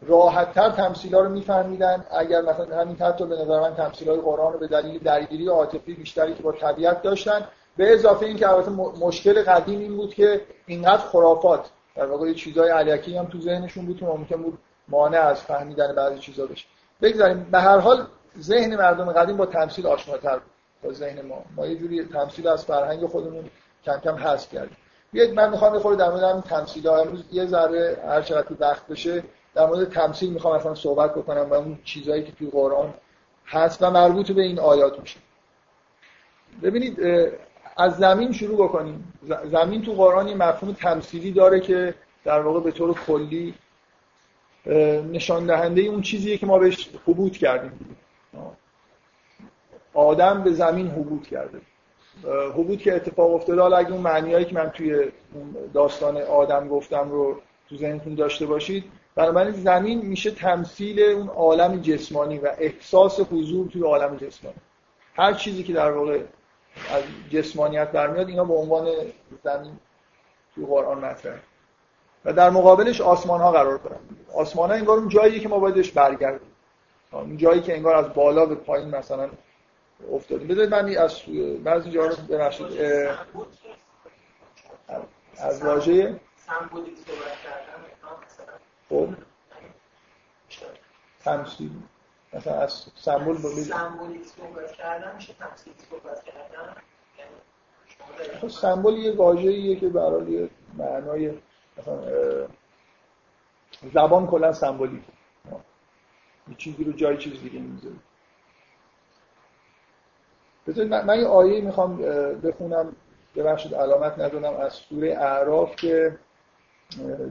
راحتتر 0.07 0.71
تمثیلا 0.71 1.21
رو 1.21 1.29
میفهمیدن. 1.29 2.05
اگر 2.11 2.43
مثلا 2.43 2.81
همین 2.81 2.97
حتی 2.97 3.27
به 3.27 3.35
نظر 3.35 3.61
من 3.61 3.73
های 4.07 4.21
قرآن 4.21 4.53
رو 4.53 4.59
به 4.59 4.67
دلیل 4.67 4.99
درگیری 4.99 5.49
عاطفی 5.49 5.95
بیشتری 5.95 6.35
که 6.35 6.43
با 6.43 6.53
طبیعت 6.53 7.03
داشتن. 7.03 7.47
به 7.77 7.93
اضافه 7.93 8.27
اینکه 8.27 8.49
البته 8.49 8.71
مشکل 9.01 9.43
قدیم 9.43 9.81
این 9.81 9.97
بود 9.97 10.15
که 10.15 10.41
اینقدر 10.67 11.03
خرافات. 11.03 11.71
در 11.97 12.07
واقع 12.07 12.29
یه 12.29 12.35
چیزای 12.35 12.71
علیکی 12.71 13.17
هم 13.17 13.27
تو 13.27 13.41
ذهنشون 13.41 13.87
بود 13.87 13.99
که 13.99 14.07
ممکن 14.07 14.43
بود 14.43 14.59
مانع 14.89 15.21
از 15.21 15.41
فهمیدن 15.41 15.95
بعضی 15.95 16.19
چیزا 16.19 16.47
بشه. 16.47 16.67
بگذاریم. 17.03 17.49
به 17.51 17.61
هر 17.61 17.79
حال 17.79 18.07
ذهن 18.41 18.77
مردم 18.77 19.13
قدیم 19.13 19.37
با 19.37 19.47
تمثیل 19.47 19.87
آشناتر 19.87 20.35
بود. 20.35 20.53
با 20.83 20.93
ذهن 20.93 21.27
ما. 21.27 21.45
ما 21.57 21.67
یه 21.67 21.77
جوری 21.77 22.05
تمثیل 22.05 22.49
از 22.49 22.65
فرهنگ 22.65 23.07
خودمون 23.07 23.51
کم 23.85 23.99
کم 23.99 24.15
حذف 24.15 24.53
کردیم. 24.53 24.77
بیاید 25.13 25.35
من 25.35 25.51
می‌خوام 25.51 25.73
بخوره 25.73 25.97
در 25.97 26.11
مورد 26.11 26.41
تمثیل 26.41 26.87
ها. 26.89 26.97
امروز 26.97 27.25
یه 27.33 27.47
ذره 27.47 28.03
هر 28.09 28.23
چقدر 28.23 28.57
وقت 28.61 28.87
بشه 28.87 29.25
در 29.55 29.67
مورد 29.67 29.91
تمثیل 29.91 30.33
می‌خوام 30.33 30.55
اصلا 30.55 30.75
صحبت 30.75 31.15
بکنم 31.15 31.51
و 31.51 31.55
اون 31.55 31.79
چیزهایی 31.85 32.23
که 32.23 32.33
توی 32.33 32.51
قرآن 32.51 32.95
هست 33.47 33.83
و 33.83 33.91
مربوط 33.91 34.33
به 34.33 34.43
این 34.43 34.59
آیات 34.59 35.01
میشه. 35.01 35.21
ببینید 36.63 37.01
از 37.77 37.97
زمین 37.97 38.33
شروع 38.33 38.69
بکنیم. 38.69 39.13
زمین 39.53 39.83
تو 39.83 39.93
قرآن 39.93 40.29
یه 40.29 40.35
مفهوم 40.35 40.73
تمثیلی 40.73 41.33
داره 41.33 41.61
که 41.61 41.95
در 42.25 42.41
واقع 42.41 42.61
به 42.61 42.71
طور 42.71 42.95
کلی 43.07 43.55
نشان 45.13 45.47
دهنده 45.47 45.83
اون 45.83 46.03
چیزیه 46.03 46.39
که 46.39 46.47
ما 46.47 46.59
بهش 46.59 46.91
حبوط 47.07 47.37
کردیم. 47.37 47.97
آدم 49.95 50.43
به 50.43 50.53
زمین 50.53 50.89
حبوط 50.89 51.27
کرده. 51.27 51.61
حبوط 52.55 52.79
که 52.79 52.95
اتفاق 52.95 53.35
افتاده 53.35 53.63
حالا 53.63 53.77
اگه 53.77 53.93
اون 53.93 54.01
معنیایی 54.01 54.45
که 54.45 54.55
من 54.55 54.71
توی 54.71 55.13
داستان 55.75 56.17
آدم 56.17 56.69
گفتم 56.69 57.11
رو 57.11 57.41
تو 57.69 57.77
ذهنتون 57.77 58.15
داشته 58.15 58.47
باشید 58.47 58.85
بنابراین 59.15 59.53
زمین 59.53 60.07
میشه 60.07 60.31
تمثیل 60.31 61.03
اون 61.03 61.29
عالم 61.29 61.81
جسمانی 61.81 62.39
و 62.39 62.49
احساس 62.59 63.21
حضور 63.21 63.69
توی 63.69 63.83
عالم 63.83 64.17
جسمانی. 64.17 64.57
هر 65.15 65.33
چیزی 65.33 65.63
که 65.63 65.73
در 65.73 65.91
واقع 65.91 66.21
از 66.91 67.03
جسمانیت 67.31 67.93
برمیاد 67.93 68.29
اینا 68.29 68.45
به 68.45 68.55
عنوان 68.55 68.89
زمین 69.45 69.73
توی 70.55 70.67
قرآن 70.67 70.99
مطرحه. 70.99 71.41
و 72.25 72.33
در 72.33 72.51
مقابلش 72.51 73.01
آسمان 73.01 73.41
ها 73.41 73.53
قرار 73.53 73.79
دارن. 73.79 73.99
آسمان 74.35 74.71
ها 74.71 74.77
انگار 74.77 74.99
اون 74.99 75.09
جاییه 75.09 75.41
که 75.41 75.49
ما 75.49 75.59
بایدش 75.59 75.93
برگردیم. 75.93 76.49
اون 77.13 77.37
جایی 77.37 77.61
که 77.61 77.77
انگار 77.77 77.97
از 77.97 78.15
بالا 78.15 78.47
به 78.47 78.55
پایین 78.55 78.89
مثلا 78.89 79.29
افتادیم 80.11 80.49
بذارید 80.49 80.75
من 80.75 80.97
از 80.97 81.23
بعضی 81.65 81.91
جا 81.91 82.07
رو 82.07 82.17
ببخشید 82.17 82.67
از 85.37 85.65
واژه 85.65 86.21
خب. 88.89 89.09
تمثیل. 91.25 91.71
مثلا 92.33 92.55
از 92.55 92.87
سمبول 92.95 93.37
سمبولیک 93.37 94.27
صحبت 94.27 94.75
خب 98.41 98.49
سمبول 98.49 98.95
یه 98.95 99.13
واژه‌ایه 99.17 99.77
که 99.81 99.89
برای 99.89 100.33
یه 100.33 100.51
معنای 100.75 101.39
مثلا 101.79 102.03
زبان 103.95 104.27
کلا 104.27 104.53
سمبولیک 104.53 105.03
یه 106.49 106.55
چیزی 106.59 106.85
رو 106.85 106.93
جای 106.93 107.19
چیز 107.19 107.41
دیگه 107.41 107.59
می‌ذاره 107.59 107.95
بذارید 110.67 110.95
من, 110.95 111.21
یه 111.21 111.27
آیه 111.27 111.61
می‌خوام 111.61 111.97
بخونم. 112.43 112.97
ببخشید 113.37 113.75
علامت 113.75 114.19
ندونم 114.19 114.57
از 114.57 114.73
سوره 114.73 115.17
اعراف 115.19 115.77
که 115.77 116.19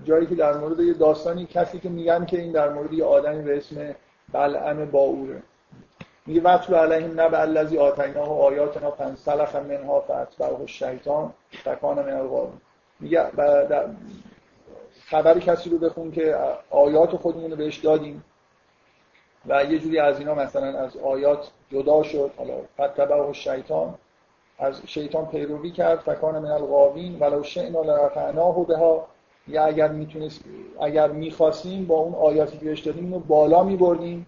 جایی 0.03 0.27
که 0.27 0.35
در 0.35 0.57
مورد 0.57 0.79
یه 0.79 0.93
داستانی 0.93 1.45
کسی 1.45 1.79
که 1.79 1.89
میگن 1.89 2.25
که 2.25 2.39
این 2.39 2.51
در 2.51 2.69
مورد 2.69 2.93
یه 2.93 3.05
آدمی 3.05 3.43
به 3.43 3.57
اسم 3.57 3.95
بلعم 4.33 4.91
باوره. 4.91 5.43
میگه 6.25 6.41
وطل 6.41 6.75
علیهم 6.75 7.21
نبع 7.21 7.45
و 8.15 8.19
آیاتنا 8.19 8.91
فانسلخ 8.91 9.55
منها 9.55 10.01
فاتبعه 10.01 10.59
الشیطان 10.59 11.33
فکان 11.51 11.95
من 11.95 12.13
الغاوین 12.13 12.61
میگه 12.99 13.23
خبر 15.05 15.39
کسی 15.39 15.69
رو 15.69 15.77
بخون 15.77 16.11
که 16.11 16.37
آیات 16.69 17.15
خودمون 17.15 17.51
رو 17.51 17.57
بهش 17.57 17.77
دادیم. 17.77 18.23
و 19.47 19.63
یه 19.63 19.79
جوری 19.79 19.99
از 19.99 20.19
اینا 20.19 20.35
مثلا 20.35 20.79
از 20.79 20.97
آیات 20.97 21.51
جدا 21.71 22.03
شد. 22.03 22.31
حالا 22.37 22.53
فتبعه 22.73 23.33
شیطان 23.33 23.95
از 24.59 24.81
شیطان 24.85 25.25
پیروی 25.25 25.71
کرد. 25.71 25.99
فکان 25.99 26.39
من 26.39 26.51
الغاوین. 26.51 27.19
ولو 27.19 27.43
شئنا 27.43 27.81
لرفعناه 27.81 28.65
بها. 28.65 29.07
یا 29.47 29.65
اگر 29.65 29.87
می‌تونست 29.87 30.41
اگر 30.81 31.07
می‌خواستیم 31.07 31.85
با 31.85 31.95
اون 31.95 32.15
آیاتی 32.15 32.57
که 32.57 32.65
بهش 32.65 32.79
دادیم 32.79 33.03
اینو 33.03 33.19
بالا 33.19 33.63
میبردیم. 33.63 34.27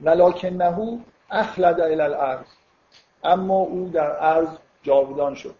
ولکنه 0.00 0.98
اخلد 1.30 1.80
الى 1.80 2.00
الارض. 2.00 2.46
اما 3.24 3.54
او 3.54 3.90
در 3.92 4.16
ارض 4.20 4.48
جاودان 4.82 5.34
شد. 5.34 5.54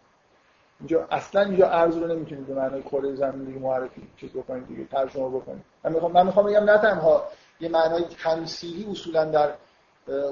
اینجا 0.81 1.07
اصلا 1.11 1.43
اینجا 1.43 1.69
ارز 1.69 1.97
رو 1.97 2.07
نمی‌تونید 2.07 2.47
به 2.47 2.55
معنای 2.55 2.83
کره 2.83 3.15
زمین 3.15 3.45
دیگه 3.45 3.59
معرفی 3.59 4.03
چیز 4.17 4.31
بکنید 4.31 4.67
دیگه 4.67 4.85
ترجمه 4.85 5.29
بکنید. 5.29 5.65
من 5.85 5.93
می‌خوام 5.93 6.13
من 6.13 6.27
می‌خوام 6.27 6.47
بگم 6.47 6.65
نه 6.65 6.79
تنها 6.79 7.23
یه 7.61 7.69
معنای 7.69 8.05
تمثیلی 8.23 8.91
اصولا 8.91 9.25
در 9.25 9.51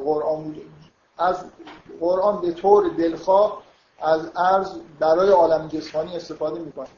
قرآن 0.04 0.42
بود 0.42 0.62
از 1.18 1.44
قرآن 2.00 2.40
به 2.40 2.52
طور 2.52 2.88
دلخواه 2.88 3.62
از 4.02 4.30
ارز 4.36 4.72
برای 5.00 5.30
عالم 5.30 5.68
جسمانی 5.68 6.16
استفاده 6.16 6.60
می‌کنه. 6.60 6.88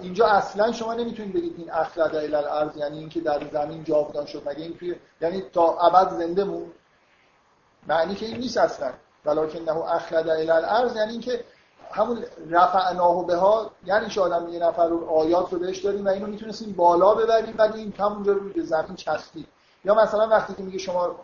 اینجا 0.00 0.26
اصلا 0.26 0.72
شما 0.72 0.94
نمی‌تونید 0.94 1.32
بگید 1.32 1.54
این 1.58 1.70
اخلد 1.70 2.16
الى 2.16 2.34
الارض 2.34 2.76
یعنی 2.76 2.98
اینکه 2.98 3.20
در 3.20 3.42
زمین 3.52 3.84
جاودان 3.84 4.26
شد. 4.26 4.42
مگه 4.48 4.62
این 4.62 4.96
یعنی 5.20 5.42
تا 5.52 5.78
ابد 5.78 6.10
زنده 6.10 6.44
مون؟ 6.44 6.66
معنی 7.86 8.14
که 8.14 8.26
این 8.26 8.36
نیست 8.36 8.58
اصلا. 8.58 8.92
ولکن 9.24 9.58
نه 9.58 9.76
اخلد 9.76 10.28
الى 10.28 10.50
الارض 10.50 10.96
یعنی 10.96 11.12
اینکه 11.12 11.44
همون 11.92 12.24
رفعناه 12.50 13.26
به 13.26 13.36
ها 13.36 13.70
یعنی 13.84 14.08
که 14.08 14.20
آدم 14.20 14.48
یه 14.48 14.58
نفر 14.58 14.88
رو 14.88 15.08
آیات 15.10 15.52
رو 15.52 15.58
بهش 15.58 15.78
داریم 15.78 16.06
و 16.06 16.08
اینو 16.08 16.26
می‌تونستیم 16.26 16.72
بالا 16.72 17.14
ببریم 17.14 17.54
ولی 17.58 17.78
این 17.78 17.94
همونجا 17.98 18.32
رو 18.32 18.52
به 18.52 18.62
زمین 18.62 18.96
چسبید. 18.96 19.46
یا 19.84 19.94
مثلا 19.94 20.28
وقتی 20.28 20.54
که 20.54 20.62
میگه 20.62 20.78
شما 20.78 21.16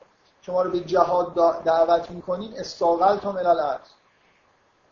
شما 0.48 0.62
رو 0.62 0.70
به 0.70 0.80
جهاد 0.80 1.34
دعوت 1.64 2.10
می‌کنین 2.10 2.58
استاقل 2.58 3.16
تا 3.16 3.32
ملل 3.32 3.76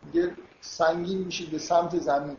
میگه 0.02 0.32
سنگین 0.60 1.18
میشید 1.18 1.50
به 1.50 1.58
سمت 1.58 1.98
زمین. 1.98 2.36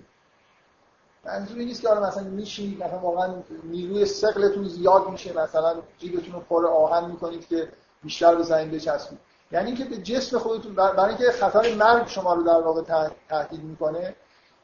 منظور 1.26 1.58
نیست 1.58 1.82
که 1.82 1.90
مثلا 1.90 2.24
میشینید 2.24 2.84
مثلا 2.84 3.00
واقعا 3.00 3.34
نیروی 3.64 4.06
سقلتون 4.06 4.68
زیاد 4.68 5.10
میشه 5.10 5.34
مثلا 5.34 5.76
جیبتون 5.98 6.34
رو 6.34 6.40
پر 6.40 6.66
آهن 6.66 7.12
می‌کنید 7.12 7.48
که 7.48 7.72
بیشتر 8.04 8.36
به 8.36 8.44
زمین 8.44 8.72
بچسبید. 8.72 9.20
یعنی 9.52 9.68
اینکه 9.68 9.86
به 9.86 9.98
جسم 9.98 10.40
خودتون 10.40 10.76
برای 10.76 11.10
اینکه 11.10 11.32
خطر 11.32 11.76
مرگ 11.76 12.08
شما 12.08 12.34
رو 12.34 12.44
در 12.44 12.62
واقع 12.62 12.82
تهدید 13.30 13.64
می‌کنه 13.64 14.16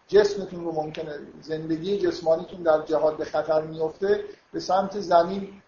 جسمتون 0.08 0.64
رو 0.64 0.72
ممکنه 0.72 1.20
زندگی 1.42 1.98
جسمانیتون 1.98 2.64
در 2.64 2.82
جهاد 2.82 3.18
به 3.18 3.26
خطر 3.26 3.62
میفته 3.62 4.24
به 4.52 4.60
سمت 4.60 5.00
زمین 5.00 5.62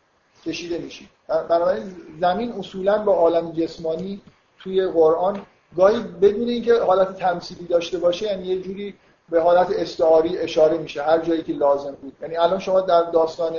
کشیده 0.46 0.78
میشید 0.78 1.10
بنابراین 1.28 1.96
زمین 2.22 2.54
اصولا 2.54 2.98
با 3.04 3.14
عالم 3.14 3.52
جسمانی 3.52 4.22
توی 4.60 4.88
قرآن 4.88 5.46
گاهی 5.78 6.00
بدون 6.00 6.50
اینکه 6.50 6.80
حالت 6.80 7.18
تمثیلی 7.18 7.66
داشته 7.66 7.98
باشه 7.98 8.26
یعنی 8.26 8.48
یه 8.48 8.62
جوری 8.62 8.96
به 9.30 9.42
حالت 9.42 9.72
استعاری 9.72 10.38
اشاره 10.38 10.78
میشه 10.78 11.04
هر 11.04 11.20
جایی 11.20 11.44
که 11.44 11.54
لازم 11.54 11.92
بود. 11.92 12.18
یعنی 12.22 12.38
الان 12.38 12.60
شما 12.60 12.82
در 12.82 13.04
داستان 13.04 13.56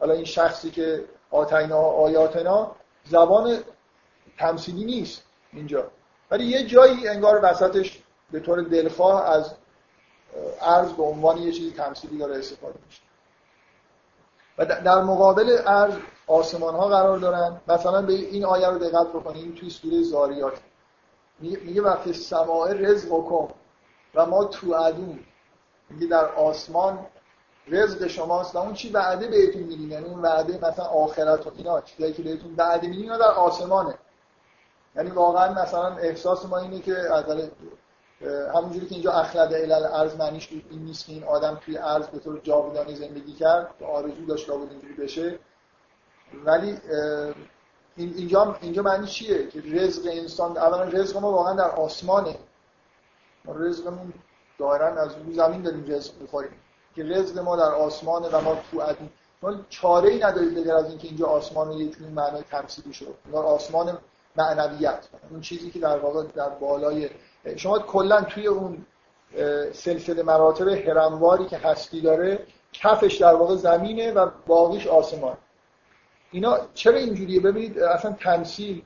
حالا 0.00 0.14
این 0.14 0.24
شخصی 0.24 0.70
که 0.70 1.04
آتینا 1.30 1.80
آیاتنا 1.80 2.70
زبان 3.04 3.58
تمثیلی 4.38 4.84
نیست 4.84 5.22
اینجا. 5.52 5.84
ولی 6.30 6.44
یه 6.44 6.66
جایی 6.66 7.08
انگار 7.08 7.40
وسطش 7.42 8.02
به 8.32 8.40
طور 8.40 8.62
دلخواه 8.62 9.30
از 9.30 9.54
ارز 10.60 10.92
به 10.92 11.02
عنوان 11.02 11.38
یه 11.38 11.52
چیزی 11.52 11.70
تمثیلی 11.70 12.18
داره 12.18 12.38
استفاده 12.38 12.78
میشه. 12.86 13.02
و 14.58 14.64
در 14.64 15.02
مقابل 15.02 15.58
ارز 15.66 15.94
آسمان 16.30 16.74
ها 16.74 16.88
قرار 16.88 17.18
دارن. 17.18 17.60
مثلا 17.68 18.02
به 18.02 18.12
این 18.12 18.44
آیه 18.44 18.68
رو 18.68 18.78
دقت 18.78 19.08
بکنید 19.08 19.54
توی 19.54 19.70
سوره 19.70 20.02
زاریات. 20.02 20.60
میگه 21.40 21.82
وقتی 21.82 22.12
سماع 22.12 22.72
رزق 22.72 23.08
کن 23.08 23.48
و 24.14 24.26
ما 24.26 24.44
تو 24.44 24.72
ادون 24.72 25.20
میگه 25.90 26.06
در 26.06 26.24
آسمان 26.24 27.06
رزق 27.68 28.06
شماست 28.06 28.56
و 28.56 28.58
اون 28.58 28.74
چی 28.74 28.90
وعده 28.90 29.28
بهتون 29.28 29.62
میدیم 29.62 29.90
یعنی 29.90 30.06
اون 30.06 30.22
وعده 30.22 30.68
مثلا 30.68 30.84
آخرت 30.84 31.46
و 31.46 31.50
اینا 31.56 31.80
چیزایی 31.80 32.12
که 32.12 32.22
بهتون 32.22 32.54
وعده 32.56 32.88
میدیم 32.88 33.16
در 33.16 33.22
آسمانه. 33.22 33.94
یعنی 34.96 35.10
واقعا 35.10 35.62
مثلا 35.62 35.96
احساس 35.96 36.46
ما 36.46 36.58
اینه 36.58 36.80
که 36.80 36.96
از 36.96 37.24
همونجوری 38.54 38.86
که 38.86 38.94
اینجا 38.94 39.12
اخلد 39.12 39.54
علل 39.54 39.86
ارز 39.92 40.16
معنیش 40.16 40.48
این 40.70 40.82
نیست 40.82 41.06
که 41.06 41.12
این 41.12 41.24
آدم 41.24 41.58
توی 41.64 41.78
ارز 41.78 42.06
به 42.06 42.18
طور 42.18 42.40
جاودانی 42.42 42.94
زندگی 42.94 43.32
کرد 43.32 43.74
و 43.80 43.84
آرزو 43.84 44.26
داشت 44.26 44.48
لابد 44.48 44.70
اینجوری 44.70 44.94
بشه. 44.94 45.38
ولی 46.44 46.78
اینجا 47.96 48.56
اینجا 48.60 48.82
معنی 48.82 49.06
چیه؟ 49.06 49.48
که 49.48 49.62
رزق 49.66 50.08
انسان 50.12 50.56
اولا 50.56 50.82
رزق 50.82 51.16
ما 51.16 51.32
واقعا 51.32 51.54
در 51.54 51.70
آسمانه. 51.70 52.36
ما 53.44 53.54
رزقمون 53.56 54.12
دائرا 54.58 55.02
از 55.02 55.16
روی 55.16 55.34
زمین 55.34 55.62
داریم 55.62 55.84
رزق 55.88 56.12
می‌خوریم. 56.20 56.50
که 56.96 57.04
رزق 57.04 57.38
ما 57.38 57.56
در 57.56 57.74
آسمانه 57.74 58.28
و 58.28 58.40
ما 58.40 58.58
تو 58.70 58.80
ادیم 58.80 59.12
ما 59.42 59.54
چاره 59.68 60.08
ای 60.08 60.18
ندارید 60.18 60.54
بگر 60.54 60.74
از 60.74 60.88
اینکه 60.88 61.08
اینجا 61.08 61.26
آسمان 61.26 61.68
رو 61.68 61.80
یه 61.80 61.90
معنای 62.14 62.42
تمثیلی 62.50 62.92
شد. 62.92 63.14
آسمان 63.32 63.98
معنویت. 64.36 65.08
اون 65.30 65.40
چیزی 65.40 65.70
که 65.70 65.78
در 65.78 65.98
واقع 65.98 66.22
در 66.22 66.48
بالای 66.48 67.10
شما 67.56 67.78
کلا 67.78 68.22
توی 68.22 68.46
اون 68.46 68.86
سلسله 69.72 70.22
مراتب 70.22 70.68
هرمواری 70.68 71.46
که 71.46 71.58
هستی 71.58 72.00
داره 72.00 72.46
کفش 72.72 73.16
در 73.16 73.34
واقع 73.34 73.56
زمینه 73.56 74.12
و 74.12 74.30
باقیش 74.46 74.86
آسمان 74.86 75.36
اینا 76.30 76.58
چرا 76.74 76.96
اینجوریه؟ 76.96 77.40
ببینید 77.40 77.78
اصلا 77.78 78.12
تمثیل 78.12 78.82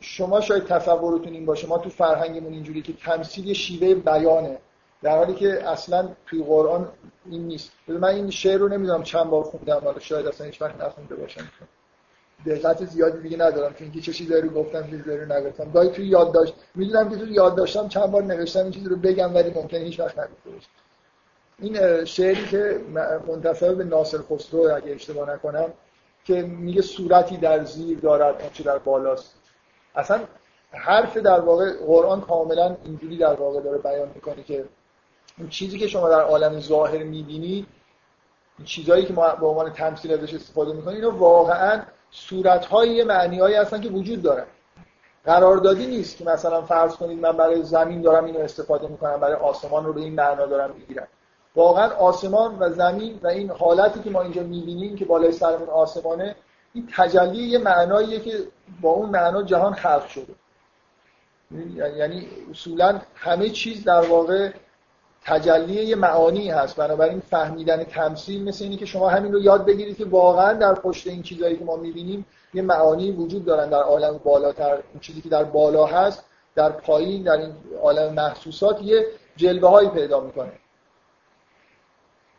شما 0.00 0.40
شاید 0.40 0.64
تصورتون 0.64 1.32
این 1.32 1.46
باشه 1.46 1.66
ما 1.66 1.78
تو 1.78 1.90
فرهنگمون 1.90 2.52
اینجوری 2.52 2.82
که 2.82 2.92
تمثیل 2.92 3.46
یه 3.46 3.54
شیوه 3.54 3.94
بیانه 3.94 4.58
در 5.02 5.16
حالی 5.16 5.34
که 5.34 5.68
اصلا 5.70 6.08
توی 6.26 6.42
قرآن 6.42 6.88
این 7.30 7.42
نیست. 7.46 7.72
من 7.88 8.04
این 8.04 8.30
شعر 8.30 8.58
رو 8.58 8.68
نمی‌دونم 8.68 9.02
چند 9.02 9.30
بار 9.30 9.42
خوندم 9.42 9.80
حالا 9.84 9.98
شاید 9.98 10.26
اصلا 10.26 10.46
هیچ 10.46 10.62
وقت 10.62 10.80
نخونده 10.80 11.14
باشم. 11.14 11.48
دقت 12.46 12.84
زیادی 12.84 13.18
دیگه 13.18 13.36
ندارم 13.36 13.74
که 13.74 13.84
اینکه 13.84 14.00
چه 14.00 14.12
چیزایی 14.12 14.42
رو 14.42 14.48
گفتم 14.48 14.82
چه 14.82 14.96
چیزایی 14.96 15.18
رو 15.18 15.32
نگفتم. 15.32 15.70
گاهی 15.72 15.88
توی 15.88 16.06
یاد 16.06 16.32
داشت 16.32 16.54
می‌دونم 16.74 17.10
که 17.10 17.16
توی 17.16 17.32
یاد 17.32 17.54
داشتم 17.56 17.88
چند 17.88 18.10
بار 18.10 18.22
نوشتم 18.22 18.60
این 18.60 18.70
چیزی 18.70 18.88
رو 18.88 18.96
بگم 18.96 19.34
ولی 19.34 19.50
ممکنه 19.50 19.80
هیچ 19.80 20.00
وقت 20.00 20.18
نگفته 20.18 20.50
باشم. 20.50 20.68
این 21.58 22.04
شعری 22.04 22.46
که 22.46 22.80
منتسب 23.26 23.76
به 23.76 23.84
ناصر 23.84 24.18
خسرو 24.18 24.74
اگه 24.76 24.92
اشتباه 24.92 25.30
نکنم 25.30 25.72
که 26.24 26.42
میگه 26.42 26.82
صورتی 26.82 27.36
در 27.36 27.64
زیر 27.64 27.98
دارد 27.98 28.42
آنچه 28.42 28.62
در 28.62 28.78
بالاست. 28.78 29.34
اصلا 29.94 30.20
حرف 30.72 31.16
در 31.16 31.40
واقع 31.40 31.72
قرآن 31.86 32.20
کاملا 32.20 32.76
اینجوری 32.84 33.16
در 33.16 33.34
واقع 33.34 33.60
داره 33.60 33.78
بیان 33.78 34.08
می‌کنه 34.14 34.42
که 34.42 34.64
اون 35.38 35.48
چیزی 35.48 35.78
که 35.78 35.86
شما 35.86 36.08
در 36.08 36.20
عالم 36.20 36.60
ظاهر 36.60 37.02
می‌بینید 37.02 37.66
این 38.58 38.66
چیزهایی 38.66 39.04
که 39.04 39.12
ما 39.12 39.34
به 39.34 39.46
عنوان 39.46 39.72
تمثیل 39.72 40.12
ازش 40.12 40.34
استفاده 40.34 40.72
می‌کنیم 40.72 40.96
اینو 40.96 41.10
واقعا 41.10 41.82
صورت 42.10 42.66
های 42.66 43.04
معنی 43.04 43.40
هستن 43.40 43.80
که 43.80 43.88
وجود 43.88 44.22
دارن. 44.22 44.46
قراردادی 45.24 45.86
نیست 45.86 46.16
که 46.16 46.24
مثلا 46.24 46.62
فرض 46.62 46.96
کنید 46.96 47.18
من 47.18 47.32
برای 47.32 47.62
زمین 47.62 48.02
دارم 48.02 48.24
اینو 48.24 48.38
استفاده 48.38 48.88
می‌کنم 48.88 49.20
برای 49.20 49.34
آسمان 49.34 49.84
رو 49.84 49.92
به 49.92 50.00
این 50.00 50.14
معنا 50.14 50.46
دارم 50.46 50.74
می‌گیرم. 50.74 51.08
واقعا 51.56 51.90
آسمان 51.94 52.58
و 52.58 52.70
زمین 52.70 53.20
و 53.22 53.26
این 53.26 53.50
حالتی 53.50 54.00
که 54.00 54.10
ما 54.10 54.22
اینجا 54.22 54.42
می‌بینیم 54.42 54.96
که 54.96 55.04
بالای 55.04 55.32
سرمون 55.32 55.68
آسمانه 55.68 56.36
این 56.74 56.88
تجلی 56.96 57.42
یه 57.42 57.58
معناییه 57.58 58.20
که 58.20 58.38
با 58.80 58.90
اون 58.90 59.08
معنا 59.08 59.42
جهان 59.42 59.74
خلق 59.74 60.06
شده. 60.06 60.34
یعنی 61.96 62.28
اصولا 62.50 63.00
همه 63.14 63.48
چیز 63.48 63.84
در 63.84 64.00
واقع 64.00 64.50
تجلی 65.24 65.84
یه 65.84 65.96
معانی 65.96 66.50
هست. 66.50 66.76
بنابراین 66.76 67.20
فهمیدن 67.20 67.84
تمثیل 67.84 68.44
مثل 68.44 68.64
اینه 68.64 68.76
که 68.76 68.86
شما 68.86 69.08
همین 69.08 69.32
رو 69.32 69.40
یاد 69.40 69.66
بگیرید 69.66 69.96
که 69.96 70.04
واقعا 70.04 70.52
در 70.52 70.74
پشت 70.74 71.06
این 71.06 71.22
چیزایی 71.22 71.56
که 71.56 71.64
ما 71.64 71.76
می‌بینیم 71.76 72.26
یه 72.54 72.62
معانی 72.62 73.10
وجود 73.10 73.44
دارن 73.44 73.70
در 73.70 73.82
عالم 73.82 74.20
بالاتر. 74.24 74.74
این 74.74 75.00
چیزی 75.00 75.20
که 75.20 75.28
در 75.28 75.44
بالا 75.44 75.86
هست 75.86 76.24
در 76.54 76.70
پایین 76.70 77.22
در 77.22 77.36
این 77.36 77.52
عالم 77.82 78.14
محسوسات 78.14 78.82
یه 78.82 79.06
جلوه 79.36 79.68
هایی 79.70 79.88
پیدا 79.88 80.20
می‌کنه. 80.20 80.52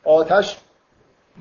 آتش 0.03 0.57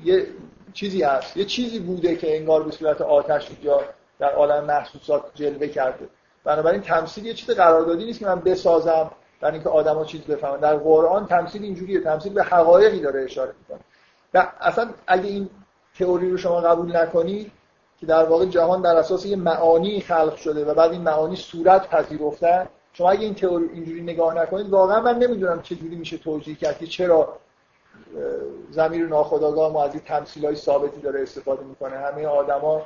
یه 0.03 0.27
چیزی 0.73 1.03
هست. 1.03 1.37
یه 1.37 1.45
چیزی 1.45 1.79
بوده 1.79 2.15
که 2.15 2.37
انگار 2.37 2.63
به 2.63 2.71
صورت 2.71 3.01
آتش 3.01 3.47
یا 3.63 3.81
در 4.19 4.31
عالم 4.31 4.63
محسوسات 4.63 5.23
جلوه 5.35 5.67
کرده. 5.67 6.09
بنابراین 6.43 6.81
تمثیل 6.81 7.25
یه 7.25 7.33
چیز 7.33 7.49
قراردادی 7.49 8.05
نیست 8.05 8.19
که 8.19 8.25
من 8.25 8.39
بسازم 8.39 9.11
برای 9.41 9.53
اینکه 9.53 9.69
آدما 9.69 10.05
چیز 10.05 10.21
بفهمن. 10.21 10.59
در 10.59 10.75
قرآن 10.75 11.25
تمثیل 11.25 11.63
اینجوریه. 11.63 11.99
تمثیل 11.99 12.33
به 12.33 12.43
حقایقی 12.43 12.99
داره 12.99 13.23
اشاره 13.23 13.53
می‌کنه. 13.59 13.79
و 14.33 14.51
اصلا 14.61 14.89
اگه 15.07 15.29
این 15.29 15.49
تئوری 15.99 16.31
رو 16.31 16.37
شما 16.37 16.61
قبول 16.61 16.97
نکنید 16.97 17.51
که 17.99 18.05
در 18.05 18.23
واقع 18.23 18.45
جهان 18.45 18.81
در 18.81 18.95
اساس 18.95 19.25
یه 19.25 19.35
معانی 19.35 20.01
خلق 20.01 20.35
شده 20.35 20.65
و 20.65 20.73
بعد 20.73 20.91
این 20.91 21.01
معانی 21.01 21.35
صورت 21.35 21.89
پذیرفتن 21.89 22.67
شما 22.93 23.11
اگه 23.11 23.21
این 23.21 23.35
تئوری 23.35 23.69
اینجوری 23.73 24.01
نگاه 24.01 24.33
نکنید 24.33 24.69
واقعا 24.69 25.01
من 25.01 25.17
نمی‌دونم 25.19 25.61
چه 25.61 25.75
جوری 25.75 25.95
میشه 25.95 26.17
توجیه 26.17 26.55
کرد 26.55 26.77
که 26.77 26.87
چرا 26.87 27.37
زمیر 28.71 29.07
ناخودآگاه 29.07 29.73
ما 29.73 29.83
از 29.83 29.93
این 29.93 30.03
تمثیلای 30.05 30.55
ثابتی 30.55 31.01
داره 31.01 31.21
استفاده 31.21 31.63
می‌کنه. 31.63 31.97
همه 31.97 32.27
آدما 32.27 32.81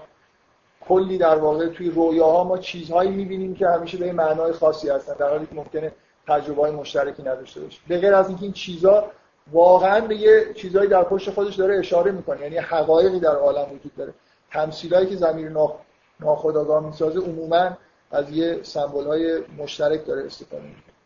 کلی 0.88 1.18
در 1.18 1.36
واقع 1.36 1.68
توی 1.68 1.90
رویاها 1.90 2.44
ما 2.44 2.58
چیزهایی 2.58 3.12
می‌بینیم 3.12 3.56
که 3.56 3.68
همیشه 3.68 3.98
به 3.98 4.12
معنای 4.12 4.52
خاصی 4.52 4.90
هستن 4.90 5.14
در 5.14 5.30
حالی 5.30 5.46
که 5.46 5.56
ممکنه 5.56 5.92
تجربه 6.28 6.62
های 6.62 6.72
مشترکی 6.72 7.24
نداشته 7.24 7.62
باشه 7.62 7.80
به 7.88 7.98
غیر 7.98 8.16
از 8.16 8.28
اینکه 8.28 8.44
این 8.44 8.54
چیزها 8.54 9.04
واقعا 9.52 10.08
به 10.08 10.16
یه 10.16 10.54
چیزهایی 10.54 10.90
در 10.90 11.04
پشت 11.04 11.32
خودش 11.32 11.56
داره 11.56 11.80
اشاره 11.80 12.12
می‌کنه 12.12 12.42
یعنی 12.42 12.58
حقایقی 12.58 13.20
در 13.20 13.36
عالم 13.36 13.74
وجود 13.74 13.96
داره. 13.96 14.14
تمثیلایی 14.52 15.08
که 15.08 15.16
زمیر 15.16 15.52
ناخودآگاه 16.20 16.86
می‌سازه 16.86 17.20
عموما 17.20 17.78
از 18.12 18.32
یه 18.32 18.60
سمبل 18.64 19.04
های 19.04 19.42
مشترک 19.58 20.06
داره 20.06 20.26
استفاده 20.26 20.64
می‌کنه. 20.64 20.97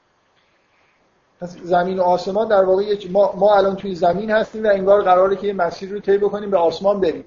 پس 1.42 1.58
زمین 1.58 2.00
و 2.00 2.02
آسمان 2.02 2.48
در 2.48 2.64
واقع 2.64 2.98
ما, 3.12 3.34
ما 3.36 3.56
الان 3.56 3.76
توی 3.76 3.96
زمین 3.96 4.32
هستیم 4.32 4.64
و 4.64 4.68
انگار 4.68 5.02
قراره 5.02 5.36
که 5.36 5.48
یه 5.48 5.54
مسیر 5.54 5.92
رو 5.92 6.00
طی 6.00 6.18
بکنیم 6.18 6.52
به 6.52 6.58
آسمان 6.58 7.02
بریم. 7.02 7.26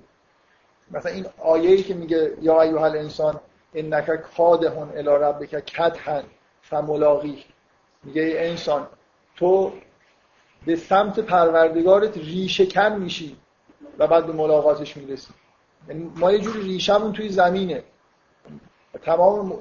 مثلا 0.90 1.12
این 1.12 1.26
آیه‌ای 1.38 1.82
که 1.82 1.94
میگه 1.94 2.36
یا 2.42 2.62
ایها 2.62 2.84
الانسان 2.84 3.40
انک 3.74 4.10
کادهون 4.36 4.88
الی 4.96 5.08
ربک 5.08 5.64
کدحن 5.66 6.22
فملاقی. 6.62 7.44
میگه 8.04 8.22
ای 8.22 8.48
انسان 8.48 8.86
تو 9.36 9.72
به 10.66 10.76
سمت 10.76 11.20
پروردگارت 11.20 12.16
ریشه 12.16 12.66
کن 12.66 12.92
میشی 12.92 13.36
و 13.98 14.06
بعد 14.06 14.26
به 14.26 14.32
ملاقاتش 14.32 14.96
می‌رسی. 14.96 15.32
یعنی 15.88 16.12
ما 16.16 16.32
یه 16.32 16.38
جوری 16.38 16.62
ریشمون 16.62 17.12
توی 17.12 17.28
زمینه. 17.28 17.82
تمام 19.02 19.58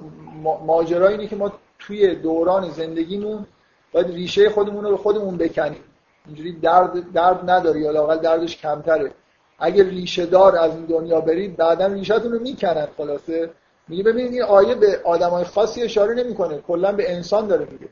ماجرا 0.65 1.07
اینه 1.07 1.27
که 1.27 1.35
ما 1.35 1.51
توی 1.79 2.15
دوران 2.15 2.69
زندگیمون 2.69 3.45
باید 3.93 4.07
ریشه 4.07 4.49
خودمون 4.49 4.83
رو 4.83 4.97
خودمون 4.97 5.37
بکنیم. 5.37 5.83
اینجوری 6.25 6.51
درد 6.51 7.11
درد 7.13 7.49
نداری 7.49 7.79
یا 7.79 7.91
لاقل 7.91 8.17
دردش 8.17 8.57
کمتره. 8.57 9.11
اگر 9.59 9.83
ریشه 9.83 10.25
دار 10.25 10.57
از 10.57 10.75
این 10.75 10.85
دنیا 10.85 11.21
برید 11.21 11.55
بعدا 11.57 11.87
ریشهتون 11.87 12.31
رو 12.31 12.39
می‌کنن 12.39 12.87
خلاصه. 12.97 13.49
میگه 13.87 14.03
ببینید 14.03 14.33
این 14.33 14.43
آیه 14.43 14.75
به 14.75 15.01
آدمای 15.03 15.43
خاصی 15.43 15.81
اشاره 15.81 16.13
نمی‌کنه. 16.13 16.57
کلا 16.57 16.91
به 16.91 17.13
انسان 17.13 17.47
داره 17.47 17.67
میگه. 17.71 17.89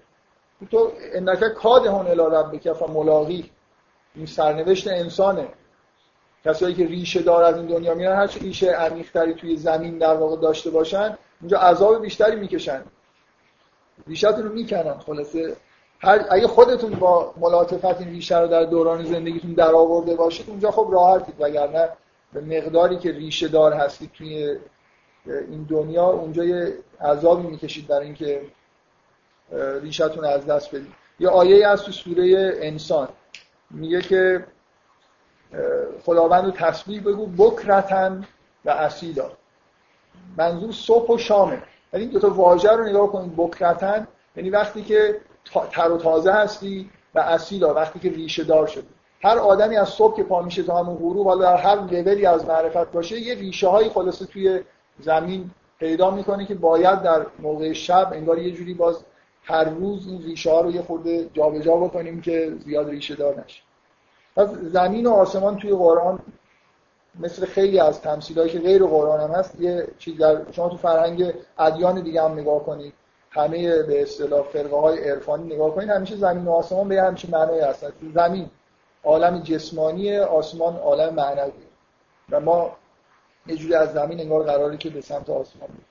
تو 0.72 0.92
انک 1.14 1.40
کاد 1.40 1.86
هون 1.86 2.08
الی 2.08 2.36
ربک 2.36 2.74
فملاقی 2.74 3.52
این 4.16 4.26
سرنوشت 4.26 4.88
انسانه. 4.88 5.48
کسایی 6.46 6.76
که 6.76 6.86
ریشه 6.86 7.22
دار 7.22 7.44
از 7.44 7.56
این 7.56 7.66
دنیا 7.66 7.94
میرن 7.94 8.16
هر 8.16 8.28
ریشه 8.42 8.72
عمیق‌تری 8.72 9.34
توی 9.34 9.58
زمین 9.58 9.98
در 9.98 10.14
واقع 10.14 10.42
داشته 10.42 10.70
باشن 10.70 11.18
اونجا 11.42 11.58
عذاب 11.58 12.02
بیشتری 12.02 12.36
می‌کشن. 12.36 12.82
ریشه‌تون 14.08 14.44
رو 14.44 14.54
می‌کنن 14.54 14.98
خلاصه. 14.98 15.56
هر 16.04 16.26
اگه 16.30 16.48
خودتون 16.48 16.92
با 16.92 17.34
ملاطفت 17.38 18.02
این 18.02 18.10
ریشه 18.10 18.40
رو 18.40 18.48
در 18.48 18.64
دوران 18.64 19.06
زندگیتون 19.06 19.54
در 19.54 19.76
آورده 19.76 20.16
باشید 20.16 20.50
اونجا 20.50 20.72
خب 20.72 20.88
راحتید. 20.92 21.36
وگرنه 21.40 21.90
به 22.34 22.42
مقداری 22.42 22.98
که 22.98 23.12
ریشه 23.12 23.48
دار 23.48 23.74
هستید 23.74 24.12
توی 24.12 24.58
این 25.26 25.64
دنیا 25.70 26.06
اونجا 26.06 26.44
یه 26.44 26.74
عذابی 27.02 27.48
می‌کشید 27.48 27.88
برای 27.88 28.06
اینکه 28.06 28.42
ریشتون 29.82 30.26
از 30.26 30.46
دست 30.46 30.76
بدید. 30.76 30.94
یه 31.20 31.30
آیه 31.30 31.68
از 31.68 31.84
تو 31.84 31.92
سوره 31.92 32.54
انسان. 32.62 33.08
میگه 33.70 34.02
که 34.02 34.46
خداوند 36.06 36.46
رو 36.46 36.52
تسبیح 36.52 37.02
بگو 37.02 37.26
بکرتن 37.26 38.28
و 38.66 38.70
اسیدا 38.70 39.32
منظور 40.38 40.72
صبح 40.72 41.14
و 41.14 41.18
شامه. 41.18 41.64
یعنی 41.94 42.06
این 42.06 42.10
دو 42.10 42.20
تا 42.20 42.30
واژه 42.30 42.72
رو 42.72 42.86
نگاه 42.86 43.12
کنید. 43.12 43.36
بکرتن 43.38 44.08
یعنی 44.36 44.50
وقتی 44.50 44.82
که 44.82 45.22
تر 45.72 45.92
و 45.92 45.98
تازه 45.98 46.32
هستی 46.32 46.90
و 47.16 47.20
اسیدا 47.20 47.74
وقتی 47.74 48.00
که 48.00 48.10
ریشه 48.10 48.44
دار 48.44 48.68
شدی. 48.68 48.88
هر 49.24 49.38
آدمی 49.38 49.78
از 49.78 49.90
صبح 49.90 50.16
که 50.16 50.24
پا 50.24 50.42
میشه 50.42 50.64
تا 50.64 50.78
همون 50.78 50.96
غروب 50.96 51.28
حالا 51.28 51.42
در 51.42 51.58
هر 51.58 51.76
لولی 51.76 52.26
از 52.26 52.46
معرفت 52.46 52.92
باشه 52.92 53.20
یه 53.20 53.36
ریشه 53.36 53.68
هایی 53.68 53.90
خلاصه 53.90 54.26
توی 54.26 54.62
زمین 55.00 55.52
پیدا 55.80 56.12
می‌کنه 56.12 56.46
که 56.46 56.56
باید 56.56 57.02
در 57.02 57.26
موقع 57.40 57.74
شب 57.74 58.10
انگار 58.14 58.40
یه 58.40 58.52
جوری 58.52 58.74
باز 58.74 59.04
هر 59.44 59.64
روز 59.64 60.08
این 60.08 60.22
ریشه 60.22 60.52
ها 60.52 60.62
رو 60.62 60.72
یه 60.72 60.82
خورده 60.82 61.30
جابجا 61.34 61.76
بکنیم 61.76 62.22
که 62.22 62.54
زیاد 62.66 62.90
ریشه 62.90 63.16
دار 63.16 63.44
نشه. 63.46 63.62
پس 64.36 64.50
زمین 64.50 65.08
و 65.08 65.12
آسمان 65.12 65.58
توی 65.58 65.72
قرآن 65.72 66.20
مثل 67.20 67.46
خیلی 67.46 67.80
از 67.80 68.02
تمثیلایی 68.02 68.50
که 68.50 68.60
غیر 68.60 68.84
قرآن 68.84 69.20
هم 69.20 69.32
هست 69.40 69.60
یه 69.60 69.88
چیز 69.98 70.18
در 70.18 70.52
شما 70.52 70.70
تو 70.70 70.78
فرهنگ 70.78 71.34
ادیان 71.58 72.02
دیگه 72.02 72.24
هم 72.24 72.32
نگاه 72.32 72.64
کنید. 72.66 72.94
همه 73.32 73.84
به 73.84 74.02
اصطلاح 74.02 74.44
فرقه 74.44 74.76
های 74.76 75.10
عرفانی 75.10 75.56
نگاه 75.56 75.76
کنید 75.76 75.90
همیشه 75.90 76.16
زمین 76.16 76.46
و 76.46 76.52
آسمان 76.52 76.88
به 76.88 77.02
همچین 77.02 77.32
معنی 77.32 77.60
هستن. 77.60 77.92
زمین 78.14 78.50
عالم 79.04 79.40
جسمانی 79.40 80.18
آسمان 80.18 80.76
عالم 80.76 81.14
معنوی 81.14 81.52
و 82.30 82.40
ما 82.40 82.78
یه 83.48 83.56
جوری 83.56 83.74
از 83.74 83.94
زمین 83.94 84.20
انگار 84.20 84.44
قراره 84.44 84.78
که 84.78 84.90
به 84.90 85.02
سمت 85.02 85.30
آسمان 85.30 85.68
بریم. 85.68 85.86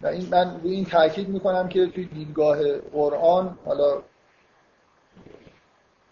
و 0.00 0.06
این 0.06 0.28
من 0.30 0.60
روی 0.60 0.74
این 0.74 0.84
تاکید 0.84 1.28
می‌کنم 1.28 1.68
که 1.68 1.86
توی 1.86 2.04
دیدگاه 2.04 2.78
قرآن 2.78 3.58
حالا 3.64 4.02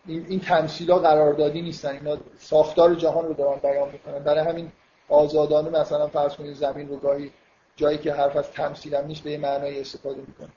این, 0.07 0.27
این 0.29 0.41
تمثیلا 0.41 0.99
قراردادی 0.99 1.63
نیستن. 1.63 1.91
اینا 1.91 2.17
ساختار 2.39 2.95
جهان 2.95 3.27
رو 3.27 3.35
دارن 3.35 3.59
بیان 3.59 3.91
می‌کنن. 3.91 4.19
برای 4.19 4.41
همین 4.41 4.73
آزادانه 5.09 5.81
مثلا 5.81 6.09
فرض 6.09 6.37
کنید 6.37 6.55
زمین 6.55 6.89
رو 6.89 6.97
گاهی 6.97 7.33
جایی 7.77 7.99
که 7.99 8.13
حرف 8.13 8.37
از 8.37 8.51
تمثیل 8.51 8.95
هم 8.95 9.07
نیست 9.07 9.23
به 9.23 9.31
یه 9.31 9.39
معنای 9.39 9.81
استفاده 9.81 10.21
می‌کنه. 10.21 10.49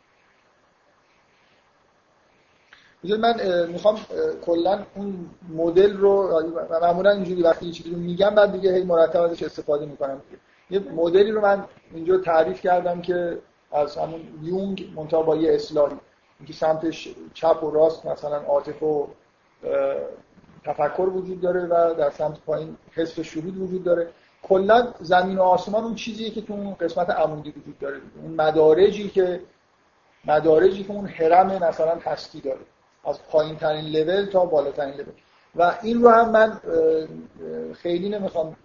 من 3.18 3.68
می‌خوام 3.68 4.00
کلا 4.46 4.86
اون 4.96 5.30
مدل 5.50 5.98
رو 5.98 6.44
معمولا 6.82 7.12
اینجوری 7.12 7.42
وقتی 7.42 7.66
یه 7.66 7.72
چیزی 7.72 7.90
رو 7.90 7.98
میگم 7.98 8.36
بعد 8.36 8.52
دیگه 8.52 8.74
هی 8.74 8.84
مرتب 8.84 9.22
ازش 9.22 9.44
استفاده 9.44 9.86
می‌کنم. 9.86 10.22
یه 10.70 10.80
مدلی 10.80 11.32
رو 11.32 11.42
من 11.42 11.66
اینجا 11.94 12.18
تعریف 12.18 12.62
کردم 12.62 13.02
که 13.02 13.38
از 13.72 13.98
همون 13.98 14.22
یونگ 14.42 14.94
منتها 14.96 15.22
با 15.22 15.36
یه 15.36 15.54
اصلاحی. 15.54 15.96
اینکه 16.40 16.54
سمتش 16.54 17.16
چپ 17.34 17.64
و 17.64 17.72
راست 17.72 18.06
مثلا 18.06 18.38
عاطفه 18.38 18.86
و 18.86 19.08
تفکر 20.66 21.02
وجود 21.02 21.42
داره 21.42 21.66
و 21.66 21.94
در 21.94 22.10
سمت 22.10 22.40
پایین 22.40 22.78
حس 22.92 23.20
شهود 23.20 23.58
وجود 23.58 23.84
داره. 23.84 24.08
کلا 24.50 24.94
زمین 25.00 25.38
و 25.38 25.42
آسمان 25.42 25.84
اون 25.84 25.96
چیزیه 25.96 26.30
که 26.30 26.42
تو 26.42 26.54
اون 26.54 26.74
قسمت 26.74 27.10
عمودی 27.10 27.50
وجود 27.50 27.80
داره. 27.80 27.98
اون 28.24 28.32
مدارجی 28.34 29.10
که 29.10 29.42
مدارجی 30.26 30.84
که 30.84 30.92
اون 30.94 31.06
حرم 31.06 31.64
مثلا 31.64 31.96
هستی 31.96 32.42
داره. 32.42 32.60
از 33.06 33.20
پایین 33.28 33.56
ترین 33.56 33.86
لول 33.86 34.26
تا 34.26 34.46
بالاترین 34.46 34.94
لول. 34.94 35.06
و 35.56 35.78
این 35.84 36.02
رو 36.02 36.10
هم 36.10 36.32
من 36.32 36.60
خیلی 37.74 38.10
نمی‌خوام 38.10 38.56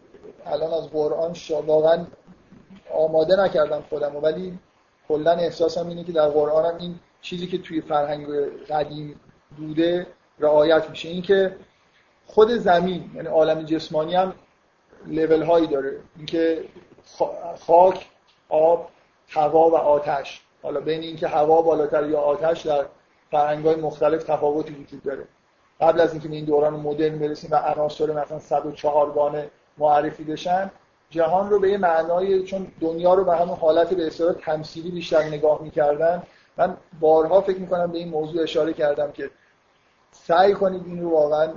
الان 0.47 0.72
از 0.72 0.91
قرآن 0.91 1.37
واقعا 1.66 2.07
آماده 2.95 3.37
نکردم 3.37 3.85
خودم 3.91 4.16
ولی 4.16 4.59
کلا 5.09 5.33
احساسم 5.33 5.89
اینه 5.89 6.05
که 6.05 6.12
در 6.12 6.28
قرآن 6.28 6.64
هم 6.64 6.78
این 6.78 6.95
چیزی 7.20 7.47
که 7.47 7.59
توی 7.59 7.80
فرهنگ 7.80 8.26
قدیم 8.70 9.20
بوده 9.57 10.07
رعایت 10.39 10.91
میشه. 10.91 11.09
اینکه 11.09 11.57
خود 12.26 12.51
زمین 12.51 13.11
یعنی 13.14 13.28
عالم 13.28 13.62
جسمانی 13.62 14.14
هم 14.14 14.35
لول 15.07 15.42
هایی 15.42 15.66
داره. 15.66 15.96
اینکه 16.16 16.64
خاک 17.66 18.07
آب 18.48 18.88
هوا 19.28 19.70
و 19.70 19.76
آتش. 19.76 20.42
حالا 20.62 20.80
بین 20.80 21.00
اینکه 21.00 21.28
هوا 21.28 21.62
بالاتر 21.62 22.09
یا 22.09 22.20
آتش 22.20 22.66
در 22.66 22.84
فرهنگ 23.30 23.66
های 23.66 23.76
مختلف 23.76 24.22
تفاوتی 24.24 24.74
وجود 24.74 25.03
داره. 25.03 25.24
قبل 25.80 26.00
از 26.00 26.12
اینکه 26.12 26.28
به 26.28 26.34
این 26.34 26.44
دوران 26.44 26.74
مدرن 26.74 27.18
برسیم 27.18 27.50
و 27.50 27.57
عناصر 27.57 28.12
مثلا 28.12 28.38
104 28.38 29.12
گانه 29.12 29.50
معرفی 29.78 30.24
بشن 30.24 30.70
جهان 31.11 31.50
رو 31.50 31.61
به 31.61 31.70
یه 31.70 31.78
معنای 31.78 32.42
چون 32.42 32.66
دنیا 32.80 33.14
رو 33.14 33.24
به 33.24 33.36
همون 33.36 33.57
حالت 33.57 33.94
به 33.94 34.07
اصطلاح 34.07 34.32
تمثیلی 34.32 34.90
بیشتر 34.90 35.22
نگاه 35.22 35.62
می‌کردن 35.62 36.22
من 36.57 36.76
بارها 37.00 37.40
فکر 37.40 37.59
می‌کنم 37.59 37.92
به 37.92 37.98
این 37.98 38.09
موضوع 38.09 38.42
اشاره 38.42 38.72
کردم 38.72 39.12
که 39.12 39.30
سعی 40.12 40.55
کنید 40.55 40.86
این 40.86 41.03
رو 41.03 41.11
واقعا 41.11 41.53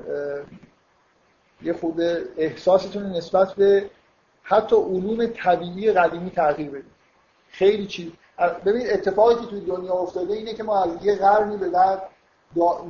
یه 1.66 1.74
خود 1.74 2.02
احساستون 2.38 3.04
نسبت 3.04 3.54
به 3.54 3.90
حتی 4.44 4.76
علوم 4.76 5.26
طبیعی 5.26 5.92
قدیمی 5.92 6.30
تغییر 6.30 6.70
بدید. 6.70 6.96
خیلی 7.50 7.88
چیز. 7.88 8.12
ببینید 8.66 8.90
اتفاقی 8.90 9.36
که 9.36 9.46
توی 9.46 9.62
دنیا 9.62 9.94
افتاده 9.94 10.34
اینه 10.34 10.54
که 10.54 10.64
ما 10.64 10.84
از 10.84 11.06
یه 11.06 11.16
قرنی 11.16 11.58
به 11.58 11.70
بعد 11.70 12.02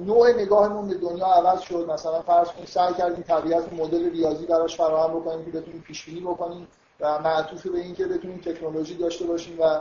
نوع 0.06 0.42
نگاهمون 0.42 0.88
به 0.88 0.94
دنیا 0.94 1.26
عوض 1.26 1.62
شد. 1.62 1.90
مثلا 1.90 2.22
فرض 2.22 2.48
کنید 2.48 2.68
سعی 2.68 2.94
کردیم 2.94 3.24
طبیعت 3.28 3.74
مدل 3.74 4.12
ریاضی 4.12 4.46
براش 4.46 4.78
فراهم 4.78 5.20
بکنیم 5.20 5.46
که 5.46 5.52
بتونیم 5.52 5.82
پیش 5.88 6.06
بینی 6.06 6.20
بکنیم 6.20 6.68
و 7.00 7.20
معطوف 7.20 7.68
به 7.68 7.80
اینکه 7.80 8.06
بتونیم 8.06 8.38
تکنولوژی 8.38 8.96
داشته 8.96 9.26
باشیم 9.26 9.58
و 9.60 9.80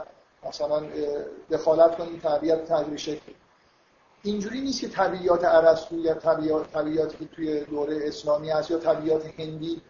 مثلا 0.48 0.82
دخالت 1.50 1.96
کنیم 1.96 2.20
طبیعت 2.22 2.64
تغییر 2.64 2.96
شکل 2.96 3.32
اینجوری 4.24 4.60
نیست 4.60 4.80
که 4.80 4.88
طبیعیات 4.88 5.44
ارسطو 5.44 5.98
یا 5.98 6.14
طبیعیات 6.14 6.72
طبیعاتی 6.72 7.16
که 7.18 7.24
توی 7.24 7.64
دوره 7.64 7.98
اسلامی 8.02 8.50
هست 8.50 8.70
یا 8.70 8.78
طبیعیات 8.78 9.22
هندی 9.38 9.82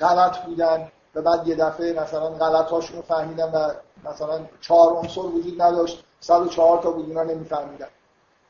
غلط 0.00 0.38
بودن 0.38 0.88
و 1.14 1.22
بعد 1.22 1.48
یه 1.48 1.54
دفعه 1.54 1.92
مثلا 1.92 2.30
غلط 2.30 2.70
رو 2.70 3.02
فهمیدن 3.02 3.50
و 3.50 3.70
مثلا 4.10 4.40
چهار 4.60 4.92
عنصر 4.92 5.20
وجود 5.20 5.62
نداشت 5.62 6.04
104 6.20 6.82
تا 6.82 6.90
بود 6.90 7.06
اونا 7.06 7.22
نمیفهمیدن. 7.22 7.86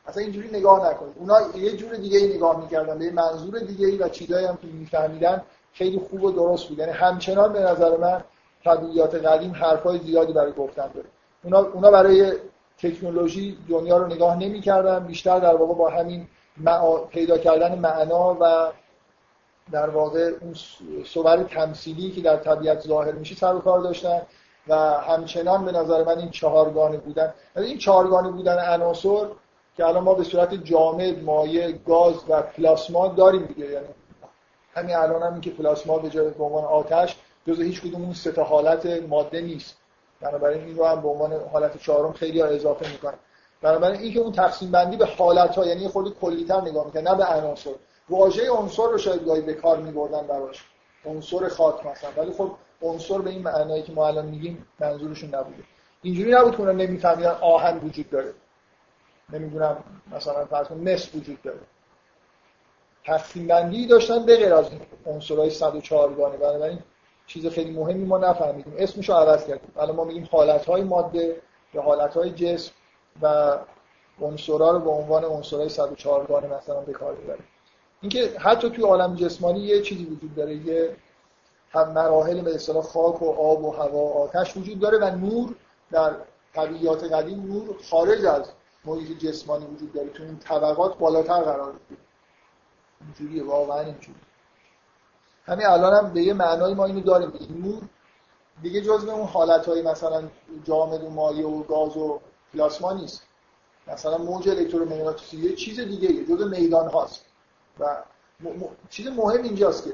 اصلا 0.07 0.23
اینجوری 0.23 0.49
نگاه 0.49 0.91
نکنید. 0.91 1.15
اونا 1.19 1.41
یه 1.57 1.77
جور 1.77 1.95
دیگه 1.95 2.19
ای 2.19 2.37
نگاه 2.37 2.61
می‌کردن 2.61 2.99
به 2.99 3.11
منظور 3.11 3.59
دیگه 3.59 3.87
ای 3.87 3.97
و 3.97 4.09
چیزایی 4.09 4.47
هم 4.47 4.57
که 4.57 4.67
میفهمیدن 4.67 5.43
خیلی 5.73 5.99
خوب 6.11 6.25
و 6.25 6.31
درست 6.31 6.69
بود. 6.69 6.79
یعنی 6.79 6.93
همچنان 6.93 7.53
به 7.53 7.61
نظر 7.61 7.97
من 7.97 8.25
طبیعیات 8.65 9.15
قدیم 9.15 9.53
حرفای 9.53 9.99
زیادی 9.99 10.33
برای 10.33 10.53
گفتن 10.53 10.89
داره. 10.95 11.07
اونا, 11.45 11.59
اونا 11.59 11.91
برای 11.91 12.33
تکنولوژی 12.79 13.59
دنیا 13.69 13.97
رو 13.97 14.07
نگاه 14.07 14.37
نمی‌کردن 14.37 15.07
بیشتر 15.07 15.39
در 15.39 15.55
واقع 15.57 15.75
با 15.75 15.91
همین 15.91 16.29
پیدا 17.11 17.39
کردن 17.39 17.79
معنا 17.79 18.37
و 18.41 18.73
در 19.73 19.91
واقع 19.91 20.31
اون 20.41 20.55
صور 21.05 21.43
تمثیلی 21.43 22.11
که 22.11 22.21
در 22.21 22.37
طبیعت 22.37 22.81
ظاهر 22.81 23.13
میشه 23.13 23.35
سر 23.35 23.55
و 23.55 23.59
کار 23.61 23.81
داشتن 23.81 24.23
و 24.69 24.75
همچنان 25.01 25.65
به 25.65 25.73
نظر 25.73 26.05
من 26.05 26.19
این 26.19 26.31
چهارگانه 26.31 26.97
بودن. 26.97 27.35
این 27.57 27.79
چهارگانه 27.79 28.31
بودن 28.31 28.59
عناصر 28.59 29.27
که 29.77 29.87
الان 29.87 30.05
ما 30.05 30.15
به 30.15 30.25
صورت 30.25 30.55
جامد 30.55 31.23
مایع 31.23 31.73
گاز 31.73 32.15
و 32.29 32.43
پلاسما 32.43 33.09
داریم 33.09 33.45
دیگه. 33.45 33.67
یعنی 33.67 33.87
همین 34.75 34.97
الان 34.97 35.23
هم 35.23 35.41
که 35.41 35.51
پلاسما 35.51 35.99
به 35.99 36.11
جای 36.11 36.31
به 36.31 36.45
عنوان 36.45 36.65
آتش 36.65 37.17
جزء 37.47 37.63
هیچ 37.63 37.83
کدوم 37.83 38.03
اون 38.03 38.13
سه 38.13 38.43
حالت 38.43 38.87
ماده 38.87 39.41
نیست. 39.41 39.77
بنابراین 40.25 40.65
این 40.65 40.77
رو 40.77 40.85
هم 40.85 41.03
به 41.03 41.09
عنوان 41.09 41.33
حالت 41.53 41.83
چهارم 41.83 42.13
خیلی 42.13 42.41
ها 42.41 42.47
اضافه 42.47 42.93
می‌کنن. 42.93 43.19
بنابراین 43.63 44.01
این 44.01 44.13
که 44.13 44.21
اون 44.21 44.33
تقسیم 44.33 44.71
بندی 44.71 44.97
به 44.97 45.07
حالت 45.07 45.57
ها 45.57 45.67
یعنی 45.67 45.89
خود 45.89 46.19
کلیتر 46.19 46.61
نگاه 46.61 46.87
می‌کنه 46.87 47.03
نه 47.03 47.15
به 47.15 47.25
عناصر. 47.25 47.71
واژه 48.09 48.51
عنصر 48.51 48.83
رو 48.83 48.99
شاید 48.99 49.25
گاهی 49.25 49.41
به 49.41 49.55
کار 49.55 49.79
میبردن 49.79 50.27
براش. 50.27 50.65
عنصر 51.05 51.49
خاک 51.49 51.87
مثلا. 51.87 52.11
ولی 52.17 52.33
خب 52.33 52.51
عنصر 52.83 53.19
به 53.19 53.31
این 53.31 53.43
معنایی 53.43 53.83
که 53.83 53.93
ما 53.93 54.07
الان 54.07 54.27
میگیم 54.27 54.67
منظورشون 54.81 55.35
نبوده. 55.35 55.63
اینجوری 56.03 56.31
نبود 56.31 56.53
که 56.53 56.61
اونا 56.61 56.73
نمیفهمیدن 56.73 57.37
آهن 57.41 57.79
وجود 57.79 58.11
داره. 58.11 58.35
نمی‌دونم 59.33 59.85
مثلا 60.13 60.45
فرض 60.45 60.67
کن 60.67 60.77
مس 60.77 61.15
وجود 61.15 61.43
داره. 61.43 61.61
تقسیم 63.07 63.47
بندی 63.47 63.87
داشتن 63.87 64.27
به 64.27 64.37
غیر 64.37 64.55
از 64.55 64.67
عنصرهای 65.07 65.51
104 65.51 66.15
گانه 66.15 66.37
بنابراین 66.37 66.79
چیز 67.27 67.47
خیلی 67.47 67.71
مهمی 67.71 68.05
ما 68.05 68.19
نفهمیدیم. 68.19 68.75
اسمش 68.79 69.09
رو 69.09 69.15
عوض 69.15 69.47
کردیم. 69.47 69.73
الان 69.77 69.97
ما 69.97 70.05
میگیم 70.05 70.29
حالتهای 70.33 70.83
ماده 70.83 71.43
یا 71.75 71.83
حالتهای 71.83 72.31
جسم 72.31 72.73
و 73.23 73.59
عنصرها 74.21 74.71
رو 74.71 74.79
به 74.79 74.91
عنوان 74.91 75.25
عنصرهای 75.25 75.69
104 75.69 76.27
گانه 76.27 76.47
مثلا 76.47 76.81
به 76.81 76.93
کار 76.93 77.15
ببریم 77.15 77.45
اینکه 78.01 78.33
حتی 78.39 78.71
توی 78.71 78.85
عالم 78.85 79.15
جسمانی 79.15 79.61
یه 79.61 79.83
چیزی 79.83 80.05
وجود 80.05 80.35
داره. 80.35 80.55
یه 80.55 80.97
هم 81.71 81.93
مراحل 81.93 82.41
به 82.41 82.55
اصطلاح 82.55 82.83
خاک 82.83 83.23
و 83.23 83.31
آب 83.31 83.65
و 83.65 83.71
هوا 83.71 83.99
و 83.99 84.23
آتش 84.23 84.57
وجود 84.57 84.81
داره 84.81 84.99
و 84.99 85.17
نور 85.17 85.55
در 85.91 86.15
طبیعیات 86.55 87.05
قدیم 87.05 87.47
نور 87.47 87.77
خارج 87.91 88.25
از 88.25 88.51
محیط 88.85 89.19
جسمانی 89.19 89.67
وجود 89.67 89.93
داره. 89.93 90.09
تو 90.09 90.23
این 90.23 90.39
طبقات 90.39 90.99
بالاتر 90.99 91.41
قرار 91.41 91.73
داره 91.73 92.01
اینجوریه 93.01 93.45
واقعا 93.45 93.81
اینجوری 93.81 94.19
همین 95.45 95.67
الان 95.67 95.95
هم 95.95 96.13
به 96.13 96.23
یه 96.23 96.33
معنای 96.33 96.75
ما 96.75 96.85
اینو 96.85 97.01
داریم. 97.01 97.33
نور 97.65 97.83
دیگه 98.63 98.81
جزء 98.81 99.13
اون 99.13 99.27
حالتهای 99.27 99.83
مثلا 99.83 100.23
جامد 100.65 101.05
و 101.05 101.11
مایع 101.11 101.49
و 101.49 101.63
گاز 101.63 101.97
و 101.97 102.21
پلاسما 102.53 102.93
نیست. 102.93 103.23
مثلا 103.87 104.19
موج 104.19 104.49
الکترومغناطیسی 104.49 105.37
یه 105.37 105.55
چیز 105.55 105.81
دیگه 105.81 106.13
یه 106.13 106.27
جزء 106.27 106.49
میدان 106.49 106.91
هاست. 106.91 107.25
و 107.81 107.97
چیز 108.91 109.07
مهم 109.07 109.43
اینجاست 109.43 109.85
که 109.85 109.93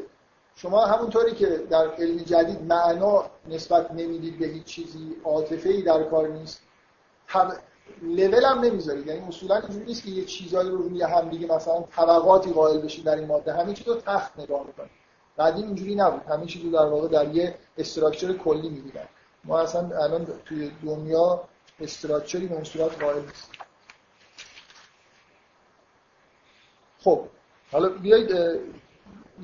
شما 0.54 0.86
همونطوری 0.86 1.34
که 1.34 1.46
در 1.46 1.90
علم 1.90 2.16
جدید 2.16 2.62
معنا 2.62 3.24
نسبت 3.48 3.90
نمی‌دید 3.90 4.38
به 4.38 4.46
هیچ 4.46 4.64
چیزی 4.64 5.16
عاطفه 5.24 5.68
ای 5.68 5.82
در 5.82 6.02
کار 6.02 6.28
نیست. 6.28 6.60
هم 7.26 7.52
لول 8.02 8.44
هم 8.44 8.60
نمی‌ذارید. 8.60 9.06
یعنی 9.06 9.28
اصولا 9.28 9.56
اینجوری 9.56 9.84
نیست 9.84 10.04
که 10.04 10.10
یه 10.10 10.24
چیزایی 10.24 10.70
رو 10.70 10.76
روی 10.76 11.02
هم 11.02 11.28
دیگه 11.28 11.54
مثلا 11.54 11.84
طبقاتی 11.96 12.52
قائل 12.52 12.78
بشید 12.78 13.04
در 13.04 13.16
این 13.16 13.26
ماده. 13.26 13.52
همه 13.52 13.74
چیز 13.74 13.86
تخت 14.06 14.38
نگاه 14.38 14.66
می‌کنید. 14.66 14.99
بعدین 15.36 15.64
اینجوری 15.64 15.94
نبود. 15.94 16.22
همه 16.22 16.46
چیز 16.46 16.72
در 16.72 16.86
واقع 16.86 17.08
در 17.08 17.34
یه 17.34 17.54
استراکچر 17.78 18.32
کلی 18.32 18.68
می‌دیدن 18.68 19.08
ما 19.44 19.60
اصلا 19.60 19.80
الان 19.80 20.26
توی 20.44 20.70
دنیا 20.84 21.40
استراکچری 21.80 22.46
به 22.46 22.64
صورت 22.64 23.02
قائل 23.02 23.20
نیست 23.20 23.50
خب 26.98 27.20
حالا 27.72 27.88
بیایید 27.88 28.60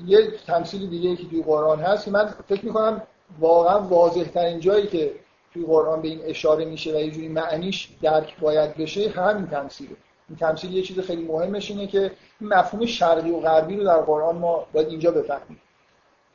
یه 0.05 0.31
تمثیل 0.47 0.89
دیگه 0.89 1.15
که 1.15 1.29
توی 1.29 1.43
قرآن 1.43 1.79
هست 1.79 2.05
که 2.05 2.11
من 2.11 2.33
فکر 2.47 2.65
می‌کنم 2.65 3.01
واقعا 3.39 3.79
واضح 3.79 4.23
ترین 4.23 4.59
جایی 4.59 4.87
که 4.87 5.15
توی 5.53 5.65
قرآن 5.65 6.01
به 6.01 6.07
این 6.07 6.21
اشاره 6.23 6.65
میشه 6.65 6.95
و 6.95 6.99
یه 6.99 7.11
جوری 7.11 7.27
معنیش 7.27 7.89
درک 8.01 8.39
باید 8.39 8.77
بشه 8.77 9.09
همین 9.09 9.47
تمثیله. 9.47 9.95
این 10.29 10.37
تمثیل 10.37 10.73
یه 10.73 10.81
چیز 10.81 10.99
خیلی 10.99 11.23
مهمش 11.23 11.71
اینه 11.71 11.87
که 11.87 12.11
مفهوم 12.41 12.85
شرقی 12.85 13.31
و 13.31 13.39
غربی 13.39 13.75
رو 13.75 13.83
در 13.83 14.01
قرآن 14.01 14.37
ما 14.37 14.67
باید 14.73 14.87
اینجا 14.87 15.11
بفهمیم. 15.11 15.61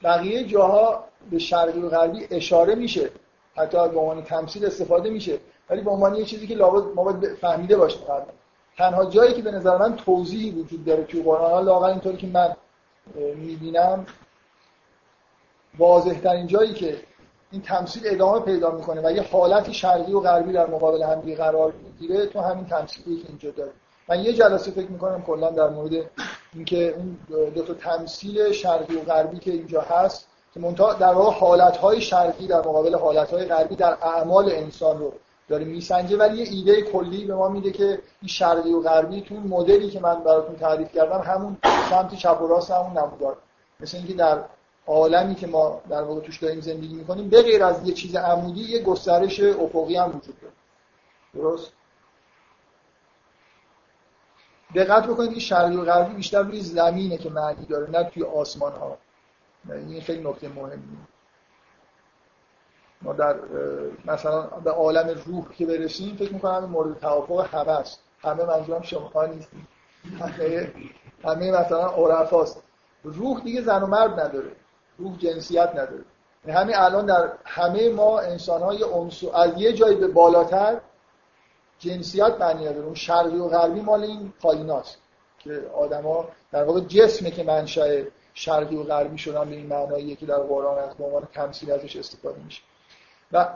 بقیه 0.05 0.45
جاها 0.45 1.05
به 1.31 1.39
شرقی 1.39 1.81
و 1.81 1.89
غربی 1.89 2.27
اشاره 2.31 2.75
میشه. 2.75 3.11
حتی 3.57 3.89
به 3.89 4.01
عنوان 4.01 4.23
تمثیل 4.23 4.67
استفاده 4.67 5.11
میشه. 5.11 5.39
ولی 5.71 5.81
به 5.81 5.91
عنوان 5.91 6.15
یه 6.15 6.25
چیزی 6.25 6.47
که 6.47 6.55
لابد 6.55 6.95
ما 6.95 7.05
باید 7.05 7.35
فهمیده 7.35 7.77
باشیم 7.77 8.01
تنها 8.77 9.05
جایی 9.05 9.35
که 9.35 9.43
به 9.43 9.51
نظر 9.51 9.77
من 9.79 9.97
توضیحی 9.97 10.51
وجود 10.51 10.85
داره 10.85 11.05
توی 11.05 11.23
قرآن 11.23 11.65
لاغر 11.65 11.87
اینطوری 11.87 12.17
که 12.17 12.27
من 12.27 12.57
می‌بینم 13.37 14.07
واضح 15.79 16.21
ترین 16.21 16.47
جایی 16.47 16.73
که 16.73 16.97
این 17.53 17.63
تمثیل 17.63 18.03
ادامه 18.07 18.41
پیدا 18.41 18.71
می‌کنه 18.71 19.01
و 19.05 19.13
یه 19.13 19.23
حالت 19.23 19.73
شرقی 19.73 20.13
و 20.13 20.21
غربی 20.21 20.53
در 20.53 20.67
مقابل 20.67 21.03
هم 21.03 21.35
قرار 21.35 21.73
می‌گیره 21.73 22.27
تو 22.27 22.41
همین 22.41 22.67
تمثیلی 22.67 23.17
که 23.17 23.29
اینجا 23.29 23.51
داره 23.51 23.71
من 24.09 24.21
یه 24.21 24.33
جلسه 24.33 24.71
فکر 24.71 24.91
می‌کنم 24.91 25.23
کلا 25.23 25.51
در 25.51 25.69
مورد 25.69 26.11
اینکه 26.55 26.95
اون 26.97 27.19
دو 27.51 27.63
تا 27.63 27.75
تمثیل 27.75 28.53
شرقی 28.53 28.97
و 28.97 29.01
غربی 29.01 29.39
که 29.39 29.51
اینجا 29.51 29.81
هست 29.81 30.27
که 30.55 30.61
منتها 30.61 30.93
در 30.93 31.15
واقع 31.15 31.39
حالتهای 31.39 32.01
شرقی 32.01 32.47
در 32.47 32.59
مقابل 32.59 32.95
حالتهای 32.95 33.45
غربی 33.45 33.77
در 33.77 33.97
اعمال 34.03 34.53
انسان 34.53 34.99
رو 34.99 35.13
داره 35.49 35.65
میسنجه. 35.65 36.17
ولی 36.17 36.37
یه 36.43 36.49
ایده 36.51 36.83
کلی 36.83 37.25
به 37.25 37.35
ما 37.35 37.49
میده 37.49 37.71
که 37.71 37.85
این 37.85 38.29
شرقی 38.29 38.73
و 38.73 38.81
غربی 38.81 39.21
تو 39.21 39.35
مدلی 39.35 39.91
که 39.91 40.01
من 40.01 40.25
براتون 40.25 40.57
تعریف 40.57 40.93
کردم 40.93 41.19
همون 41.19 41.57
سمت 41.91 42.15
چپ 42.15 42.43
و 42.43 42.47
راست 42.47 42.71
همون 42.71 42.99
نمودار 42.99 43.37
مثل 43.81 43.97
اینکه 43.97 44.15
در 44.15 44.39
عالمی 44.87 45.35
که 45.35 45.47
ما 45.47 45.81
در 45.91 46.03
واقع 46.03 46.21
توش 46.21 46.39
داریم 46.39 46.61
زندگی 46.61 46.95
می‌کنیم 46.95 47.29
به 47.29 47.43
غیر 47.43 47.65
از 47.65 47.89
یه 47.89 47.95
چیز 47.95 48.17
عمودی 48.17 48.61
یه 48.61 48.83
گسترش 48.83 49.41
افقی 49.41 49.97
هم 49.97 50.09
وجود 50.09 50.37
داره. 50.41 50.55
درست؟ 51.35 51.73
دقت 54.75 55.07
بکنید 55.07 55.35
که 55.35 55.41
شرقی 55.41 55.77
و 55.77 55.85
غربی 55.85 56.15
بیشتر 56.15 56.43
روی 56.43 56.61
زمینه 56.61 57.19
که 57.19 57.31
معنی 57.31 57.67
داره 57.67 57.91
نه 57.91 58.05
توی 58.05 58.23
آسمان 58.23 58.73
ها 58.73 58.99
این 59.69 60.01
خیلی 60.01 60.29
نکته 60.29 60.49
مهمیه. 60.49 60.99
ما 63.03 63.13
در 63.13 63.37
مثلا 64.05 64.43
به 64.43 64.71
عالم 64.71 65.23
روح 65.27 65.53
که 65.55 65.67
برسیم 65.67 66.17
فکر 66.17 66.33
می‌کنم 66.33 66.65
مورد 66.65 66.99
توافق 66.99 67.55
همه 67.55 67.71
است. 67.71 68.01
همه 68.21 68.45
منظورم 68.45 68.83
شما 68.83 69.27
نیستیم. 69.27 69.69
همه 71.25 71.51
مثلا 71.51 71.87
عرفاست. 71.87 72.63
روح 73.05 73.41
دیگه 73.41 73.63
زن 73.63 73.83
و 73.83 73.87
مرد 73.87 74.21
نداره. 74.21 74.53
روح 74.99 75.19
جنسیت 75.19 75.71
نداره. 75.71 76.05
یعنی 76.47 76.61
همه 76.61 76.73
الان 76.77 77.07
در 77.07 77.33
همه 77.45 77.89
ما 77.89 78.21
انسان 78.21 78.63
های 78.63 78.85
از 79.35 79.51
یه 79.57 79.73
جایی 79.73 79.97
به 79.97 80.09
بالاتر 80.09 80.81
جنسیت 81.83 82.37
معنی 82.41 82.65
نداره. 82.65 82.85
اون 82.85 82.95
شرقی 82.95 83.37
و 83.37 83.49
غربی 83.49 83.81
مال 83.81 84.05
این 84.05 84.33
پاییناست 84.41 84.99
که 85.39 85.63
آدما 85.75 86.29
در 86.53 86.65
واقع 86.65 86.81
جسمه 86.81 87.31
که 87.31 87.43
منشأ 87.43 88.03
شرقی 88.35 88.77
و 88.77 88.83
غربی 88.83 89.19
شدن 89.19 89.45
به 89.51 89.57
این 89.57 89.67
معناییه 89.67 90.17
که 90.17 90.27
در 90.27 90.39
قرآن 90.39 90.79
از 90.79 90.97
به 90.97 91.05
عنوان 91.05 91.29
تمثیل 91.35 91.71
ازش 91.71 91.97
استفاده 91.97 92.41
میشه. 92.45 92.63
و 93.33 93.49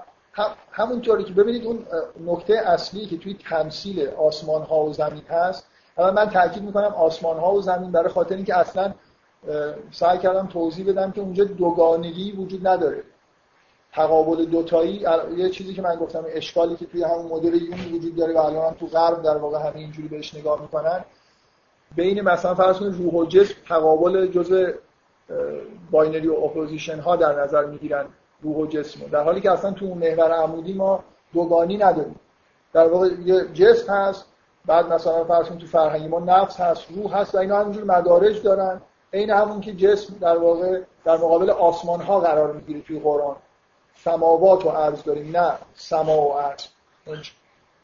همونطوری 0.71 1.25
که 1.25 1.33
ببینید 1.33 1.65
اون 1.65 1.87
نکته 2.27 2.55
اصلی 2.55 3.07
که 3.07 3.19
توی 3.19 3.35
تمثیل 3.35 4.09
آسمان 4.09 4.63
ها 4.63 4.81
و 4.81 4.93
زمین 4.93 5.23
هست 5.29 5.67
اول 5.99 6.11
من 6.11 6.31
تاکید 6.31 6.63
می‌کنم 6.63 6.95
آسمان 6.95 7.39
ها 7.39 7.53
و 7.53 7.63
زمین 7.63 7.93
برای 7.93 8.09
خاطر 8.09 8.35
اینکه 8.35 8.57
اصلا 8.57 8.95
سعی 9.91 10.19
کردم 10.19 10.47
توضیح 10.47 10.89
بدم 10.89 11.13
که 11.13 11.21
اونجا 11.21 11.45
دوگانگی 11.45 12.33
وجود 12.33 12.67
نداره. 12.67 13.03
تقابل 13.97 14.45
دوتایی 14.45 15.05
یه 15.37 15.51
چیزی 15.51 15.75
که 15.75 15.83
من 15.83 15.97
گفتم 15.97 16.25
اشکالی 16.29 16.77
که 16.77 16.87
توی 16.87 17.03
همون 17.03 17.27
مدل 17.27 17.55
یونگ 17.55 17.95
وجود 17.95 18.17
داره 18.17 18.35
و 18.35 18.39
الان 18.39 18.75
تو 18.75 18.87
غرب 18.87 19.23
در 19.23 19.37
واقع 19.37 19.59
همه 19.59 19.77
اینجوری 19.77 20.09
بهش 20.09 20.35
نگاه 20.35 20.63
می‌کنن. 20.63 21.05
بین 21.97 22.21
مثلا 22.21 22.55
فرض 22.55 22.79
کنید 22.79 22.95
روح 22.95 23.15
و 23.15 23.25
جسم 23.25 23.55
تقابل 23.69 24.27
جزء 24.27 24.71
binary 25.91 26.29
opposition 26.29 26.99
ها 26.99 27.17
در 27.17 27.43
نظر 27.43 27.65
می‌گیرن 27.65 28.07
روح 28.43 28.57
و 28.57 28.67
جسم 28.67 29.01
در 29.07 29.23
حالی 29.23 29.41
که 29.41 29.51
اصلا 29.51 29.71
تو 29.71 29.95
محور 29.95 30.33
عمودی 30.33 30.73
ما 30.73 31.05
دوگانی 31.35 31.77
نداریم. 31.77 32.21
در 32.73 32.89
واقع 32.89 33.09
یه 33.25 33.45
جسم 33.55 33.93
هست 33.93 34.25
بعد 34.67 34.93
مثلا 34.93 35.25
فرض 35.25 35.47
تو 35.47 35.67
فرهنگ 35.67 36.11
ما 36.11 36.21
نفس 36.21 36.61
هست 36.61 36.87
روح 36.91 37.17
هست 37.17 37.35
و 37.35 37.39
اینا 37.39 37.61
همینجور 37.61 37.85
مدارج 37.85 38.43
دارن. 38.43 38.81
عین 39.13 39.31
همون 39.31 39.61
که 39.61 39.73
جسم 39.73 40.15
در 40.21 40.39
واقع 40.39 40.81
در 41.05 41.17
مقابل 41.17 41.51
آسمان 41.51 42.01
ها 42.01 42.21
قرار 42.21 42.53
می‌گیره 42.53 42.81
توی 42.81 42.99
قرآن. 42.99 43.37
سماوات 44.07 44.67
و 44.67 44.69
عرض 44.69 45.03
داریم. 45.03 45.37
نه 45.37 45.53
سما 45.75 46.21
و 46.21 46.33
عرض. 46.33 46.63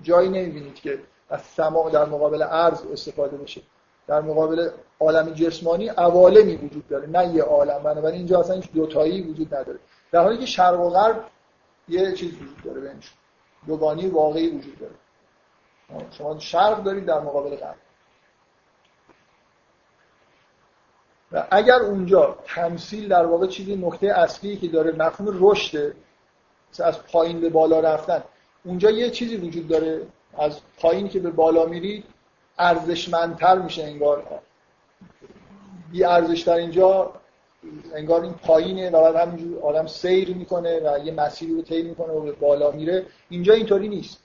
جایی 0.03 0.29
نمی‌بینید 0.29 0.75
که 0.75 0.99
از 1.31 1.43
سما 1.43 1.91
در 1.91 2.05
مقابل 2.05 2.43
عرض 2.43 2.83
استفاده 2.93 3.37
بشه. 3.37 3.61
در 4.07 4.21
مقابل 4.21 4.71
عالم 5.01 5.31
جسمانی 5.31 5.89
عوالمی 5.89 6.57
وجود 6.57 6.89
داره 6.89 7.07
نه 7.07 7.35
یه 7.35 7.43
عالم. 7.43 7.83
بنابراین 7.83 8.17
اینجا 8.17 8.41
اصلا 8.41 8.57
هیچ 8.57 8.73
دوتایی 8.73 9.23
وجود 9.23 9.55
نداره. 9.55 9.79
در 10.13 10.23
حالی 10.23 10.39
که 10.39 10.47
شرق 10.47 10.81
و 10.81 10.91
غرب 10.91 11.25
یه 11.89 12.13
چیز 12.13 12.35
وجود 12.35 12.63
داره 12.65 12.81
بینش 12.81 13.13
دوگانی 13.67 14.07
واقعی 14.07 14.49
وجود 14.49 14.79
داره. 14.79 14.95
شما 16.11 16.39
شرق 16.39 16.83
دارید 16.83 17.07
در 17.07 17.21
مقابل 17.21 17.57
غرب. 17.57 17.77
و 21.33 21.47
اگر 21.51 21.81
اونجا 21.81 22.39
تمثیل 22.45 23.09
در 23.09 23.27
واقع 23.27 23.47
چیزی 23.47 23.77
نکته 23.77 24.07
اصلی 24.07 24.57
که 24.57 24.69
داره 24.69 24.93
مفهوم 24.93 25.37
رشد 25.41 25.95
از 26.81 27.03
پایین 27.03 27.41
به 27.41 27.49
بالا 27.49 27.81
رفتن. 27.81 28.23
اونجا 28.65 28.91
یه 28.91 29.11
چیزی 29.11 29.37
وجود 29.37 29.69
داره. 29.69 30.01
از 30.39 30.61
پایین 30.79 31.09
که 31.09 31.21
به 31.21 31.31
بالا 31.31 31.67
میرید 31.67 32.05
ارزشمندتر 32.59 33.59
میشه 33.59 33.83
انگار. 33.83 34.25
بی 35.93 36.05
ارزشتر 36.05 36.55
اینجا 36.55 37.13
انگار 37.95 38.23
این 38.23 38.33
پایینه 38.33 38.91
و 38.91 39.03
بعد 39.03 39.17
همینجور 39.29 39.63
آدم 39.63 39.87
سیر 39.87 40.35
می‌کنه 40.35 40.81
و 40.85 40.99
یه 41.05 41.13
مسیری 41.13 41.55
رو 41.55 41.63
طی 41.63 41.83
می‌کنه 41.83 42.13
و 42.13 42.21
به 42.21 42.33
بالا 42.33 42.71
میره. 42.71 43.07
اینجا 43.31 43.55
اینطوری 43.55 43.89
نیست. 43.89 44.19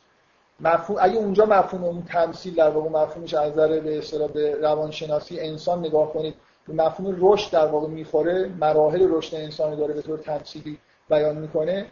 مفهوم 0.60 1.00
اگه 1.02 1.16
اونجا 1.16 1.46
مفهوم 1.46 1.84
اون 1.84 2.04
تمثیل 2.04 2.56
در 2.56 2.70
واقع 2.70 2.90
مفهومش 2.90 3.34
از 3.34 3.52
نظر 3.52 3.80
به 3.80 3.98
اصطلاح 3.98 4.32
به 4.32 4.56
روانشناسی 4.56 5.40
انسان 5.40 5.80
نگاه 5.80 6.14
کنید 6.14 6.34
به 6.68 6.74
مفهوم 6.74 7.18
رشد 7.20 7.52
در 7.52 7.66
واقع 7.66 7.88
می‌خوره. 7.88 8.52
مراحل 8.60 9.08
رشد 9.10 9.36
انسانی 9.36 9.76
داره 9.76 9.94
به 9.94 10.02
طور 10.02 10.18
تمثیلی 10.18 10.78
بیان 11.10 11.38
می‌کنه. 11.38 11.86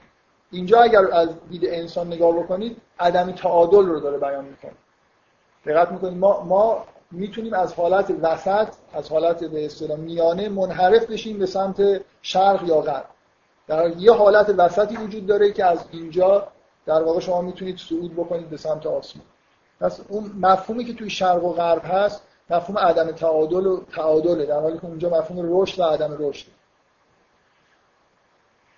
اینجا 0.55 0.79
اگر 0.81 1.13
از 1.13 1.29
دید 1.49 1.65
انسان 1.65 2.07
نگاه 2.07 2.39
بکنید 2.39 2.77
عدم 2.99 3.31
تعادل 3.31 3.85
رو 3.85 3.99
داره 3.99 4.17
بیان 4.17 4.45
می‌کنه. 4.45 4.71
دقت 5.65 5.91
می‌کنید 5.91 6.17
ما 6.17 6.43
ما 6.43 6.83
می‌تونیم 7.11 7.53
از 7.53 7.73
حالت 7.73 8.13
وسط 8.21 8.67
از 8.93 9.09
حالت 9.09 9.43
به 9.43 9.65
اصطلاح 9.65 9.99
میانه 9.99 10.49
منحرف 10.49 11.05
بشیم 11.05 11.39
به 11.39 11.45
سمت 11.45 12.01
شرق 12.21 12.63
یا 12.63 12.81
غرب. 12.81 13.05
در 13.67 13.97
یه 13.97 14.13
حالت 14.13 14.55
وسطی 14.57 14.97
وجود 14.97 15.25
داره 15.25 15.51
که 15.51 15.65
از 15.65 15.79
اینجا 15.91 16.47
در 16.85 17.03
واقع 17.03 17.19
شما 17.19 17.41
می‌تونید 17.41 17.77
صعود 17.77 18.13
بکنید 18.13 18.49
به 18.49 18.57
سمت 18.57 18.85
آسمان. 18.85 19.25
پس 19.79 19.99
اون 20.09 20.31
مفهومی 20.39 20.85
که 20.85 20.93
توی 20.93 21.09
شرق 21.09 21.43
و 21.43 21.53
غرب 21.53 21.81
هست 21.85 22.21
مفهوم 22.49 22.77
عدم 22.77 23.11
تعادل 23.11 23.65
و 23.65 23.83
تعادله. 23.95 24.45
در 24.45 24.59
حالی 24.59 24.77
که 24.77 24.85
اونجا 24.85 25.09
مفهوم 25.09 25.61
رشد 25.61 25.79
و 25.79 25.83
عدم 25.83 26.15
رشد 26.19 26.47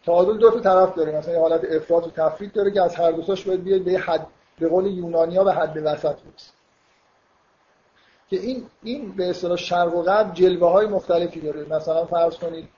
تعادل 0.08 0.38
دو 0.38 0.51
تا 0.51 0.60
طرف 0.60 0.95
داره. 0.95 1.18
مثلا 1.18 1.34
یه 1.34 1.39
حالت 1.39 1.66
افراط 1.72 2.08
و 2.08 2.12
تفرید 2.12 2.53
داره 2.53 2.72
که 2.72 2.82
از 2.82 2.95
هر 2.95 3.12
دو 3.12 3.22
تاش 3.22 3.45
باید 3.45 3.64
بیاد 3.64 3.82
به 3.82 3.99
حد 3.99 4.28
به 4.60 4.68
قول 4.68 4.86
یونانیا 4.86 5.43
به 5.43 5.53
حد 5.53 5.78
وسط 5.84 6.16
برسه. 6.16 6.51
که 8.30 8.39
این 8.39 8.66
این 8.84 9.16
به 9.16 9.30
اصطلاح 9.30 9.58
شرق 9.58 9.95
و 9.95 10.01
غرب 10.03 10.34
جلوه 10.34 10.72
های 10.72 10.88
مختلفی 10.88 11.39
داره. 11.39 11.66
مثلا 11.70 12.05
فرض 12.05 12.38
کنید 12.38 12.70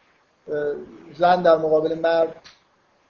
زن 1.17 1.41
در 1.41 1.57
مقابل 1.57 1.99
مرد 1.99 2.35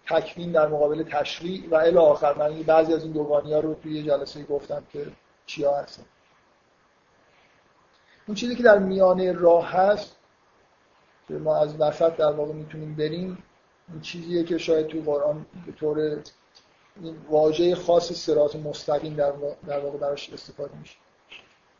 تکوین 0.08 0.52
در 0.52 0.68
مقابل 0.68 1.04
تشریع 1.04 1.70
و 1.70 1.76
الی 1.76 1.98
آخر. 1.98 2.34
من 2.34 2.64
بعضی 2.64 2.94
از 2.94 3.04
این 3.04 3.14
دوگانی 3.14 3.54
ها 3.54 3.60
رو 3.60 3.74
توی 3.74 4.04
جلسه 4.04 4.44
گفتم 4.44 4.84
که 4.94 5.08
چیا 5.46 5.76
هستن. 5.76 6.04
اون 8.28 8.36
چیزی 8.36 8.56
که 8.56 8.64
در 8.64 8.78
میانه 8.78 9.32
راه 9.32 9.66
هست 9.66 10.16
که 11.28 11.34
ما 11.34 11.58
از 11.58 11.82
وسط 11.82 12.16
در 12.16 12.32
واقع 12.32 12.54
می‌تونیم 12.54 12.96
بریم 12.96 13.44
این 13.92 14.02
چیزیه 14.02 14.44
که 14.44 14.58
شاید 14.58 14.88
توی 14.88 15.02
قرآن 15.02 15.46
به 15.66 15.72
طور 15.72 16.00
این 17.02 17.16
واژه 17.30 17.76
خاص 17.76 18.12
سرات 18.12 18.56
مستقیم 18.56 19.16
در 19.68 19.80
واقع 19.80 19.98
براش 19.98 20.34
استفاده 20.34 20.78
میشه. 20.78 20.96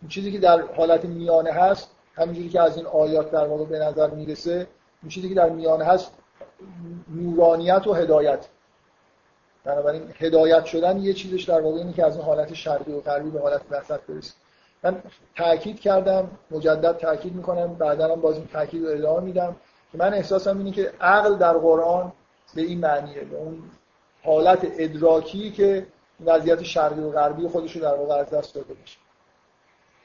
این 0.02 0.10
چیزی 0.10 0.32
که 0.32 0.40
در 0.40 0.62
حالت 0.62 1.06
میانه 1.06 1.52
هست 1.52 1.90
همینجوری 2.16 2.50
که 2.50 2.62
از 2.62 2.78
این 2.78 2.86
آیات 2.86 3.32
در 3.32 3.48
واقع 3.48 3.66
به 3.66 3.80
نظر 3.80 4.10
می‌رسه 4.10 4.68
این 5.02 5.10
چیزی 5.10 5.30
که 5.30 5.36
در 5.36 5.50
میانه 5.50 5.86
هست 5.86 6.12
نورانیت 7.16 7.88
و 7.88 7.94
هدایت. 7.94 8.48
بنابراین 9.64 10.14
هدایت 10.20 10.66
شدن 10.66 10.98
یه 10.98 11.14
چیزش 11.14 11.44
در 11.44 11.62
واقع 11.62 11.78
اینه 11.78 11.94
که 11.94 12.06
از 12.06 12.16
این 12.16 12.26
حالت 12.26 12.54
شرقی 12.54 12.92
و 12.92 13.00
غربی 13.00 13.30
به 13.30 13.42
حالت 13.42 13.62
وسط 13.72 14.00
برسیم 14.00 14.34
من 14.84 15.04
تاکید 15.36 15.80
کردم 15.80 16.32
مجدد 16.52 16.98
تاکید 16.98 17.36
می‌کنم 17.36 17.74
بعدا 17.74 18.14
هم 18.14 18.22
باز 18.22 18.36
این 18.36 18.48
تاکید 18.48 18.86
رو 18.86 18.90
ادامه 18.90 19.24
میدم. 19.24 19.56
من 19.94 20.14
احساسم 20.14 20.58
اینه 20.58 20.72
که 20.72 20.94
عقل 21.02 21.36
در 21.36 21.54
قرآن 21.54 22.12
به 22.56 22.62
این 22.62 22.80
معنیه 22.80 23.22
به 23.22 23.38
اون 23.38 23.64
حالت 24.24 24.68
ادراکی 24.78 25.52
که 25.52 25.88
وضعیت 26.26 26.64
شرقی 26.64 27.02
و 27.02 27.12
غربی 27.12 27.48
خودش 27.48 27.76
رو 27.76 27.82
در 27.82 27.96
واقع 27.96 28.16
از 28.16 28.30
دست 28.30 28.56
داده 28.56 28.74
باشه 28.74 28.98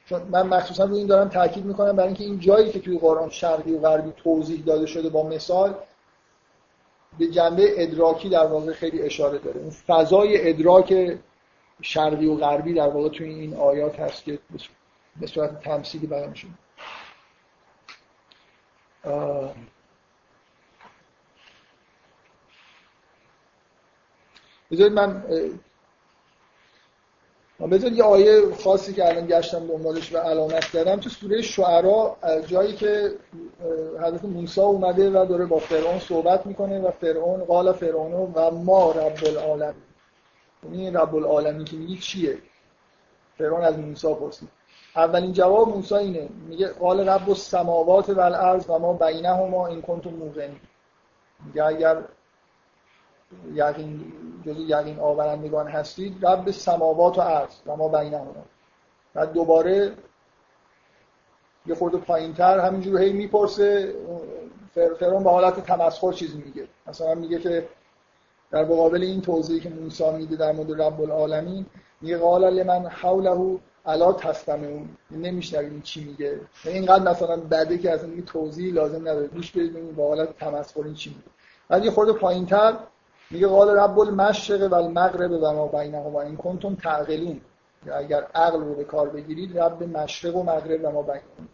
چون 0.05 0.21
من 0.21 0.47
مخصوصا 0.47 0.85
روی 0.85 0.97
این 0.97 1.07
دارم 1.07 1.29
تاکید 1.29 1.65
می‌کنم 1.65 1.95
برای 1.95 2.07
اینکه 2.07 2.23
این 2.23 2.39
جایی 2.39 2.71
که 2.71 2.79
توی 2.79 2.99
قرآن 2.99 3.29
شرقی 3.29 3.71
و 3.71 3.79
غربی 3.79 4.11
توضیح 4.11 4.63
داده 4.65 4.85
شده 4.85 5.09
با 5.09 5.23
مثال 5.23 5.75
به 7.19 7.27
جنبه 7.27 7.83
ادراکی 7.83 8.29
در 8.29 8.45
واقع 8.45 8.73
خیلی 8.73 9.01
اشاره 9.01 9.37
داره. 9.37 9.61
اون 9.61 9.69
فضای 9.69 10.49
ادراک 10.49 11.17
شرقی 11.81 12.25
و 12.25 12.35
غربی 12.35 12.73
در 12.73 12.87
واقع 12.87 13.09
توی 13.09 13.29
این 13.29 13.53
آیات 13.53 13.99
هست 13.99 14.23
که 14.23 14.39
به 15.19 15.27
صورت 15.27 15.59
تمثیلی 15.59 16.07
بیان 16.07 16.33
شده 16.33 16.51
بذارید 24.75 24.93
من 24.93 25.23
بذارید 27.71 27.97
یه 27.97 28.03
آیه 28.03 28.55
خاصی 28.63 28.93
که 28.93 29.07
الان 29.07 29.27
گشتم 29.27 29.67
دنبالش 29.67 30.13
و 30.13 30.17
علامت 30.17 30.65
کردم. 30.65 30.99
تو 30.99 31.09
سوره 31.09 31.41
شعرا 31.41 32.17
جایی 32.47 32.73
که 32.73 33.11
حضرت 34.01 34.25
موسی 34.25 34.61
اومده 34.61 35.09
و 35.09 35.25
داره 35.25 35.45
با 35.45 35.59
فرعون 35.59 35.99
صحبت 35.99 36.45
می‌کنه 36.45 36.79
و 36.79 36.91
فرعون 36.91 37.43
قال 37.43 37.71
فرعون 37.71 38.13
و 38.13 38.51
ما 38.51 38.91
رب 38.91 39.17
العالمین 39.25 39.75
این 40.71 40.95
رب 40.95 41.15
العالمین 41.15 41.65
که 41.65 41.75
میگه 41.75 42.01
چیه؟ 42.01 42.37
فرعون 43.37 43.61
از 43.61 43.79
موسی 43.79 44.13
پرسید. 44.13 44.49
اولین 44.95 45.33
جواب 45.33 45.69
موسی 45.69 45.95
اینه. 45.95 46.29
میگه 46.47 46.67
قال 46.67 47.09
رب 47.09 47.29
السماوات 47.29 48.09
و 48.09 48.19
الارض 48.19 48.69
و 48.69 48.79
ما 48.79 48.93
بینهما 48.93 49.67
این 49.67 49.81
کنتم 49.81 50.09
موقنین. 50.09 50.59
میگه 51.45 51.63
اگر 51.63 51.97
یقین 53.53 54.13
جزو 54.45 54.61
یقین 54.61 54.99
آورندگان 54.99 55.67
هستید 55.67 56.25
رب 56.25 56.51
سماوات 56.51 57.17
و 57.17 57.21
عرض 57.21 57.53
و 57.65 57.75
ما 57.75 57.87
بینهما. 57.87 58.45
بعد 59.13 59.33
دوباره 59.33 59.93
یه 61.65 61.75
خورده 61.75 61.97
پایینتر 61.97 62.59
همینجور 62.59 63.01
هی 63.01 63.13
می‌پرسه 63.13 63.95
فرعون 64.99 65.23
به 65.23 65.29
حالت 65.29 65.65
تمسخر 65.65 66.11
چیزی 66.11 66.37
میگه. 66.37 66.67
مثلا 66.87 67.15
میگه 67.15 67.39
که 67.39 67.67
در 68.51 68.65
مقابل 68.65 69.01
این 69.01 69.21
توضیحی 69.21 69.59
که 69.59 69.69
موسی 69.69 70.11
میده 70.11 70.35
در 70.35 70.51
مورد 70.51 70.81
رب 70.81 71.01
العالمین 71.01 71.65
میگه 72.01 72.17
قال 72.17 72.53
لمن 72.53 72.85
حوله 72.85 73.59
الا 73.85 74.13
تستمعون. 74.13 74.89
نمیشنوید 75.11 75.83
چی 75.83 76.03
میگه. 76.03 76.39
اینقدر 76.65 77.11
مثلا 77.11 77.37
بده 77.37 77.77
که 77.77 77.91
اصلا 77.91 78.09
توضیح 78.25 78.73
لازم 78.73 79.01
نداره. 79.01 79.27
گوش 79.27 79.51
بدید 79.51 79.95
با 79.95 80.07
حالت 80.07 80.37
تمسخر 80.37 80.93
چی 80.93 81.09
میگه. 81.09 81.21
بعد 81.67 81.85
یه 81.85 81.91
خورده 81.91 82.13
پایینتر 82.13 82.77
میگه 83.31 83.47
قال 83.47 83.69
رب 83.69 83.99
المشرق 83.99 84.71
و 84.71 84.75
المغرب 84.75 85.31
و 85.31 85.53
ما 85.53 85.67
بینهما 85.67 86.21
این 86.21 86.37
کنتم 86.37 86.75
تعقلون. 86.75 87.41
اگر 87.93 88.23
عقل 88.35 88.59
رو 88.59 88.75
به 88.75 88.83
کار 88.83 89.09
بگیرید 89.09 89.59
رب 89.59 89.83
مشرق 89.83 90.35
و 90.35 90.43
مغرب 90.43 90.79
و 90.83 90.91
ما 90.91 91.01
بینهما. 91.01 91.47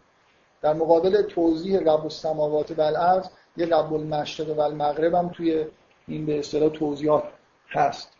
در 0.62 0.74
مقابل 0.74 1.22
توضیح 1.22 1.78
رب 1.80 2.02
السماوات 2.02 2.78
و 2.78 2.82
الارض 2.82 3.28
یه 3.56 3.66
رب 3.66 3.94
المشرق 3.94 4.58
و 4.58 4.60
المغرب 4.60 5.14
هم 5.14 5.28
توی 5.28 5.66
این 6.08 6.26
به 6.26 6.38
اصطلاح 6.38 6.68
توضیحات 6.68 7.24
هست. 7.68 8.12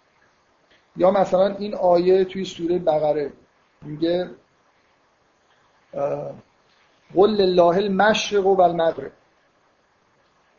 یا 0.96 1.10
مثلا 1.10 1.46
این 1.46 1.74
آیه 1.74 2.24
توی 2.24 2.44
سوره 2.44 2.78
بقره 2.78 3.32
میگه 3.82 4.30
قل 7.14 7.30
لله 7.30 7.76
المشرق 7.76 8.46
و 8.46 8.60
المغرب 8.60 9.12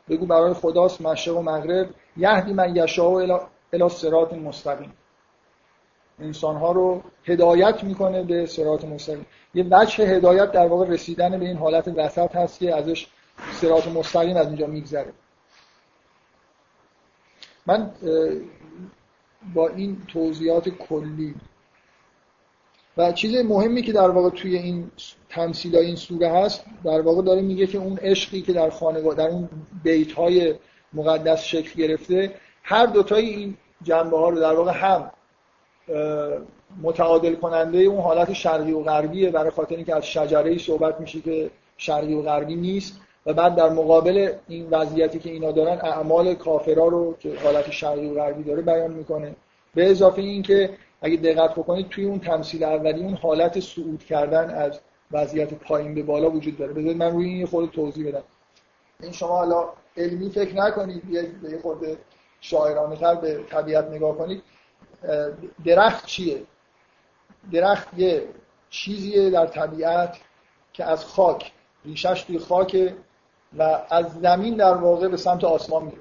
بگو 0.10 0.26
برای 0.26 0.54
خداست 0.54 1.01
مشرق 1.01 1.38
و 1.38 1.41
مغرب 1.41 1.89
یهدی 2.18 2.54
من 2.54 2.76
یشاء 2.76 3.39
الی 3.74 3.89
صراط 3.89 4.34
مستقیم. 4.34 4.93
انسان 6.20 6.56
ها 6.56 6.72
رو 6.72 7.01
هدایت 7.26 7.84
می‌کنه 7.84 8.24
به 8.24 8.45
صراط 8.45 8.86
مستقیم. 8.86 9.26
یه 9.54 9.66
وجه 9.72 10.06
هدایت 10.06 10.51
در 10.51 10.68
واقع 10.68 10.88
رسیدن 10.88 11.39
به 11.39 11.45
این 11.45 11.58
حالت 11.58 11.88
وسط 11.88 12.36
هست 12.36 12.60
که 12.60 12.76
ازش 12.76 13.08
صراط 13.51 13.88
مستقیم 13.88 14.38
از 14.38 14.47
اینجا 14.47 14.68
میگذره. 14.68 15.14
من 17.66 17.91
با 19.54 19.68
این 19.68 20.01
توضیحات 20.08 20.70
کلی 20.70 21.36
و 22.98 23.12
چیز 23.12 23.46
مهمی 23.46 23.82
که 23.82 23.91
در 23.91 24.10
واقع 24.10 24.30
توی 24.30 24.58
این 24.58 24.91
تمثیل 25.30 25.76
این 25.76 25.96
سوره 25.96 26.30
هست 26.30 26.66
در 26.84 27.02
واقع 27.02 27.22
داره 27.22 27.41
میگه 27.41 27.68
که 27.68 27.78
اون 27.78 27.98
عشقی 27.98 28.41
که 28.41 28.54
در 28.54 28.70
خانواده 28.70 29.24
در 29.24 29.30
اون 29.30 29.50
بیت 29.84 30.12
های 30.12 30.56
مقدس 30.94 31.44
شکل 31.44 31.82
گرفته 31.82 32.32
هر 32.64 32.86
دوتای 32.86 33.26
این 33.26 33.58
جنبه 33.84 34.18
ها 34.18 34.30
رو 34.30 34.39
در 34.39 34.54
واقع 34.54 34.72
هم 34.72 35.12
متعادل 36.82 37.36
کننده 37.36 37.78
اون 37.78 38.02
حالت 38.02 38.34
شرقی 38.34 38.72
و 38.72 38.84
غربیه 38.84 39.30
برای 39.30 39.50
خاطر 39.50 39.76
اینکه 39.76 39.96
از 39.96 40.06
شجره 40.06 40.52
ای 40.52 40.60
صحبت 40.60 41.00
میشه 41.00 41.22
که 41.22 41.50
شرقی 41.78 42.14
و 42.14 42.22
غربی 42.22 42.56
نیست 42.56 43.00
و 43.26 43.34
بعد 43.34 43.56
در 43.56 43.70
مقابل 43.70 44.32
این 44.48 44.68
وضعیتی 44.72 45.20
که 45.20 45.30
اینا 45.30 45.52
دارن 45.52 45.80
اعمال 45.84 46.34
کافرا 46.34 46.88
رو 46.88 47.16
که 47.20 47.34
حالت 47.44 47.72
شرقی 47.72 48.08
و 48.08 48.14
غربی 48.14 48.44
داره 48.44 48.62
بیان 48.62 48.91
می‌کنه. 48.91 49.36
به 49.76 49.91
اضافه 49.91 50.22
اینکه 50.22 50.70
اگه 51.04 51.18
دقت 51.18 51.51
بکنید 51.51 51.89
توی 51.89 52.06
اون 52.06 52.20
تمثیل 52.20 52.64
اولی 52.64 53.04
اون 53.04 53.14
حالت 53.14 53.60
صعود 53.60 54.04
کردن 54.04 54.49
از 54.49 54.80
وضعیت 55.12 55.54
پایین 55.54 55.95
به 55.95 56.04
بالا 56.04 56.32
وجود 56.32 56.58
داره. 56.58 56.74
بذارید 56.74 56.97
من 56.97 57.12
روی 57.12 57.30
این 57.30 57.45
خود 57.45 57.72
توضیح 57.72 58.08
بدم. 58.08 58.24
این 58.99 59.12
شما 59.12 59.38
حالا 59.38 59.70
علمی 59.97 60.30
فکر 60.30 60.56
نکنید 60.56 61.10
یه 61.10 61.60
خورده 61.62 61.97
شاعرانه 62.41 62.95
تر 62.95 63.16
به 63.16 63.43
طبیعت 63.49 63.86
نگاه 63.86 64.18
کنید. 64.18 64.43
درخت 65.66 66.06
چیه؟ 66.06 66.43
درخت 67.51 67.88
یه 67.97 68.28
چیزیه 68.70 69.30
در 69.30 69.47
طبیعت 69.47 70.18
که 70.74 70.84
از 70.84 71.06
خاک 71.06 71.51
ریشش 71.86 72.24
توی 72.24 72.39
خاک 72.39 72.93
و 73.58 73.80
از 73.89 74.14
زمین 74.14 74.56
در 74.56 74.74
واقع 74.74 75.08
به 75.08 75.18
سمت 75.18 75.43
آسمان 75.43 75.84
میره 75.84 75.97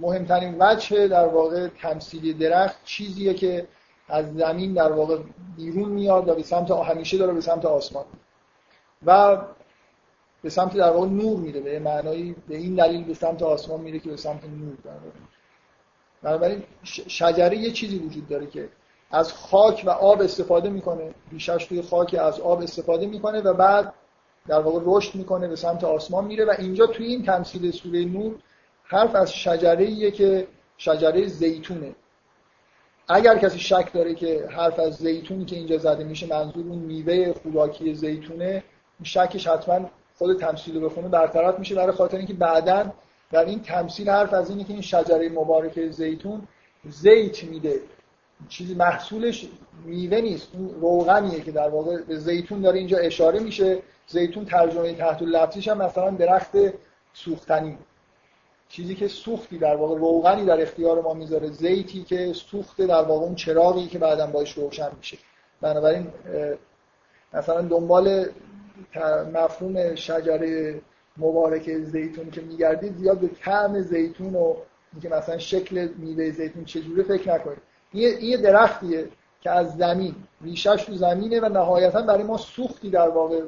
مهمترین 0.00 0.56
وجه 0.58 1.08
در 1.08 1.26
واقع 1.26 1.68
تمثیلی 1.68 2.34
درخت 2.34 2.84
چیزیه 2.84 3.34
که 3.34 3.66
از 4.08 4.34
زمین 4.34 4.72
در 4.72 4.92
واقع 4.92 5.18
بیرون 5.56 5.88
میاد 5.88 6.28
و 6.28 6.34
به 6.34 6.42
سمت 6.42 6.70
همیشه 6.70 7.18
داره 7.18 7.32
به 7.32 7.40
سمت 7.40 7.64
آسمان. 7.64 8.04
و 9.06 9.38
به 10.42 10.50
سمت 10.50 10.76
در 10.76 10.90
واقع 10.90 11.06
نور 11.06 11.36
میره 11.36 11.60
به 11.60 11.78
معنایی 11.78 12.36
به 12.48 12.56
این 12.56 12.74
دلیل 12.74 13.04
به 13.04 13.14
سمت 13.14 13.42
آسمان 13.42 13.80
میره 13.80 13.98
که 13.98 14.10
به 14.10 14.16
سمت 14.16 14.44
نور 14.44 14.76
بنابراین 16.22 16.62
شجره 17.08 17.56
یه 17.56 17.70
چیزی 17.70 17.98
وجود 17.98 18.28
داره 18.28 18.46
که 18.46 18.68
از 19.10 19.32
خاک 19.32 19.82
و 19.86 19.90
آب 19.90 20.20
استفاده 20.20 20.70
می‌کنه. 20.70 21.14
ریشش 21.32 21.66
توی 21.68 21.82
خاک 21.82 22.16
از 22.20 22.40
آب 22.40 22.60
استفاده 22.60 23.06
می‌کنه 23.06 23.40
و 23.40 23.54
بعد 23.54 23.94
در 24.48 24.60
واقع 24.60 24.80
رشد 24.84 25.14
می‌کنه 25.14 25.48
به 25.48 25.56
سمت 25.56 25.84
آسمان 25.84 26.24
میره 26.24 26.44
و 26.44 26.54
اینجا 26.58 26.86
توی 26.86 27.06
این 27.06 27.24
تمثیل 27.24 27.70
سوره 27.70 28.04
نور 28.04 28.34
حرف 28.92 29.14
از 29.14 29.34
شجره 29.34 30.10
که 30.10 30.46
شجره 30.76 31.26
زیتونه. 31.26 31.94
اگر 33.08 33.38
کسی 33.38 33.58
شک 33.58 33.92
داره 33.92 34.14
که 34.14 34.48
حرف 34.50 34.78
از 34.78 34.94
زیتونی 34.94 35.44
که 35.44 35.56
اینجا 35.56 35.78
زده 35.78 36.04
میشه 36.04 36.26
منظور 36.26 36.66
اون 36.66 36.78
میوه 36.78 37.32
خوراکی 37.32 37.94
زیتونه 37.94 38.64
شکش 39.02 39.46
حتما 39.46 39.90
خود 40.18 40.40
تمثیل 40.40 40.74
رو 40.74 40.88
بخونه 40.88 41.08
برطرف 41.08 41.58
میشه 41.58 41.74
برای 41.74 41.92
خاطر 41.92 42.16
اینکه 42.16 42.34
بعدا 42.34 42.92
در 43.32 43.44
این 43.44 43.62
تمثیل 43.62 44.10
حرف 44.10 44.34
از 44.34 44.50
اینه 44.50 44.64
که 44.64 44.72
این 44.72 44.82
شجره 44.82 45.28
مبارکه 45.28 45.90
زیتون 45.90 46.42
زیت 46.88 47.44
میده. 47.44 47.80
چیزی 48.48 48.74
محصولش 48.74 49.48
میوه 49.84 50.20
نیست 50.20 50.48
اون 50.54 50.80
روغنیه 50.80 51.40
که 51.40 51.52
در 51.52 51.68
واقع 51.68 52.02
به 52.02 52.16
زیتون 52.16 52.60
داره 52.60 52.78
اینجا 52.78 52.98
اشاره 52.98 53.40
میشه. 53.40 53.78
زیتون 54.06 54.44
ترجمه 54.44 54.94
تحت 54.94 55.22
لفظیش 55.22 55.68
هم 55.68 55.78
مثلا 55.78 56.10
درخت 56.10 56.52
سوختنی. 57.12 57.78
چیزی 58.72 58.94
که 58.94 59.08
سوختی 59.08 59.58
در 59.58 59.76
واقع 59.76 59.98
روغنی 59.98 60.44
در 60.44 60.62
اختیار 60.62 61.02
ما 61.02 61.14
می‌ذاره 61.14 61.50
زیتی 61.50 62.02
که 62.02 62.32
سوخته 62.32 62.86
در 62.86 63.02
واقع 63.02 63.24
اون 63.24 63.34
چراغی 63.34 63.86
که 63.86 63.98
بعدا 63.98 64.26
باش 64.26 64.52
روشن 64.52 64.90
میشه. 64.96 65.18
بنابراین 65.60 66.12
مثلا 67.32 67.62
دنبال 67.62 68.26
مفهوم 69.34 69.94
شجره 69.94 70.80
مبارک 71.16 71.78
زیتون 71.78 72.30
که 72.30 72.40
میگردید 72.40 72.96
زیاد 72.96 73.18
به 73.18 73.28
طعم 73.28 73.80
زیتون 73.80 74.34
و 74.34 74.54
اینکه 74.92 75.08
مثلا 75.08 75.38
شکل 75.38 75.88
میوه 75.98 76.30
زیتون 76.30 76.64
چجوره 76.64 77.02
فکر 77.02 77.34
نکنید. 77.34 77.58
این 77.92 78.20
یه 78.20 78.36
درختیه 78.36 79.08
که 79.40 79.50
از 79.50 79.76
زمین 79.76 80.14
ریشش 80.40 80.84
تو 80.86 80.94
زمینه 80.94 81.40
و 81.40 81.48
نهایتا 81.48 82.02
برای 82.02 82.22
ما 82.22 82.36
سوختی 82.36 82.90
در 82.90 83.08
واقع 83.08 83.40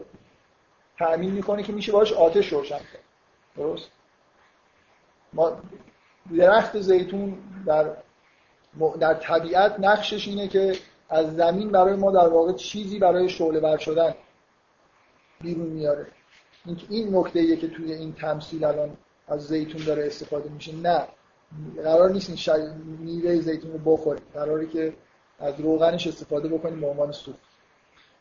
تأمین 0.99 1.31
می‌کنه 1.31 1.63
که 1.63 1.73
میشه 1.73 1.93
باش 1.93 2.13
آتش 2.13 2.53
روشن 2.53 2.79
کرد. 2.79 3.05
درست؟ 3.57 3.91
ما 5.35 5.53
درخت 6.39 6.81
زیتون 6.81 7.39
در 7.67 7.97
در 9.01 9.15
طبیعت 9.15 9.81
نقشش 9.81 10.29
اینه 10.29 10.49
که 10.49 10.77
از 11.09 11.37
زمین 11.37 11.71
برای 11.71 11.97
ما 11.97 12.11
در 12.11 12.29
واقع 12.29 12.53
چیزی 12.53 12.99
برای 12.99 13.29
شعله 13.29 13.61
ور 13.61 13.79
شدن 13.79 14.15
بیرون 15.41 15.67
میاره. 15.67 16.07
این 16.67 16.79
این 16.91 17.17
نکته 17.17 17.57
که 17.57 17.69
توی 17.69 17.93
این 17.93 18.13
تمثیل 18.13 18.65
الان 18.65 18.97
از 19.29 19.47
زیتون 19.47 19.85
داره 19.85 20.07
استفاده 20.07 20.51
میشه. 20.51 20.77
نه. 20.77 21.07
قرار 21.83 22.11
نیست 22.11 22.29
این 22.29 22.37
شای... 22.37 22.71
میوه 22.99 23.41
زیتون 23.41 23.73
رو 23.73 23.79
بخورید 23.79 24.23
قراری 24.35 24.67
که 24.67 24.93
از 25.39 25.61
روغنش 25.61 26.07
استفاده 26.07 26.49
بکنیم 26.49 26.81
به 26.81 26.87
عنوان 26.87 27.13
سوپ 27.13 27.35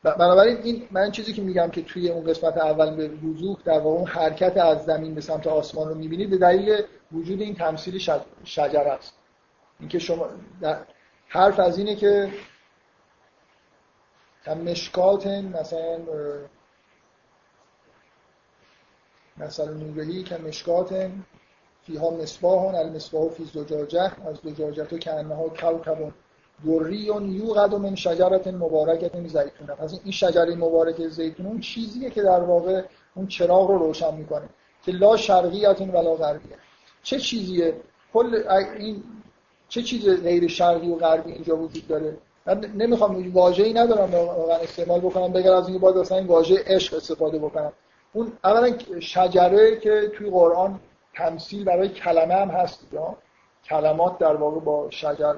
بنابراین 0.03 0.57
این 0.57 0.87
من 0.91 1.11
چیزی 1.11 1.33
که 1.33 1.41
میگم 1.41 1.69
که 1.69 1.81
توی 1.81 2.09
اون 2.09 2.23
قسمت 2.23 2.57
اول 2.57 2.95
به 2.95 3.07
وضوح 3.07 3.57
در 3.65 3.79
واقع 3.79 3.97
اون 3.97 4.07
حرکت 4.07 4.57
از 4.57 4.85
زمین 4.85 5.15
به 5.15 5.21
سمت 5.21 5.47
آسمان 5.47 5.89
رو 5.89 5.95
می‌بینید 5.95 6.29
به 6.29 6.37
دلیل 6.37 6.81
وجود 7.11 7.41
این 7.41 7.55
تمثیل 7.55 7.97
شج... 7.97 8.21
شجره 8.43 8.91
است. 8.91 9.13
اینکه 9.79 9.99
شما 9.99 10.29
حرف 11.27 11.59
از 11.59 11.77
اینه 11.77 11.95
که 11.95 12.31
مشکات 14.65 15.27
مثلا 15.27 15.99
مثلا 19.37 19.73
نورهی 19.73 20.23
که 20.23 20.37
مشکات 20.37 21.11
فیها 21.83 22.09
مصباح 22.09 22.75
المصباح 22.75 23.29
فی 23.29 23.45
زجاجه 23.45 24.11
از 24.27 24.37
زجاجه 24.43 24.85
تو 24.85 24.97
که 24.97 25.13
انها 25.13 25.49
کوکب 25.49 26.13
دوریون 26.65 27.31
یوقد 27.31 27.75
من 27.75 27.95
شجرت 27.95 28.47
مبارکت 28.47 29.27
زیتون 29.27 29.75
پس 29.79 29.99
این 30.03 30.11
شجره 30.11 30.55
مبارک 30.55 31.07
زیتون 31.07 31.45
اون 31.45 31.59
چیزیه 31.59 32.09
که 32.09 32.21
در 32.21 32.39
واقع 32.39 32.83
اون 33.15 33.27
چراغ 33.27 33.69
رو 33.69 33.77
روشن 33.77 34.15
می‌کنه 34.15 34.49
که 34.85 34.91
لا 34.91 35.17
شرقیت 35.17 35.81
ولا 35.81 36.15
غربیه. 36.15 36.55
چه 37.03 37.19
چیزیه؟ 37.19 37.73
کل 38.13 38.43
این 38.77 39.03
چه 39.69 39.81
چیز 39.81 40.23
غیر 40.23 40.47
شرقی 40.47 40.89
و 40.89 40.95
غربی 40.95 41.31
اینجا 41.31 41.57
وجود 41.57 41.87
داره؟ 41.87 42.17
من 42.45 42.59
نمی‌خوام 42.75 43.33
واژه‌ای 43.33 43.73
ندارم 43.73 44.11
واقعا 44.15 44.57
استعمال 44.57 44.99
بکنم 44.99 45.33
بگر 45.33 45.53
از 45.53 45.67
اینکه 45.67 45.81
باید 45.81 45.97
اصلا 45.97 46.17
این 46.17 46.27
واژه 46.27 46.63
عشق 46.67 46.97
استفاده 46.97 47.39
بکنم. 47.39 47.71
اون 48.13 48.31
اولا 48.43 48.77
شجره 48.99 49.79
که 49.79 50.11
توی 50.17 50.29
قرآن 50.29 50.79
تمثیل 51.15 51.63
برای 51.63 51.89
کلمه 51.89 52.33
هم 52.33 52.47
هست 52.47 52.79
یا 52.93 53.15
کلمات 53.65 54.17
در 54.17 54.35
واقع 54.35 54.59
با 54.59 54.89
شجر 54.89 55.35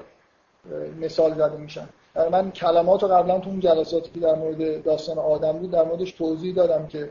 مثال 1.00 1.34
زده 1.34 1.56
میشن. 1.56 1.88
من 2.30 2.50
کلمات 2.50 3.02
رو 3.02 3.08
قبلا 3.08 3.38
تو 3.38 3.50
اون 3.50 3.60
جلساتی 3.60 4.10
که 4.10 4.20
در 4.20 4.34
مورد 4.34 4.82
داستان 4.82 5.18
آدم 5.18 5.52
بود 5.52 5.70
در 5.70 5.84
موردش 5.84 6.12
توضیح 6.12 6.54
دادم 6.54 6.86
که 6.86 7.10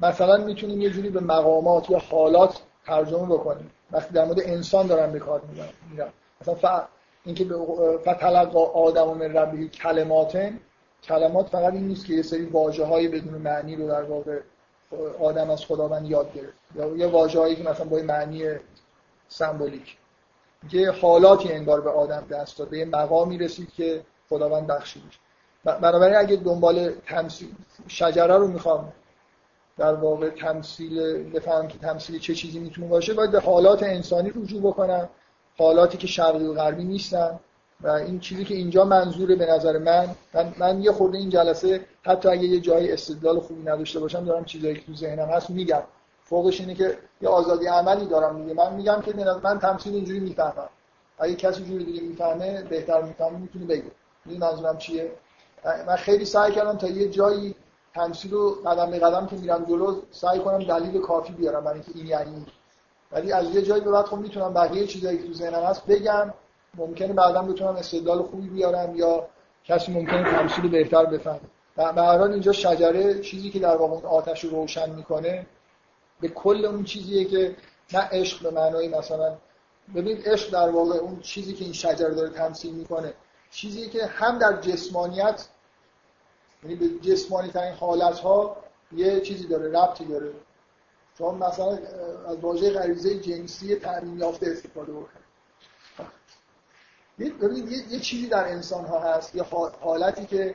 مثلا 0.00 0.36
می‌تونیم 0.36 0.80
یه 0.80 0.90
جوری 0.90 1.08
به 1.10 1.20
مقامات 1.20 1.90
یا 1.90 1.98
حالات 1.98 2.60
ترجمه 2.86 3.26
بکنیم. 3.26 3.70
وقتی 3.92 4.14
در 4.14 4.24
مورد 4.24 4.40
انسان 4.40 4.86
دارم 4.86 5.12
به 5.12 5.18
کار 5.18 5.42
می‌برم 5.50 6.12
مثلا 6.40 6.54
ف... 6.54 6.82
اینکه 7.24 7.44
فتلقا 8.00 8.64
آدم 8.64 9.08
من 9.08 9.36
ربی 9.36 9.68
کلماتن 9.68 10.60
کلمات 11.02 11.48
فقط 11.48 11.72
این 11.72 11.88
نیست 11.88 12.06
که 12.06 12.14
یه 12.14 12.22
سری 12.22 12.44
واژه 12.44 13.08
بدون 13.08 13.34
معنی 13.34 13.76
رو 13.76 13.88
در 13.88 14.02
واقع 14.02 14.40
آدم 15.20 15.50
از 15.50 15.64
خداوند 15.64 16.10
یاد 16.10 16.32
گرفت. 16.32 16.58
یا 16.74 16.96
یه 16.96 17.06
واژه‌ای 17.06 17.56
که 17.56 17.62
مثلا 17.62 17.86
با 17.86 17.96
معنی 17.96 18.44
سمبولیک. 19.28 19.97
یه 20.72 20.90
حالاتی 20.90 21.52
انگار 21.52 21.80
به 21.80 21.90
آدم 21.90 22.26
دست 22.30 22.58
داد 22.58 22.68
به 22.68 22.78
یه 22.78 22.84
مقامی 22.84 23.38
رسید 23.38 23.72
که 23.72 24.02
خداوند 24.28 24.66
بخشیدش 24.66 25.18
بنابراین 25.64 26.16
اگه 26.16 26.36
دنبال 26.36 26.90
تمثیل 27.06 27.48
شجره 27.88 28.36
رو 28.36 28.48
می‌خوام 28.48 28.92
در 29.78 29.94
واقع 29.94 30.30
تمثیل 30.30 31.22
بفهم 31.30 31.68
که 31.68 31.78
تمثیل 31.78 32.18
چه 32.18 32.34
چیزی 32.34 32.58
می‌تونه 32.58 32.88
باشه 32.88 33.14
باید 33.14 33.30
به 33.30 33.40
حالات 33.40 33.82
انسانی 33.82 34.30
رجوع 34.30 34.62
بکنم 34.62 35.08
حالاتی 35.58 35.98
که 35.98 36.06
شرقی 36.06 36.46
و 36.46 36.54
غربی 36.54 36.84
نیستن 36.84 37.40
و 37.80 37.88
این 37.88 38.20
چیزی 38.20 38.44
که 38.44 38.54
اینجا 38.54 38.84
منظوره 38.84 39.36
به 39.36 39.46
نظر 39.46 39.78
من. 39.78 40.08
من, 40.34 40.54
من 40.58 40.82
یه 40.82 40.92
خورده 40.92 41.18
این 41.18 41.30
جلسه 41.30 41.80
حتی 42.02 42.28
اگه 42.28 42.44
یه 42.44 42.60
جایی 42.60 42.92
استدلال 42.92 43.40
خوبی 43.40 43.62
نداشته 43.62 44.00
باشم 44.00 44.24
دارم 44.24 44.44
چیزایی 44.44 44.74
که 44.74 44.80
تو 44.86 44.94
ذهنم 44.94 45.28
هست 45.28 45.50
میگم. 45.50 45.82
فوقش 46.28 46.60
اینه 46.60 46.74
که 46.74 46.98
یه 47.20 47.28
آزادی 47.28 47.66
عملی 47.66 48.06
دارم 48.06 48.34
میگه 48.34 48.54
من 48.54 48.74
میگم 48.74 49.00
که 49.00 49.14
من 49.42 49.58
تمثیل 49.58 49.94
اینجوری 49.94 50.20
می‌فهمم. 50.20 50.68
اگه 51.18 51.34
کسی 51.34 51.64
جوری 51.64 51.84
دیگه 51.84 52.00
می‌فهمه 52.00 52.62
بهتر 52.62 53.02
می‌فهمه 53.02 53.38
می‌تونه 53.38 53.64
بگه. 53.64 53.90
این 54.26 54.40
منظورم 54.40 54.78
چیه؟ 54.78 55.12
من 55.86 55.96
خیلی 55.96 56.24
سعی 56.24 56.52
کردم 56.52 56.78
تا 56.78 56.88
یه 56.88 57.08
جایی 57.08 57.54
تمثیل 57.94 58.32
رو 58.32 58.50
قدم 58.50 58.90
به 58.90 58.98
قدم 58.98 59.26
که 59.26 59.36
میرم 59.36 59.64
جلو 59.64 60.00
سعی 60.10 60.38
کنم 60.38 60.58
دلیل 60.58 61.00
کافی 61.00 61.32
بیارم 61.32 61.64
برای 61.64 61.80
اینکه 61.80 61.92
این 61.94 62.06
یعنی. 62.06 62.46
ولی 63.12 63.32
از 63.32 63.54
یه 63.54 63.62
جایی 63.62 63.82
به 63.82 63.90
بعد 63.90 64.04
خب 64.04 64.16
می‌تونم 64.16 64.54
بقیه 64.54 64.86
چیزایی 64.86 65.18
که 65.18 65.26
تو 65.26 65.32
ذهنم 65.32 65.62
هست 65.62 65.86
بگم. 65.86 66.34
ممکنه 66.74 67.12
بعدا 67.12 67.42
بتونم 67.42 67.76
استدلال 67.76 68.22
خوبی 68.22 68.48
بیارم 68.48 68.96
یا 68.96 69.26
کسی 69.64 69.92
ممکنه 69.92 70.24
تمثیل 70.24 70.70
بهتر 70.70 71.04
بفهمه. 71.04 71.40
به 71.76 72.22
اینجا 72.22 72.52
شجره 72.52 73.20
چیزی 73.20 73.50
که 73.50 73.58
در 73.58 73.76
واقع 73.76 74.08
آتش 74.08 74.44
رو 74.44 74.50
روشن 74.50 74.90
می‌کنه 74.90 75.46
به 76.20 76.28
کل 76.28 76.64
اون 76.64 76.84
چیزیه 76.84 77.24
که 77.24 77.56
نه 77.92 78.00
عشق 78.00 78.42
به 78.42 78.50
معنای 78.50 78.88
مثلا 78.88 79.38
ببینید 79.94 80.28
عشق 80.28 80.50
در 80.50 80.70
واقع 80.70 80.96
اون 80.96 81.20
چیزی 81.20 81.54
که 81.54 81.64
این 81.64 81.72
شجره 81.72 82.14
داره 82.14 82.30
تمثیل 82.30 82.74
می‌کنه 82.74 83.14
چیزی 83.50 83.88
که 83.88 84.06
هم 84.06 84.38
در 84.38 84.60
جسمانیت 84.60 85.46
یعنی 86.62 86.76
به 86.76 86.88
جسمانی 87.10 87.48
ترین 87.50 87.74
حالت 87.74 88.18
ها 88.18 88.56
یه 88.92 89.20
چیزی 89.20 89.46
داره 89.46 89.68
ربطی 89.68 90.04
داره. 90.04 90.32
چون 91.18 91.34
مثلا 91.34 91.78
از 92.28 92.36
واژه 92.40 92.70
غریزه 92.70 93.18
جنسی 93.20 93.74
تعلیم 93.74 94.18
یافته 94.18 94.50
استفاده 94.50 94.92
بکنه. 94.92 95.22
ببینید 97.18 97.72
یه،, 97.72 97.92
یه 97.92 98.00
چیزی 98.00 98.26
در 98.26 98.48
انسان 98.48 98.84
ها 98.84 99.00
هست 99.00 99.34
یه 99.34 99.42
حالتی 99.80 100.26
که 100.26 100.54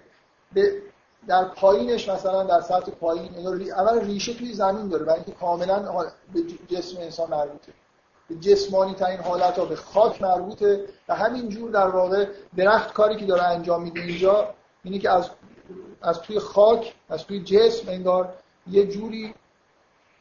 به 0.53 0.81
در 1.27 1.43
پایینش 1.43 2.09
مثلا 2.09 2.43
در 2.43 2.61
سطح 2.61 2.91
پایین 2.91 3.47
اول 3.47 3.99
ریشه 3.99 4.33
توی 4.33 4.53
زمین 4.53 4.87
داره 4.87 5.03
برای 5.03 5.15
اینکه 5.15 5.31
کاملا 5.31 5.79
به 6.33 6.41
جسم 6.75 6.97
انسان 6.97 7.29
مربوطه. 7.29 7.73
به 8.29 8.35
جسمانی 8.35 8.93
ترین 8.93 9.19
حالت 9.19 9.59
ها 9.59 9.65
به 9.65 9.75
خاک 9.75 10.21
مربوطه 10.21 10.85
و 11.07 11.15
همین 11.15 11.49
جور 11.49 11.71
در 11.71 11.87
واقع 11.87 12.27
درخت 12.57 12.93
کاری 12.93 13.15
که 13.15 13.25
داره 13.25 13.43
انجام 13.43 13.83
میده 13.83 13.99
اینجا 13.99 14.53
اینه 14.83 14.99
که 14.99 15.11
از 15.11 15.29
از 16.01 16.21
توی 16.21 16.39
خاک 16.39 16.95
از 17.09 17.23
توی 17.23 17.43
جسم 17.43 17.89
انگار 17.89 18.33
یه 18.67 18.87
جوری 18.87 19.33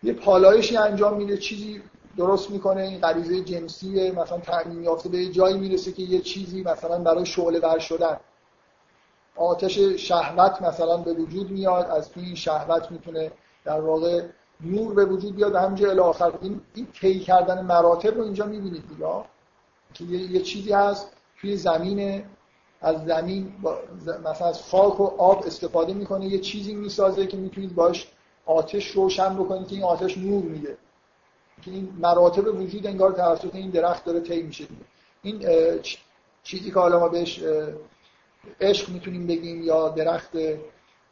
یه 0.03 0.13
پالایشی 0.13 0.77
انجام 0.77 1.17
میده 1.17 1.37
چیزی 1.37 1.83
درست 2.17 2.51
می‌کنه 2.51 2.83
این 2.83 3.01
غریزه 3.01 3.41
جنسی 3.41 4.11
مثلا 4.11 4.39
تعمیم 4.39 4.83
یافته 4.83 5.09
به 5.09 5.27
جایی 5.27 5.59
می‌رسه 5.59 5.93
که 5.93 6.03
یه 6.03 6.21
چیزی 6.21 6.63
مثلا 6.63 6.99
برای 6.99 7.27
شعله 7.27 7.61
ور 7.61 7.79
شدن. 7.79 8.17
آتش 9.37 9.79
شهوت 9.79 10.63
مثلا 10.63 10.97
به 10.97 11.13
وجود 11.13 11.51
میاد 11.51 11.91
از 11.91 12.11
توی 12.11 12.25
این 12.25 12.35
شهوت 12.35 12.91
می‌تونه 12.91 13.31
در 13.65 13.81
واقع 13.81 14.23
نور 14.61 14.95
به 14.95 15.05
وجود 15.05 15.37
بیاد 15.37 15.55
همینجا 15.55 15.91
الی 15.91 16.01
آخر. 16.01 16.33
این 16.41 16.61
این 16.75 16.87
طی 17.01 17.21
کردن 17.21 17.65
مراتب 17.65 18.17
رو 18.17 18.23
اینجا 18.23 18.47
می‌بینید 18.47 18.89
دیگه. 18.89 19.07
که 19.95 20.05
یه،, 20.05 20.41
چیزی 20.41 20.73
هست 20.73 21.13
توی 21.41 21.57
زمین 21.57 22.25
از 22.81 23.05
زمین 23.05 23.53
مثلا 24.25 24.49
از 24.49 24.63
خاک 24.63 25.01
و 25.01 25.05
آب 25.05 25.45
استفاده 25.47 25.95
می‌کنه 25.95 26.27
یه 26.27 26.39
چیزی 26.39 26.75
می‌سازه 26.75 27.27
که 27.27 27.37
می‌تونید 27.37 27.75
باش 27.75 28.09
آتش 28.47 28.87
روشن 28.91 29.35
بکنید 29.35 29.69
که 29.69 29.75
این 29.75 29.85
آتش 29.85 30.19
نور 30.19 30.43
میده. 30.43 30.77
که 31.63 31.71
این 31.71 31.93
مراتب 32.01 32.61
وجود 32.61 32.87
انگار 32.87 33.13
توسط 33.13 33.55
این 33.55 33.71
درخت 33.71 34.05
داره 34.05 34.21
طی 34.21 34.43
میشه 34.43 34.65
این 35.23 35.45
چیزی 36.43 36.71
که 36.71 36.81
حالا 36.81 37.01
ما 37.01 37.09
بهش 37.09 37.41
عشق 38.61 38.89
می‌تونیم 38.89 39.27
بگیم 39.27 39.63
یا 39.63 39.89
درخت 39.89 40.33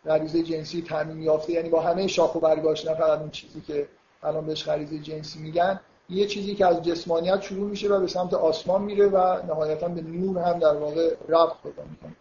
غریزه 0.07 0.43
جنسی 0.43 0.83
تعمیم 0.83 1.23
یافته 1.23 1.53
یعنی 1.53 1.69
با 1.69 1.81
همه 1.81 2.07
شاخ 2.07 2.35
و 2.35 2.41
برگاش 2.41 2.87
نه 2.87 2.95
فقط 2.95 3.19
اون 3.19 3.31
چیزی 3.31 3.61
که 3.61 3.89
الان 4.23 4.47
بهش 4.47 4.65
غریزه 4.65 4.99
جنسی 4.99 5.39
میگن. 5.39 5.81
یه 6.09 6.27
چیزی 6.27 6.55
که 6.55 6.67
از 6.67 6.83
جسمانیت 6.83 7.43
شروع 7.43 7.71
میشه 7.71 7.89
و 7.89 8.01
به 8.01 8.07
سمت 8.07 8.35
آسمان 8.35 8.83
میره 8.83 9.07
و 9.07 9.47
نهایتا 9.47 9.89
به 9.89 10.01
نور 10.01 10.39
هم 10.39 10.59
در 10.59 10.77
واقع 10.77 11.15
ربط 11.29 11.53
پیدا 11.63 11.83
می‌کنه. 11.91 12.17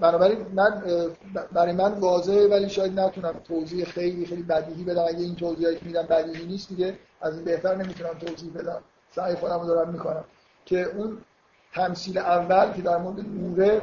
بنابراین 0.00 0.46
من 0.54 0.82
برای 1.52 1.72
من 1.72 1.92
واضحه 1.92 2.48
ولی 2.48 2.68
شاید 2.68 3.00
نتونم 3.00 3.40
توضیح 3.44 3.84
خیلی 3.84 4.26
خیلی 4.26 4.42
بدیهی 4.42 4.84
بدم. 4.84 5.04
اگه 5.08 5.18
این 5.18 5.34
توضیحی 5.34 5.76
که 5.76 5.84
میدم 5.84 6.02
بدیهی 6.02 6.46
نیست 6.46 6.68
دیگه 6.68 6.98
از 7.20 7.44
بهتر 7.44 7.74
نمی‌تونم 7.74 8.14
توضیح 8.14 8.52
بدم. 8.52 8.82
سعی 9.14 9.34
خودم 9.34 9.60
رو 9.60 9.66
دارم 9.66 9.88
می‌کنم. 9.88 10.24
که 10.64 10.82
اون 10.82 11.18
تمثیل 11.74 12.18
اول 12.18 12.72
که 12.72 12.82
در 12.82 12.96
مورد 12.96 13.20
نوره 13.20 13.82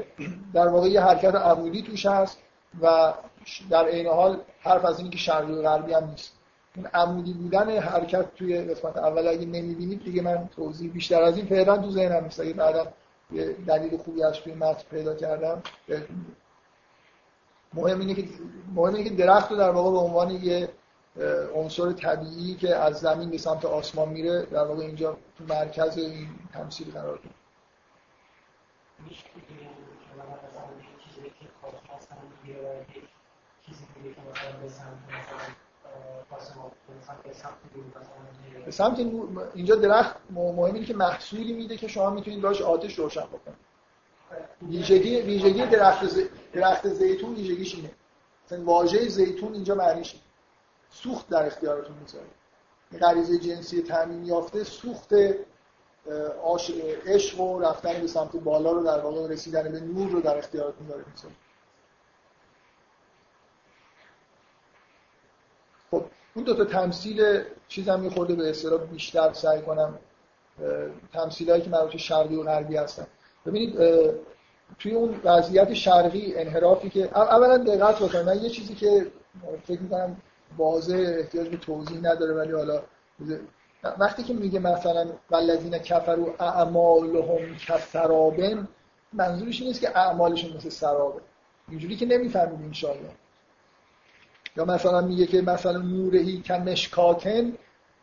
در 0.53 0.67
واقع 0.67 0.87
یه 0.87 1.01
حرکت 1.01 1.35
عمودی 1.35 1.81
توش 1.81 2.05
هست 2.05 2.37
و 2.81 3.13
در 3.69 3.85
عین 3.85 4.07
حال 4.07 4.41
حرف 4.59 4.85
از 4.85 4.97
اینی 4.97 5.09
که 5.09 5.17
شرقی 5.17 5.53
و 5.53 5.61
غربی 5.61 5.93
هم 5.93 6.09
نیست. 6.09 6.33
اون 6.75 6.85
عمودی 6.85 7.33
بودن 7.33 7.79
حرکت 7.79 8.35
توی 8.35 8.61
قسمت 8.61 8.97
اول 8.97 9.27
اگه 9.27 9.45
نمی‌بینید 9.45 10.03
دیگه 10.03 10.21
من 10.21 10.49
توضیح 10.55 10.91
بیشتر 10.91 11.21
از 11.21 11.37
این 11.37 11.45
فعلا 11.45 11.77
تو 11.77 11.91
ذهنم 11.91 12.23
نیست. 12.23 12.39
اگه 12.39 12.53
بعدا 12.53 12.87
یه 13.31 13.55
دلیل 13.67 13.97
خوبی 13.97 14.23
از 14.23 14.33
توی 14.33 14.53
متن 14.53 14.83
پیدا 14.91 15.15
کردم 15.15 15.61
مهم 17.73 17.99
اینه 17.99 18.13
که 18.13 18.23
مهم 18.75 18.93
اینه 18.93 19.09
که 19.09 19.15
درخت 19.15 19.51
رو 19.51 19.57
در 19.57 19.69
واقع 19.69 19.91
به 19.91 19.97
عنوان 19.97 20.31
یه 20.31 20.69
عنصر 21.55 21.91
طبیعی 21.91 22.55
که 22.55 22.75
از 22.75 22.99
زمین 22.99 23.29
به 23.29 23.37
سمت 23.37 23.65
آسمان 23.65 24.09
میره 24.09 24.45
در 24.45 24.63
واقع 24.63 24.81
اینجا 24.81 25.17
تو 25.37 25.43
مرکز 25.53 25.97
این 25.97 26.27
تمثیل 26.53 26.91
قرار 26.91 27.19
داد 37.93 38.65
به 38.65 38.71
سمت 38.71 38.99
اینجا 39.53 39.75
درخت 39.75 40.15
مهم 40.29 40.59
اینه 40.59 40.85
که 40.85 40.93
محصولی 40.93 41.53
میده 41.53 41.77
که 41.77 41.87
شما 41.87 42.09
می‌تونید 42.09 42.41
باش 42.41 42.61
آتش 42.61 42.99
روشن 42.99 43.25
بکنید. 43.25 43.65
ویژگی 44.61 45.21
ویژگی 45.21 45.65
درخت 45.65 46.07
ز... 46.07 46.19
درخت 46.53 46.87
زیتون 46.87 47.35
ویژگیش 47.35 47.75
اینه. 47.75 47.91
مثلا 48.45 48.63
واژه 48.63 49.09
زیتون 49.09 49.53
اینجا 49.53 49.75
معنیش 49.75 50.15
سوخت 50.89 51.29
در 51.29 51.45
اختیارتون 51.45 51.95
می‌ذاره 51.97 52.25
این 52.91 52.99
غریزه 52.99 53.37
جنسی 53.37 53.81
تعمیم 53.81 54.23
یافته 54.23 54.63
سوخت 54.63 55.13
عشق 57.05 57.39
و 57.39 57.59
رفتن 57.59 58.01
به 58.01 58.07
سمت 58.07 58.35
بالا 58.35 58.71
رو 58.71 58.83
در 58.83 58.99
واقع 58.99 59.27
رسیدن 59.27 59.71
به 59.71 59.79
نور 59.79 60.11
رو 60.11 60.21
در 60.21 60.37
اختیارتون 60.37 60.87
داره 60.87 61.03
می‌ذاره. 61.11 61.35
خب 65.91 66.05
اون 66.35 66.45
دو 66.45 66.55
تا 66.55 66.65
تمثیل 66.65 67.43
چیزم 67.67 67.99
میخورده 67.99 68.35
به 68.35 68.49
اصطلاح 68.49 68.85
بیشتر 68.85 69.33
سعی 69.33 69.61
کنم 69.61 69.99
تمثیلایی 71.13 71.61
که 71.61 71.69
مربوط 71.69 71.95
شرقی 71.95 72.35
و 72.35 72.43
غربی 72.43 72.77
هستن. 72.77 73.07
ببینید 73.45 73.75
توی 74.79 74.91
اون 74.91 75.21
وضعیت 75.23 75.73
شرقی 75.73 76.35
انحرافی 76.35 76.89
که 76.89 77.17
اولا 77.17 77.57
دقت 77.57 77.95
بکنید 77.95 78.25
من 78.25 78.43
یه 78.43 78.49
چیزی 78.49 78.75
که 78.75 79.11
فکر 79.63 79.81
می‌کنم 79.81 80.21
واضح 80.57 81.15
احتیاج 81.19 81.49
به 81.49 81.57
توضیح 81.57 81.97
نداره 81.97 82.33
ولی 82.33 82.51
حالا 82.51 82.81
وقتی 83.99 84.23
که 84.23 84.33
میگه 84.33 84.59
مثلا 84.59 85.07
والذین 85.29 85.77
کفروا 85.77 86.33
اعمالهم 86.39 87.55
کسرابن 87.55 88.67
منظورش 89.13 89.61
نیست 89.61 89.81
که 89.81 89.97
اعمالشون 89.97 90.57
مثل 90.57 90.69
سرابه. 90.69 91.21
اینجوری 91.69 91.95
که 91.95 92.05
نمی‌فهمید 92.05 92.83
ان 92.83 92.95
یا 94.57 94.65
مثلا 94.65 95.01
میگه 95.01 95.25
که 95.25 95.41
مثلا 95.41 95.77
نورهی 95.77 96.41
که 96.41 96.53
مشکاتن 96.53 97.53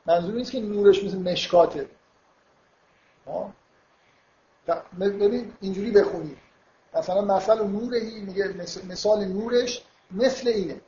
منظور 0.06 0.34
نیست 0.34 0.52
که 0.52 0.60
نورش 0.60 1.04
مثل 1.04 1.18
مشکاته 1.18 1.86
ببین 5.00 5.52
اینجوری 5.60 5.90
بخونید. 5.90 6.36
مثلا 6.94 7.20
مثلا 7.20 7.64
نورهی 7.64 8.20
میگه 8.20 8.54
مثال 8.88 9.24
نورش 9.24 9.82
مثل 10.10 10.48
اینه. 10.48 10.80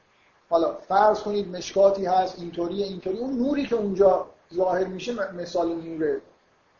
حالا 0.50 0.74
فرض 0.74 1.20
کنید 1.20 1.56
مشکاتی 1.56 2.06
هست 2.06 2.38
اینطوری 2.38 2.82
اینطوری 2.82 3.18
اون 3.18 3.36
نوری 3.38 3.66
که 3.66 3.74
اونجا 3.74 4.26
ظاهر 4.56 4.84
میشه 4.84 5.32
مثال 5.32 5.74
نور 5.74 6.20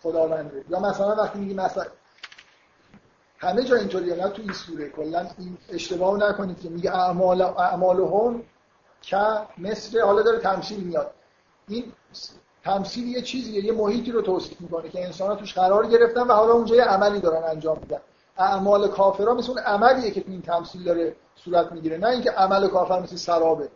خداونده 0.03 0.65
یا 0.69 0.81
مثلا 0.81 1.15
وقتی 1.15 1.39
میگه 1.39 1.55
مثلا 1.55 1.85
همه 3.39 3.65
جا 3.65 3.77
اینطوریه 3.77 4.15
نه 4.15 4.29
تو 4.29 4.43
این 4.43 4.53
سوره 4.53 4.89
کلا 4.89 5.27
این 5.39 5.59
اشتباه 5.69 6.19
نکنید 6.19 6.61
که 6.61 6.69
میگه 6.69 6.95
اعمال 6.97 7.43
اعمالهم 7.43 8.43
که 9.03 9.19
مثل 9.59 10.01
حالا 10.01 10.23
داره 10.23 10.39
تمثیل 10.39 10.81
میاد. 10.81 11.11
این 11.69 11.93
تمثیل 12.65 13.09
یه 13.09 13.23
چیزیه 13.23 13.65
یه 13.65 13.73
محیطی 13.73 14.13
رو 14.13 14.23
توصیف 14.23 14.61
می‌کنه 14.61 14.89
که 14.89 15.05
انسان 15.05 15.29
ها 15.29 15.37
توش 15.37 15.55
قرار 15.55 15.87
گرفتن 15.87 16.21
و 16.21 16.33
حالا 16.33 16.53
اونجا 16.53 16.77
یه 16.77 16.85
عملی 16.85 17.21
دارن 17.21 17.43
انجام 17.45 17.79
میدن. 17.79 18.01
اعمال 18.39 18.89
کافرها 18.89 19.35
مثل 19.35 19.51
اون 19.51 19.61
عملیه 19.61 20.11
که 20.11 20.21
تو 20.21 20.31
این 20.31 20.43
تمثیل 20.43 20.85
داره 20.85 21.17
صورت 21.37 21.73
می‌گیره 21.73 21.97
نه 21.97 22.09
اینکه 22.09 22.31
عمل 22.31 22.69
کافر 22.69 23.01
مثل 23.01 23.17
سرابه. 23.17 23.69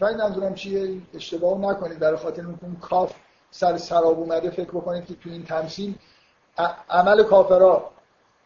این 0.00 0.16
منظورم 0.16 0.54
چیه 0.54 1.00
اشتباه 1.14 1.58
نکنید. 1.58 1.98
در 1.98 2.16
خاطر 2.16 2.46
اون 2.46 2.76
کاف 2.80 3.14
سر 3.50 3.76
سراب 3.76 4.18
اومده 4.18 4.50
فکر 4.50 4.70
بکنید 4.70 5.06
که 5.06 5.14
تو 5.14 5.30
این 5.30 5.44
تمثیل 5.44 5.94
عمل 6.90 7.22
کافرها 7.22 7.90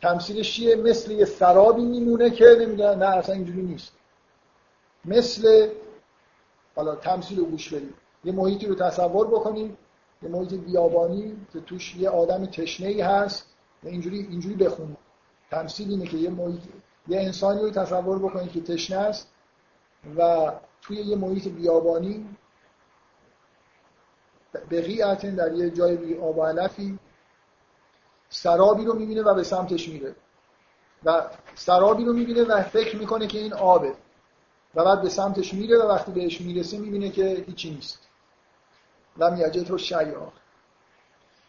تمثیلش 0.03 0.55
چیه؟ 0.55 0.77
مثل 0.77 1.11
یه 1.11 1.25
سرابی 1.25 1.85
میمونه 1.85 2.31
که 2.31 2.57
نمی‌دونم 2.61 3.03
نه 3.03 3.17
اصلا 3.17 3.35
اینجوری 3.35 3.63
نیست. 3.63 3.93
مثل 5.05 5.69
حالا 6.77 6.95
تمثیل 6.95 7.39
رو 7.39 7.45
گوش 7.45 7.75
بدید 7.75 7.95
یه 8.25 8.33
محیطی 8.33 8.67
رو 8.67 8.75
تصور 8.75 9.27
بکنید 9.27 9.77
یه 10.23 10.29
محیط 10.29 10.55
بیابانی 10.55 11.37
که 11.53 11.61
توش 11.61 11.97
یه 11.97 12.09
آدم 12.11 12.47
تشنه 12.47 12.89
ای 12.89 13.01
هست 13.01 13.47
اینجوری 13.83 14.19
اینجوری 14.19 14.55
بخونید 14.55 14.97
تمثیل 15.51 15.91
اینه 15.91 16.07
که 16.07 16.17
یه 16.17 16.31
محیط 16.31 16.61
یه 17.09 17.21
انسانی 17.21 17.61
رو 17.61 17.71
تصور 17.71 18.19
بکنید 18.19 18.53
که 18.53 18.61
تشنه 18.61 18.99
است 18.99 19.29
و 20.17 20.53
توی 20.87 20.97
یه 20.97 21.17
محیط 21.17 21.49
بیابانی 21.49 22.37
به 24.69 24.83
در 25.37 25.53
یه 25.53 25.71
جای 25.71 26.19
آب 26.19 26.41
علفی 26.41 26.99
سرابی 28.29 28.85
رو 28.85 28.95
می‌بینه 28.95 29.23
و 29.23 29.35
به 29.35 29.43
سمتش 29.43 29.89
میره. 29.89 30.15
و 31.05 31.23
سرابی 31.55 32.05
رو 32.05 32.13
می‌بینه 32.13 32.43
و 32.43 32.63
فکر 32.63 32.97
می‌کنه 32.97 33.27
که 33.27 33.39
این 33.39 33.53
آبه. 33.53 33.95
و 34.75 34.85
بعد 34.85 35.03
به 35.03 35.09
سمتش 35.09 35.55
میره 35.55 35.79
و 35.79 35.83
وقتی 35.83 36.13
بهش 36.13 36.41
می‌رسه 36.41 36.79
می‌بینه 36.79 37.11
که 37.11 37.45
هیچی 37.47 37.71
نیست. 37.71 37.99
لم 39.17 39.37
یجد 39.37 39.71
رو 39.71 39.79
شیعا 39.79 40.29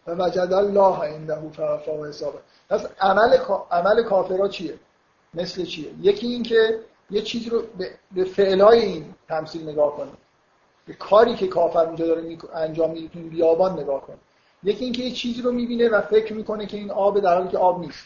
و 0.08 0.12
وجد 0.12 0.54
الله 0.54 1.16
عنده 1.16 1.50
فرفا 1.50 1.98
و 1.98 2.06
حسابه 2.06 2.40
پس 2.70 2.86
عمل 3.00 3.38
عمل 3.72 4.04
کافرها 4.04 4.48
چیه؟ 4.48 4.80
مثل 5.34 5.66
چیه؟ 5.66 5.94
یکی 6.02 6.28
این 6.28 6.44
که 6.44 6.80
یه 7.10 7.22
چیزی 7.22 7.50
رو 7.50 7.64
به 8.12 8.24
فعلای 8.24 8.82
این 8.82 9.14
تمثیل 9.28 9.70
نگاه 9.70 9.98
کنه. 9.98 10.12
به 10.86 10.94
کاری 10.94 11.36
که 11.36 11.48
کافر 11.48 11.86
اونجا 11.86 12.06
داره 12.06 12.38
انجام 12.54 12.92
میده 12.92 13.08
تو 13.08 13.20
بیابان 13.20 13.80
نگاه 13.80 14.02
کنه. 14.02 14.18
یکی 14.64 14.84
اینکه 14.84 15.04
یه 15.04 15.12
چیزی 15.12 15.42
رو 15.42 15.52
می‌بینه 15.52 15.90
و 15.90 16.02
فکر 16.02 16.34
می‌کنه 16.34 16.66
که 16.66 16.78
این 16.78 16.92
آب 16.92 17.20
در 17.20 17.36
حالی 17.38 17.50
که 17.50 17.58
آب 17.58 17.80
نیست. 17.80 18.06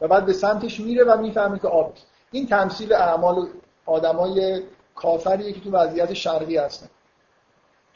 و 0.00 0.08
بعد 0.08 0.26
به 0.26 0.32
سمتش 0.32 0.80
میره 0.80 1.04
و 1.04 1.20
می‌فهمه 1.20 1.58
که 1.58 1.68
آب 1.68 1.92
این 2.30 2.46
تمثیل 2.46 2.92
اعمال 2.92 3.48
آدمای 3.86 4.62
کافریه 4.94 5.52
که 5.52 5.60
تو 5.60 5.70
وضعیت 5.70 6.14
شرقی 6.14 6.56
هستن. 6.56 6.88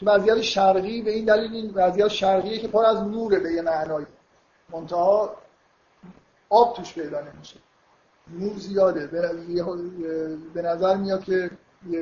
تو 0.01 0.07
وضعیت 0.07 0.41
شرقی 0.41 1.03
به 1.03 1.11
این 1.11 1.25
دلیل 1.25 1.55
این 1.55 1.71
وضعیت 1.75 2.09
شرقیه 2.09 2.59
که 2.59 2.69
پر 2.69 2.85
از 2.85 3.03
نوره 3.03 3.39
به 3.39 3.53
یه 3.53 3.63
معنایی. 3.63 4.07
منتها 4.71 5.37
آب 6.49 6.77
توش 6.77 6.95
پیدا 6.95 7.21
نمیشه. 7.21 7.57
نور 8.31 8.57
زیاده. 8.57 9.07
به 10.55 10.63
نظر 10.63 10.97
میاد 10.97 11.25
که 11.25 11.51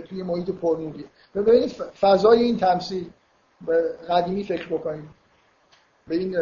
توی 0.08 0.22
محیط 0.22 0.50
پرنوریه 0.50 1.04
ببینید 1.34 1.70
فضای 1.72 2.42
این 2.42 2.58
تمثیل. 2.58 3.10
به 3.66 3.96
قدیمی 4.08 4.44
فکر 4.44 4.66
بکنید. 4.66 5.08
به 6.08 6.16
این 6.16 6.36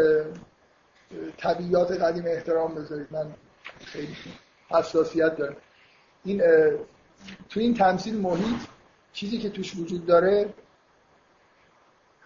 طبیعیات 1.36 1.90
قدیم 1.90 2.24
احترام 2.26 2.74
بذارید. 2.74 3.06
من 3.10 3.34
خیلی 3.80 4.16
حساسیت 4.68 5.36
دارم. 5.36 5.56
این 6.24 6.42
تو 7.48 7.60
این 7.60 7.74
تمثیل 7.74 8.18
محیط 8.20 8.60
چیزی 9.12 9.38
که 9.38 9.50
توش 9.50 9.76
وجود 9.76 10.06
داره 10.06 10.54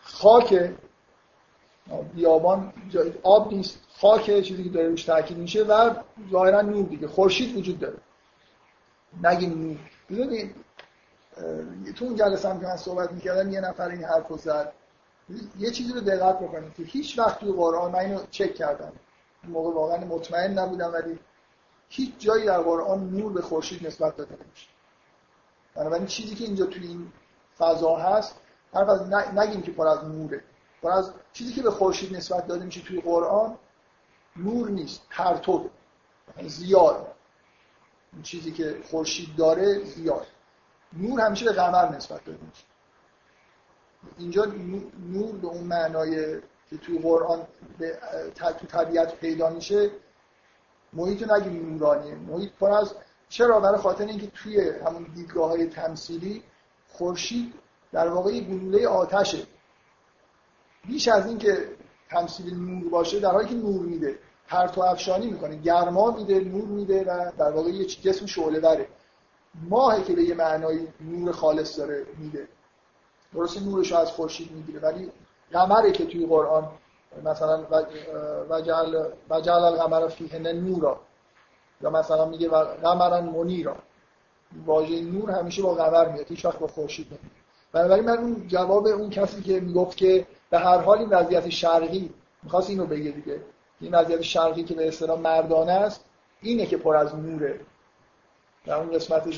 خاک 0.03 0.71
بیابان 2.15 2.73
آب 3.23 3.53
نیست 3.53 3.81
خاک 4.01 4.43
چیزی 4.43 4.65
که 4.65 4.71
داره 4.71 4.89
روش 4.89 5.05
تاکید 5.05 5.39
میشه 5.39 5.63
و 5.63 5.95
ظاهرا 6.31 6.61
نور 6.61 6.87
دیگه 6.87 7.09
خورشید 7.09 7.57
وجود 7.57 7.81
داره. 7.81 7.97
نگیم 9.23 9.63
نور. 9.63 9.79
ببینید 10.11 10.55
تو 11.97 12.05
اون 12.05 12.17
جلسه 12.17 12.49
هم 12.49 12.61
که 12.61 12.67
من 12.67 12.77
صحبت 12.77 13.13
می‌کردم 13.13 13.53
یه 13.53 13.61
نفر 13.61 13.89
این 13.89 14.05
حرف 14.05 14.41
زد. 14.41 14.73
یه 15.59 15.71
چیزی 15.71 15.93
رو 15.93 16.01
دقت 16.01 16.39
بکنید 16.39 16.75
که 16.75 16.83
هیچ 16.83 17.19
وقت 17.19 17.41
توی 17.41 17.53
قرآن 17.53 17.93
من 17.93 17.99
اینو 17.99 18.21
چک 18.31 18.55
کردم. 18.55 18.93
موقع 19.45 19.75
واقعا 19.75 20.05
مطمئن 20.05 20.59
نبودم 20.59 20.93
ولی 20.93 21.19
هیچ 21.89 22.13
جایی 22.19 22.45
در 22.45 22.61
قرآن 22.61 23.11
نور 23.11 23.33
به 23.33 23.43
خورشید 23.43 23.87
نسبت 23.87 24.17
داده 24.17 24.35
نمیشه. 24.35 24.69
بنابراین 25.75 26.07
چیزی 26.07 26.35
که 26.35 26.45
اینجا 26.45 26.67
توی 26.67 26.87
این 26.87 27.13
فضا 27.59 27.97
هست 27.97 28.37
حرف 28.75 28.89
از 28.89 29.13
نگیم 29.39 29.63
که 29.63 29.73
پر 29.73 29.87
از 29.87 30.05
نوره. 30.05 30.45
از 30.91 31.13
چیزی 31.33 31.53
که 31.53 31.63
به 31.63 31.71
خورشید 31.71 32.17
نسبت 32.17 32.47
داده 32.47 32.65
میشه 32.65 32.81
توی 32.81 33.01
قرآن 33.01 33.59
نور 34.37 34.71
نیست 34.71 35.03
پرتو 35.11 35.71
یعنی 36.37 36.49
زیاد. 36.49 37.15
این 38.13 38.23
چیزی 38.23 38.53
که 38.53 38.77
خورشید 38.91 39.37
داره 39.37 39.85
زیاد. 39.85 40.27
نور 40.93 41.21
همیشه 41.21 41.45
به 41.45 41.53
قمر 41.53 41.89
نسبت 41.89 42.25
داده 42.25 42.39
میشه. 42.49 42.65
اینجا 44.19 44.45
نور 45.13 45.33
به 45.33 45.47
اون 45.47 45.65
معنای 45.65 46.41
که 46.71 46.77
توی 46.79 46.99
قرآن 46.99 47.47
به 47.79 47.99
تو 48.35 48.67
طبیعت 48.67 49.15
پیدا 49.15 49.51
میشه 49.51 49.91
محیط 50.93 51.23
رو 51.23 51.37
نگیم 51.37 51.75
نورانیه. 51.75 52.15
محیط 52.15 52.53
پر 52.53 52.71
از 52.71 52.95
چرا؟ 53.29 53.61
برای 53.61 53.79
خاطر 53.79 54.07
اینکه 54.07 54.27
توی 54.27 54.71
همون 54.87 55.07
دیدگاه 55.15 55.49
های 55.51 55.67
تمثیلی 55.67 56.43
خورشید 56.89 57.55
در 57.93 58.09
واقع 58.09 58.41
گلوله 58.41 58.89
آتشه. 58.89 59.47
بیش 60.89 61.09
از 61.09 61.27
اینکه 61.27 61.69
تمثیل 62.11 62.55
نور 62.55 62.91
باشه 62.91 63.21
در 63.21 63.31
حالی 63.31 63.49
که 63.49 63.55
نور 63.55 63.87
میده 63.87 64.19
پرتو 64.49 64.81
افشانی 64.81 65.27
می‌کنه 65.27 65.57
گرما 65.57 66.11
میده 66.11 66.41
نور 66.41 66.65
میده 66.65 67.05
و 67.05 67.31
در 67.39 67.51
واقع 67.51 67.71
یه 67.71 67.85
جسم 67.85 68.27
شعله 68.27 68.61
داره 68.61 68.87
ماهی 69.69 70.03
که 70.03 70.13
به 70.13 70.23
یه 70.23 70.35
معنای 70.35 70.87
نور 71.01 71.33
خالص 71.33 71.79
داره 71.79 72.07
میده. 72.19 72.49
درسته 73.35 73.61
نورش 73.61 73.93
از 73.93 74.11
خورشید 74.11 74.53
می‌گیره 74.53 74.81
ولی 74.81 75.13
قمره 75.53 75.93
که 75.93 76.07
توی 76.07 76.27
قرآن 76.27 76.69
مثلا 77.25 77.63
وجعل 78.51 79.05
وجعل 79.31 79.63
القمر 79.63 80.09
فیهن 80.09 80.47
نورا. 80.47 81.01
یا 81.81 81.91
مثلا 81.91 82.25
میگه 82.25 82.49
قمرا 82.83 83.21
منیرا. 83.21 83.77
واژه 84.67 85.01
نور 85.01 85.31
همیشه 85.31 85.63
با 85.63 85.75
قمر 85.75 86.09
میاد 86.09 86.27
هیچ 86.29 86.45
وقت 86.45 86.59
با 86.59 86.67
خورشید 86.67 87.07
نمیاد. 87.07 87.43
بنابراین 87.73 88.05
من 88.05 88.19
اون 88.19 88.49
جواب 88.49 88.87
اون 88.87 89.11
کسی 89.11 89.43
که 89.43 89.61
می‌گفت 89.61 89.97
که 89.97 90.27
به 90.53 90.59
هر 90.59 90.79
حال 90.79 90.99
این 90.99 91.09
وضعیت 91.09 91.49
شرقی 91.49 92.11
می‌خواست 92.43 92.71
اینو 92.71 92.87
بگه 92.87 93.11
دیگه 93.11 93.41
این 93.81 93.95
وضعیت 93.95 94.23
شرقی 94.23 94.63
که 94.63 94.75
به 94.75 94.89
اصطلاح 94.89 95.21
مردانه 95.21 95.73
است 95.73 96.05
اینه 96.43 96.67
که 96.67 96.77
پر 96.77 96.97
از 96.97 97.15
نوره. 97.15 97.61
در 98.67 98.75
اون 98.75 98.93
قسمت 98.93 99.29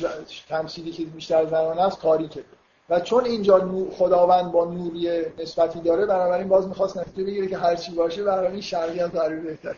تمثیلی 0.48 0.90
که 0.90 1.04
بیشتر 1.04 1.46
زنانه 1.46 1.82
است 1.82 2.00
تاریکه. 2.00 2.44
و 2.90 3.00
چون 3.00 3.24
اینجا 3.24 3.88
خداوند 3.98 4.52
با 4.52 4.64
نوری 4.64 5.22
نسبتی 5.38 5.80
داره 5.80 6.06
بنابراین 6.06 6.48
باز 6.48 6.68
می‌خواست 6.68 6.96
نتیجه 6.96 7.24
بگیره 7.24 7.46
که 7.46 7.58
هر 7.58 7.76
چی 7.76 7.94
باشه 7.94 8.24
بنابراین 8.24 8.60
شرقی 8.60 8.98
هم 8.98 9.08
تعریف 9.08 9.42
بهتر 9.42 9.76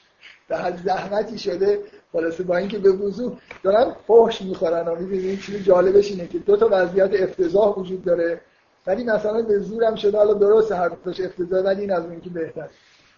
به 0.48 0.56
هر 0.56 0.76
زحمتی 0.76 1.38
شده 1.38 1.80
خلاصه 2.12 2.42
با 2.42 2.56
اینکه 2.56 2.78
به 2.78 2.92
وضوح 2.92 3.38
دارن 3.62 3.96
فحش 4.06 4.42
می‌خورن. 4.42 4.88
و 4.88 4.94
می‌بینید 4.94 5.40
چیز 5.40 5.64
جالبش 5.64 6.10
اینه 6.10 6.28
که 6.28 6.38
دو 6.38 6.56
تا 6.56 6.68
وضعیت 6.70 7.22
افتضاح 7.22 7.78
وجود 7.78 8.04
داره. 8.04 8.40
ولی 8.86 9.04
مثلا 9.04 9.42
به 9.42 9.58
زورم 9.58 9.94
شده 9.94 10.18
حالا 10.18 10.34
درست 10.34 10.72
دوش 11.04 11.20
افتضاح 11.20 11.64
ولی 11.64 11.80
این 11.80 11.92
از 11.92 12.04
اون 12.04 12.20
که 12.20 12.30
بهتر. 12.30 12.68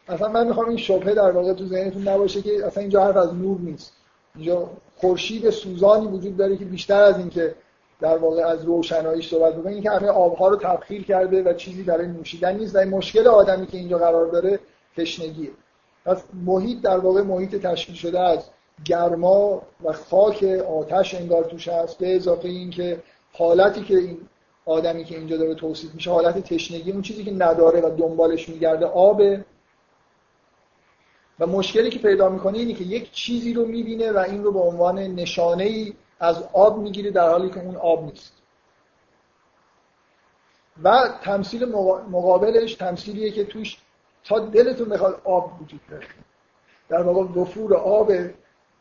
مثلا 0.08 0.28
من 0.28 0.46
می‌خوام 0.46 0.68
این 0.68 0.76
شبهه 0.76 1.14
در 1.14 1.30
واقع 1.30 1.52
تو 1.52 1.66
ذهنتون 1.66 2.08
نباشه 2.08 2.42
که 2.42 2.66
اصلا 2.66 2.80
اینجا 2.80 3.04
حرف 3.04 3.16
از 3.16 3.34
نور 3.34 3.60
نیست. 3.60 3.92
اینجا 4.34 4.70
خورشید 4.96 5.50
سوزانی 5.50 6.06
وجود 6.06 6.36
داره 6.36 6.56
که 6.56 6.64
بیشتر 6.64 7.02
از 7.02 7.18
اینکه 7.18 7.54
در 8.00 8.18
واقع 8.18 8.42
از 8.46 8.64
روشنایی 8.64 9.22
صحبت 9.22 9.54
بکنیم 9.54 9.82
که 9.82 9.90
همه 9.90 10.08
آبها 10.08 10.48
رو 10.48 10.56
تبخیر 10.56 11.04
کرده 11.04 11.42
و 11.42 11.52
چیزی 11.52 11.82
برای 11.82 12.06
نوشیدن 12.06 12.56
نیست. 12.56 12.76
و 12.76 12.78
مشکل 12.78 13.26
آدمی 13.26 13.66
که 13.66 13.78
اینجا 13.78 13.98
قرار 13.98 14.26
داره 14.26 14.58
تشنگیه. 14.96 15.50
پس 16.06 16.22
محیط 16.46 16.82
در 16.82 16.98
واقع 16.98 17.22
محیط 17.22 17.62
تشکیل 17.66 17.94
شده 17.94 18.20
از 18.20 18.44
گرما 18.84 19.62
و 19.84 19.92
خاک 19.92 20.44
آتش 20.78 21.14
انگار 21.14 21.44
توش 21.44 21.68
هست 21.68 21.98
به 21.98 22.16
اضافه 22.16 22.48
اینکه 22.48 23.02
حالتی 23.32 23.80
که 23.84 23.96
این 23.96 24.18
آدمی 24.66 25.04
که 25.04 25.18
اینجا 25.18 25.36
داره 25.36 25.54
توصیف 25.54 25.94
میشه 25.94 26.10
حالت 26.10 26.38
تشنگی 26.38 26.92
اون 26.92 27.02
چیزی 27.02 27.24
که 27.24 27.32
نداره 27.32 27.80
و 27.80 27.96
دنبالش 27.96 28.48
میگرده 28.48 28.86
آبه. 28.86 29.44
و 31.38 31.46
مشکلی 31.46 31.90
که 31.90 31.98
پیدا 31.98 32.28
می‌کنه 32.28 32.58
اینه 32.58 32.74
که 32.74 32.84
یک 32.84 33.12
چیزی 33.12 33.54
رو 33.54 33.66
می‌بینه 33.66 34.12
و 34.12 34.18
این 34.18 34.44
رو 34.44 34.52
به 34.52 34.60
عنوان 34.60 34.98
نشانه 34.98 35.64
ای 35.64 35.94
از 36.20 36.42
آب 36.52 36.78
می‌گیره 36.78 37.10
در 37.10 37.28
حالی 37.30 37.50
که 37.50 37.60
اون 37.60 37.76
آب 37.76 38.04
نیست. 38.04 38.32
و 40.82 41.08
تمثیل 41.22 41.64
مقابلش 42.10 42.74
تمثیلیه 42.74 43.30
که 43.30 43.44
توش 43.44 43.78
تا 44.24 44.38
دلتون 44.38 44.88
بخواد 44.88 45.20
آب 45.24 45.62
وجود 45.62 45.80
داره. 45.90 46.06
در 46.88 47.02
واقع 47.02 47.40
وفور 47.40 47.74
آب 47.74 48.12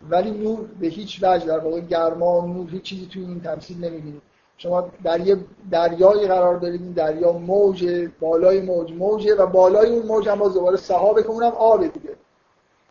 ولی 0.10 0.32
نور 0.32 0.68
به 0.80 0.88
هیچ 0.88 1.24
وجه 1.24 1.46
در 1.46 1.60
واقع 1.60 1.80
گرما 1.80 2.46
نور 2.46 2.70
هیچ 2.70 2.84
چیزی 2.84 3.06
توی 3.06 3.26
این 3.26 3.42
تمثیل 3.42 3.86
نمی‌بینید 3.86 4.33
شما 4.64 4.90
در 5.04 5.20
یه 5.20 5.38
دریایی 5.72 6.28
قرار 6.28 6.58
دارید 6.58 6.82
این 6.82 6.92
دریا 6.92 7.32
موج 7.32 8.10
بالای 8.20 8.62
موج 8.62 8.92
موجه 8.94 9.36
و 9.36 9.46
بالای 9.46 9.90
اون 9.90 10.06
موج 10.06 10.30
هم 10.30 10.40
باز 10.40 10.54
دوباره 10.54 10.78
سحابه 10.78 11.24
که 11.24 11.30
اونم 11.30 11.52
آبه 11.52 11.88
دیگه. 11.88 12.16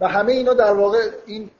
و 0.00 0.08
همه 0.08 0.32
اینا 0.32 0.54
در 0.54 0.72
واقع 0.72 0.98
این 1.26 1.50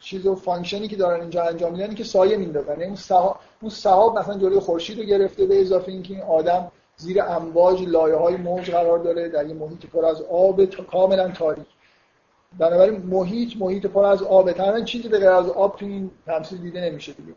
چیز 0.00 0.26
و 0.26 0.34
function 0.34 0.82
ی 0.82 0.88
که 0.88 0.96
دارن 0.96 1.20
اینجا 1.20 1.42
انجام 1.42 1.72
میدن 1.72 1.94
که 1.94 2.04
سایه 2.04 2.36
میندازن. 2.36 2.72
یعنی 2.72 2.84
اون 2.84 2.94
سحاب 2.94 3.38
اون 3.62 3.70
سحاب 3.70 4.18
مثلا 4.18 4.38
جلوی 4.38 4.58
خورشید 4.58 4.98
رو 4.98 5.04
گرفته 5.04 5.46
به 5.46 5.60
اضافه 5.60 5.92
اینکه 5.92 6.14
این 6.14 6.22
آدم 6.22 6.72
زیر 6.96 7.22
امواج 7.22 7.82
لایه 7.88 8.16
های 8.16 8.36
موج 8.36 8.70
قرار 8.70 8.98
داره 8.98 9.28
در 9.28 9.46
یه 9.46 9.54
محیط 9.54 9.86
پر 9.86 10.04
از 10.04 10.22
آب 10.22 10.64
تا 10.64 10.82
کاملا 10.82 11.28
تاریک. 11.28 11.66
بنابراین 12.58 13.02
محیط 13.02 13.56
محیط 13.56 13.86
پر 13.86 14.04
از 14.04 14.22
آب. 14.22 14.52
تنها 14.52 14.80
چیزی 14.80 15.08
به 15.08 15.18
غیر 15.18 15.28
از 15.28 15.48
آب 15.48 15.76
تو 15.76 15.86
این 15.86 16.10
تمثیل 16.26 16.58
دیده 16.58 16.80
نمیشه 16.80 17.12
دیگه. 17.12 17.34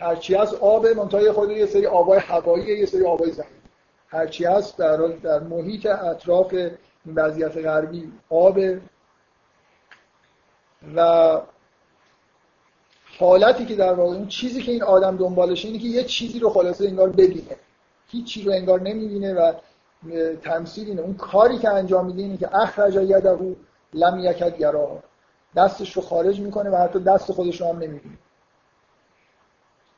هرچی 0.00 0.34
از 0.34 0.54
آب 0.54 0.86
منتهای 0.86 1.32
خود 1.32 1.50
یه 1.50 1.66
سری 1.66 1.86
آبای 1.86 2.18
هوایی 2.18 2.78
یه 2.78 2.86
سری 2.86 3.06
آبای 3.06 3.32
زمین 3.32 3.60
هرچی 4.08 4.44
هست 4.44 4.78
در 4.78 4.96
در 4.96 5.38
محیط 5.38 5.86
اطراف 5.86 6.54
این 6.54 7.14
وضعیت 7.14 7.56
غربی 7.56 8.12
آب. 8.30 8.58
و 10.96 11.40
حالتی 13.18 13.66
که 13.66 13.74
در 13.74 13.92
واقع 13.92 14.14
اون 14.14 14.28
چیزی 14.28 14.62
که 14.62 14.72
این 14.72 14.82
آدم 14.82 15.16
دنبالشه 15.16 15.68
اینه 15.68 15.78
که 15.80 15.88
یه 15.88 16.04
چیزی 16.04 16.38
رو 16.38 16.50
خلاصه 16.50 16.84
انگار 16.88 17.08
ببینه. 17.08 17.56
هیچ 18.08 18.26
چیزی 18.26 18.46
رو 18.46 18.52
انگار 18.52 18.80
نمی‌بینه 18.80 19.34
و 19.34 19.52
تمثیل 20.42 20.88
اینه. 20.88 21.00
اون 21.00 21.14
کاری 21.14 21.58
که 21.58 21.68
انجام 21.68 22.06
میده 22.06 22.22
اینه 22.22 22.36
که 22.36 22.56
اخرج 22.56 22.94
یده 22.94 23.56
لم 23.94 24.18
یکد 24.18 24.60
یرا 24.60 25.02
دستش 25.56 25.96
رو 25.96 26.02
خارج 26.02 26.40
می‌کنه 26.40 26.70
و 26.70 26.76
حتی 26.76 26.98
دست 26.98 27.32
خودش 27.32 27.60
رو 27.60 27.66
هم 27.66 27.78
نمی‌بینه. 27.78 28.18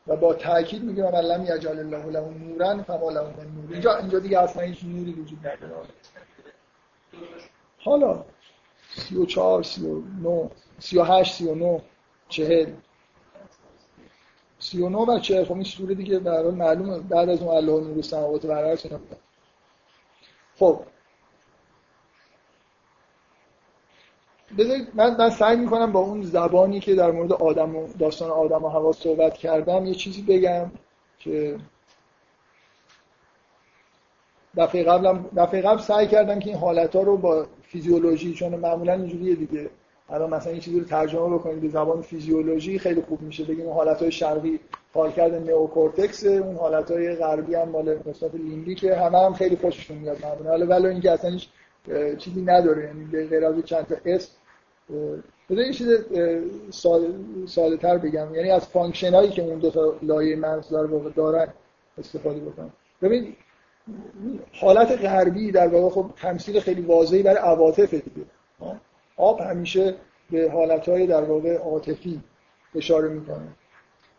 و 0.06 0.16
با 0.16 0.34
تاکید 0.34 0.82
میگه 0.82 1.02
من 1.02 1.20
لم 1.20 1.42
یجعل 1.42 1.78
الله 1.78 2.06
له 2.06 2.20
نورا 2.20 2.82
فما 2.82 3.10
له 3.10 3.22
من 3.22 3.54
نور. 3.54 3.72
اینجا 3.72 3.96
اینجا 3.96 4.18
دیگه 4.18 4.38
اصلا 4.38 4.62
هیچ 4.62 4.84
نوری 4.84 5.12
وجود 5.12 5.38
نداره. 5.38 5.88
حالا 7.78 8.24
34 8.94 9.62
39 9.62 10.50
38 10.78 11.34
39 11.34 11.82
40 12.28 12.72
39 14.58 14.98
و 14.98 15.18
40 15.18 15.44
خب 15.44 15.52
این 15.52 15.64
سوره 15.64 15.94
دیگه 15.94 16.18
در 16.18 16.42
معلومه. 16.42 16.98
بعد 16.98 17.28
از 17.28 17.42
اون 17.42 17.56
الله 17.56 17.80
نور 17.86 17.96
السماوات 17.96 18.44
و 18.44 18.50
الارض 18.50 18.86
خب 20.58 20.80
بذارید 24.58 24.88
من 24.94 25.16
من 25.18 25.30
سعی 25.30 25.56
می‌کنم 25.56 25.92
با 25.92 26.00
اون 26.00 26.22
زبانی 26.22 26.80
که 26.80 26.94
در 26.94 27.10
مورد 27.10 27.32
آدم 27.32 27.76
و 27.76 27.88
داستان 27.98 28.30
آدم 28.30 28.64
و 28.64 28.68
هوا 28.68 28.92
صحبت 28.92 29.34
کردم 29.34 29.86
یه 29.86 29.94
چیزی 29.94 30.22
بگم 30.22 30.70
که 31.18 31.56
دفعه 34.56 34.84
قبلم 34.84 35.24
دفعه 35.36 35.62
قبل 35.62 35.78
سعی 35.78 36.06
کردم 36.06 36.38
که 36.38 36.50
این 36.50 36.58
حالت 36.58 36.96
رو 36.96 37.16
با 37.16 37.46
فیزیولوژی 37.62 38.34
چون 38.34 38.54
معمولا 38.54 38.92
اینجوریه 38.92 39.34
دیگه. 39.34 39.70
الان 40.10 40.34
مثلا 40.34 40.52
این 40.52 40.60
چیزی 40.60 40.80
رو 40.80 40.84
ترجمه 40.84 41.34
بکنید 41.34 41.60
به 41.60 41.68
زبان 41.68 42.02
فیزیولوژی 42.02 42.78
خیلی 42.78 43.02
خوب 43.02 43.22
میشه 43.22 43.44
بگیم 43.44 43.66
اون 43.66 43.74
حالت 43.74 44.02
های 44.02 44.12
شرقی 44.12 44.60
کارکرد 44.94 45.34
نئوکورتکس 45.34 46.24
اون 46.24 46.56
حالت 46.56 46.90
های 46.90 47.14
غربی 47.14 47.54
هم 47.54 47.68
مال 47.68 47.98
نسبت 48.06 48.34
لیمبیکه 48.34 48.96
همه 48.96 49.18
هم 49.18 49.32
خیلی 49.34 49.56
خوششون 49.56 49.98
میاد 49.98 50.16
معمولا. 50.24 50.66
ولی 50.66 50.86
اینکه 50.86 51.10
اصلا 51.10 51.38
چیزی 52.18 52.42
نداره 52.42 52.84
یعنی 52.84 53.04
به 53.04 53.26
غیر 53.26 53.46
از 53.46 53.54
چند 53.64 53.86
تا 53.86 53.94
اسم 54.04 54.32
بذار 55.50 55.64
یه 55.64 55.72
چیز 55.72 55.88
ساده, 57.46 57.76
تر 57.76 57.98
بگم. 57.98 58.34
یعنی 58.34 58.50
از 58.50 58.66
function 58.66 59.14
هایی 59.14 59.30
که 59.30 59.42
اون 59.42 59.58
دو 59.58 59.70
تا 59.70 59.94
لایه 60.02 60.36
مغز 60.36 60.68
داره 60.68 61.10
دارن 61.16 61.48
استفاده 61.98 62.40
بکنم. 62.40 62.72
ببین 63.02 63.36
حالت 64.52 64.92
غربی 65.04 65.52
در 65.52 65.68
واقع 65.68 65.88
خب 65.88 66.10
تمثیل 66.16 66.60
خیلی 66.60 66.82
واضحی 66.82 67.22
برای 67.22 67.38
عواطف 67.38 67.94
دیگه. 67.94 68.26
آب 69.16 69.40
همیشه 69.40 69.94
به 70.30 70.50
حالت 70.50 70.88
های 70.88 71.06
در 71.06 71.22
واقع 71.22 71.56
عاطفی 71.56 72.20
اشاره 72.74 73.08
می‌کنه. 73.08 73.48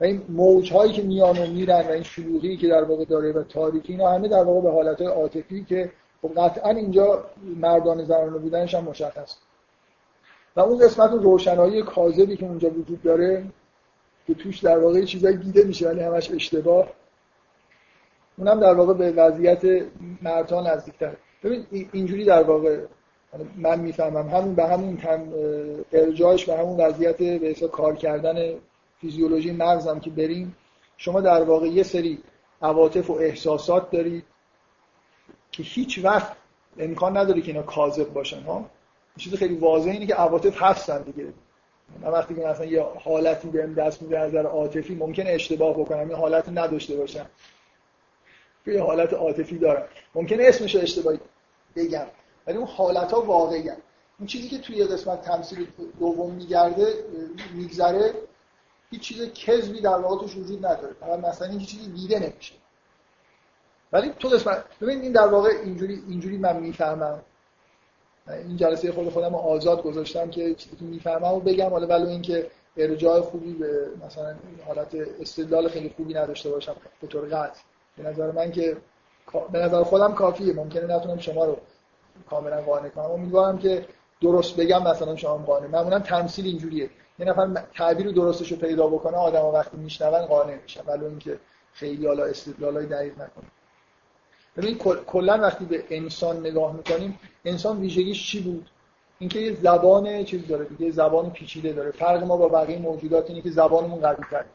و 0.01 0.03
این 0.03 0.21
موج 0.29 0.73
هایی 0.73 0.93
که 0.93 1.01
میان 1.01 1.37
و 1.37 1.47
میرن 1.47 1.87
و 1.87 1.91
این 1.91 2.03
شلوغی 2.03 2.57
که 2.57 2.67
در 2.67 2.83
واقع 2.83 3.05
داره 3.05 3.31
و 3.31 3.43
تاریکی 3.43 3.93
اینا 3.93 4.11
همه 4.11 4.27
در 4.27 4.43
واقع 4.43 4.61
به 4.61 4.71
حالت 4.71 5.01
های 5.01 5.07
عاطفی 5.07 5.63
که 5.63 5.91
خب 6.21 6.31
قطعا 6.37 6.69
اینجا 6.69 7.25
مردان 7.55 8.05
زنانه 8.05 8.37
بودنش 8.37 8.75
هم 8.75 8.83
مشخص. 8.83 9.35
و 10.55 10.59
اون 10.59 10.79
قسمت 10.79 11.11
روشنایی 11.11 11.81
کاذبی 11.81 12.37
که 12.37 12.45
اونجا 12.45 12.69
وجود 12.69 13.01
داره 13.01 13.45
که 14.27 14.33
توش 14.33 14.59
در 14.59 14.79
واقع 14.79 15.05
چیزایی 15.05 15.37
دیده 15.37 15.63
میشه 15.63 15.89
ولی 15.89 15.99
همش 15.99 16.31
اشتباه 16.31 16.87
اونم 18.37 18.59
در 18.59 18.73
واقع 18.73 18.93
به 18.93 19.11
وضعیت 19.11 19.85
مردها 20.21 20.73
نزدیکتره. 20.73 21.17
ببین 21.43 21.65
اینجوری 21.91 22.25
در 22.25 22.43
واقع 22.43 22.79
من 23.55 23.79
می‌فهمم 23.79 24.29
همون 24.29 24.55
به 24.55 24.67
همون 24.67 24.99
ارجاعش 25.93 26.45
به 26.45 26.57
همون 26.57 26.79
وضعیت 26.79 27.17
به 27.17 27.53
کار 27.53 27.95
کردن 27.95 28.53
فیزیولوژی 29.01 29.51
مغزم 29.51 29.99
که 29.99 30.09
بریم 30.09 30.55
شما 30.97 31.21
در 31.21 31.43
واقع 31.43 31.67
یه 31.67 31.83
سری 31.83 32.23
عواطف 32.61 33.09
و 33.09 33.13
احساسات 33.13 33.91
دارید 33.91 34.23
که 35.51 35.63
هیچ 35.63 35.99
وقت 36.03 36.35
امکان 36.79 37.17
نداره 37.17 37.41
که 37.41 37.47
اینا 37.47 37.63
کاذب 37.63 38.13
باشن 38.13 38.41
ها؟ 38.41 38.65
چیز 39.17 39.35
خیلی 39.35 39.55
واضحه 39.55 39.91
اینه 39.91 40.05
که 40.05 40.15
عواطف 40.15 40.61
هستن 40.61 41.01
دیگه. 41.01 41.33
من 42.01 42.09
وقتی 42.09 42.35
که 42.35 42.41
مثلا 42.41 42.65
یه 42.65 42.81
حالتی 42.81 43.47
بهم 43.49 43.73
دست 43.73 44.01
میده 44.01 44.19
از 44.19 44.29
نظر 44.29 44.45
عاطفی 44.45 44.95
ممکنه 44.95 45.29
اشتباه 45.29 45.77
بکنم. 45.77 45.99
این 45.99 46.17
حالت 46.17 46.49
نداشته 46.49 46.95
باشم. 46.95 47.25
یه 48.67 48.83
حالت 48.83 49.13
عاطفی 49.13 49.57
دارم. 49.57 49.87
ممکنه 50.15 50.43
اسمش 50.43 50.75
اشتباهی 50.75 51.19
بگم. 51.75 52.05
ولی 52.47 52.57
اون 52.57 52.67
حالت 52.67 53.11
ها 53.11 53.21
واقعی 53.21 53.69
هست. 53.69 53.81
این 54.19 54.27
چیزی 54.27 54.49
که 54.49 54.57
توی 54.57 54.83
قسمت 54.83 55.21
تمثیل 55.21 55.67
دوم 55.99 56.31
میگرده 56.31 56.93
میگذره 57.53 58.13
هیچ 58.91 59.01
چیز 59.01 59.33
کذبی 59.33 59.81
در 59.81 59.89
واقع 59.89 60.21
توش 60.21 60.35
وجود 60.35 60.65
نداره. 60.65 60.93
فقط 60.99 61.19
مثلا 61.19 61.47
این 61.47 61.59
چیزی 61.59 61.91
دیده 61.91 62.19
نمیشه. 62.19 62.55
ولی 63.91 64.11
تو 64.19 64.27
قسمت 64.27 64.63
ببین 64.81 65.01
این 65.01 65.11
در 65.11 65.27
واقع 65.27 65.49
اینجوری 65.49 66.03
اینجوری 66.09 66.37
من 66.37 66.59
می‌فهمم. 66.59 67.21
این 68.27 68.57
جلسه 68.57 68.91
خود 68.91 69.09
خودم 69.09 69.35
آزاد 69.35 69.83
گذاشتم 69.83 70.29
که 70.29 70.55
چیزی 70.55 70.75
که 70.75 70.85
می‌فهمم 70.85 71.33
و 71.33 71.39
بگم. 71.39 71.69
حالا 71.69 71.87
ولی 71.87 72.09
اینکه 72.09 72.47
ارجاع 72.77 73.21
خوبی 73.21 73.53
به 73.53 73.87
مثلا 74.05 74.35
حالت 74.67 74.95
استدلال 75.21 75.69
خیلی 75.69 75.93
خوبی 75.97 76.13
نداشته 76.13 76.49
باشم 76.49 76.75
به 77.01 77.07
طور 77.07 77.25
قطع. 77.25 77.61
به 77.97 78.03
نظر 78.03 78.31
من 78.31 78.51
که 78.51 78.77
به 79.51 79.59
نظر 79.59 79.83
خودم 79.83 80.13
کافیه. 80.13 80.53
ممکنه 80.53 80.95
نتونم 80.95 81.17
شما 81.17 81.45
رو 81.45 81.57
کاملا 82.29 82.61
قانع 82.61 82.89
کنم. 82.89 83.11
امیدوارم 83.11 83.57
که 83.57 83.85
درست 84.21 84.55
بگم 84.55 84.83
مثلا 84.83 85.15
شما 85.15 85.37
قانع. 85.37 85.67
معمولا 85.67 85.99
تمثیل 85.99 86.45
اینجوریه. 86.45 86.89
یه 87.19 87.25
نفر 87.25 87.63
تعبیر 87.75 88.11
درستش 88.11 88.51
رو 88.51 88.57
پیدا 88.57 88.87
بکنه 88.87 89.17
آدم 89.17 89.45
وقتی 89.45 89.77
میشنون 89.77 90.25
قانع 90.25 90.55
میشن 90.61 90.81
ولی 90.87 91.05
اینکه 91.05 91.39
خیلی 91.73 92.07
حالا 92.07 92.25
استدلالای 92.25 92.85
دقیق 92.85 93.13
نکنه. 93.13 93.45
ببین 94.57 94.77
کلا 95.07 95.37
وقتی 95.37 95.65
به 95.65 95.83
انسان 95.89 96.39
نگاه 96.39 96.75
می‌کنیم 96.75 97.19
انسان 97.45 97.79
ویژگیش 97.79 98.31
چی 98.31 98.41
بود؟ 98.41 98.69
اینکه 99.19 99.39
یه 99.39 99.53
زبان 99.53 100.23
چیز 100.23 100.47
داره 100.47 100.65
دیگه 100.65 100.91
زبان 100.91 101.31
پیچیده 101.31 101.73
داره. 101.73 101.91
فرق 101.91 102.23
ما 102.23 102.37
با 102.37 102.47
بقیه 102.47 102.79
موجودات 102.79 103.29
اینه 103.29 103.41
که 103.41 103.51
زبانمون 103.51 103.99
قوی 103.99 104.25
تره 104.31 104.45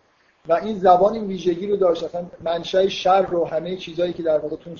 و 0.48 0.52
این 0.52 0.78
زبان 0.78 1.12
این 1.14 1.24
ویژگی 1.24 1.66
رو 1.66 1.76
داشت. 1.76 2.04
اصلا 2.04 2.26
منشأ 2.44 2.88
شر 2.88 3.22
رو 3.22 3.44
همه 3.44 3.76
چیزهایی 3.76 4.12
که 4.12 4.22
در 4.22 4.38
واقع 4.38 4.56
تو 4.56 4.70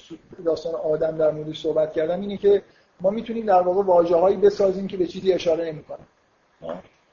داستان 0.45 0.75
آدم 0.75 1.17
در 1.17 1.31
موردش 1.31 1.63
صحبت 1.63 1.93
کردم 1.93 2.21
اینه 2.21 2.37
که 2.37 2.63
ما 3.01 3.11
می‌تونیم 3.11 3.47
در 3.47 3.63
واقع 3.63 3.83
واژه‌هایی 3.83 4.37
بسازیم 4.37 4.87
که 4.87 4.97
به 4.97 5.07
چیزی 5.07 5.33
اشاره 5.33 5.73
نمی‌کنه. 5.73 5.99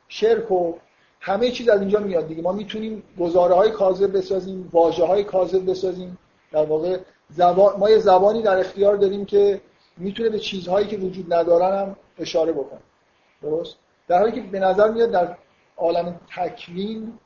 شرک 0.08 0.52
و 0.52 0.74
همه 1.20 1.52
چیز 1.52 1.70
از 1.70 1.80
اینجا 1.80 2.00
میاد 2.00 2.28
دیگه. 2.28 2.42
ما 2.42 2.52
می‌تونیم 2.52 3.04
گزاره 3.20 3.56
های 3.56 3.72
کاذب 3.72 4.18
بسازیم 4.18 4.70
واژه 4.74 5.06
های 5.06 5.24
کاذب 5.24 5.70
بسازیم. 5.70 6.18
در 6.52 6.66
واقع 6.66 6.98
زبان 7.30 7.80
ما 7.80 7.90
یه 7.90 7.98
زبانی 7.98 8.42
در 8.42 8.58
اختیار 8.58 8.96
داریم 8.96 9.26
که 9.26 9.62
می‌تونه 9.98 10.30
به 10.30 10.40
چیزهایی 10.40 10.88
که 10.88 10.98
وجود 10.98 11.34
ندارن 11.34 11.80
هم 11.80 11.96
اشاره 12.18 12.52
بکنه. 12.52 12.80
درست؟ 13.42 13.76
در 14.08 14.20
حالی 14.20 14.32
که 14.32 14.42
به 14.42 14.60
نظر 14.60 14.92
میاد 14.92 15.12
در 15.12 15.38
عالم 15.78 16.20
تکوین 16.36 17.20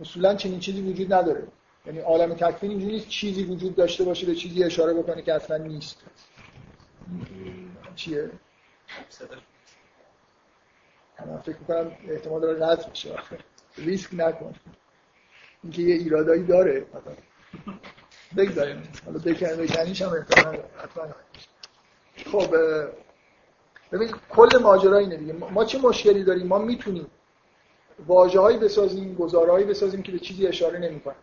اصولا 0.00 0.34
چنین 0.34 0.60
چیزی 0.60 0.82
وجود 0.82 1.12
نداره. 1.12 1.46
یعنی 1.86 1.98
عالم 1.98 2.34
تکوین 2.34 2.70
اینجوری 2.70 3.00
چیزی 3.00 3.44
وجود 3.44 3.74
داشته 3.74 4.04
باشه 4.04 4.26
به 4.26 4.34
چیزی 4.34 4.64
اشاره 4.64 4.94
بکنه 4.94 5.22
که 5.22 5.34
اصلا 5.34 5.56
نیست. 5.56 6.02
چیه؟ 7.94 8.30
من 11.26 11.38
فکر 11.38 11.58
می‌کنم 11.58 11.92
احتمال 12.08 12.40
داره 12.40 12.66
رد 12.66 12.90
بشه. 12.90 13.14
ریسک 13.76 14.10
نکن. 14.12 14.54
اینکه 15.62 15.82
یه 15.82 15.94
ایرادایی 15.94 16.42
داره. 16.42 16.86
بگذاریم. 18.36 18.82
حالا 19.06 19.18
بکن 19.18 19.46
بکنیش 19.46 20.02
هم 20.02 20.26
حتما. 20.82 21.08
خب 22.32 22.56
ببین 23.92 24.10
کل 24.30 24.48
ماجرا 24.62 24.98
اینه 24.98 25.16
دیگه. 25.16 25.32
ما 25.32 25.64
چه 25.64 25.78
مشکلی 25.78 26.24
داریم؟ 26.24 26.46
ما 26.46 26.58
می‌تونیم 26.58 27.06
واژه‌هایی 28.06 28.58
بسازیم 28.58 29.14
گزارهایی 29.14 29.64
بسازیم 29.64 30.02
که 30.02 30.12
به 30.12 30.18
چیزی 30.18 30.46
اشاره 30.46 30.78
نمی‌کنه 30.78 31.14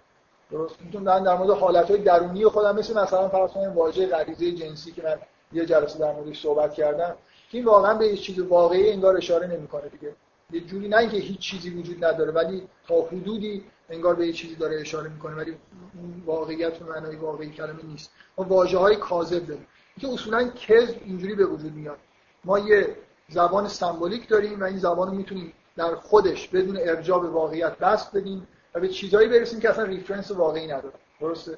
درست؟ 0.51 0.81
می‌تونم 0.81 1.23
در 1.23 1.37
مورد 1.37 1.49
حالت‌های 1.49 2.01
درونی 2.01 2.45
خودم 2.45 2.75
مثل 2.75 2.99
مثلا 2.99 3.29
فرض 3.29 3.51
کنیم 3.51 3.69
واژه 3.69 4.07
غریزه 4.07 4.51
جنسی 4.51 4.91
که 4.91 5.03
من 5.03 5.17
یه 5.53 5.65
جلسه 5.65 5.99
در 5.99 6.11
موردش 6.11 6.41
صحبت 6.41 6.73
کردم 6.73 7.15
که 7.51 7.57
این 7.57 7.65
واقعا 7.65 7.93
به 7.93 8.17
چیز 8.17 8.39
واقعی 8.39 8.91
انگار 8.91 9.17
اشاره 9.17 9.47
نمی‌کنه 9.47 9.89
دیگه. 9.89 10.15
یه 10.51 10.61
جوری 10.61 10.87
نه 10.87 10.97
اینکه 10.97 11.17
هیچ 11.17 11.39
چیزی 11.39 11.69
وجود 11.69 12.05
نداره 12.05 12.31
ولی 12.31 12.67
تا 12.87 13.01
حدودی 13.01 13.63
انگار 13.89 14.15
به 14.15 14.27
یه 14.27 14.33
چیزی 14.33 14.55
داره 14.55 14.81
اشاره 14.81 15.09
می‌کنه 15.09 15.35
ولی 15.35 15.57
اون 15.95 16.23
واقعیت 16.25 16.81
و 16.81 16.85
معنای 16.85 17.15
واقعی 17.15 17.49
کلمه 17.49 17.83
نیست. 17.83 18.11
ما 18.37 18.45
واژه 18.45 18.77
های 18.77 18.95
کاذب 18.95 19.47
داریم. 19.47 19.67
که 19.99 20.07
اصولا 20.07 20.49
کذب 20.49 20.95
اینجوری 21.05 21.35
به 21.35 21.45
وجود 21.45 21.73
میاد. 21.73 21.97
ما 22.43 22.59
یه 22.59 22.95
زبان 23.29 23.67
سمبولیک 23.67 24.29
داریم 24.29 24.61
و 24.61 24.63
این 24.63 24.77
زبان 24.77 25.07
رو 25.07 25.13
می‌تونیم 25.13 25.53
در 25.75 25.95
خودش 25.95 26.47
بدون 26.47 26.77
ارجاع 26.77 27.21
به 27.21 27.27
واقعیت 27.27 27.77
بسط 27.77 28.17
بدیم 28.17 28.47
و 28.75 28.79
به 28.79 28.87
چیزایی 28.87 29.29
برسیم 29.29 29.59
که 29.59 29.69
اصلا 29.69 29.83
reference 29.83 30.31
واقعی 30.31 30.67
نداره. 30.67 30.95
درسته؟ 31.21 31.57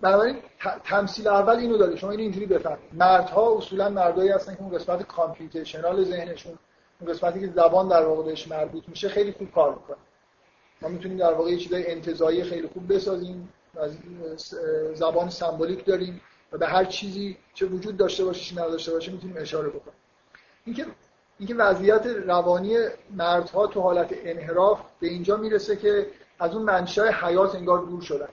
بنابراین 0.00 0.36
تمثیل 0.84 1.28
اول 1.28 1.56
اینو 1.56 1.76
داره. 1.76 1.96
شما 1.96 2.10
اینو 2.10 2.22
اینجوری 2.22 2.46
بفهمید. 2.46 2.78
مردها 2.92 3.56
اصولا 3.56 3.88
مردایی 3.88 4.30
هستن 4.30 4.54
که 4.54 4.62
اون 4.62 4.78
قسمت 4.78 5.02
computational 5.02 6.04
ذهنشون 6.04 6.58
اون 7.00 7.12
قسمتی 7.12 7.40
که 7.40 7.46
زبان 7.46 7.88
در 7.88 8.06
واقع 8.06 8.22
بهش 8.22 8.48
مربوط 8.48 8.88
میشه 8.88 9.08
خیلی 9.08 9.32
خوب 9.32 9.52
کار 9.52 9.74
می‌کنه. 9.74 9.96
می‌تونیم 10.88 11.18
در 11.18 11.32
واقع 11.32 11.50
یه 11.50 11.56
چیزای 11.56 11.86
انتزاعی 11.86 12.44
خیلی 12.44 12.68
خوب 12.68 12.94
بسازیم 12.94 13.48
از 13.80 13.96
زبان 14.94 15.30
سمبولیک 15.30 15.84
داریم 15.84 16.20
و 16.52 16.58
به 16.58 16.66
هر 16.66 16.84
چیزی 16.84 17.36
چه 17.54 17.66
وجود 17.66 17.96
داشته 17.96 18.24
باشه 18.24 18.54
چه 18.54 18.62
نداشته 18.62 18.92
باشه 18.92 19.12
می‌تونیم 19.12 19.36
اشاره 19.38 19.68
بکنیم. 19.68 19.96
اینکه 20.64 20.86
اینکه 21.38 21.54
وضعیت 21.54 22.06
روانی 22.06 22.76
مردها 23.10 23.66
تو 23.66 23.80
حالت 23.80 24.14
انحراف 24.24 24.80
به 25.00 25.06
اینجا 25.06 25.36
می‌رسه 25.36 25.76
که 25.76 26.06
از 26.38 26.54
اون 26.54 26.62
منشأ 26.62 27.10
حیات 27.10 27.54
انگار 27.54 27.78
دور 27.78 28.02
شدن. 28.02 28.28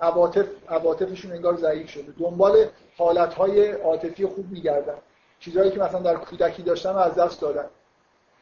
عواطف 0.00 0.46
عواطفشون 0.68 1.32
انگار 1.32 1.56
ضعیف 1.56 1.90
شده. 1.90 2.12
دنبال 2.20 2.66
حالتهای 2.96 3.70
عاطفی 3.70 4.26
خوب 4.26 4.50
میگردن. 4.50 4.98
چیزهایی 5.40 5.70
که 5.70 5.80
مثلا 5.80 6.00
در 6.00 6.16
کودکی 6.16 6.62
داشتن 6.62 6.90
و 6.90 6.98
از 6.98 7.14
دست 7.14 7.40
دادن. 7.40 7.66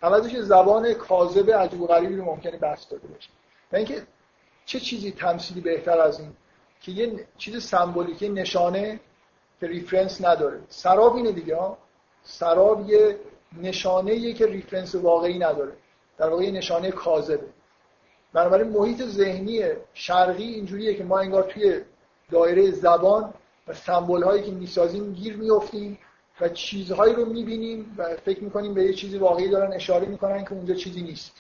عوضش 0.03 0.37
زبان 0.37 0.95
کاذب 0.95 1.51
عجیب 1.51 1.81
و 1.81 1.87
غریبی 1.87 2.17
رو 2.17 2.25
ممکنه 2.25 2.59
بس 2.59 2.89
داده 2.89 3.07
باشه. 3.09 3.31
و 3.73 3.77
اینکه 3.77 4.03
چه 4.65 4.81
چیزی 4.81 5.13
تمثیلی 5.13 5.61
بهتر 5.61 5.99
از 5.99 6.21
این 6.21 6.33
که 6.81 6.93
یه 6.93 7.27
چیز 7.39 7.63
سمبولیک 7.63 8.23
نشانه 8.23 9.01
که 9.61 9.67
reference 9.67 10.25
نداره. 10.25 10.61
سراب 10.69 11.17
اینه 11.17 11.33
دیگه 11.33 11.57
ها 11.57 11.79
سراب 12.23 12.91
یه 12.91 13.19
نشانه 13.63 14.33
که 14.33 14.47
reference 14.47 14.95
واقعی 14.95 15.39
نداره. 15.39 15.73
در 16.19 16.29
واقع 16.29 16.45
یه 16.45 16.51
نشانه 16.51 16.91
کاذبه. 16.91 17.47
بنابراین 18.33 18.69
محیط 18.69 19.03
ذهنی 19.03 19.65
شرقی 19.95 20.45
اینجوریه 20.45 20.95
که 20.95 21.05
ما 21.05 21.19
انگار 21.19 21.43
توی 21.43 21.81
دایره 22.31 22.71
زبان 22.71 23.35
و 23.69 23.75
سمبل 23.75 24.23
هایی 24.23 24.43
که 24.43 24.51
می‌سازیم 24.51 25.13
گیر 25.13 25.37
میفتیم 25.37 25.99
و 26.41 26.49
چیزهایی 26.49 27.15
رو 27.15 27.25
می‌بینیم 27.25 27.95
و 27.99 28.17
فکر 28.17 28.45
می‌کنیم 28.45 28.75
به 28.75 28.85
یه 28.85 28.95
چیزی 28.95 29.19
واقعی 29.19 29.49
دارن 29.49 29.73
اشاره 29.73 30.07
می‌کنن 30.07 30.45
که 30.45 30.53
اونجا 30.53 30.75
چیزی 30.75 31.03
نیست. 31.03 31.33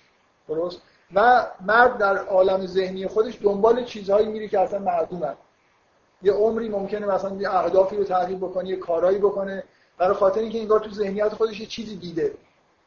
درست؟ 0.48 0.82
و 1.14 1.46
مرد 1.66 1.98
در 1.98 2.18
عالم 2.18 2.66
ذهنی 2.66 3.06
خودش 3.06 3.38
دنبال 3.42 3.84
چیزهایی 3.84 4.26
میره 4.26 4.48
که 4.48 4.60
اصلا 4.60 4.78
معدومن 4.78 5.34
یه 6.22 6.32
عمری 6.32 6.68
ممکنه 6.68 7.06
مثلا 7.06 7.36
یه 7.36 7.54
اهدافی 7.54 7.96
رو 7.96 8.04
تغییر 8.04 8.38
بکنه 8.38 8.68
یه 8.68 8.76
کارایی 8.76 9.18
بکنه 9.18 9.64
برای 9.98 10.14
خاطر 10.14 10.40
اینکه 10.40 10.60
انگار 10.60 10.80
تو 10.80 10.90
ذهنیت 10.90 11.28
خودش 11.28 11.60
یه 11.60 11.66
چیزی 11.66 11.96
دیده 11.96 12.34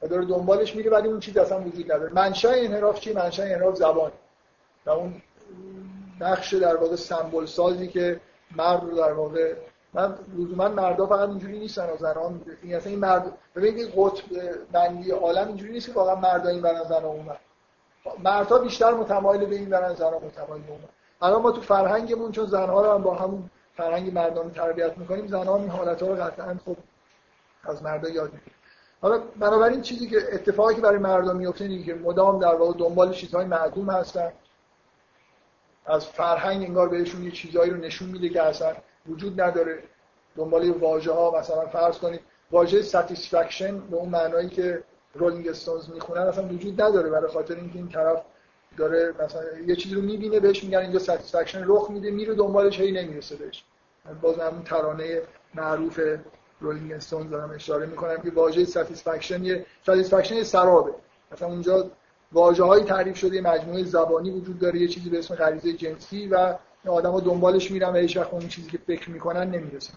و 0.02 0.08
داره 0.08 0.26
دنبالش 0.26 0.76
میره 0.76 0.92
ولی 0.92 1.08
اون 1.08 1.20
چیز 1.20 1.38
اصلا 1.38 1.62
وجود 1.62 1.92
نداره. 1.92 2.14
منشأ 2.14 2.52
انحراف 2.56 3.00
چی؟ 3.00 3.14
منشأ 3.14 3.44
انحراف 3.44 3.76
زبان. 3.76 4.12
و 4.86 4.90
اون 4.90 5.22
نقش 6.22 6.54
در 6.54 6.76
واقع 6.76 6.96
سمبل 6.96 7.46
سازی 7.46 7.88
که 7.88 8.20
مرد 8.56 8.84
رو 8.84 8.96
در 8.98 9.14
واقع 9.14 9.54
من 9.94 10.16
لزوما 10.38 10.68
مردا 10.68 11.06
فقط 11.06 11.30
اینجوری 11.30 11.60
نیستن 11.60 11.90
و 11.90 11.98
زنان 11.98 12.42
این 12.64 12.76
اصلا 12.76 12.90
این 12.90 13.00
مرد 13.00 13.32
ببینید 13.56 13.94
قطب 13.96 14.24
بندی 14.72 15.12
عالم 15.12 15.48
اینجوری 15.48 15.72
نیست 15.72 15.88
که 15.88 15.94
واقعا 15.94 16.16
مردا 16.16 16.50
این 16.50 16.62
برن 16.62 16.84
زنا 16.84 17.08
اون 17.08 17.26
مردها 18.24 18.60
بیشتر 18.60 18.94
متمایل 18.94 19.46
به 19.46 19.56
این 19.56 19.70
برن 19.70 19.94
زنا 19.94 20.20
متمایل 20.20 20.64
به 20.64 20.72
اون 20.72 20.80
الان 21.22 21.42
ما 21.42 21.52
تو 21.52 21.62
فرهنگمون 21.62 22.32
چون 22.32 22.46
زنها 22.46 22.86
رو 22.86 22.92
هم 22.92 23.04
با 23.04 23.16
همون 23.16 23.50
فرهنگ 23.78 24.14
مردانه 24.14 24.54
تربیت 24.54 24.98
می‌کنیم 24.98 25.28
زنها 25.28 25.58
این 25.58 25.70
حالتها 25.70 26.08
رو 26.08 26.16
قطعا 26.16 26.58
خب 26.66 26.78
از 27.64 27.84
مردا 27.84 28.10
یاد 28.10 28.34
می‌گیرن. 28.34 28.56
حالا 29.02 29.20
بنابراین 29.40 29.82
چیزی 29.82 30.08
که 30.08 30.18
اتفاقی 30.32 30.76
که 30.76 30.82
برای 30.82 30.98
مردم 30.98 31.36
میفته 31.36 31.66
اینه 31.66 31.84
که 31.84 31.94
مدام 31.94 32.40
در 32.40 32.56
واقع 32.56 32.78
دنبال 32.78 33.14
چیزهای 33.14 33.46
معدوم 33.46 33.90
هستن. 33.90 34.32
از 35.86 36.06
فرهنگ 36.08 36.64
انگار 36.64 36.90
بهشون 36.90 37.24
یه 37.24 37.32
چیزهایی 37.32 37.72
رو 37.72 37.78
نشون 37.78 38.10
میده 38.10 38.30
که 38.30 38.42
اصلا 38.42 38.74
وجود 39.10 39.42
نداره. 39.42 39.84
دنبال 40.36 40.70
واژه 40.72 41.12
ها 41.12 41.32
مثلا 41.40 41.66
فرض 41.66 41.98
کنید 41.98 42.20
واژه 42.52 42.82
satisfaction 42.82 43.80
به 43.80 43.96
اون 43.96 44.10
معنایی 44.10 44.50
که 44.50 44.84
Rolling 45.14 45.48
Stones 45.48 45.90
می‌خونن 45.90 46.22
اصلا 46.22 46.48
وجود 46.48 46.82
نداره 46.82 47.10
برای 47.10 47.32
خاطر 47.32 47.56
اینکه 47.56 47.76
این 47.76 47.90
طرف 47.90 48.22
داره 48.78 49.14
مثلا 49.26 49.42
یه 49.68 49.76
چیزی 49.76 49.96
رو 49.96 50.02
می‌بینه 50.02 50.40
بهش 50.40 50.64
میگن 50.64 50.78
اینجا 50.80 51.00
satisfaction 51.00 51.64
رخ 51.66 51.90
میده 51.90 52.12
میره 52.12 52.36
دنبالش 52.36 52.80
هی 52.80 52.92
نمی‌رسه 52.92 53.36
بهش. 53.36 53.64
باز 54.22 54.40
همون 54.40 54.64
ترانه 54.64 55.22
معروف 55.56 56.00
Rolling 56.62 56.92
Stones 56.92 57.30
دارم 57.30 57.52
اشاره 57.52 57.86
می‌کنم 57.86 58.22
که 58.22 58.32
واژه 58.32 58.66
satisfaction 58.66 59.44
یه 59.44 59.66
satisfaction 59.86 60.44
سرابه. 60.44 60.94
مثلا 61.32 61.48
اونجا 61.48 61.92
واژه 62.32 62.64
هایی 62.64 62.84
تعریف 62.84 63.18
شده 63.18 63.42
مجموعه 63.42 63.84
زبانی 63.84 64.32
وجود 64.32 64.60
داره 64.60 64.80
یه 64.80 64.88
چیزی 64.88 65.10
به 65.10 65.20
اسم 65.20 65.36
غریزه 65.36 65.74
جنسی 65.74 66.28
و 66.28 66.56
آدما 66.86 67.20
دنبالش 67.20 67.72
میرن 67.72 67.90
و 67.90 67.96
هیچ 67.96 68.18
اون 68.18 68.48
چیزی 68.48 68.70
که 68.70 68.78
فکر 68.78 69.10
می‌کنن 69.10 69.50
نمی‌رسن 69.50 69.94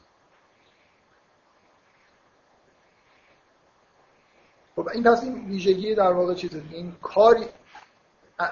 خب 4.77 4.89
این 4.89 5.03
پس 5.03 5.23
این 5.23 5.47
ویژگی 5.49 5.95
در 5.95 6.13
واقع 6.13 6.35
چیزه 6.35 6.63
این 6.71 6.93
کاری 7.03 7.45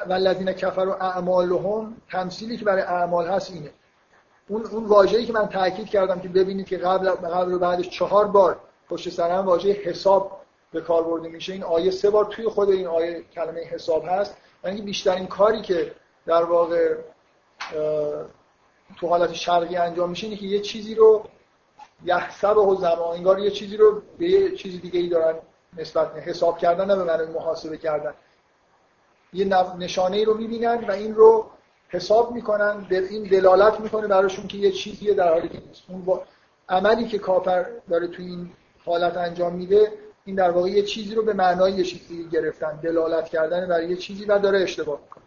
والذین 0.09 0.53
کفر 0.53 0.81
و 0.81 0.91
اعمالهم 0.91 1.97
تمثیلی 2.11 2.57
که 2.57 2.65
برای 2.65 2.83
اعمال 2.83 3.27
هست 3.27 3.53
اینه. 3.53 3.71
اون 4.49 4.67
اون 4.67 4.85
واژه‌ای 4.85 5.27
که 5.27 5.33
من 5.33 5.49
تاکید 5.49 5.87
کردم 5.87 6.21
که 6.21 6.29
ببینید 6.29 6.67
که 6.67 6.79
قبل 6.79 7.11
قبل 7.11 7.53
و 7.53 7.59
بعدش 7.59 7.89
چهار 7.89 8.27
بار 8.27 8.61
پشت 8.89 9.09
سر 9.09 9.31
هم 9.31 9.47
واژه 9.47 9.73
حساب 9.73 10.41
به 10.73 10.81
کار 10.81 11.03
برده 11.03 11.29
میشه. 11.29 11.53
این 11.53 11.63
آیه 11.63 11.91
سه 11.91 12.11
بار 12.11 12.25
توی 12.25 12.49
خود 12.49 12.71
این 12.71 12.87
آیه 12.87 13.23
کلمه 13.23 13.61
حساب 13.61 14.05
هست. 14.09 14.37
یعنی 14.65 14.83
بیشترین 14.83 15.27
کاری 15.27 15.63
که 15.63 15.93
در 16.27 16.45
واقع 16.45 16.95
تو 18.97 19.09
حالت 19.09 19.33
شرقی 19.33 19.77
انجام 19.77 20.11
میشه 20.11 20.27
اینه 20.27 20.39
که 20.39 20.47
یه 20.47 20.61
چیزی 20.61 20.95
رو 20.95 21.25
یحسب 22.05 22.57
و 22.57 22.75
زمان 22.77 23.17
انگار 23.17 23.39
یه 23.39 23.51
چیزی 23.51 23.77
رو 23.77 24.03
به 24.19 24.29
یه 24.29 24.57
چیزی 24.57 24.79
دیگه 24.79 25.01
ای 25.01 25.09
دارن 25.09 25.35
نسبت 25.77 26.17
حساب 26.17 26.59
کردن 26.59 26.87
نه 26.87 26.97
به 26.97 27.05
معنی 27.05 27.33
محاسبه 27.33 27.77
کردن. 27.77 28.15
یه 29.33 29.45
نشانه 29.79 30.17
ای 30.17 30.25
رو 30.25 30.35
می‌بینن 30.35 30.85
و 30.89 30.91
این 30.91 31.15
رو 31.15 31.51
حساب 31.89 32.33
می‌کنن 32.33 32.87
این 32.91 33.23
دلالت 33.23 33.81
می‌کنه 33.81 34.07
براشون 34.07 34.47
که 34.47 34.57
یه 34.57 34.71
چیزیه 34.71 35.15
در 35.15 35.33
حالی 35.33 35.49
که 35.49 35.61
نیست. 35.67 35.83
اون 35.89 36.05
با 36.05 36.23
عملی 36.69 37.09
که 37.09 37.19
کافر 37.19 37.67
داره 37.91 38.07
تو 38.07 38.23
این 38.23 38.53
حالت 38.85 39.17
انجام 39.17 39.55
میده 39.55 39.93
این 40.25 40.37
در 40.37 40.51
واقع 40.51 40.69
یه 40.69 40.83
چیزی 40.83 41.15
رو 41.15 41.23
به 41.23 41.33
معنای 41.33 41.73
یه 41.73 41.85
چیزی 41.85 42.29
گرفتن. 42.29 42.77
دلالت 42.83 43.29
کردن 43.29 43.69
برای 43.69 43.89
یه 43.89 43.97
چیزی 43.97 44.25
و 44.25 44.39
داره 44.39 44.61
اشتباه 44.61 45.01
می‌کنه. 45.01 45.25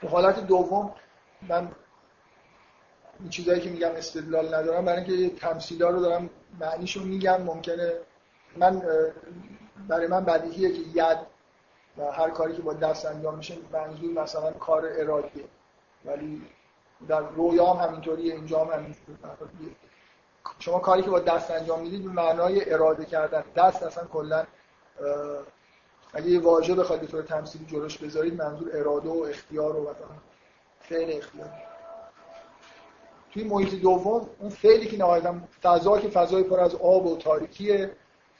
تو 0.00 0.08
حالت 0.08 0.46
دوم 0.46 0.94
من 1.48 1.68
این 3.20 3.28
چیزایی 3.28 3.60
که 3.60 3.70
میگم 3.70 3.90
استدلال 3.96 4.54
ندارم 4.54 4.84
برای 4.84 5.04
اینکه 5.04 5.36
تمثیلا 5.36 5.90
رو 5.90 6.00
دارم 6.00 6.30
معنیشو 6.60 7.00
میگم 7.00 7.42
ممکنه 7.42 7.92
من 8.56 8.82
برای 9.88 10.06
من 10.06 10.24
بدیهیه 10.24 10.72
که 10.72 10.80
ید 10.94 11.18
و 11.98 12.12
هر 12.12 12.30
کاری 12.30 12.56
که 12.56 12.62
با 12.62 12.72
دست 12.72 13.06
انجام 13.06 13.34
میشه 13.36 13.54
منظور 13.72 14.22
مثلا 14.22 14.52
کار 14.52 14.82
ارادیه. 14.98 15.44
ولی 16.04 16.42
در 17.08 17.20
رویام 17.20 17.76
همینطوریه 17.76 18.34
اینجا 18.34 18.64
هم 18.64 18.72
همینطوریه. 18.72 19.74
شما 20.58 20.78
کاری 20.78 21.02
که 21.02 21.10
با 21.10 21.18
دست 21.20 21.50
انجام 21.50 21.80
می‌دید 21.80 22.04
به 22.04 22.10
معنای 22.10 22.72
اراده 22.72 23.04
کردن. 23.04 23.44
دست 23.56 23.82
اصلا 23.82 24.04
کلا 24.04 24.46
اگه 26.14 26.26
یه 26.26 26.40
واژه 26.40 26.74
بخواید 26.74 27.00
به 27.02 27.06
طور 27.06 27.22
تمثیلی 27.22 27.64
جلوش 27.64 27.98
بذارید 27.98 28.42
منظور 28.42 28.70
اراده 28.72 29.08
و 29.08 29.26
اختیار 29.30 29.76
و 29.76 29.80
مثلا 29.80 30.06
فعل 30.80 31.16
اختیار. 31.16 31.48
توی 33.32 33.44
محیط 33.44 33.74
دوم 33.74 34.28
اون 34.38 34.50
فعلی 34.50 34.86
که 34.86 34.98
نهایتا 34.98 35.34
فضا 35.62 35.98
که 35.98 36.08
فضای 36.08 36.42
پر 36.42 36.60
از 36.60 36.74
آب 36.74 37.06
و 37.06 37.16
تاریکیه. 37.16 37.90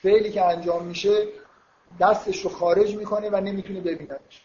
فعلی 0.05 0.31
که 0.31 0.45
انجام 0.45 0.85
میشه 0.85 1.29
دستش 2.01 2.45
رو 2.45 2.51
خارج 2.51 2.97
می‌کنه 2.97 3.31
و 3.31 3.37
نمی‌تونه 3.41 3.81
ببیندش 3.81 4.45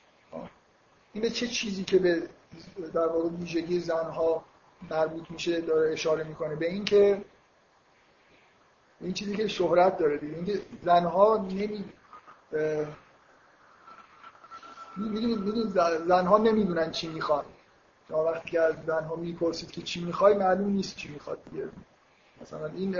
این 1.14 1.30
چه 1.30 1.48
چیزی 1.48 1.84
که 1.84 1.99
به 1.99 2.30
در 2.94 3.07
واقع 3.07 3.30
ویژگی 3.30 3.80
زنها 3.80 4.45
مربوط 4.91 5.31
میشه 5.31 5.61
داره 5.61 5.91
اشاره 5.94 6.23
می‌کنه؟ 6.23 6.56
به 6.56 6.72
اینکه 6.72 7.22
این 9.02 9.14
چیزی 9.14 9.36
که 9.36 9.48
شهرت 9.48 9.98
داره 9.98 10.18
دیگه. 10.18 10.36
اینکه 10.36 10.61
زنها 10.84 11.38
نمی 11.38 11.86
می‌دونید 14.98 15.68
زنها 16.07 16.38
نمی‌دونن 16.38 16.91
چی 16.91 17.07
می‌خوان. 17.07 17.45
شما 18.07 18.23
وقتی 18.23 18.49
که 18.49 18.61
از 18.61 18.76
زنها 18.86 19.15
می‌پرسید 19.15 19.72
که 19.72 19.81
چی 19.81 20.06
می‌خوای 20.06 20.34
معلوم 20.34 20.69
نیست 20.69 20.95
چی 20.95 21.10
می‌خواد 21.10 21.38
دیگه. 21.52 21.69
مثلا 22.41 22.65
این 22.65 22.95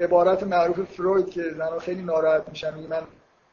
عبارت 0.00 0.42
معروف 0.42 0.80
فروید 0.80 1.30
که 1.30 1.50
زنها 1.50 1.78
خیلی 1.78 2.02
ناراحت 2.02 2.48
میشن 2.48 2.74
میگه 2.74 2.88
من 2.88 3.02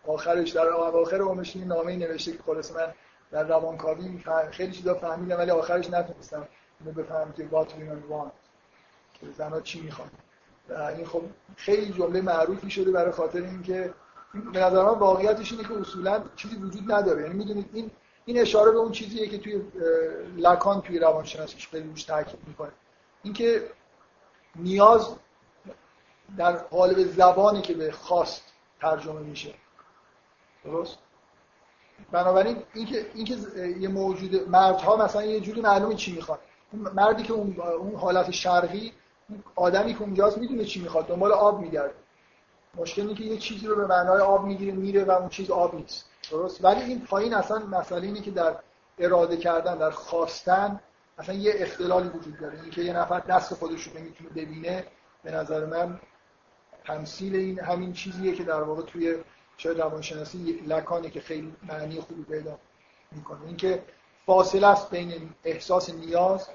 آخرش 0.07 0.49
در 0.49 0.69
آخر 0.69 1.22
عمرش 1.22 1.55
این 1.55 1.67
نامه 1.67 1.95
نوشته 1.95 2.31
که 2.31 2.43
خلاص 2.45 2.76
من 2.76 2.93
در 3.31 3.43
روانکاوی 3.43 4.23
خیلی 4.51 4.72
چیزا 4.72 4.93
فهمیدم 4.93 5.38
ولی 5.38 5.51
آخرش 5.51 5.89
نتونستم 5.89 6.47
اینو 6.80 6.91
بفهمم 6.91 7.34
که 7.34 7.47
what 7.51 7.67
women 7.67 8.11
want 8.11 8.31
که 9.13 9.27
زنها 9.38 9.61
چی 9.61 9.81
می‌خوان. 9.81 10.09
این 10.97 11.05
خب 11.05 11.22
خیلی 11.55 11.93
جمله 11.93 12.22
معروفی 12.22 12.69
شده 12.69 12.91
برای 12.91 13.11
خاطر 13.11 13.41
اینکه 13.41 13.93
به 14.53 14.59
نظر 14.59 14.84
من 14.84 14.99
واقعیتش 14.99 15.51
اینه 15.51 15.63
که 15.63 15.80
اصولا 15.80 16.23
چیزی 16.35 16.55
وجود 16.55 16.91
نداره. 16.91 17.22
یعنی 17.22 17.34
می‌دونید 17.34 17.69
این 17.73 17.91
این 18.26 18.41
اشاره 18.41 18.72
به 18.72 18.77
اون 18.77 18.91
چیزیه 18.91 19.27
که 19.27 19.38
توی 19.38 19.61
لکان 20.38 20.81
توی 20.81 20.99
روانشناسیش 20.99 21.67
خیلی 21.67 21.89
روش 21.89 22.03
تاکید 22.03 22.39
می‌کنه. 22.47 22.72
اینکه 23.23 23.63
نیاز 24.55 25.15
در 26.38 26.52
قالب 26.52 27.07
زبانی 27.07 27.61
که 27.61 27.73
به 27.73 27.91
خواست 27.91 28.43
ترجمه 28.81 29.19
میشه. 29.19 29.53
درست؟ 30.65 30.97
بنابراین 32.11 32.64
اینکه 32.73 33.06
اینکه 33.14 33.35
یه 33.80 33.88
موجود 33.88 34.49
مردها 34.49 34.95
مثلا 34.95 35.23
یه 35.23 35.39
جوری 35.39 35.61
معلومه 35.61 35.95
چی 35.95 36.15
می‌خواد 36.15 36.39
مردی 36.73 37.23
که 37.23 37.34
اون 37.34 37.60
اون 37.60 37.95
حالت 37.95 38.31
شرقی 38.31 38.93
آدمی 39.56 39.93
که 39.93 40.02
اونجاست 40.02 40.38
می‌دونه 40.38 40.65
چی 40.65 40.81
می‌خواد 40.81 41.07
دنبال 41.07 41.31
آب 41.31 41.60
میگرده. 41.60 41.93
مشکل 42.76 43.02
اینه 43.02 43.14
که 43.14 43.23
یه 43.23 43.38
چیزی 43.38 43.68
رو 43.68 43.76
به 43.76 43.88
معنای 43.88 44.22
آب 44.22 44.45
می‌گیره 44.45 44.73
میره 44.73 45.03
و 45.03 45.11
اون 45.11 45.30
چیز 45.30 45.52
آب 45.52 45.76
نیست. 45.76 46.06
درست؟ 46.31 46.65
ولی 46.65 46.81
این 46.81 47.02
پایین 47.02 47.34
اصلا 47.34 47.60
مسئله 47.60 48.02
اینه 48.02 48.22
که 48.22 48.31
در 48.31 48.56
اراده 48.99 49.38
کردن 49.38 49.77
در 49.77 49.91
خواستن 49.91 50.80
اصلا 51.18 51.35
یه 51.35 51.53
اختلالی 51.57 52.10
وجود 52.10 52.39
داره. 52.39 52.61
اینکه 52.61 52.81
یه 52.81 52.93
نفر 52.93 53.19
دست 53.19 53.53
خودش 53.53 53.84
رو 53.84 53.99
نمی‌تونه 53.99 54.30
ببینه 54.30 54.85
به 55.23 55.31
نظر 55.31 55.65
من 55.65 55.99
تمثیل 56.86 57.36
این 57.36 57.60
همین 57.60 57.94
چیزیه 57.94 58.36
که 58.36 58.44
در 58.44 58.62
واقع 58.64 58.82
توی 58.82 59.18
شاید 59.57 59.82
روانشناسی 59.82 60.38
لکانه 60.68 61.10
که 61.10 61.22
خیلی 61.22 61.56
معنی 61.64 62.02
خوبی 62.02 62.24
پیدا 62.24 62.60
می‌کنه. 63.12 63.45
اینکه 63.48 63.84
فاصله 64.26 64.68
است 64.68 64.90
بین 64.90 65.34
احساس 65.44 65.90
نیاز 65.90 66.49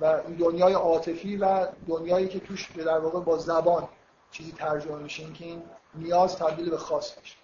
و 0.00 0.20
دنیای 0.38 0.72
عاطفی 0.72 1.36
و 1.36 1.66
دنیایی 1.88 2.28
که 2.28 2.40
توش 2.40 2.70
در 2.70 2.98
واقع 2.98 3.20
با 3.20 3.38
زبان 3.38 3.88
چیزی 4.30 4.52
ترجمه 4.52 4.98
میشه. 4.98 5.22
اینکه 5.22 5.44
این 5.44 5.62
نیاز 5.94 6.36
تبدیل 6.36 6.70
به 6.70 6.78
خاص 6.78 7.18
میشه. 7.18 7.36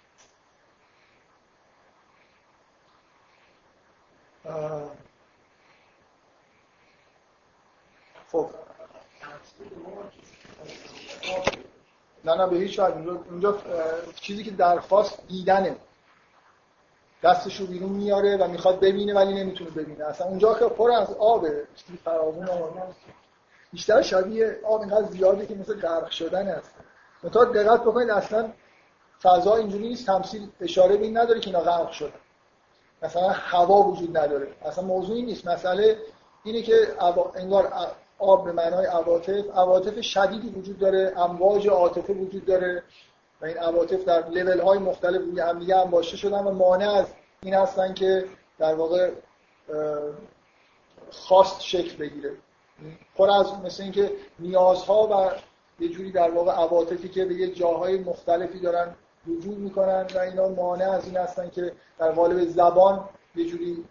خب. 8.31 8.49
نه 12.25 12.35
نه 12.35 12.47
به 12.47 12.55
هیچ 12.55 12.79
وجه. 12.79 12.95
اونجا 13.29 13.57
چیزی 14.15 14.43
که 14.43 14.51
درخواست 14.51 15.19
دیدنه. 15.27 15.75
دستش 17.23 17.59
رو 17.59 17.65
بیرون 17.65 17.89
میاره 17.89 18.37
و 18.37 18.47
می‌خواد 18.47 18.79
ببینه 18.79 19.13
ولی 19.13 19.33
نمی‌تونه 19.33 19.69
ببینه. 19.69 20.05
اصلا 20.05 20.27
اونجا 20.27 20.59
که 20.59 20.65
پر 20.65 20.91
از 20.91 21.13
آبه 21.13 21.67
چیزی 21.75 21.97
فراوون 21.97 22.47
بیشتر 23.71 24.01
شبیه 24.01 24.59
آب 24.63 24.81
اینقدر 24.81 25.07
زیاده 25.07 25.45
که 25.45 25.55
مثل 25.55 25.79
غرق 25.79 26.09
شدن 26.09 26.47
است. 26.47 26.71
مثلا 27.23 27.43
دقت 27.43 27.81
بکنید 27.81 28.09
اصلا 28.09 28.49
فضا 29.21 29.55
اینجوری 29.55 29.87
نیست. 29.87 30.05
تمثیل 30.05 30.49
اشاره 30.61 30.97
به 30.97 31.03
این 31.03 31.17
نداره 31.17 31.39
که 31.39 31.47
اینا 31.47 31.59
غرق 31.61 31.91
شدن. 31.91 32.19
مثلا 33.03 33.29
هوا 33.29 33.81
وجود 33.81 34.17
نداره. 34.17 34.47
اصلا 34.65 34.83
موضوعی 34.83 35.21
نیست. 35.21 35.47
مسئله 35.47 35.97
اینه 36.43 36.61
که 36.61 36.73
انگار 37.35 37.73
آب 38.19 38.45
به 38.45 38.51
معنای 38.51 38.85
عواطف 38.85 39.45
عواطف 39.55 40.01
شدیدی 40.01 40.49
وجود 40.49 40.79
داره 40.79 41.13
امواج 41.17 41.67
عاطفه 41.67 42.13
وجود 42.13 42.45
داره 42.45 42.83
و 43.41 43.45
این 43.45 43.57
عواطف 43.57 44.05
در 44.05 44.29
لول 44.29 44.59
های 44.59 44.79
مختلف 44.79 45.21
روی 45.21 45.39
هم 45.39 45.59
دیگه 45.59 45.77
هم 45.77 45.89
باشه 45.89 46.17
شدن 46.17 46.43
و 46.43 46.51
مانع 46.51 46.91
از 46.91 47.05
این 47.41 47.53
هستن 47.53 47.93
که 47.93 48.25
در 48.59 48.75
واقع 48.75 49.11
خواست 51.09 51.61
شکل 51.61 51.97
بگیره. 51.97 52.31
پر 53.15 53.29
از 53.29 53.53
مثل 53.63 53.83
اینکه 53.83 54.11
نیازها 54.39 55.07
و 55.11 55.31
یه 55.83 55.89
جوری 55.89 56.11
در 56.11 56.31
واقع 56.31 56.51
عواطفی 56.51 57.09
که 57.09 57.25
به 57.25 57.33
یه 57.33 57.47
جاهای 57.47 57.97
مختلفی 57.97 58.59
دارن 58.59 58.95
وجود 59.27 59.57
می‌کنن 59.57 60.07
و 60.15 60.19
اینا 60.19 60.47
مانع 60.47 60.91
از 60.91 61.05
این 61.05 61.17
هستن 61.17 61.49
که 61.49 61.73
در 61.99 62.11
قالب 62.11 62.47
زبان 62.47 63.09
یه 63.35 63.45
جوری 63.45 63.85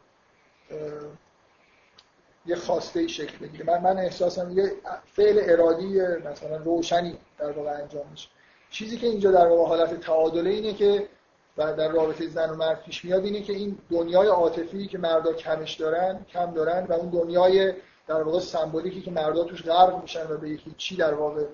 یه 2.46 2.56
خواسته 2.56 3.08
شکل 3.08 3.38
بگیره. 3.38 3.64
من 3.64 3.82
من 3.82 3.98
احساسم 3.98 4.58
یه 4.58 4.72
فعل 5.12 5.40
ارادی 5.42 6.00
مثلا 6.00 6.56
روشنی 6.56 7.18
در 7.38 7.50
واقع 7.50 7.70
انجام 7.70 8.06
میشه. 8.10 8.28
چیزی 8.70 8.96
که 8.96 9.06
اینجا 9.06 9.30
در 9.30 9.46
واقع 9.46 9.68
حالت 9.68 10.00
تعادله 10.00 10.50
اینه 10.50 10.74
که 10.74 11.08
و 11.56 11.72
در 11.72 11.88
رابطه 11.88 12.28
زن 12.28 12.50
و 12.50 12.54
مرد 12.54 12.82
پیش 12.82 13.04
میاد 13.04 13.24
اینه 13.24 13.42
که 13.42 13.52
این 13.52 13.78
دنیای 13.90 14.28
عاطفی 14.28 14.86
که 14.86 14.98
مردا 14.98 15.32
کمش 15.32 15.74
دارن 15.74 16.26
کم 16.28 16.54
دارن 16.54 16.86
و 16.86 16.92
اون 16.92 17.08
دنیای 17.10 17.72
در 18.06 18.22
واقع 18.22 18.40
سمبولیکی 18.40 19.00
که 19.00 19.10
مردا 19.10 19.44
توش 19.44 19.62
غرق 19.62 20.02
میشن 20.02 20.26
و 20.30 20.36
به 20.36 20.48
یکی 20.48 20.74
چی 20.78 20.96
در 20.96 21.14
واقع 21.14 21.44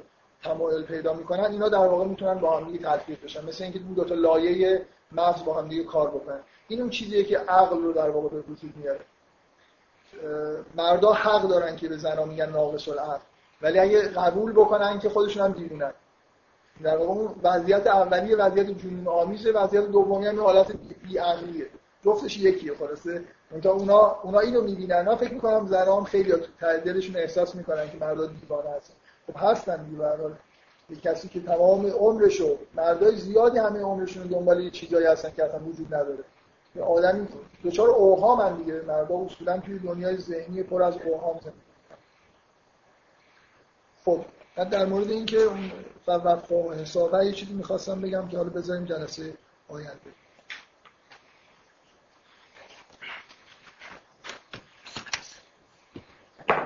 تمایل 0.43 0.82
پیدا 0.82 1.12
می‌کنن 1.12 1.44
اینا 1.44 1.69
در 1.69 1.86
واقع 1.86 2.05
می‌تونن 2.05 2.35
با 2.35 2.59
هم 2.59 2.73
دیگه 2.73 2.85
تطبیق 2.85 3.24
بشن. 3.24 3.44
مثل 3.44 3.65
اینکه 3.65 3.78
دو 3.78 4.05
تا 4.05 4.15
لایه 4.15 4.86
مغز 5.12 5.44
با 5.44 5.55
هم 5.55 5.69
دیگه 5.69 5.85
کار 5.85 6.10
بکنن. 6.10 6.40
این 6.69 6.81
اون 6.81 6.90
چیزیه 6.90 7.24
که 7.24 7.39
عقل 7.39 7.82
رو 7.82 7.93
در 7.93 8.10
واقع 8.10 8.28
به 8.28 8.40
وجود 8.40 8.73
میاره. 8.77 9.01
مردا 10.77 11.13
حق 11.13 11.49
دارن 11.49 11.77
که 11.77 11.89
به 11.89 11.97
زنا 11.97 12.25
میگن 12.25 12.51
ناقص 12.51 12.89
العقل. 12.89 13.19
ولی 13.63 13.79
اگه 13.79 14.09
قبول 14.09 14.53
بکنن 14.53 14.99
که 14.99 15.09
خودشون 15.09 15.43
هم 15.43 15.53
دیوونن 15.53 15.93
در 16.83 16.97
واقع 16.97 17.11
اون 17.11 17.35
وضعیت 17.43 17.87
اولیه 17.87 18.37
وضعیت 18.37 18.67
جنون 18.67 19.09
آمیزه 19.09 19.53
وضعیت 19.53 19.85
دومی 19.85 20.27
هم 20.27 20.41
حالت 20.41 20.73
بی 21.03 21.19
عقلیه 21.19 21.67
جفتش 22.05 22.39
یکیه 22.39 22.75
خلاصه. 22.75 23.25
تا 23.63 23.71
اونا 23.71 24.17
اونا 24.23 24.39
اینو 24.39 24.63
می‌بینن. 24.63 25.03
من 25.03 25.17
فکر 25.17 25.35
می‌کنم 25.35 25.67
زنا 25.67 25.97
هم 25.97 26.05
خیلی 26.05 26.33
تو 26.33 26.79
دلشون 26.85 27.17
احساس 27.17 27.55
می‌کنن 27.55 27.91
که 27.91 27.99
مردا 28.01 28.27
دیوانه 28.27 28.71
هستن. 28.71 28.95
خب 29.27 29.37
هستن 29.37 29.85
دیگه 29.85 30.05
یه 30.91 30.97
کسی 30.97 31.29
که 31.29 31.41
تمام 31.41 31.87
عمرشو 31.87 32.59
مردای 32.75 33.17
زیادی 33.17 33.59
همه 33.59 33.81
عمرشون 33.81 34.23
دنبال 34.23 34.61
یه 34.61 34.71
چیزایی 34.71 35.07
هستن 35.07 35.31
که 35.37 35.45
اصلا 35.45 35.61
وجود 35.61 35.95
نداره. 35.95 36.25
آدمی 36.77 37.28
دچار 37.65 37.89
اوهام 37.89 38.57
دیگه. 38.57 38.81
مردا 38.81 39.19
اصولا 39.19 39.59
توی 39.59 39.78
دنیای 39.78 40.16
ذهنی 40.16 40.62
پر 40.62 40.82
از 40.82 40.97
اوهام 41.05 41.40
زندگی 41.40 41.61
خب 44.05 44.24
در 44.70 44.86
مورد 44.86 45.11
اینکه 45.11 45.36
اون 45.39 45.73
وقت 46.09 46.53
و 46.53 46.73
حساب 46.73 47.23
یه 47.23 47.32
چیزی 47.32 47.55
می‌خواستم 47.55 48.01
بگم 48.01 48.28
که 48.28 48.36
حالا 48.36 48.51
بذاریم 48.51 48.85
جلسه 48.85 49.35
آینده. 49.69 50.15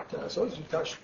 جلسه 0.08 0.40
ها 0.40 0.46
زودتر 0.46 0.84
شد. 0.84 0.98